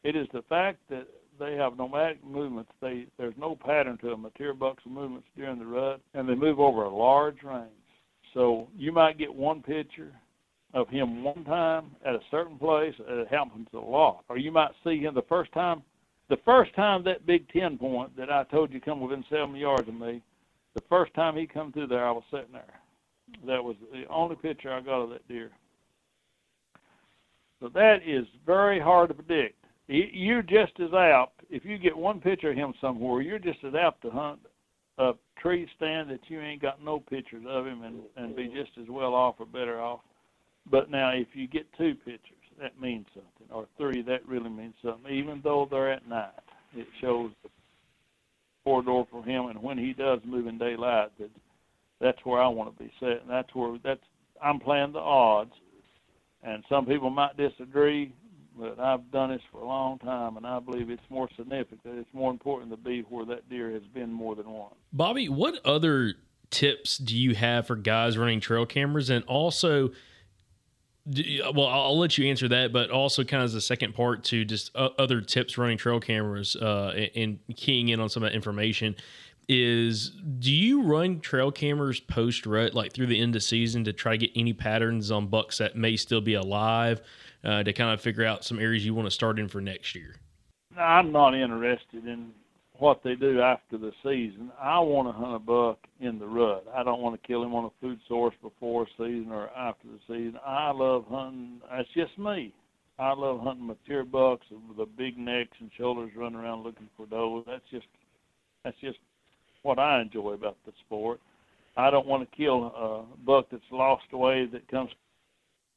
It 0.03 0.15
is 0.15 0.27
the 0.33 0.41
fact 0.43 0.79
that 0.89 1.07
they 1.39 1.53
have 1.55 1.77
nomadic 1.77 2.23
movements. 2.23 2.71
They 2.81 3.05
there's 3.17 3.33
no 3.37 3.55
pattern 3.55 3.97
to 3.99 4.09
them. 4.09 4.21
Material 4.21 4.55
bucks 4.55 4.83
movements 4.85 5.27
during 5.37 5.59
the 5.59 5.65
rut, 5.65 6.01
and 6.13 6.27
they 6.27 6.35
move 6.35 6.59
over 6.59 6.83
a 6.83 6.95
large 6.95 7.43
range. 7.43 7.69
So 8.33 8.67
you 8.77 8.91
might 8.91 9.17
get 9.17 9.33
one 9.33 9.61
picture 9.61 10.13
of 10.73 10.87
him 10.89 11.23
one 11.23 11.43
time 11.45 11.95
at 12.05 12.13
a 12.13 12.19
certain 12.29 12.57
place. 12.57 12.93
It 12.99 13.27
happens 13.27 13.67
a 13.73 13.77
lot. 13.77 14.23
Or 14.29 14.37
you 14.37 14.51
might 14.51 14.71
see 14.83 14.99
him 14.99 15.15
the 15.15 15.23
first 15.23 15.51
time. 15.51 15.81
The 16.29 16.37
first 16.45 16.75
time 16.75 17.03
that 17.05 17.25
big 17.25 17.49
ten 17.49 17.77
point 17.77 18.15
that 18.15 18.29
I 18.29 18.43
told 18.45 18.71
you 18.71 18.79
come 18.79 19.01
within 19.01 19.23
seven 19.29 19.55
yards 19.55 19.87
of 19.87 19.95
me, 19.95 20.21
the 20.75 20.83
first 20.87 21.13
time 21.15 21.35
he 21.35 21.47
come 21.47 21.71
through 21.71 21.87
there, 21.87 22.07
I 22.07 22.11
was 22.11 22.23
sitting 22.29 22.53
there. 22.53 22.79
That 23.47 23.63
was 23.63 23.75
the 23.91 24.05
only 24.09 24.35
picture 24.35 24.71
I 24.71 24.81
got 24.81 25.01
of 25.01 25.09
that 25.09 25.27
deer. 25.27 25.51
So 27.59 27.69
that 27.69 27.97
is 28.05 28.25
very 28.45 28.79
hard 28.79 29.09
to 29.09 29.15
predict. 29.15 29.55
You're 29.87 30.43
just 30.43 30.79
as 30.79 30.93
apt 30.93 31.41
if 31.49 31.65
you 31.65 31.79
get 31.79 31.97
one 31.97 32.21
picture 32.21 32.51
of 32.51 32.55
him 32.55 32.73
somewhere. 32.79 33.21
You're 33.21 33.39
just 33.39 33.63
as 33.63 33.73
apt 33.73 34.03
to 34.03 34.11
hunt 34.11 34.39
a 34.99 35.13
tree 35.41 35.67
stand 35.75 36.11
that 36.11 36.19
you 36.27 36.39
ain't 36.39 36.61
got 36.61 36.83
no 36.83 36.99
pictures 36.99 37.43
of 37.47 37.65
him 37.65 37.83
and 37.83 38.01
and 38.17 38.35
be 38.35 38.47
just 38.47 38.71
as 38.79 38.87
well 38.87 39.15
off 39.15 39.35
or 39.39 39.47
better 39.47 39.81
off. 39.81 40.01
But 40.69 40.91
now, 40.91 41.11
if 41.11 41.27
you 41.33 41.47
get 41.47 41.65
two 41.77 41.95
pictures, 41.95 42.37
that 42.61 42.79
means 42.79 43.05
something, 43.13 43.53
or 43.53 43.65
three, 43.77 44.01
that 44.03 44.27
really 44.27 44.49
means 44.49 44.75
something. 44.83 45.11
Even 45.11 45.41
though 45.43 45.67
they're 45.69 45.91
at 45.91 46.07
night, 46.07 46.31
it 46.75 46.87
shows 47.01 47.31
the 47.43 47.49
corridor 48.63 49.03
for 49.09 49.23
him, 49.23 49.47
and 49.47 49.61
when 49.63 49.77
he 49.77 49.93
does 49.93 50.19
move 50.25 50.47
in 50.47 50.57
daylight, 50.57 51.09
that 51.19 51.29
that's 51.99 52.19
where 52.23 52.41
I 52.41 52.47
want 52.47 52.75
to 52.75 52.83
be 52.83 52.91
set, 52.99 53.21
and 53.21 53.29
that's 53.29 53.53
where 53.55 53.77
that's 53.83 54.03
I'm 54.41 54.59
playing 54.59 54.93
the 54.93 54.99
odds. 54.99 55.53
And 56.41 56.63
some 56.69 56.85
people 56.85 57.09
might 57.09 57.35
disagree, 57.35 58.13
but 58.57 58.79
I've 58.79 59.11
done 59.11 59.31
this 59.31 59.41
for 59.51 59.61
a 59.61 59.67
long 59.67 59.99
time, 59.99 60.37
and 60.37 60.45
I 60.45 60.59
believe 60.59 60.89
it's 60.89 61.01
more 61.09 61.27
significant. 61.35 61.97
It's 61.97 62.13
more 62.13 62.31
important 62.31 62.71
to 62.71 62.77
be 62.77 63.01
where 63.01 63.25
that 63.25 63.49
deer 63.49 63.71
has 63.71 63.83
been 63.93 64.11
more 64.11 64.35
than 64.35 64.49
once. 64.49 64.75
Bobby, 64.93 65.27
what 65.27 65.65
other 65.65 66.13
tips 66.49 66.97
do 66.97 67.17
you 67.17 67.35
have 67.35 67.67
for 67.67 67.75
guys 67.75 68.17
running 68.17 68.39
trail 68.39 68.65
cameras? 68.65 69.09
And 69.09 69.25
also, 69.25 69.89
well, 71.53 71.67
I'll 71.67 71.97
let 71.97 72.17
you 72.17 72.29
answer 72.29 72.47
that, 72.49 72.71
but 72.71 72.91
also 72.91 73.23
kind 73.23 73.43
of 73.43 73.45
as 73.45 73.55
a 73.55 73.61
second 73.61 73.93
part 73.93 74.23
to 74.25 74.45
just 74.45 74.75
other 74.75 75.21
tips 75.21 75.57
running 75.57 75.77
trail 75.77 75.99
cameras 75.99 76.55
uh, 76.55 76.93
and 77.15 77.39
and 77.47 77.57
keying 77.57 77.89
in 77.89 77.99
on 77.99 78.09
some 78.09 78.23
of 78.23 78.29
that 78.29 78.35
information 78.35 78.95
is 79.49 80.11
do 80.37 80.53
you 80.53 80.83
run 80.83 81.19
trail 81.19 81.51
cameras 81.51 81.99
post 81.99 82.45
rut 82.45 82.75
like 82.75 82.93
through 82.93 83.07
the 83.07 83.19
end 83.19 83.35
of 83.35 83.41
season 83.41 83.83
to 83.83 83.91
try 83.91 84.11
to 84.11 84.17
get 84.19 84.31
any 84.35 84.53
patterns 84.53 85.09
on 85.09 85.25
bucks 85.25 85.57
that 85.57 85.75
may 85.75 85.97
still 85.97 86.21
be 86.21 86.35
alive 86.35 87.01
uh, 87.43 87.63
to 87.63 87.73
kind 87.73 87.91
of 87.91 87.99
figure 87.99 88.23
out 88.23 88.45
some 88.45 88.59
areas 88.59 88.85
you 88.85 88.93
want 88.93 89.07
to 89.07 89.11
start 89.11 89.39
in 89.39 89.47
for 89.47 89.59
next 89.59 89.95
year? 89.95 90.15
I'm 90.77 91.11
not 91.11 91.33
interested 91.33 92.05
in 92.05 92.31
what 92.79 93.01
they 93.03 93.15
do 93.15 93.41
after 93.41 93.77
the 93.77 93.91
season. 94.03 94.51
I 94.59 94.79
want 94.79 95.07
to 95.07 95.11
hunt 95.11 95.35
a 95.35 95.39
buck 95.39 95.79
in 95.99 96.17
the 96.17 96.25
rut. 96.25 96.65
I 96.73 96.83
don't 96.83 97.01
want 97.01 97.21
to 97.21 97.27
kill 97.27 97.43
him 97.43 97.53
on 97.53 97.65
a 97.65 97.69
food 97.81 97.99
source 98.07 98.33
before 98.41 98.87
season 98.97 99.27
or 99.31 99.49
after 99.49 99.87
the 99.87 99.99
season. 100.07 100.39
I 100.45 100.71
love 100.71 101.05
hunting. 101.09 101.61
That's 101.69 101.87
just 101.93 102.17
me. 102.17 102.53
I 102.97 103.13
love 103.13 103.39
hunting 103.41 103.67
mature 103.67 104.03
bucks 104.03 104.45
with 104.51 104.77
the 104.77 104.85
big 104.85 105.17
necks 105.17 105.55
and 105.59 105.69
shoulders 105.77 106.11
running 106.15 106.39
around 106.39 106.63
looking 106.63 106.89
for 106.97 107.05
does. 107.05 107.45
That's 107.47 107.69
just 107.71 107.87
that's 108.63 108.77
just 108.81 108.97
what 109.61 109.79
I 109.79 110.01
enjoy 110.01 110.33
about 110.33 110.57
the 110.65 110.73
sport. 110.85 111.19
I 111.77 111.89
don't 111.89 112.07
want 112.07 112.29
to 112.29 112.35
kill 112.35 112.65
a 112.65 113.05
buck 113.25 113.47
that's 113.51 113.63
lost 113.71 114.03
away 114.11 114.47
that 114.51 114.67
comes 114.67 114.89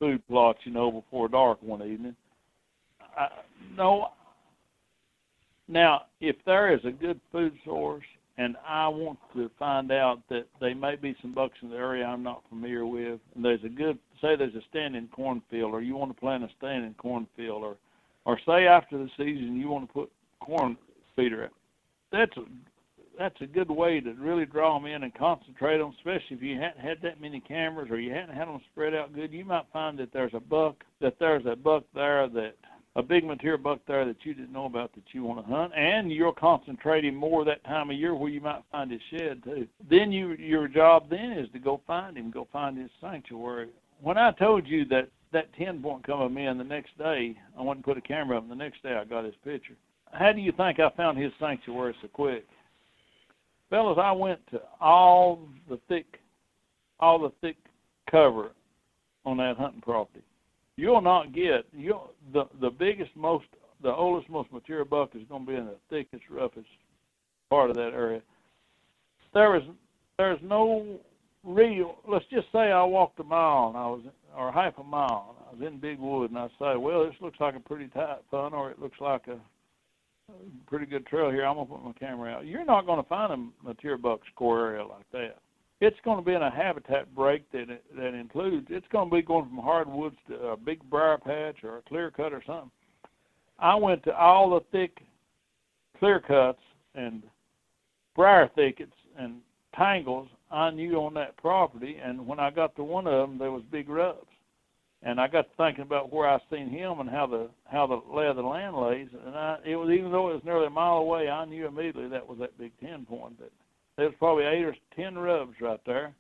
food 0.01 0.27
plots, 0.27 0.59
you 0.65 0.73
know, 0.73 0.91
before 0.91 1.29
dark 1.29 1.63
one 1.63 1.83
evening. 1.83 2.17
I, 3.17 3.29
no, 3.77 4.09
now, 5.69 6.03
if 6.21 6.37
there 6.45 6.75
is 6.75 6.85
a 6.85 6.91
good 6.91 7.21
food 7.31 7.53
source 7.65 8.05
and 8.39 8.57
I 8.67 8.89
want 8.89 9.19
to 9.35 9.51
find 9.59 9.93
out 9.93 10.21
that 10.31 10.47
there 10.61 10.75
may 10.75 10.97
be 10.97 11.15
some 11.21 11.35
bucks 11.35 11.59
in 11.63 11.71
the 11.71 11.77
area 11.77 12.05
I'm 12.05 12.23
not 12.23 12.43
familiar 12.49 12.87
with, 12.87 13.21
and 13.35 13.45
there's 13.45 13.63
a 13.65 13.69
good, 13.69 13.99
say 14.21 14.37
there's 14.37 14.55
a 14.55 14.63
standing 14.71 15.09
cornfield, 15.09 15.73
or 15.73 15.83
you 15.83 15.97
want 15.97 16.15
to 16.15 16.21
plant 16.21 16.45
a 16.45 16.49
standing 16.57 16.95
cornfield, 16.95 17.63
or, 17.63 17.77
or 18.25 18.39
say 18.47 18.67
after 18.67 18.97
the 18.97 19.11
season 19.17 19.61
you 19.61 19.69
want 19.69 19.87
to 19.87 19.93
put 19.93 20.13
corn 20.41 20.79
feeder, 21.15 21.51
that's 22.11 22.37
a, 22.39 22.45
that's 23.19 23.41
a 23.43 23.47
good 23.47 23.71
way 23.71 24.01
to 24.01 24.15
really 24.15 24.47
draw 24.47 24.79
them 24.79 24.87
in 24.87 25.03
and 25.03 25.15
concentrate 25.15 25.79
them, 25.79 25.95
especially 25.99 26.37
if 26.37 26.43
you 26.43 26.59
hadn't 26.59 26.81
had 26.81 27.03
that 27.03 27.21
many 27.21 27.39
cameras 27.41 27.91
or 27.91 28.01
you 28.01 28.13
hadn't 28.13 28.35
had 28.35 28.49
them 28.49 28.61
spread 28.73 28.95
out 28.95 29.15
good. 29.15 29.31
You 29.31 29.45
might 29.45 29.67
find 29.73 29.99
that 29.99 30.13
there's 30.13 30.35
a 30.35 30.41
buck, 30.41 30.85
that 31.03 31.19
there's 31.19 31.45
a 31.45 31.55
buck 31.55 31.85
there 31.95 32.29
that 32.29 32.55
a 32.95 33.03
big 33.03 33.25
mature 33.25 33.57
buck 33.57 33.81
there 33.87 34.05
that 34.05 34.25
you 34.25 34.35
didn't 34.35 34.53
know 34.53 34.67
about 34.67 34.95
that 34.95 35.05
you 35.13 35.25
want 35.25 35.45
to 35.45 35.53
hunt, 35.53 35.73
and 35.75 36.13
you're 36.13 36.33
concentrating 36.33 37.15
more 37.15 37.45
that 37.45 37.65
time 37.65 37.91
of 37.91 37.97
year 37.97 38.15
where 38.15 38.31
you 38.31 38.41
might 38.41 38.63
find 38.71 38.91
his 38.91 39.01
shed 39.11 39.43
too. 39.45 39.67
Then 39.89 40.13
you 40.13 40.33
your 40.35 40.69
job 40.69 41.09
then 41.09 41.33
is 41.33 41.49
to 41.53 41.59
go 41.59 41.81
find 41.87 42.17
him, 42.17 42.31
go 42.31 42.47
find 42.53 42.77
his 42.77 42.91
sanctuary. 43.01 43.69
When 44.01 44.19
I 44.19 44.33
told 44.33 44.67
you 44.67 44.85
that 44.87 45.09
that 45.33 45.55
ten 45.55 45.81
point 45.81 46.05
come 46.05 46.21
of 46.21 46.33
me 46.33 46.45
and 46.45 46.61
the 46.61 46.65
next 46.65 46.97
day 46.99 47.35
I 47.59 47.63
went 47.63 47.79
and 47.79 47.85
put 47.85 47.97
a 47.97 48.03
camera 48.03 48.37
up 48.37 48.43
and 48.43 48.53
the 48.53 48.57
next 48.57 48.83
day 48.83 48.95
I 48.95 49.05
got 49.05 49.25
his 49.25 49.35
picture. 49.43 49.77
How 50.13 50.33
do 50.33 50.41
you 50.43 50.53
think 50.53 50.79
I 50.79 50.91
found 50.91 51.17
his 51.17 51.33
sanctuary 51.41 51.95
so 52.03 52.09
quick? 52.09 52.45
Fellas, 53.71 53.99
I 53.99 54.13
went 54.13 54.47
to 54.51 54.61
all 54.79 55.41
the 55.71 55.79
thick 55.89 56.21
all 57.01 57.19
the 57.19 57.33
thick 57.41 57.57
cover 58.11 58.51
on 59.25 59.39
that 59.39 59.57
hunting 59.57 59.81
property 59.81 60.23
you'll 60.77 61.01
not 61.01 61.35
get 61.35 61.67
you 61.73 61.99
the 62.33 62.45
the 62.61 62.71
biggest 62.71 63.15
most 63.17 63.47
the 63.83 63.93
oldest 63.93 64.31
most 64.31 64.53
mature 64.53 64.85
buck 64.85 65.11
is 65.15 65.23
going 65.29 65.45
to 65.45 65.51
be 65.51 65.57
in 65.57 65.67
the 65.67 65.77
thickest 65.91 66.23
roughest 66.31 66.67
part 67.51 67.71
of 67.71 67.77
that 67.77 67.93
area. 67.93 68.23
There 69.35 69.57
is 69.57 69.63
there's 70.19 70.41
no 70.43 71.01
real 71.45 71.97
let's 72.09 72.25
just 72.31 72.47
say 72.53 72.71
i 72.71 72.85
walked 72.85 73.19
a 73.19 73.25
mile 73.25 73.69
and 73.69 73.77
i 73.77 73.87
was 73.87 74.01
or 74.37 74.53
half 74.53 74.79
a 74.79 74.85
mile 74.85 75.35
i 75.49 75.57
was 75.57 75.67
in 75.67 75.77
big 75.81 75.99
wood 75.99 76.31
and 76.31 76.39
i 76.39 76.47
say 76.57 76.77
well 76.77 77.05
this 77.05 77.17
looks 77.21 77.41
like 77.41 77.57
a 77.57 77.61
pretty 77.61 77.89
tight 77.89 78.19
fun 78.31 78.55
or 78.55 78.71
it 78.71 78.79
looks 78.79 79.01
like 79.01 79.27
a 79.27 79.41
pretty 80.67 80.87
good 80.87 81.07
trail 81.07 81.31
here. 81.31 81.45
I'm 81.45 81.57
going 81.57 81.67
to 81.67 81.75
put 81.75 81.85
my 81.85 81.93
camera 81.93 82.33
out. 82.33 82.47
You're 82.47 82.65
not 82.65 82.87
going 82.87 83.03
to 83.03 83.09
find 83.09 83.33
a 83.33 83.67
mature 83.67 83.99
buck 83.99 84.21
score 84.33 84.67
area 84.67 84.85
like 84.85 85.11
that 85.13 85.39
it's 85.83 85.99
going 86.05 86.17
to 86.17 86.25
be 86.25 86.33
in 86.33 86.43
a 86.43 86.51
habitat 86.51 87.13
break 87.13 87.51
that 87.51 87.67
that 87.97 88.15
includes 88.15 88.69
it's 88.71 88.87
going 88.93 89.11
to 89.11 89.17
be 89.17 89.21
going 89.21 89.49
from 89.49 89.59
hardwoods 89.59 90.17
to 90.29 90.35
a 90.37 90.57
big 90.57 90.79
briar 90.89 91.19
patch 91.19 91.65
or 91.65 91.79
a 91.79 91.83
clear 91.83 92.13
cut 92.13 92.33
or 92.33 92.43
something. 92.47 92.71
I 93.59 93.75
went 93.75 94.05
to 94.05 94.17
all 94.17 94.51
the 94.51 94.61
thick 94.71 94.99
clear 95.99 96.21
cuts 96.21 96.61
and 96.95 97.25
briar 98.15 98.49
thickets 98.55 98.93
and 99.19 99.41
tangles 99.77 100.29
I 100.53 100.71
knew 100.71 100.97
on 101.03 101.15
that 101.15 101.37
property, 101.39 101.97
and 102.01 102.27
when 102.27 102.39
I 102.39 102.51
got 102.51 102.77
to 102.77 102.85
one 102.85 103.09
of 103.09 103.29
them, 103.29 103.39
there 103.39 103.51
was 103.51 103.63
big 103.73 103.89
rubs, 103.89 104.29
and 105.03 105.19
I 105.21 105.27
got 105.27 105.47
thinking 105.57 105.83
about 105.83 106.13
where 106.13 106.29
I 106.29 106.39
seen 106.49 106.69
him 106.69 107.01
and 107.01 107.11
how 107.11 107.27
the 107.27 107.49
how 107.65 107.89
the 107.89 108.01
lay 108.15 108.29
of 108.29 108.37
the 108.37 108.43
land 108.43 108.77
lays, 108.77 109.09
and 109.27 109.35
I 109.35 109.57
it 109.65 109.75
was 109.75 109.91
even 109.91 110.13
though 110.13 110.31
it 110.31 110.35
was 110.35 110.45
nearly 110.45 110.67
a 110.67 110.71
mile 110.71 110.99
away, 110.99 111.29
I 111.29 111.45
knew 111.45 111.67
immediately 111.67 112.09
that 112.09 112.29
was 112.29 112.39
that 112.39 112.57
big 112.57 112.71
ten 112.79 113.05
point 113.05 113.41
that 113.41 113.51
there 114.03 114.09
was 114.09 114.17
probably 114.19 114.45
eight 114.45 114.65
or 114.65 114.75
ten 114.97 115.17
rubs 115.17 115.55
right 115.61 115.81
there. 115.87 116.13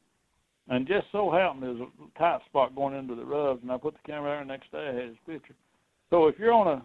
And 0.69 0.87
just 0.87 1.07
so 1.11 1.33
happened 1.33 1.63
there 1.65 1.71
was 1.71 1.81
a 1.81 2.19
tight 2.19 2.39
spot 2.47 2.77
going 2.77 2.95
into 2.95 3.17
the 3.17 3.25
rubs, 3.25 3.61
and 3.63 3.73
I 3.73 3.77
put 3.77 3.95
the 3.95 4.01
camera 4.07 4.31
there, 4.31 4.39
the 4.39 4.47
next 4.47 4.71
day 4.71 4.89
I 4.89 4.95
had 4.95 5.09
his 5.09 5.17
picture. 5.27 5.57
So 6.09 6.29
if 6.29 6.39
you're 6.39 6.53
on 6.53 6.69
a, 6.69 6.83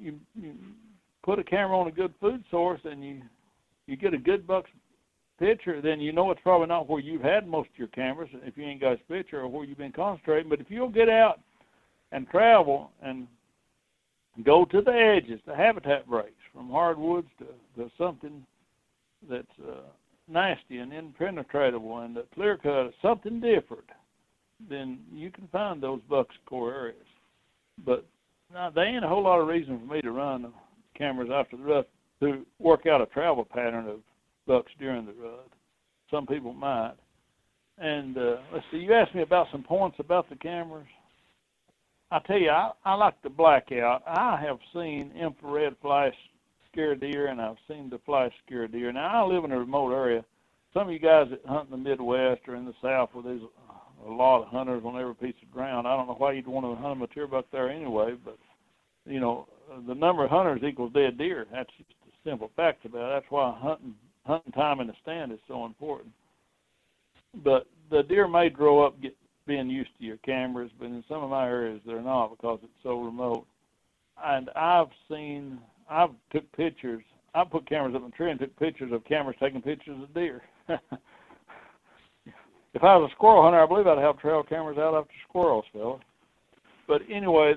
you, 0.00 0.20
you 0.40 0.54
put 1.24 1.40
a 1.40 1.44
camera 1.44 1.76
on 1.76 1.88
a 1.88 1.92
good 1.92 2.14
food 2.20 2.44
source, 2.52 2.80
and 2.84 3.04
you 3.04 3.22
you 3.88 3.96
get 3.96 4.14
a 4.14 4.18
good 4.18 4.46
buck's 4.46 4.70
picture, 5.40 5.82
then 5.82 6.00
you 6.00 6.12
know 6.12 6.30
it's 6.30 6.40
probably 6.44 6.68
not 6.68 6.88
where 6.88 7.00
you've 7.00 7.22
had 7.22 7.48
most 7.48 7.68
of 7.70 7.78
your 7.78 7.88
cameras, 7.88 8.30
if 8.44 8.56
you 8.56 8.62
ain't 8.62 8.80
got 8.80 8.92
his 8.92 9.00
picture, 9.08 9.40
or 9.40 9.48
where 9.48 9.64
you've 9.64 9.78
been 9.78 9.90
concentrating. 9.90 10.48
But 10.48 10.60
if 10.60 10.70
you'll 10.70 10.88
get 10.88 11.08
out 11.08 11.40
and 12.12 12.28
travel 12.30 12.92
and 13.02 13.26
go 14.44 14.64
to 14.66 14.80
the 14.80 14.92
edges, 14.92 15.40
the 15.44 15.56
habitat 15.56 16.08
breaks, 16.08 16.30
from 16.54 16.70
hardwoods 16.70 17.26
to, 17.40 17.82
to 17.82 17.90
something 17.98 18.46
that's 19.28 19.46
uh, 19.68 19.80
nasty 20.28 20.78
and 20.78 20.92
impenetrable, 20.92 21.98
and 21.98 22.16
the 22.16 22.24
clear 22.34 22.56
cut 22.56 22.86
is 22.86 22.94
something 23.02 23.40
different, 23.40 23.84
then 24.68 25.00
you 25.12 25.30
can 25.30 25.48
find 25.48 25.82
those 25.82 26.00
bucks 26.08 26.34
core 26.46 26.72
areas. 26.72 26.96
But 27.84 28.04
now, 28.52 28.70
there 28.70 28.84
ain't 28.84 29.04
a 29.04 29.08
whole 29.08 29.24
lot 29.24 29.40
of 29.40 29.48
reason 29.48 29.78
for 29.78 29.94
me 29.94 30.02
to 30.02 30.12
run 30.12 30.52
cameras 30.96 31.30
after 31.32 31.56
the 31.56 31.62
rut 31.62 31.88
to 32.20 32.46
work 32.58 32.86
out 32.86 33.00
a 33.00 33.06
travel 33.06 33.44
pattern 33.44 33.88
of 33.88 34.00
bucks 34.46 34.70
during 34.78 35.06
the 35.06 35.12
rut. 35.12 35.48
Some 36.10 36.26
people 36.26 36.52
might. 36.52 36.94
And 37.78 38.16
uh, 38.16 38.36
let's 38.52 38.64
see, 38.70 38.78
you 38.78 38.92
asked 38.92 39.14
me 39.14 39.22
about 39.22 39.46
some 39.50 39.62
points 39.62 39.96
about 39.98 40.28
the 40.28 40.36
cameras. 40.36 40.86
I 42.10 42.18
tell 42.26 42.38
you, 42.38 42.50
I, 42.50 42.72
I 42.84 42.94
like 42.94 43.20
the 43.22 43.30
blackout. 43.30 44.02
I 44.06 44.38
have 44.46 44.58
seen 44.74 45.12
infrared 45.18 45.74
flash 45.80 46.14
scare 46.72 46.94
deer, 46.94 47.28
and 47.28 47.40
I've 47.40 47.56
seen 47.68 47.90
the 47.90 48.00
flash 48.06 48.32
scare 48.46 48.66
deer. 48.66 48.92
Now 48.92 49.24
I 49.24 49.28
live 49.28 49.44
in 49.44 49.52
a 49.52 49.58
remote 49.58 49.92
area. 49.92 50.24
Some 50.72 50.88
of 50.88 50.92
you 50.92 50.98
guys 50.98 51.26
that 51.30 51.44
hunt 51.46 51.68
in 51.70 51.70
the 51.70 51.88
Midwest 51.88 52.40
or 52.48 52.56
in 52.56 52.64
the 52.64 52.74
South, 52.82 53.10
where 53.12 53.22
there's 53.22 53.42
uh, 53.42 54.10
a 54.10 54.12
lot 54.12 54.42
of 54.42 54.48
hunters 54.48 54.82
on 54.84 54.98
every 54.98 55.14
piece 55.14 55.34
of 55.42 55.50
ground. 55.50 55.86
I 55.86 55.96
don't 55.96 56.06
know 56.06 56.14
why 56.14 56.32
you'd 56.32 56.46
want 56.46 56.66
to 56.66 56.80
hunt 56.80 56.92
a 56.92 56.96
mature 56.96 57.26
buck 57.26 57.46
there 57.52 57.68
anyway, 57.70 58.14
but 58.24 58.38
you 59.06 59.20
know, 59.20 59.46
the 59.86 59.94
number 59.94 60.24
of 60.24 60.30
hunters 60.30 60.62
equals 60.62 60.92
dead 60.92 61.18
deer. 61.18 61.46
That's 61.52 61.70
just 61.76 61.90
a 61.90 62.28
simple 62.28 62.50
fact 62.56 62.84
about 62.84 63.10
it. 63.10 63.14
That's 63.20 63.30
why 63.30 63.56
hunting 63.60 63.94
hunting 64.24 64.52
time 64.52 64.80
in 64.80 64.86
the 64.86 64.94
stand 65.02 65.32
is 65.32 65.40
so 65.48 65.66
important. 65.66 66.12
But 67.44 67.66
the 67.90 68.02
deer 68.02 68.28
may 68.28 68.48
grow 68.50 68.84
up 68.84 69.00
get 69.00 69.16
being 69.46 69.68
used 69.68 69.90
to 69.98 70.04
your 70.04 70.18
cameras, 70.18 70.70
but 70.78 70.86
in 70.86 71.02
some 71.08 71.22
of 71.22 71.30
my 71.30 71.46
areas 71.46 71.80
they're 71.84 72.00
not 72.00 72.28
because 72.28 72.60
it's 72.62 72.72
so 72.82 73.00
remote. 73.00 73.46
And 74.22 74.50
I've 74.54 74.90
seen, 75.10 75.58
I've 75.88 76.10
took 76.32 76.50
pictures. 76.52 77.02
I 77.34 77.44
put 77.44 77.68
cameras 77.68 77.94
up 77.94 78.02
in 78.02 78.10
the 78.10 78.16
tree 78.16 78.30
and 78.30 78.38
took 78.38 78.56
pictures 78.58 78.92
of 78.92 79.04
cameras 79.04 79.36
taking 79.40 79.62
pictures 79.62 79.98
of 80.02 80.12
deer. 80.14 80.42
if 80.68 80.78
I 82.82 82.96
was 82.96 83.10
a 83.10 83.14
squirrel 83.14 83.42
hunter, 83.42 83.62
I 83.62 83.66
believe 83.66 83.86
I'd 83.86 83.98
have 83.98 84.18
trail 84.18 84.42
cameras 84.42 84.78
out 84.78 84.94
after 84.94 85.14
squirrels, 85.28 85.64
fella. 85.72 85.98
But 86.86 87.02
anyway, 87.10 87.54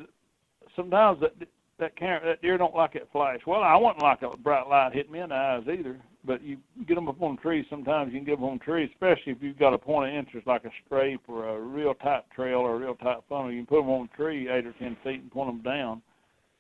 sometimes 0.76 1.20
that 1.22 1.34
that 1.80 1.96
camera, 1.98 2.26
that 2.26 2.42
deer 2.42 2.58
don't 2.58 2.76
like 2.76 2.96
it 2.96 3.08
flash. 3.12 3.40
Well, 3.46 3.62
I 3.62 3.76
wouldn't 3.76 4.02
like 4.02 4.22
a 4.22 4.38
bright 4.38 4.68
light 4.68 4.94
hitting 4.94 5.12
me 5.12 5.20
in 5.20 5.30
the 5.30 5.36
eyes 5.36 5.64
either. 5.68 6.00
But 6.24 6.42
you 6.42 6.58
get 6.88 6.96
them 6.96 7.08
up 7.08 7.22
on 7.22 7.38
trees. 7.38 7.66
Sometimes 7.70 8.12
you 8.12 8.20
can 8.20 8.26
get 8.26 8.38
them 8.38 8.46
on 8.46 8.60
trees, 8.60 8.90
especially 8.94 9.34
if 9.34 9.38
you've 9.42 9.60
got 9.60 9.74
a 9.74 9.78
point 9.78 10.10
of 10.10 10.18
interest 10.18 10.48
like 10.48 10.64
a 10.64 10.72
scrape 10.86 11.22
or 11.28 11.50
a 11.50 11.60
real 11.60 11.94
tight 11.94 12.24
trail 12.34 12.60
or 12.60 12.76
a 12.76 12.80
real 12.80 12.96
tight 12.96 13.18
funnel. 13.30 13.52
You 13.52 13.60
can 13.60 13.66
put 13.66 13.82
them 13.82 13.90
on 13.90 14.10
a 14.12 14.18
tree 14.18 14.50
eight 14.50 14.66
or 14.66 14.74
ten 14.80 14.98
feet 15.04 15.22
and 15.22 15.32
point 15.32 15.50
them 15.50 15.62
down. 15.62 16.02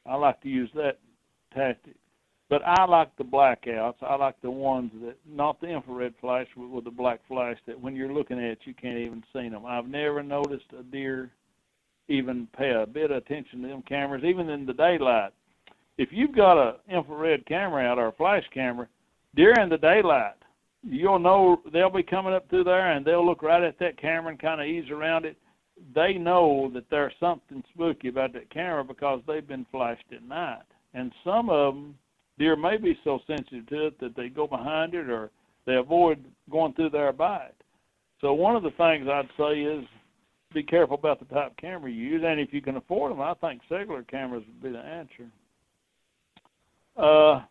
I 0.06 0.16
like 0.16 0.42
to 0.42 0.50
use 0.50 0.70
that 0.76 1.00
tactic. 1.56 1.95
But 2.48 2.61
I 2.64 2.86
like 2.86 3.15
the 3.18 3.23
blackouts. 3.23 3.95
I 4.02 4.15
like 4.15 4.40
the 4.41 4.52
ones 4.52 4.91
that 5.03 5.15
not 5.27 5.60
the 5.60 5.68
infrared 5.68 6.14
flash 6.22 6.48
with, 6.56 6.69
with 6.69 6.84
the 6.84 6.91
black 6.91 7.19
flash 7.27 7.57
that 7.65 7.80
when 7.80 7.95
you're 7.95 8.14
looking 8.14 8.40
at 8.40 8.60
you 8.65 8.73
can't 8.76 8.99
even 8.99 9.23
see 9.34 9.49
them. 9.49 9.65
I've 9.65 9.88
never 9.88 10.22
noticed 10.22 10.65
a 10.77 10.84
deer 10.84 11.32
even 12.07 12.48
pay 12.56 12.72
a 12.72 12.86
bit 12.86 13.10
of 13.10 13.18
attention 13.18 13.64
to 13.64 13.68
them 13.68 13.84
cameras, 13.88 14.23
even 14.23 14.49
in 14.49 14.65
the 14.65 14.73
daylight. 14.73 15.32
If 15.98 16.10
you've 16.11 16.36
got 16.36 16.57
a 16.57 16.76
infrared 16.88 17.48
camera 17.48 17.84
out 17.84 17.98
or 17.98 18.07
a 18.07 18.11
flash 18.11 18.44
camera, 18.53 18.88
during 19.36 19.69
the 19.69 19.77
daylight, 19.77 20.36
you'll 20.84 21.19
know 21.19 21.61
they'll 21.73 21.90
be 21.90 22.03
coming 22.03 22.34
up 22.34 22.48
through 22.49 22.65
there 22.65 22.91
and 22.91 23.03
they'll 23.03 23.26
look 23.26 23.41
right 23.41 23.64
at 23.64 23.80
that 23.80 23.99
camera 23.99 24.32
and 24.32 24.40
kind 24.40 24.61
of 24.61 24.68
ease 24.68 24.90
around 24.91 25.26
it. 25.26 25.38
They 25.94 26.14
know 26.14 26.69
that 26.73 26.90
there's 26.90 27.14
something 27.19 27.64
spooky 27.73 28.10
about 28.10 28.34
that 28.34 28.49
camera 28.52 28.84
because 28.84 29.22
they've 29.27 29.48
been 29.48 29.65
flashed 29.72 30.06
at 30.14 30.23
night. 30.23 30.61
And 30.95 31.11
some 31.23 31.49
of 31.49 31.76
them, 31.76 31.95
deer 32.39 32.55
may 32.55 32.77
be 32.77 32.97
so 33.03 33.19
sensitive 33.27 33.67
to 33.67 33.88
it 33.88 33.99
that 33.99 34.15
they 34.15 34.30
go 34.30 34.47
behind 34.47 34.95
it 34.95 35.09
or 35.09 35.30
they 35.65 35.76
avoid 35.76 36.23
going 36.49 36.73
through 36.73 36.91
there 36.91 37.11
by 37.11 37.43
it. 37.45 37.55
So 38.22 38.34
one 38.34 38.55
of 38.55 38.63
the 38.63 38.72
things 38.72 39.07
I'd 39.07 39.30
say 39.38 39.61
is 39.61 39.85
be 40.53 40.63
careful 40.63 40.95
about 40.95 41.19
the 41.19 41.26
type 41.26 41.51
of 41.51 41.57
camera 41.57 41.91
you 41.91 42.11
use, 42.11 42.23
and 42.26 42.39
if 42.39 42.53
you 42.53 42.61
can 42.61 42.77
afford 42.77 43.11
them, 43.11 43.22
I 43.22 43.34
think 43.35 43.61
cellular 43.67 44.03
cameras 44.03 44.43
would 44.47 44.63
be 44.63 44.72
the 44.72 44.84
answer. 44.84 45.27
Uh, 46.95 47.41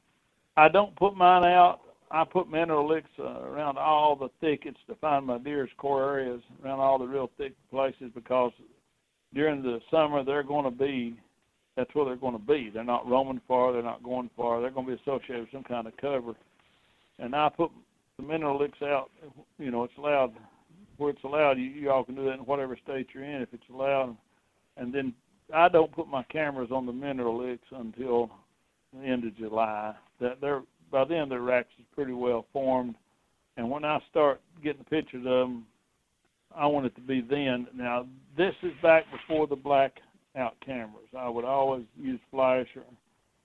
I 0.57 0.69
don't 0.69 0.97
put 0.97 1.15
mine 1.15 1.45
out. 1.45 1.81
I 2.11 2.25
put 2.25 2.49
mineral 2.49 2.89
licks 2.89 3.11
uh, 3.19 3.43
around 3.43 3.77
all 3.77 4.17
the 4.17 4.31
thickets 4.41 4.79
to 4.87 4.95
find 4.97 5.27
my 5.27 5.37
deer's 5.37 5.69
core 5.77 6.19
areas, 6.19 6.41
around 6.65 6.81
all 6.81 6.99
the 6.99 7.07
real 7.07 7.31
thick 7.37 7.53
places, 7.71 8.11
because 8.15 8.53
during 9.35 9.63
the 9.63 9.81
summer 9.91 10.25
they're 10.25 10.43
going 10.43 10.65
to 10.65 10.71
be. 10.71 11.19
That's 11.77 11.93
where 11.95 12.05
they're 12.05 12.17
going 12.17 12.39
to 12.39 12.45
be. 12.45 12.71
They're 12.73 12.85
not 12.85 13.09
roaming 13.09 13.41
far. 13.49 13.73
They're 13.73 13.83
not 13.83 14.03
going 14.03 14.31
far. 14.37 14.61
They're 14.61 14.71
going 14.71 14.87
to 14.87 14.97
be 14.97 15.03
associated 15.03 15.41
with 15.41 15.53
some 15.53 15.65
kind 15.65 15.87
of 15.87 15.97
cover. 15.97 16.35
And 17.19 17.35
I 17.35 17.49
put 17.49 17.71
the 18.17 18.23
mineral 18.23 18.61
licks 18.61 18.81
out. 18.83 19.11
You 19.59 19.71
know, 19.71 19.85
it's 19.85 19.97
allowed 19.99 20.35
where 20.97 21.11
it's 21.11 21.25
allowed. 21.25 21.59
You, 21.59 21.65
you 21.65 21.91
all 21.91 22.05
can 22.05 22.15
do 22.15 22.25
that 22.25 22.35
in 22.35 22.41
whatever 22.41 22.79
state 22.83 23.09
you're 23.13 23.25
in 23.25 23.43
if 23.43 23.49
it's 23.53 23.69
allowed. 23.73 24.17
And 24.77 24.95
then 24.95 25.13
I 25.53 25.69
don't 25.69 25.93
put 25.93 26.09
my 26.09 26.23
cameras 26.25 26.71
on 26.73 26.87
the 26.87 26.93
mineral 26.93 27.45
licks 27.45 27.67
until 27.73 28.31
the 28.93 29.05
end 29.05 29.25
of 29.25 29.37
July. 29.37 29.95
That 30.21 30.41
they're 30.41 30.63
by 30.91 31.05
then 31.05 31.29
their 31.29 31.41
racks 31.41 31.71
is 31.79 31.85
pretty 31.93 32.13
well 32.13 32.47
formed, 32.53 32.95
and 33.57 33.69
when 33.69 33.85
I 33.85 33.99
start 34.11 34.41
getting 34.63 34.85
pictures 34.85 35.25
of 35.27 35.49
them, 35.49 35.67
I 36.55 36.67
want 36.67 36.87
it 36.87 36.95
to 36.95 37.01
be 37.01 37.21
then. 37.21 37.67
Now 37.75 38.07
this 38.37 38.55
is 38.63 38.73
back 38.83 39.05
before 39.11 39.47
the 39.47 39.57
black 39.57 39.95
out 40.37 40.55
cameras. 40.65 41.09
I 41.17 41.29
would 41.29 41.45
always 41.45 41.85
use 41.97 42.21
flash 42.31 42.67
or 42.77 42.83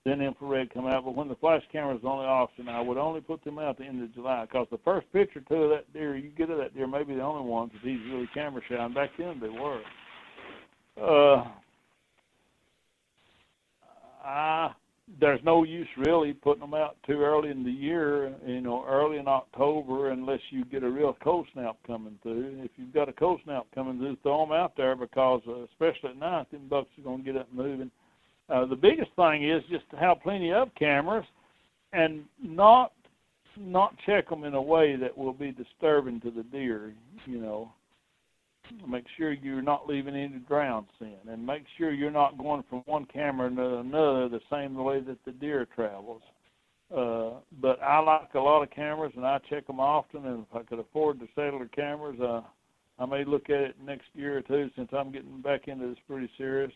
then 0.06 0.22
infrared 0.22 0.74
come 0.74 0.88
out, 0.88 1.04
but 1.04 1.16
when 1.16 1.28
the 1.28 1.36
flash 1.36 1.62
camera's 1.72 2.04
on 2.04 2.20
the 2.20 2.28
auction, 2.28 2.70
I 2.70 2.80
would 2.80 2.98
only 2.98 3.22
put 3.22 3.44
them 3.44 3.60
out 3.60 3.72
at 3.72 3.78
the 3.80 3.84
end 3.84 4.02
of 4.02 4.14
July 4.14 4.46
because 4.46 4.68
the 4.72 4.80
first 4.84 5.12
picture 5.12 5.42
two 5.48 5.56
of 5.56 5.70
that 5.72 5.92
deer 5.94 6.16
you 6.16 6.30
get 6.30 6.50
of 6.50 6.58
that 6.58 6.74
deer 6.74 6.88
may 6.88 7.04
be 7.04 7.16
the 7.16 7.22
only 7.22 7.48
ones 7.48 7.72
if 7.76 7.82
he's 7.82 8.00
really 8.12 8.30
camera 8.34 8.62
shy. 8.68 8.76
And 8.76 8.96
back 8.96 9.12
then 9.18 9.40
they 9.42 9.50
were. 9.50 9.82
Uh, 11.00 11.48
I 14.24 14.72
there's 15.20 15.44
no 15.44 15.64
use 15.64 15.88
really 15.98 16.34
putting 16.34 16.62
them 16.62 16.74
out 16.74 16.98
too 17.06 17.22
early 17.22 17.50
in 17.50 17.64
the 17.64 17.72
year, 17.72 18.34
you 18.46 18.62
know, 18.62 18.86
early 18.88 19.18
in 19.18 19.28
October, 19.28 20.12
unless 20.12 20.40
you 20.50 20.66
get 20.66 20.84
a 20.84 20.90
real 20.90 21.18
cold 21.24 21.48
snap 21.54 21.78
coming 21.88 22.18
through. 22.22 22.62
If 22.64 22.72
you've 22.78 22.94
got 22.94 23.10
a 23.10 23.14
cold 23.14 23.42
snap 23.44 23.66
coming 23.74 23.98
through, 23.98 24.18
throw 24.22 24.46
them 24.46 24.54
out 24.54 24.74
there 24.78 24.96
because, 24.96 25.42
uh, 25.48 25.64
especially 25.64 26.12
at 26.12 26.18
night, 26.18 26.52
them 26.52 26.68
bucks 26.70 26.90
are 26.98 27.04
going 27.04 27.24
to 27.24 27.24
get 27.24 27.42
up 27.42 27.48
moving. 27.52 27.92
Uh, 28.50 28.66
the 28.66 28.76
biggest 28.76 29.12
thing 29.16 29.48
is 29.48 29.64
just 29.70 29.90
to 29.92 29.98
have 29.98 30.22
plenty 30.22 30.52
of 30.52 30.74
cameras 30.76 31.26
and 31.94 32.24
not 32.42 32.92
not 33.58 33.94
check 34.06 34.30
them 34.30 34.46
in 34.46 34.54
a 34.54 34.62
way 34.62 34.96
that 34.96 35.18
will 35.18 35.34
be 35.34 35.52
disturbing 35.52 36.22
to 36.22 36.32
the 36.32 36.44
deer. 36.44 36.94
You 37.26 37.40
know, 37.40 37.74
make 38.88 39.06
sure 39.18 39.32
you're 39.32 39.62
not 39.62 39.88
leaving 39.88 40.16
any 40.16 40.40
ground 40.40 40.88
sin, 41.00 41.18
and 41.30 41.46
make 41.46 41.64
sure 41.78 41.92
you're 41.92 42.12
not 42.12 42.38
going 42.38 42.64
from 42.70 42.80
one 42.86 43.06
camera 43.06 43.50
to 43.50 43.78
another 43.78 44.30
the 44.30 44.42
same 44.52 44.76
way 44.76 45.00
that 45.02 45.18
the 45.26 45.32
deer 45.32 45.68
travels. 45.76 46.22
Uh, 46.96 47.40
but 47.62 47.82
I 47.84 48.00
like 48.00 48.34
a 48.34 48.40
lot 48.40 48.64
of 48.64 48.72
cameras, 48.72 49.14
and 49.16 49.26
I 49.26 49.40
check 49.50 49.68
them 49.68 49.80
often. 49.80 50.26
And 50.26 50.46
if 50.50 50.56
I 50.56 50.64
could 50.64 50.80
afford 50.80 51.20
the 51.20 51.70
cameras, 51.76 52.20
uh, 52.20 52.42
I 52.98 53.06
may 53.06 53.24
look 53.24 53.50
at 53.50 53.62
it 53.62 53.76
next 53.84 54.08
year 54.14 54.38
or 54.38 54.42
two 54.42 54.70
since 54.76 54.90
I'm 54.92 55.12
getting 55.12 55.42
back 55.42 55.68
into 55.68 55.88
this 55.88 55.98
pretty 56.08 56.30
serious. 56.38 56.72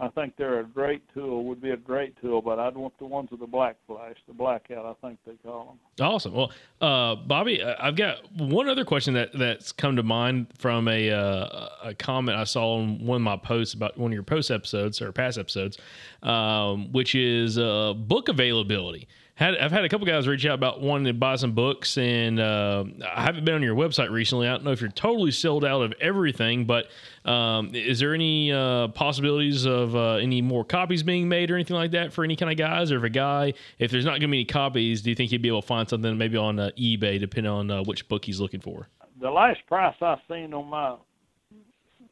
I 0.00 0.08
think 0.08 0.34
they're 0.36 0.58
a 0.58 0.64
great 0.64 1.02
tool, 1.14 1.44
would 1.44 1.62
be 1.62 1.70
a 1.70 1.76
great 1.76 2.20
tool, 2.20 2.42
but 2.42 2.58
I'd 2.58 2.76
want 2.76 2.98
the 2.98 3.06
ones 3.06 3.30
with 3.30 3.38
the 3.38 3.46
black 3.46 3.76
flash, 3.86 4.16
the 4.26 4.34
blackout, 4.34 4.84
I 4.84 5.06
think 5.06 5.20
they 5.24 5.34
call 5.48 5.78
them. 5.98 6.04
Awesome. 6.04 6.32
Well, 6.34 6.50
uh, 6.80 7.14
Bobby, 7.14 7.62
I- 7.62 7.86
I've 7.88 7.94
got 7.94 8.18
one 8.36 8.68
other 8.68 8.84
question 8.84 9.14
that 9.14 9.32
that's 9.32 9.70
come 9.70 9.94
to 9.94 10.02
mind 10.02 10.48
from 10.58 10.88
a 10.88 11.10
uh, 11.12 11.68
a 11.84 11.94
comment 11.94 12.36
I 12.36 12.42
saw 12.44 12.78
on 12.78 13.06
one 13.06 13.16
of 13.16 13.22
my 13.22 13.36
posts 13.36 13.72
about 13.74 13.96
one 13.96 14.10
of 14.10 14.14
your 14.14 14.24
post 14.24 14.50
episodes 14.50 15.00
or 15.00 15.12
past 15.12 15.38
episodes, 15.38 15.78
um, 16.24 16.90
which 16.92 17.14
is 17.14 17.56
uh, 17.56 17.94
book 17.94 18.28
availability. 18.28 19.06
Had, 19.36 19.56
I've 19.56 19.72
had 19.72 19.84
a 19.84 19.88
couple 19.88 20.06
guys 20.06 20.28
reach 20.28 20.46
out 20.46 20.54
about 20.54 20.80
wanting 20.80 21.06
to 21.06 21.12
buy 21.12 21.34
some 21.34 21.52
books, 21.52 21.98
and 21.98 22.38
uh, 22.38 22.84
I 23.04 23.24
haven't 23.24 23.44
been 23.44 23.56
on 23.56 23.62
your 23.64 23.74
website 23.74 24.10
recently. 24.10 24.46
I 24.46 24.52
don't 24.52 24.62
know 24.62 24.70
if 24.70 24.80
you're 24.80 24.90
totally 24.90 25.32
sold 25.32 25.64
out 25.64 25.82
of 25.82 25.92
everything, 26.00 26.66
but 26.66 26.86
um, 27.28 27.74
is 27.74 27.98
there 27.98 28.14
any 28.14 28.52
uh, 28.52 28.88
possibilities 28.88 29.64
of 29.64 29.96
uh, 29.96 30.14
any 30.14 30.40
more 30.40 30.64
copies 30.64 31.02
being 31.02 31.28
made 31.28 31.50
or 31.50 31.56
anything 31.56 31.74
like 31.74 31.90
that 31.90 32.12
for 32.12 32.22
any 32.22 32.36
kind 32.36 32.52
of 32.52 32.56
guys? 32.56 32.92
Or 32.92 32.98
if 32.98 33.02
a 33.02 33.08
guy, 33.08 33.54
if 33.80 33.90
there's 33.90 34.04
not 34.04 34.12
going 34.12 34.20
to 34.20 34.28
be 34.28 34.38
any 34.38 34.44
copies, 34.44 35.02
do 35.02 35.10
you 35.10 35.16
think 35.16 35.30
he'd 35.30 35.42
be 35.42 35.48
able 35.48 35.62
to 35.62 35.66
find 35.66 35.88
something 35.88 36.16
maybe 36.16 36.36
on 36.36 36.60
uh, 36.60 36.70
eBay, 36.78 37.18
depending 37.18 37.50
on 37.50 37.70
uh, 37.72 37.82
which 37.82 38.08
book 38.08 38.24
he's 38.24 38.38
looking 38.38 38.60
for? 38.60 38.86
The 39.20 39.30
last 39.30 39.66
price 39.66 39.96
I 40.00 40.16
seen 40.28 40.54
on 40.54 40.66
my 40.68 40.94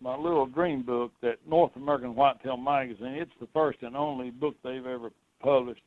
my 0.01 0.17
little 0.17 0.47
green 0.47 0.83
book, 0.83 1.13
that 1.21 1.37
North 1.47 1.77
American 1.77 2.17
Whitetail 2.17 2.57
Magazine, 2.57 3.15
it's 3.15 3.31
the 3.39 3.47
first 3.55 3.81
and 3.83 3.97
only 3.97 4.31
book 4.31 4.57
they've 4.65 4.85
ever 4.85 5.13
published. 5.41 5.83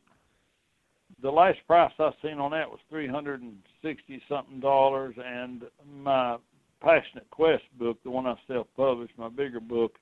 The 1.21 1.31
last 1.31 1.59
price 1.65 1.91
I 1.97 2.11
seen 2.21 2.39
on 2.39 2.51
that 2.51 2.69
was 2.69 2.79
three 2.89 3.07
hundred 3.07 3.41
and 3.41 3.55
sixty 3.81 4.21
something 4.29 4.59
dollars, 4.59 5.15
and 5.17 5.63
my 6.01 6.37
Passionate 6.81 7.29
Quest 7.31 7.63
book, 7.79 7.97
the 8.03 8.11
one 8.11 8.27
I 8.27 8.35
self-published, 8.47 9.13
my 9.17 9.29
bigger 9.29 9.59
book, 9.61 9.97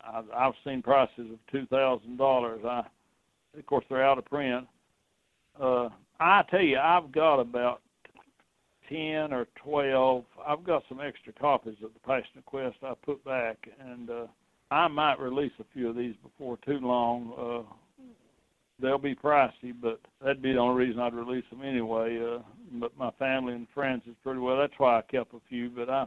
I've, 0.00 0.24
I've 0.34 0.54
seen 0.64 0.82
prices 0.82 1.32
of 1.32 1.38
two 1.50 1.66
thousand 1.66 2.16
dollars. 2.16 2.60
I, 2.64 2.82
of 3.58 3.66
course, 3.66 3.84
they're 3.88 4.06
out 4.06 4.18
of 4.18 4.24
print. 4.24 4.66
Uh, 5.60 5.88
I 6.20 6.42
tell 6.50 6.62
you, 6.62 6.78
I've 6.78 7.10
got 7.12 7.40
about 7.40 7.82
ten 8.88 9.32
or 9.32 9.46
twelve. 9.56 10.24
I've 10.46 10.64
got 10.64 10.84
some 10.88 11.00
extra 11.00 11.32
copies 11.32 11.76
of 11.82 11.92
the 11.92 12.00
Passionate 12.00 12.46
Quest 12.46 12.76
I 12.82 12.92
put 13.04 13.22
back, 13.24 13.68
and 13.80 14.08
uh, 14.08 14.26
I 14.70 14.88
might 14.88 15.18
release 15.18 15.52
a 15.58 15.64
few 15.74 15.90
of 15.90 15.96
these 15.96 16.14
before 16.22 16.56
too 16.64 16.78
long. 16.78 17.32
Uh, 17.36 17.74
they'll 18.80 18.98
be 18.98 19.14
pricey, 19.14 19.74
but 19.80 20.00
that'd 20.20 20.42
be 20.42 20.52
the 20.52 20.58
only 20.58 20.84
reason 20.84 21.00
I'd 21.00 21.14
release 21.14 21.44
them 21.50 21.62
anyway. 21.62 22.18
Uh, 22.18 22.42
but 22.80 22.96
my 22.96 23.10
family 23.12 23.54
and 23.54 23.66
friends 23.74 24.02
is 24.06 24.14
pretty 24.22 24.40
well. 24.40 24.58
That's 24.58 24.72
why 24.78 24.98
I 24.98 25.02
kept 25.02 25.34
a 25.34 25.40
few. 25.48 25.70
But 25.70 25.88
I, 25.88 26.06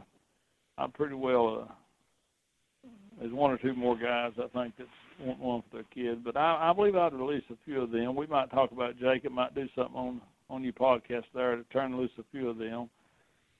I'm 0.78 0.92
pretty 0.92 1.14
well. 1.14 1.66
Uh, 1.68 2.88
there's 3.18 3.32
one 3.32 3.50
or 3.50 3.58
two 3.58 3.74
more 3.74 3.96
guys 3.96 4.32
I 4.38 4.48
think 4.56 4.74
that's 4.78 4.88
want 5.20 5.38
one 5.38 5.62
for 5.70 5.76
their 5.76 5.86
kid. 5.94 6.24
But 6.24 6.36
I, 6.36 6.70
I 6.70 6.72
believe 6.72 6.96
I'd 6.96 7.12
release 7.12 7.44
a 7.50 7.56
few 7.64 7.82
of 7.82 7.90
them. 7.90 8.16
We 8.16 8.26
might 8.26 8.50
talk 8.50 8.72
about 8.72 8.98
Jacob. 8.98 9.32
Might 9.32 9.54
do 9.54 9.66
something 9.74 9.96
on 9.96 10.20
on 10.48 10.64
your 10.64 10.72
podcast 10.72 11.24
there 11.32 11.54
to 11.54 11.62
turn 11.64 11.96
loose 11.96 12.10
a 12.18 12.24
few 12.32 12.48
of 12.48 12.58
them. 12.58 12.88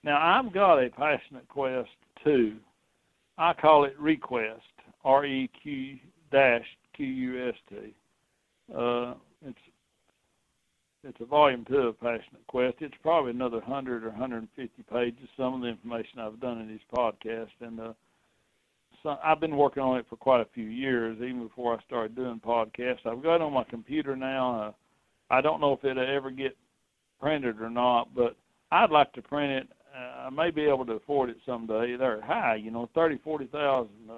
Now 0.02 0.18
I've 0.20 0.52
got 0.52 0.78
a 0.78 0.90
Passionate 0.90 1.46
Quest 1.48 1.88
two. 2.24 2.56
I 3.38 3.52
call 3.52 3.84
it 3.84 3.98
Request. 3.98 4.62
R 5.04 5.24
E 5.24 5.50
Q 5.62 5.98
dash 6.32 6.64
Q 6.94 7.06
U 7.06 7.48
S 7.48 7.54
T. 7.68 7.94
Uh, 8.74 9.14
it's 9.46 9.58
it's 11.02 11.20
a 11.20 11.24
volume 11.24 11.64
two 11.64 11.76
of 11.78 12.00
Passionate 12.00 12.46
Quest. 12.46 12.76
It's 12.80 12.94
probably 13.02 13.30
another 13.30 13.60
hundred 13.60 14.04
or 14.04 14.10
hundred 14.10 14.38
and 14.38 14.48
fifty 14.54 14.82
pages. 14.92 15.28
Some 15.36 15.54
of 15.54 15.60
the 15.62 15.68
information 15.68 16.18
I've 16.18 16.40
done 16.40 16.60
in 16.60 16.68
these 16.68 16.78
podcasts, 16.94 17.48
and 17.60 17.80
uh, 17.80 17.92
so 19.02 19.16
I've 19.24 19.40
been 19.40 19.56
working 19.56 19.82
on 19.82 19.98
it 19.98 20.06
for 20.10 20.16
quite 20.16 20.40
a 20.42 20.48
few 20.54 20.66
years, 20.66 21.16
even 21.16 21.42
before 21.42 21.74
I 21.74 21.82
started 21.84 22.14
doing 22.14 22.40
podcasts. 22.44 23.06
I've 23.06 23.22
got 23.22 23.36
it 23.36 23.42
on 23.42 23.52
my 23.52 23.64
computer 23.64 24.14
now. 24.14 24.60
Uh, 24.60 24.72
I 25.30 25.40
don't 25.40 25.60
know 25.60 25.72
if 25.72 25.84
it'll 25.84 26.04
ever 26.06 26.30
get 26.30 26.56
printed 27.18 27.60
or 27.60 27.70
not, 27.70 28.14
but 28.14 28.36
I'd 28.70 28.90
like 28.90 29.12
to 29.14 29.22
print 29.22 29.52
it. 29.52 29.68
Uh, 29.96 30.26
I 30.26 30.30
may 30.30 30.50
be 30.50 30.62
able 30.62 30.84
to 30.86 30.92
afford 30.92 31.30
it 31.30 31.38
someday. 31.46 31.96
They're 31.96 32.20
high, 32.20 32.56
you 32.56 32.70
know, 32.70 32.90
thirty, 32.94 33.18
forty 33.24 33.46
thousand 33.46 34.10
uh, 34.10 34.16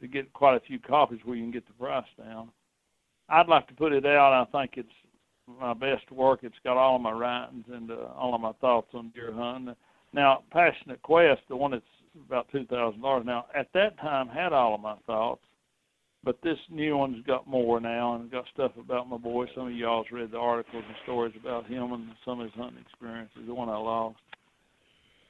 to 0.00 0.06
get 0.06 0.32
quite 0.32 0.56
a 0.56 0.60
few 0.60 0.78
copies 0.78 1.20
where 1.24 1.36
you 1.36 1.42
can 1.42 1.50
get 1.50 1.66
the 1.66 1.72
price 1.74 2.04
down. 2.16 2.50
I'd 3.30 3.48
like 3.48 3.68
to 3.68 3.74
put 3.74 3.92
it 3.92 4.04
out. 4.04 4.32
I 4.32 4.44
think 4.50 4.72
it's 4.76 4.88
my 5.60 5.74
best 5.74 6.10
work. 6.10 6.40
It's 6.42 6.54
got 6.64 6.76
all 6.76 6.96
of 6.96 7.02
my 7.02 7.12
writings 7.12 7.64
and 7.72 7.90
uh, 7.90 8.08
all 8.16 8.34
of 8.34 8.40
my 8.40 8.52
thoughts 8.60 8.88
on 8.94 9.10
deer 9.14 9.32
hunting. 9.32 9.74
Now, 10.12 10.42
Passionate 10.50 11.00
Quest, 11.02 11.40
the 11.48 11.56
one 11.56 11.70
that's 11.70 11.84
about 12.26 12.48
two 12.50 12.66
thousand 12.66 13.00
dollars 13.02 13.24
now, 13.24 13.46
at 13.54 13.68
that 13.74 13.98
time 14.00 14.28
had 14.28 14.52
all 14.52 14.74
of 14.74 14.80
my 14.80 14.96
thoughts, 15.06 15.42
but 16.24 16.38
this 16.42 16.58
new 16.68 16.96
one's 16.96 17.24
got 17.24 17.46
more 17.46 17.80
now 17.80 18.16
and 18.16 18.30
got 18.30 18.44
stuff 18.52 18.72
about 18.78 19.08
my 19.08 19.16
boy. 19.16 19.46
Some 19.54 19.68
of 19.68 19.74
y'all's 19.74 20.06
read 20.10 20.32
the 20.32 20.38
articles 20.38 20.82
and 20.86 20.96
stories 21.04 21.34
about 21.40 21.66
him 21.66 21.92
and 21.92 22.08
some 22.24 22.40
of 22.40 22.46
his 22.46 22.54
hunting 22.56 22.82
experiences. 22.82 23.42
The 23.46 23.54
one 23.54 23.68
I 23.68 23.76
lost. 23.76 24.18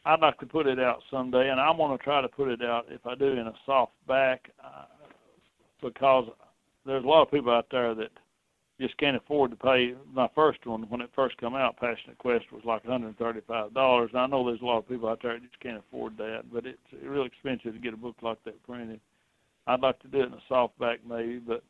I'd 0.07 0.21
like 0.21 0.39
to 0.39 0.47
put 0.47 0.67
it 0.67 0.81
out 0.81 1.03
someday, 1.11 1.51
and 1.51 1.61
I'm 1.61 1.77
going 1.77 1.97
to 1.97 2.03
try 2.03 2.23
to 2.23 2.29
put 2.29 2.49
it 2.49 2.63
out 2.63 2.87
if 2.89 3.07
I 3.07 3.15
do 3.15 3.27
in 3.27 3.47
a 3.47 3.53
soft 3.67 3.93
back, 4.09 4.51
uh, 4.65 4.87
because 5.83 6.25
there's 6.87 7.05
a 7.05 7.07
lot 7.07 7.23
of 7.23 7.31
people 7.31 7.53
out 7.53 7.67
there 7.71 7.95
that 7.95 8.11
just 8.81 8.97
can't 8.97 9.17
afford 9.17 9.51
to 9.51 9.57
pay. 9.57 9.95
My 10.13 10.29
first 10.35 10.65
one, 10.67 10.83
when 10.89 11.03
it 11.03 11.11
first 11.15 11.37
come 11.37 11.55
out, 11.55 11.77
Passionate 11.77 12.19
Quest 12.19 12.47
was 12.51 12.63
like 12.65 12.83
$135. 12.85 14.15
I 14.15 14.27
know 14.27 14.47
there's 14.47 14.63
a 14.63 14.65
lot 14.65 14.79
of 14.79 14.89
people 14.89 15.09
out 15.09 15.21
there 15.23 15.35
that 15.35 15.43
just 15.43 15.61
can't 15.61 15.79
afford 15.79 16.17
that, 16.17 16.45
but 16.53 16.65
it's 16.67 16.79
real 17.05 17.25
expensive 17.25 17.75
to 17.75 17.79
get 17.79 17.95
a 17.95 17.99
book 17.99 18.17
like 18.23 18.43
that 18.45 18.63
printed. 18.67 19.01
I'd 19.67 19.81
like 19.81 20.01
to 20.01 20.09
do 20.09 20.23
it 20.23 20.27
in 20.27 20.33
a 20.33 20.53
softback 20.53 20.99
maybe, 21.07 21.39
but 21.39 21.63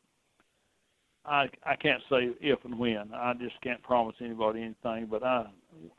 I 1.24 1.48
I 1.64 1.76
can't 1.76 2.02
say 2.08 2.30
if 2.40 2.64
and 2.64 2.78
when. 2.78 3.12
I 3.12 3.34
just 3.34 3.60
can't 3.62 3.82
promise 3.82 4.16
anybody 4.20 4.62
anything. 4.62 5.06
But 5.10 5.22
I 5.22 5.46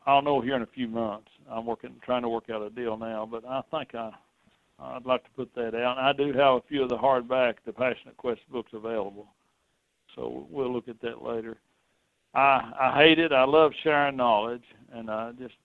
I'll 0.06 0.22
know 0.22 0.42
here 0.42 0.56
in 0.56 0.62
a 0.62 0.68
few 0.68 0.88
months. 0.88 1.28
I'm 1.50 1.66
working 1.66 1.96
trying 2.04 2.24
to 2.24 2.30
work 2.30 2.50
out 2.50 2.62
a 2.62 2.70
deal 2.70 2.98
now, 2.98 3.28
but 3.30 3.46
I 3.46 3.62
think 3.70 3.94
I 3.94 4.12
I'd 4.82 5.06
like 5.06 5.24
to 5.24 5.30
put 5.32 5.54
that 5.56 5.76
out. 5.76 5.98
I 5.98 6.14
do 6.14 6.34
have 6.34 6.56
a 6.56 6.62
few 6.68 6.84
of 6.84 6.90
the 6.90 6.98
hardback, 6.98 7.56
the 7.66 7.74
Passionate 7.74 8.18
Quest 8.18 8.42
books 8.52 8.72
available, 8.74 9.28
so 10.16 10.48
we'll 10.50 10.74
look 10.74 10.88
at 10.88 11.02
that 11.02 11.22
later. 11.22 11.58
I 12.34 12.72
I 12.80 13.04
hate 13.04 13.20
it. 13.20 13.32
I 13.32 13.44
love 13.44 13.74
sharing 13.84 14.16
knowledge, 14.16 14.64
and 14.92 15.10
I 15.10 15.34
just 15.34 15.56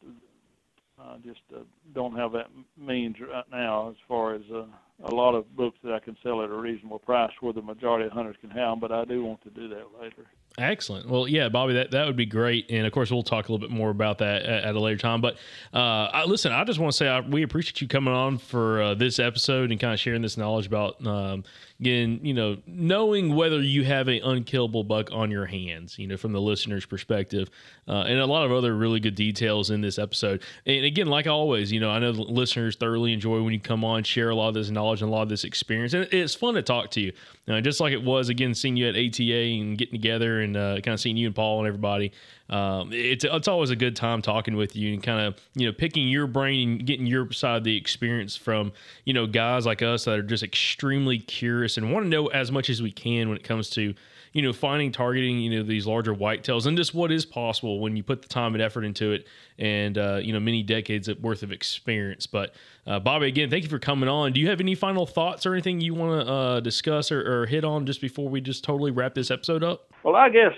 I 0.98 1.16
just 1.24 1.40
uh, 1.55 1.60
don't 1.94 2.16
have 2.16 2.32
that 2.32 2.48
means 2.76 3.16
right 3.20 3.44
now 3.51 3.90
as 3.90 3.97
far 4.09 4.34
as 4.34 4.43
uh, 4.52 4.64
a 5.05 5.14
lot 5.14 5.34
of 5.34 5.55
books 5.56 5.78
that 5.84 5.93
I 5.93 5.98
can 5.98 6.16
sell 6.22 6.43
at 6.43 6.51
a 6.51 6.55
reasonable 6.55 6.98
price 6.98 7.32
where 7.40 7.52
the 7.52 7.62
majority 7.62 8.06
of 8.06 8.12
hunters 8.12 8.36
can 8.40 8.51
have 8.51 8.72
them. 8.72 8.80
But 8.80 8.93
I 8.93 9.05
do 9.05 9.24
want 9.24 9.43
to 9.44 9.51
do 9.51 9.68
that 9.68 9.86
later. 10.01 10.26
Excellent. 10.59 11.09
Well, 11.09 11.28
yeah, 11.28 11.51
Bobby, 11.51 11.74
that, 11.74 11.91
that 11.91 12.07
would 12.07 12.16
be 12.16 12.24
great. 12.24 12.70
And 12.70 12.87
of 12.87 12.93
course, 12.93 13.11
we'll 13.11 13.23
talk 13.23 13.49
a 13.49 13.53
little 13.53 13.66
bit 13.66 13.74
more 13.74 13.91
about 13.91 14.19
that 14.19 14.43
at, 14.43 14.65
at 14.65 14.74
a 14.74 14.81
later 14.81 14.97
time. 14.97 15.20
But 15.20 15.35
uh, 15.74 16.09
I, 16.12 16.24
listen, 16.24 16.51
I 16.51 16.65
just 16.65 16.78
want 16.78 16.93
to 16.93 16.97
say 16.97 17.09
I, 17.09 17.20
we 17.20 17.43
appreciate 17.43 17.83
you 17.83 17.89
coming 17.89 18.15
on 18.15 18.39
for 18.39 18.81
uh, 18.81 18.95
this 18.95 19.19
episode 19.19 19.70
and 19.70 19.78
kind 19.78 19.93
of 19.93 20.01
sharing 20.01 20.23
this 20.23 20.39
knowledge 20.39 20.66
about 20.66 21.07
um, 21.07 21.45
getting, 21.81 22.24
you 22.24 22.32
know, 22.32 22.57
knowing 22.66 23.35
whether 23.35 23.61
you 23.61 23.85
have 23.85 24.09
an 24.09 24.20
unkillable 24.24 24.85
buck 24.85 25.11
on 25.12 25.31
your 25.31 25.47
hands, 25.47 25.98
you 25.98 26.07
know, 26.07 26.16
from 26.16 26.32
the 26.32 26.40
listener's 26.40 26.86
perspective, 26.86 27.51
uh, 27.86 28.03
and 28.03 28.19
a 28.19 28.27
lot 28.27 28.47
of 28.47 28.53
other 28.53 28.74
really 28.74 29.01
good 29.01 29.15
details 29.15 29.70
in 29.70 29.81
this 29.81 29.98
episode. 29.98 30.43
And 30.65 30.85
again, 30.85 31.07
like 31.07 31.27
always, 31.27 31.70
you 31.70 31.81
know, 31.81 31.90
I 31.90 31.98
know 31.98 32.11
listeners 32.11 32.77
thoroughly 32.77 33.12
enjoy 33.12 33.43
when 33.43 33.53
you 33.53 33.61
come 33.61 33.85
on, 33.85 34.05
share 34.05 34.31
a 34.31 34.35
lot 34.35 34.48
of 34.48 34.55
this 34.55 34.70
knowledge 34.70 35.03
and 35.03 35.11
a 35.11 35.12
lot 35.12 35.23
of 35.23 35.28
this 35.28 35.44
experience. 35.44 35.93
And 35.93 36.09
it's 36.12 36.35
fun 36.35 36.55
to 36.55 36.62
talk 36.62 36.90
to 36.93 37.01
you, 37.01 37.12
uh, 37.48 37.61
just 37.61 37.81
like 37.81 37.93
it 37.93 38.03
was, 38.03 38.28
again, 38.28 38.55
seeing 38.55 38.77
you 38.77 38.89
at 38.89 38.97
ATA 38.97 39.32
and 39.32 39.77
getting 39.77 39.93
together 39.93 40.40
and 40.40 40.57
uh, 40.57 40.81
kind 40.81 40.94
of 40.94 41.01
seeing 41.01 41.16
you 41.16 41.27
and 41.27 41.35
Paul 41.36 41.59
and 41.59 41.69
everybody. 41.69 42.12
Um, 42.48 42.90
it's 42.93 43.24
it's 43.24 43.48
always 43.48 43.70
a 43.70 43.77
good 43.77 43.97
time 43.97 44.23
talking 44.23 44.56
with 44.56 44.77
you 44.77 44.94
and 44.94 45.02
kind 45.02 45.20
of 45.20 45.36
you 45.55 45.66
know 45.66 45.73
picking 45.73 46.09
your 46.09 46.27
brain 46.27 46.70
and 46.70 46.86
getting 46.86 47.06
your 47.06 47.32
side 47.32 47.56
of 47.56 47.64
the 47.64 47.77
experience 47.77 48.36
from 48.36 48.73
you 49.05 49.12
know 49.12 49.27
guys 49.27 49.66
like 49.66 49.82
us 49.82 50.05
that 50.05 50.18
are 50.18 50.23
just 50.23 50.44
extremely 50.44 51.18
curious 51.18 51.77
and 51.77 51.93
want 51.93 52.05
to 52.05 52.09
know 52.09 52.27
as 52.28 52.52
much 52.52 52.70
as 52.70 52.81
we 52.81 52.93
can 52.93 53.28
when 53.28 53.36
it 53.36 53.43
comes 53.43 53.68
to 53.70 53.94
you 54.32 54.43
know 54.43 54.52
finding 54.52 54.93
targeting 54.93 55.40
you 55.40 55.51
know 55.51 55.62
these 55.64 55.86
larger 55.86 56.14
whitetails 56.14 56.66
and 56.66 56.77
just 56.77 56.94
what 56.94 57.10
is 57.10 57.24
possible 57.24 57.81
when 57.81 57.97
you 57.97 58.02
put 58.02 58.23
the 58.23 58.28
time 58.28 58.55
and 58.55 58.62
effort 58.62 58.85
into 58.85 59.10
it 59.12 59.27
and 59.59 59.98
uh, 59.98 60.20
you 60.23 60.32
know 60.32 60.40
many 60.40 60.62
decades 60.62 61.09
worth 61.20 61.43
of 61.43 61.52
experience. 61.52 62.27
But 62.27 62.55
uh, 62.86 63.01
Bobby, 63.01 63.27
again, 63.27 63.51
thank 63.51 63.64
you 63.64 63.70
for 63.70 63.78
coming 63.78 64.09
on. 64.09 64.32
Do 64.32 64.40
you 64.40 64.48
have 64.48 64.60
any 64.60 64.74
final 64.74 65.06
thoughts 65.06 65.47
or 65.47 65.55
anything 65.55 65.81
you 65.81 65.94
want 65.94 66.27
to 66.27 66.32
uh, 66.32 66.60
discuss 66.60 67.10
or, 67.10 67.43
or 67.43 67.47
hit 67.47 67.64
on 67.64 67.86
just 67.86 68.01
before 68.01 68.28
we 68.28 68.40
just 68.40 68.62
totally 68.62 68.90
wrap 68.90 69.14
this 69.14 69.31
episode 69.31 69.64
up? 69.64 69.90
Well, 70.02 70.16
I 70.16 70.28
guess 70.28 70.52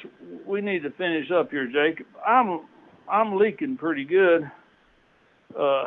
we 0.48 0.62
need 0.62 0.82
to 0.82 0.90
finish 0.90 1.30
up 1.30 1.50
here, 1.50 1.66
Jake. 1.66 2.04
I'm 2.26 2.62
I'm 3.08 3.36
leaking 3.36 3.76
pretty 3.76 4.04
good. 4.04 4.50
Uh, 5.58 5.84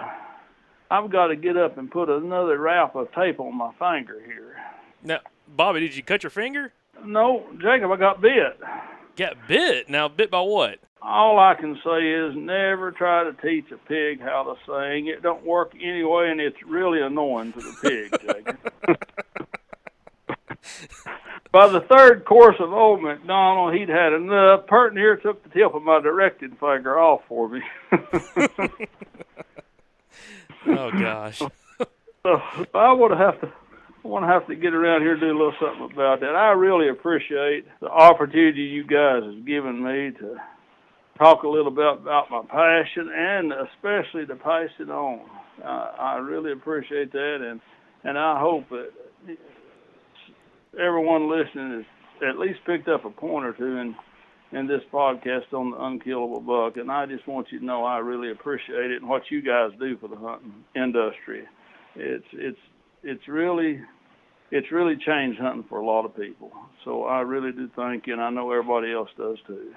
I've 0.89 1.11
got 1.11 1.27
to 1.27 1.35
get 1.35 1.57
up 1.57 1.77
and 1.77 1.89
put 1.89 2.09
another 2.09 2.59
wrap 2.59 2.95
of 2.95 3.11
tape 3.13 3.39
on 3.39 3.55
my 3.55 3.71
finger 3.79 4.21
here. 4.25 4.55
Now, 5.03 5.19
Bobby, 5.47 5.79
did 5.79 5.95
you 5.95 6.03
cut 6.03 6.23
your 6.23 6.29
finger? 6.29 6.73
No, 7.03 7.45
Jacob, 7.61 7.91
I 7.91 7.97
got 7.97 8.21
bit. 8.21 8.59
Got 9.15 9.47
bit. 9.47 9.89
Now, 9.89 10.07
bit 10.07 10.29
by 10.29 10.41
what? 10.41 10.79
All 11.01 11.39
I 11.39 11.55
can 11.55 11.75
say 11.83 12.11
is 12.11 12.35
never 12.35 12.91
try 12.91 13.23
to 13.23 13.33
teach 13.33 13.71
a 13.71 13.77
pig 13.87 14.21
how 14.21 14.43
to 14.43 14.55
sing. 14.65 15.07
It 15.07 15.23
don't 15.23 15.45
work 15.45 15.73
anyway, 15.81 16.29
and 16.29 16.39
it's 16.39 16.61
really 16.67 17.01
annoying 17.01 17.53
to 17.53 17.59
the 17.59 17.75
pig, 17.81 18.11
Jacob. 18.21 18.57
By 21.51 21.67
the 21.67 21.81
third 21.81 22.23
course 22.23 22.55
of 22.59 22.71
old 22.71 23.01
McDonald, 23.01 23.73
he'd 23.73 23.89
had 23.89 24.13
enough. 24.13 24.67
Pert 24.67 24.93
near 24.93 25.17
took 25.17 25.43
the 25.43 25.49
tip 25.49 25.75
of 25.75 25.83
my 25.83 25.99
directed 25.99 26.51
finger 26.59 26.97
off 26.97 27.21
for 27.27 27.49
me. 27.49 27.61
Oh 30.67 30.91
gosh. 30.91 31.41
So 32.23 32.39
I 32.75 32.93
would 32.93 33.09
have 33.17 33.41
to 33.41 33.47
I 33.47 34.07
want 34.07 34.25
to 34.25 34.27
have 34.27 34.45
to 34.45 34.55
get 34.55 34.75
around 34.75 35.01
here 35.01 35.13
and 35.13 35.21
do 35.21 35.25
a 35.25 35.33
little 35.33 35.55
something 35.59 35.89
about 35.91 36.19
that. 36.19 36.35
I 36.35 36.51
really 36.51 36.87
appreciate 36.87 37.65
the 37.79 37.89
opportunity 37.89 38.61
you 38.61 38.83
guys 38.83 39.23
have 39.23 39.43
given 39.43 39.83
me 39.83 40.11
to 40.19 40.37
talk 41.17 41.41
a 41.41 41.47
little 41.47 41.71
bit 41.71 41.87
about 41.87 42.29
my 42.29 42.43
passion 42.47 43.09
and 43.11 43.51
especially 43.51 44.27
to 44.27 44.35
pass 44.35 44.69
it 44.79 44.91
on. 44.91 45.21
Uh, 45.63 45.91
I 45.97 46.17
really 46.17 46.51
appreciate 46.51 47.11
that, 47.11 47.37
and 47.41 47.59
and 48.03 48.19
I 48.19 48.39
hope 48.39 48.69
that 48.69 48.91
everyone 50.79 51.29
listening 51.29 51.71
has 51.77 52.29
at 52.29 52.39
least 52.39 52.59
picked 52.65 52.87
up 52.87 53.05
a 53.05 53.09
point 53.09 53.45
or 53.45 53.53
two 53.53 53.77
in 53.77 53.95
in 54.53 54.67
this 54.67 54.81
podcast 54.91 55.53
on 55.53 55.71
the 55.71 55.81
unkillable 55.81 56.41
buck. 56.41 56.75
And 56.75 56.91
I 56.91 57.05
just 57.05 57.25
want 57.25 57.47
you 57.51 57.59
to 57.59 57.65
know 57.65 57.85
I 57.85 57.99
really 57.99 58.31
appreciate 58.31 58.91
it 58.91 59.01
and 59.01 59.09
what 59.09 59.23
you 59.29 59.41
guys 59.41 59.71
do 59.79 59.97
for 59.97 60.09
the 60.09 60.17
hunting 60.17 60.53
industry. 60.75 61.43
It's 61.95 62.25
it's 62.33 62.59
it's 63.03 63.27
really 63.27 63.81
it's 64.51 64.71
really 64.71 64.97
changed 64.97 65.39
hunting 65.39 65.65
for 65.69 65.79
a 65.79 65.85
lot 65.85 66.05
of 66.05 66.15
people. 66.15 66.51
So 66.83 67.05
I 67.05 67.21
really 67.21 67.51
do 67.51 67.69
thank 67.75 68.07
you, 68.07 68.13
and 68.13 68.21
I 68.21 68.29
know 68.29 68.51
everybody 68.51 68.91
else 68.91 69.09
does 69.17 69.37
too. 69.47 69.73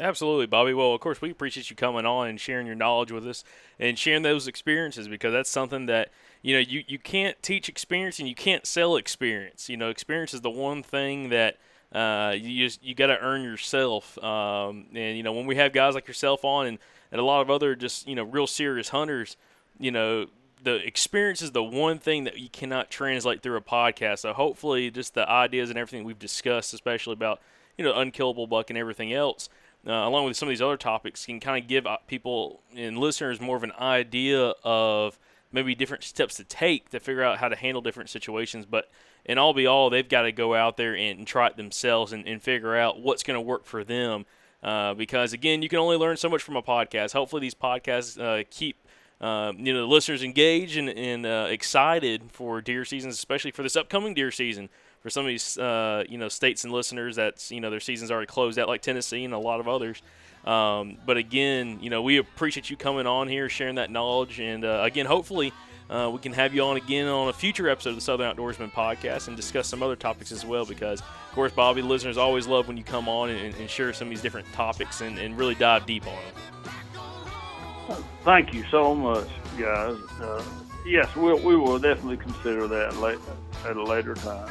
Absolutely, 0.00 0.46
Bobby. 0.46 0.72
Well, 0.72 0.94
of 0.94 1.00
course, 1.00 1.20
we 1.20 1.30
appreciate 1.30 1.68
you 1.68 1.76
coming 1.76 2.06
on 2.06 2.28
and 2.28 2.40
sharing 2.40 2.66
your 2.66 2.74
knowledge 2.74 3.12
with 3.12 3.26
us 3.26 3.44
and 3.78 3.98
sharing 3.98 4.22
those 4.22 4.48
experiences 4.48 5.06
because 5.06 5.32
that's 5.32 5.50
something 5.50 5.84
that 5.86 6.10
you 6.42 6.54
know 6.54 6.60
you, 6.60 6.84
you 6.86 6.98
can't 6.98 7.40
teach 7.42 7.68
experience 7.68 8.18
and 8.18 8.28
you 8.28 8.34
can't 8.34 8.66
sell 8.66 8.96
experience. 8.96 9.68
You 9.68 9.76
know, 9.76 9.88
experience 9.88 10.34
is 10.34 10.40
the 10.40 10.50
one 10.50 10.82
thing 10.82 11.30
that 11.30 11.58
uh, 11.92 12.34
you 12.36 12.66
just 12.66 12.82
you 12.84 12.94
got 12.94 13.06
to 13.06 13.18
earn 13.18 13.42
yourself. 13.42 14.22
Um, 14.22 14.86
and 14.94 15.16
you 15.16 15.22
know, 15.22 15.32
when 15.32 15.46
we 15.46 15.56
have 15.56 15.72
guys 15.72 15.94
like 15.94 16.08
yourself 16.08 16.44
on 16.44 16.66
and 16.66 16.78
and 17.10 17.20
a 17.20 17.24
lot 17.24 17.42
of 17.42 17.50
other 17.50 17.74
just 17.74 18.06
you 18.06 18.14
know 18.14 18.24
real 18.24 18.46
serious 18.46 18.88
hunters, 18.88 19.36
you 19.78 19.90
know, 19.90 20.26
the 20.62 20.76
experience 20.86 21.42
is 21.42 21.52
the 21.52 21.62
one 21.62 21.98
thing 21.98 22.24
that 22.24 22.38
you 22.38 22.48
cannot 22.48 22.90
translate 22.90 23.42
through 23.42 23.56
a 23.56 23.62
podcast. 23.62 24.20
So 24.20 24.32
hopefully, 24.32 24.90
just 24.90 25.14
the 25.14 25.28
ideas 25.28 25.70
and 25.70 25.78
everything 25.78 26.04
we've 26.04 26.18
discussed, 26.18 26.74
especially 26.74 27.12
about 27.12 27.40
you 27.76 27.84
know 27.84 27.96
unkillable 27.98 28.46
buck 28.46 28.70
and 28.70 28.78
everything 28.78 29.12
else, 29.12 29.48
uh, 29.86 29.92
along 29.92 30.24
with 30.24 30.36
some 30.36 30.48
of 30.48 30.50
these 30.50 30.62
other 30.62 30.76
topics, 30.76 31.26
can 31.26 31.40
kind 31.40 31.62
of 31.62 31.68
give 31.68 31.86
uh, 31.86 31.98
people 32.06 32.62
and 32.74 32.98
listeners 32.98 33.40
more 33.40 33.56
of 33.56 33.62
an 33.62 33.72
idea 33.78 34.54
of 34.64 35.18
maybe 35.52 35.74
different 35.74 36.04
steps 36.04 36.36
to 36.36 36.44
take 36.44 36.90
to 36.90 37.00
figure 37.00 37.22
out 37.22 37.38
how 37.38 37.48
to 37.48 37.56
handle 37.56 37.82
different 37.82 38.10
situations. 38.10 38.66
But 38.66 38.90
in 39.24 39.38
all 39.38 39.54
be 39.54 39.66
all, 39.66 39.90
they've 39.90 40.08
got 40.08 40.22
to 40.22 40.32
go 40.32 40.54
out 40.54 40.76
there 40.76 40.96
and, 40.96 41.26
try 41.26 41.46
it 41.46 41.56
themselves 41.56 42.12
and, 42.12 42.26
and 42.26 42.42
figure 42.42 42.76
out 42.76 43.00
what's 43.00 43.22
going 43.22 43.36
to 43.36 43.40
work 43.40 43.64
for 43.64 43.84
them. 43.84 44.26
Uh, 44.62 44.94
because 44.94 45.32
again, 45.32 45.62
you 45.62 45.68
can 45.68 45.78
only 45.78 45.96
learn 45.96 46.16
so 46.16 46.28
much 46.28 46.42
from 46.42 46.56
a 46.56 46.62
podcast. 46.62 47.12
Hopefully, 47.12 47.40
these 47.40 47.54
podcasts 47.54 48.20
uh, 48.20 48.44
keep 48.50 48.76
uh, 49.20 49.52
you 49.56 49.72
know 49.72 49.80
the 49.80 49.86
listeners 49.86 50.22
engaged 50.22 50.76
and, 50.76 50.88
and 50.90 51.26
uh, 51.26 51.46
excited 51.48 52.22
for 52.30 52.60
deer 52.60 52.84
seasons, 52.84 53.14
especially 53.14 53.50
for 53.50 53.62
this 53.62 53.76
upcoming 53.76 54.14
deer 54.14 54.30
season. 54.30 54.68
For 55.00 55.10
some 55.10 55.24
of 55.24 55.28
these 55.28 55.58
uh, 55.58 56.04
you 56.08 56.18
know 56.18 56.28
states 56.28 56.64
and 56.64 56.72
listeners, 56.72 57.16
that's 57.16 57.50
you 57.50 57.60
know 57.60 57.70
their 57.70 57.80
season's 57.80 58.10
already 58.10 58.26
closed 58.26 58.58
out, 58.58 58.68
like 58.68 58.82
Tennessee 58.82 59.24
and 59.24 59.34
a 59.34 59.38
lot 59.38 59.58
of 59.60 59.66
others. 59.66 60.00
Um, 60.44 60.98
but 61.06 61.16
again, 61.16 61.78
you 61.80 61.90
know 61.90 62.02
we 62.02 62.16
appreciate 62.16 62.70
you 62.70 62.76
coming 62.76 63.06
on 63.06 63.28
here, 63.28 63.48
sharing 63.48 63.76
that 63.76 63.90
knowledge, 63.90 64.40
and 64.40 64.64
uh, 64.64 64.82
again, 64.82 65.06
hopefully. 65.06 65.52
Uh, 65.90 66.08
we 66.08 66.18
can 66.18 66.32
have 66.32 66.54
you 66.54 66.62
on 66.62 66.78
again 66.78 67.06
on 67.06 67.28
a 67.28 67.32
future 67.34 67.68
episode 67.68 67.90
of 67.90 67.96
the 67.96 68.00
Southern 68.00 68.34
Outdoorsman 68.34 68.72
podcast 68.72 69.28
and 69.28 69.36
discuss 69.36 69.68
some 69.68 69.82
other 69.82 69.96
topics 69.96 70.32
as 70.32 70.42
well. 70.42 70.64
Because, 70.64 71.00
of 71.00 71.32
course, 71.34 71.52
Bobby, 71.52 71.82
listeners 71.82 72.16
always 72.16 72.46
love 72.46 72.66
when 72.66 72.78
you 72.78 72.84
come 72.84 73.10
on 73.10 73.28
and, 73.28 73.54
and 73.56 73.68
share 73.68 73.92
some 73.92 74.06
of 74.06 74.10
these 74.10 74.22
different 74.22 74.50
topics 74.54 75.02
and, 75.02 75.18
and 75.18 75.36
really 75.36 75.54
dive 75.54 75.84
deep 75.84 76.06
on 76.06 76.16
them. 76.16 78.02
Thank 78.24 78.54
you 78.54 78.64
so 78.70 78.94
much, 78.94 79.28
guys. 79.58 79.96
Uh, 80.18 80.42
yes, 80.86 81.14
we'll, 81.14 81.38
we 81.40 81.56
will 81.56 81.78
definitely 81.78 82.16
consider 82.16 82.66
that 82.68 83.20
at 83.66 83.76
a 83.76 83.82
later 83.82 84.14
time. 84.14 84.50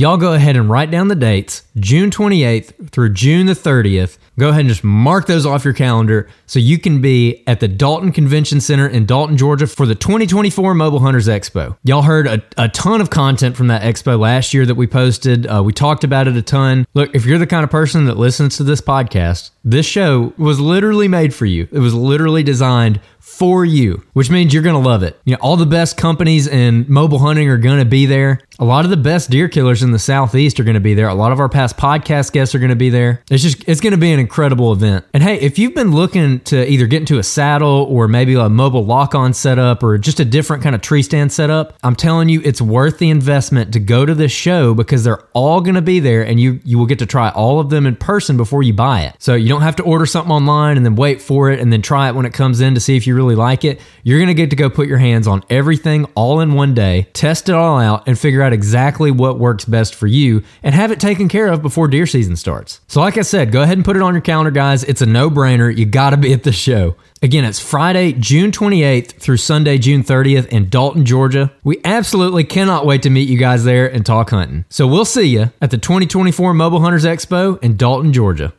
Y'all 0.00 0.16
go 0.16 0.32
ahead 0.32 0.56
and 0.56 0.70
write 0.70 0.90
down 0.90 1.08
the 1.08 1.14
dates, 1.14 1.62
June 1.76 2.08
28th 2.08 2.90
through 2.90 3.12
June 3.12 3.44
the 3.44 3.52
30th. 3.52 4.16
Go 4.38 4.48
ahead 4.48 4.60
and 4.60 4.70
just 4.70 4.82
mark 4.82 5.26
those 5.26 5.44
off 5.44 5.62
your 5.62 5.74
calendar 5.74 6.26
so 6.46 6.58
you 6.58 6.78
can 6.78 7.02
be 7.02 7.44
at 7.46 7.60
the 7.60 7.68
Dalton 7.68 8.10
Convention 8.10 8.62
Center 8.62 8.88
in 8.88 9.04
Dalton, 9.04 9.36
Georgia 9.36 9.66
for 9.66 9.84
the 9.84 9.94
2024 9.94 10.72
Mobile 10.72 11.00
Hunters 11.00 11.28
Expo. 11.28 11.76
Y'all 11.82 12.00
heard 12.00 12.26
a, 12.26 12.42
a 12.56 12.70
ton 12.70 13.02
of 13.02 13.10
content 13.10 13.58
from 13.58 13.66
that 13.66 13.82
expo 13.82 14.18
last 14.18 14.54
year 14.54 14.64
that 14.64 14.76
we 14.76 14.86
posted. 14.86 15.46
Uh, 15.46 15.62
we 15.62 15.74
talked 15.74 16.02
about 16.02 16.26
it 16.26 16.34
a 16.34 16.40
ton. 16.40 16.86
Look, 16.94 17.14
if 17.14 17.26
you're 17.26 17.36
the 17.36 17.46
kind 17.46 17.62
of 17.62 17.68
person 17.68 18.06
that 18.06 18.16
listens 18.16 18.56
to 18.56 18.64
this 18.64 18.80
podcast, 18.80 19.50
this 19.64 19.84
show 19.84 20.32
was 20.38 20.58
literally 20.58 21.08
made 21.08 21.34
for 21.34 21.44
you. 21.44 21.68
It 21.70 21.80
was 21.80 21.92
literally 21.92 22.42
designed 22.42 23.02
for 23.18 23.64
you, 23.64 24.02
which 24.12 24.28
means 24.28 24.52
you're 24.52 24.62
going 24.62 24.82
to 24.82 24.88
love 24.88 25.02
it. 25.02 25.18
You 25.24 25.32
know, 25.32 25.38
all 25.40 25.56
the 25.56 25.66
best 25.66 25.96
companies 25.96 26.46
in 26.46 26.84
mobile 26.88 27.18
hunting 27.18 27.48
are 27.48 27.58
going 27.58 27.78
to 27.78 27.84
be 27.84 28.04
there. 28.06 28.40
A 28.60 28.64
lot 28.64 28.84
of 28.84 28.90
the 28.90 28.98
best 28.98 29.30
deer 29.30 29.48
killers 29.48 29.82
in 29.82 29.90
the 29.90 29.98
southeast 29.98 30.60
are 30.60 30.64
going 30.64 30.74
to 30.74 30.80
be 30.80 30.92
there. 30.92 31.08
A 31.08 31.14
lot 31.14 31.32
of 31.32 31.40
our 31.40 31.48
past 31.48 31.78
podcast 31.78 32.32
guests 32.32 32.54
are 32.54 32.58
going 32.58 32.68
to 32.68 32.76
be 32.76 32.90
there. 32.90 33.22
It's 33.30 33.42
just 33.42 33.66
it's 33.66 33.80
going 33.80 33.92
to 33.92 33.98
be 33.98 34.12
an 34.12 34.20
incredible 34.20 34.70
event. 34.70 35.06
And 35.14 35.22
hey, 35.22 35.40
if 35.40 35.58
you've 35.58 35.74
been 35.74 35.92
looking 35.92 36.40
to 36.40 36.70
either 36.70 36.86
get 36.86 37.00
into 37.00 37.18
a 37.18 37.22
saddle 37.22 37.86
or 37.88 38.06
maybe 38.06 38.34
a 38.34 38.50
mobile 38.50 38.84
lock-on 38.84 39.32
setup 39.32 39.82
or 39.82 39.96
just 39.96 40.20
a 40.20 40.26
different 40.26 40.62
kind 40.62 40.74
of 40.74 40.82
tree 40.82 41.02
stand 41.02 41.32
setup, 41.32 41.74
I'm 41.82 41.96
telling 41.96 42.28
you 42.28 42.42
it's 42.44 42.60
worth 42.60 42.98
the 42.98 43.08
investment 43.08 43.72
to 43.72 43.80
go 43.80 44.04
to 44.04 44.14
this 44.14 44.30
show 44.30 44.74
because 44.74 45.04
they're 45.04 45.22
all 45.32 45.62
going 45.62 45.76
to 45.76 45.80
be 45.80 45.98
there 45.98 46.22
and 46.22 46.38
you 46.38 46.60
you 46.62 46.76
will 46.76 46.84
get 46.84 46.98
to 46.98 47.06
try 47.06 47.30
all 47.30 47.60
of 47.60 47.70
them 47.70 47.86
in 47.86 47.96
person 47.96 48.36
before 48.36 48.62
you 48.62 48.74
buy 48.74 49.04
it. 49.04 49.16
So 49.20 49.36
you 49.36 49.48
don't 49.48 49.62
have 49.62 49.76
to 49.76 49.84
order 49.84 50.04
something 50.04 50.32
online 50.32 50.76
and 50.76 50.84
then 50.84 50.96
wait 50.96 51.22
for 51.22 51.50
it 51.50 51.60
and 51.60 51.72
then 51.72 51.80
try 51.80 52.10
it 52.10 52.14
when 52.14 52.26
it 52.26 52.34
comes 52.34 52.60
in 52.60 52.74
to 52.74 52.80
see 52.80 52.98
if 52.98 53.06
you 53.06 53.16
really 53.16 53.36
like 53.36 53.64
it. 53.64 53.80
You're 54.02 54.18
going 54.18 54.28
to 54.28 54.34
get 54.34 54.50
to 54.50 54.56
go 54.56 54.68
put 54.68 54.86
your 54.86 54.98
hands 54.98 55.26
on 55.26 55.44
everything 55.48 56.04
all 56.14 56.40
in 56.40 56.52
one 56.52 56.74
day, 56.74 57.08
test 57.14 57.48
it 57.48 57.54
all 57.54 57.78
out 57.78 58.06
and 58.06 58.18
figure 58.18 58.42
out 58.42 58.49
exactly 58.52 59.10
what 59.10 59.38
works 59.38 59.64
best 59.64 59.94
for 59.94 60.06
you 60.06 60.42
and 60.62 60.74
have 60.74 60.90
it 60.90 61.00
taken 61.00 61.28
care 61.28 61.48
of 61.48 61.62
before 61.62 61.88
deer 61.88 62.06
season 62.06 62.36
starts. 62.36 62.80
So 62.88 63.00
like 63.00 63.18
I 63.18 63.22
said, 63.22 63.52
go 63.52 63.62
ahead 63.62 63.78
and 63.78 63.84
put 63.84 63.96
it 63.96 64.02
on 64.02 64.14
your 64.14 64.20
calendar 64.20 64.50
guys. 64.50 64.84
It's 64.84 65.02
a 65.02 65.06
no-brainer. 65.06 65.76
You 65.76 65.86
got 65.86 66.10
to 66.10 66.16
be 66.16 66.32
at 66.32 66.42
the 66.42 66.52
show. 66.52 66.96
Again, 67.22 67.44
it's 67.44 67.60
Friday, 67.60 68.12
June 68.12 68.50
28th 68.50 69.12
through 69.12 69.36
Sunday, 69.36 69.76
June 69.76 70.02
30th 70.02 70.46
in 70.46 70.70
Dalton, 70.70 71.04
Georgia. 71.04 71.52
We 71.62 71.78
absolutely 71.84 72.44
cannot 72.44 72.86
wait 72.86 73.02
to 73.02 73.10
meet 73.10 73.28
you 73.28 73.36
guys 73.36 73.64
there 73.64 73.92
and 73.92 74.06
talk 74.06 74.30
hunting. 74.30 74.64
So 74.70 74.86
we'll 74.86 75.04
see 75.04 75.26
you 75.26 75.50
at 75.60 75.70
the 75.70 75.76
2024 75.76 76.54
Mobile 76.54 76.80
Hunters 76.80 77.04
Expo 77.04 77.62
in 77.62 77.76
Dalton, 77.76 78.14
Georgia. 78.14 78.48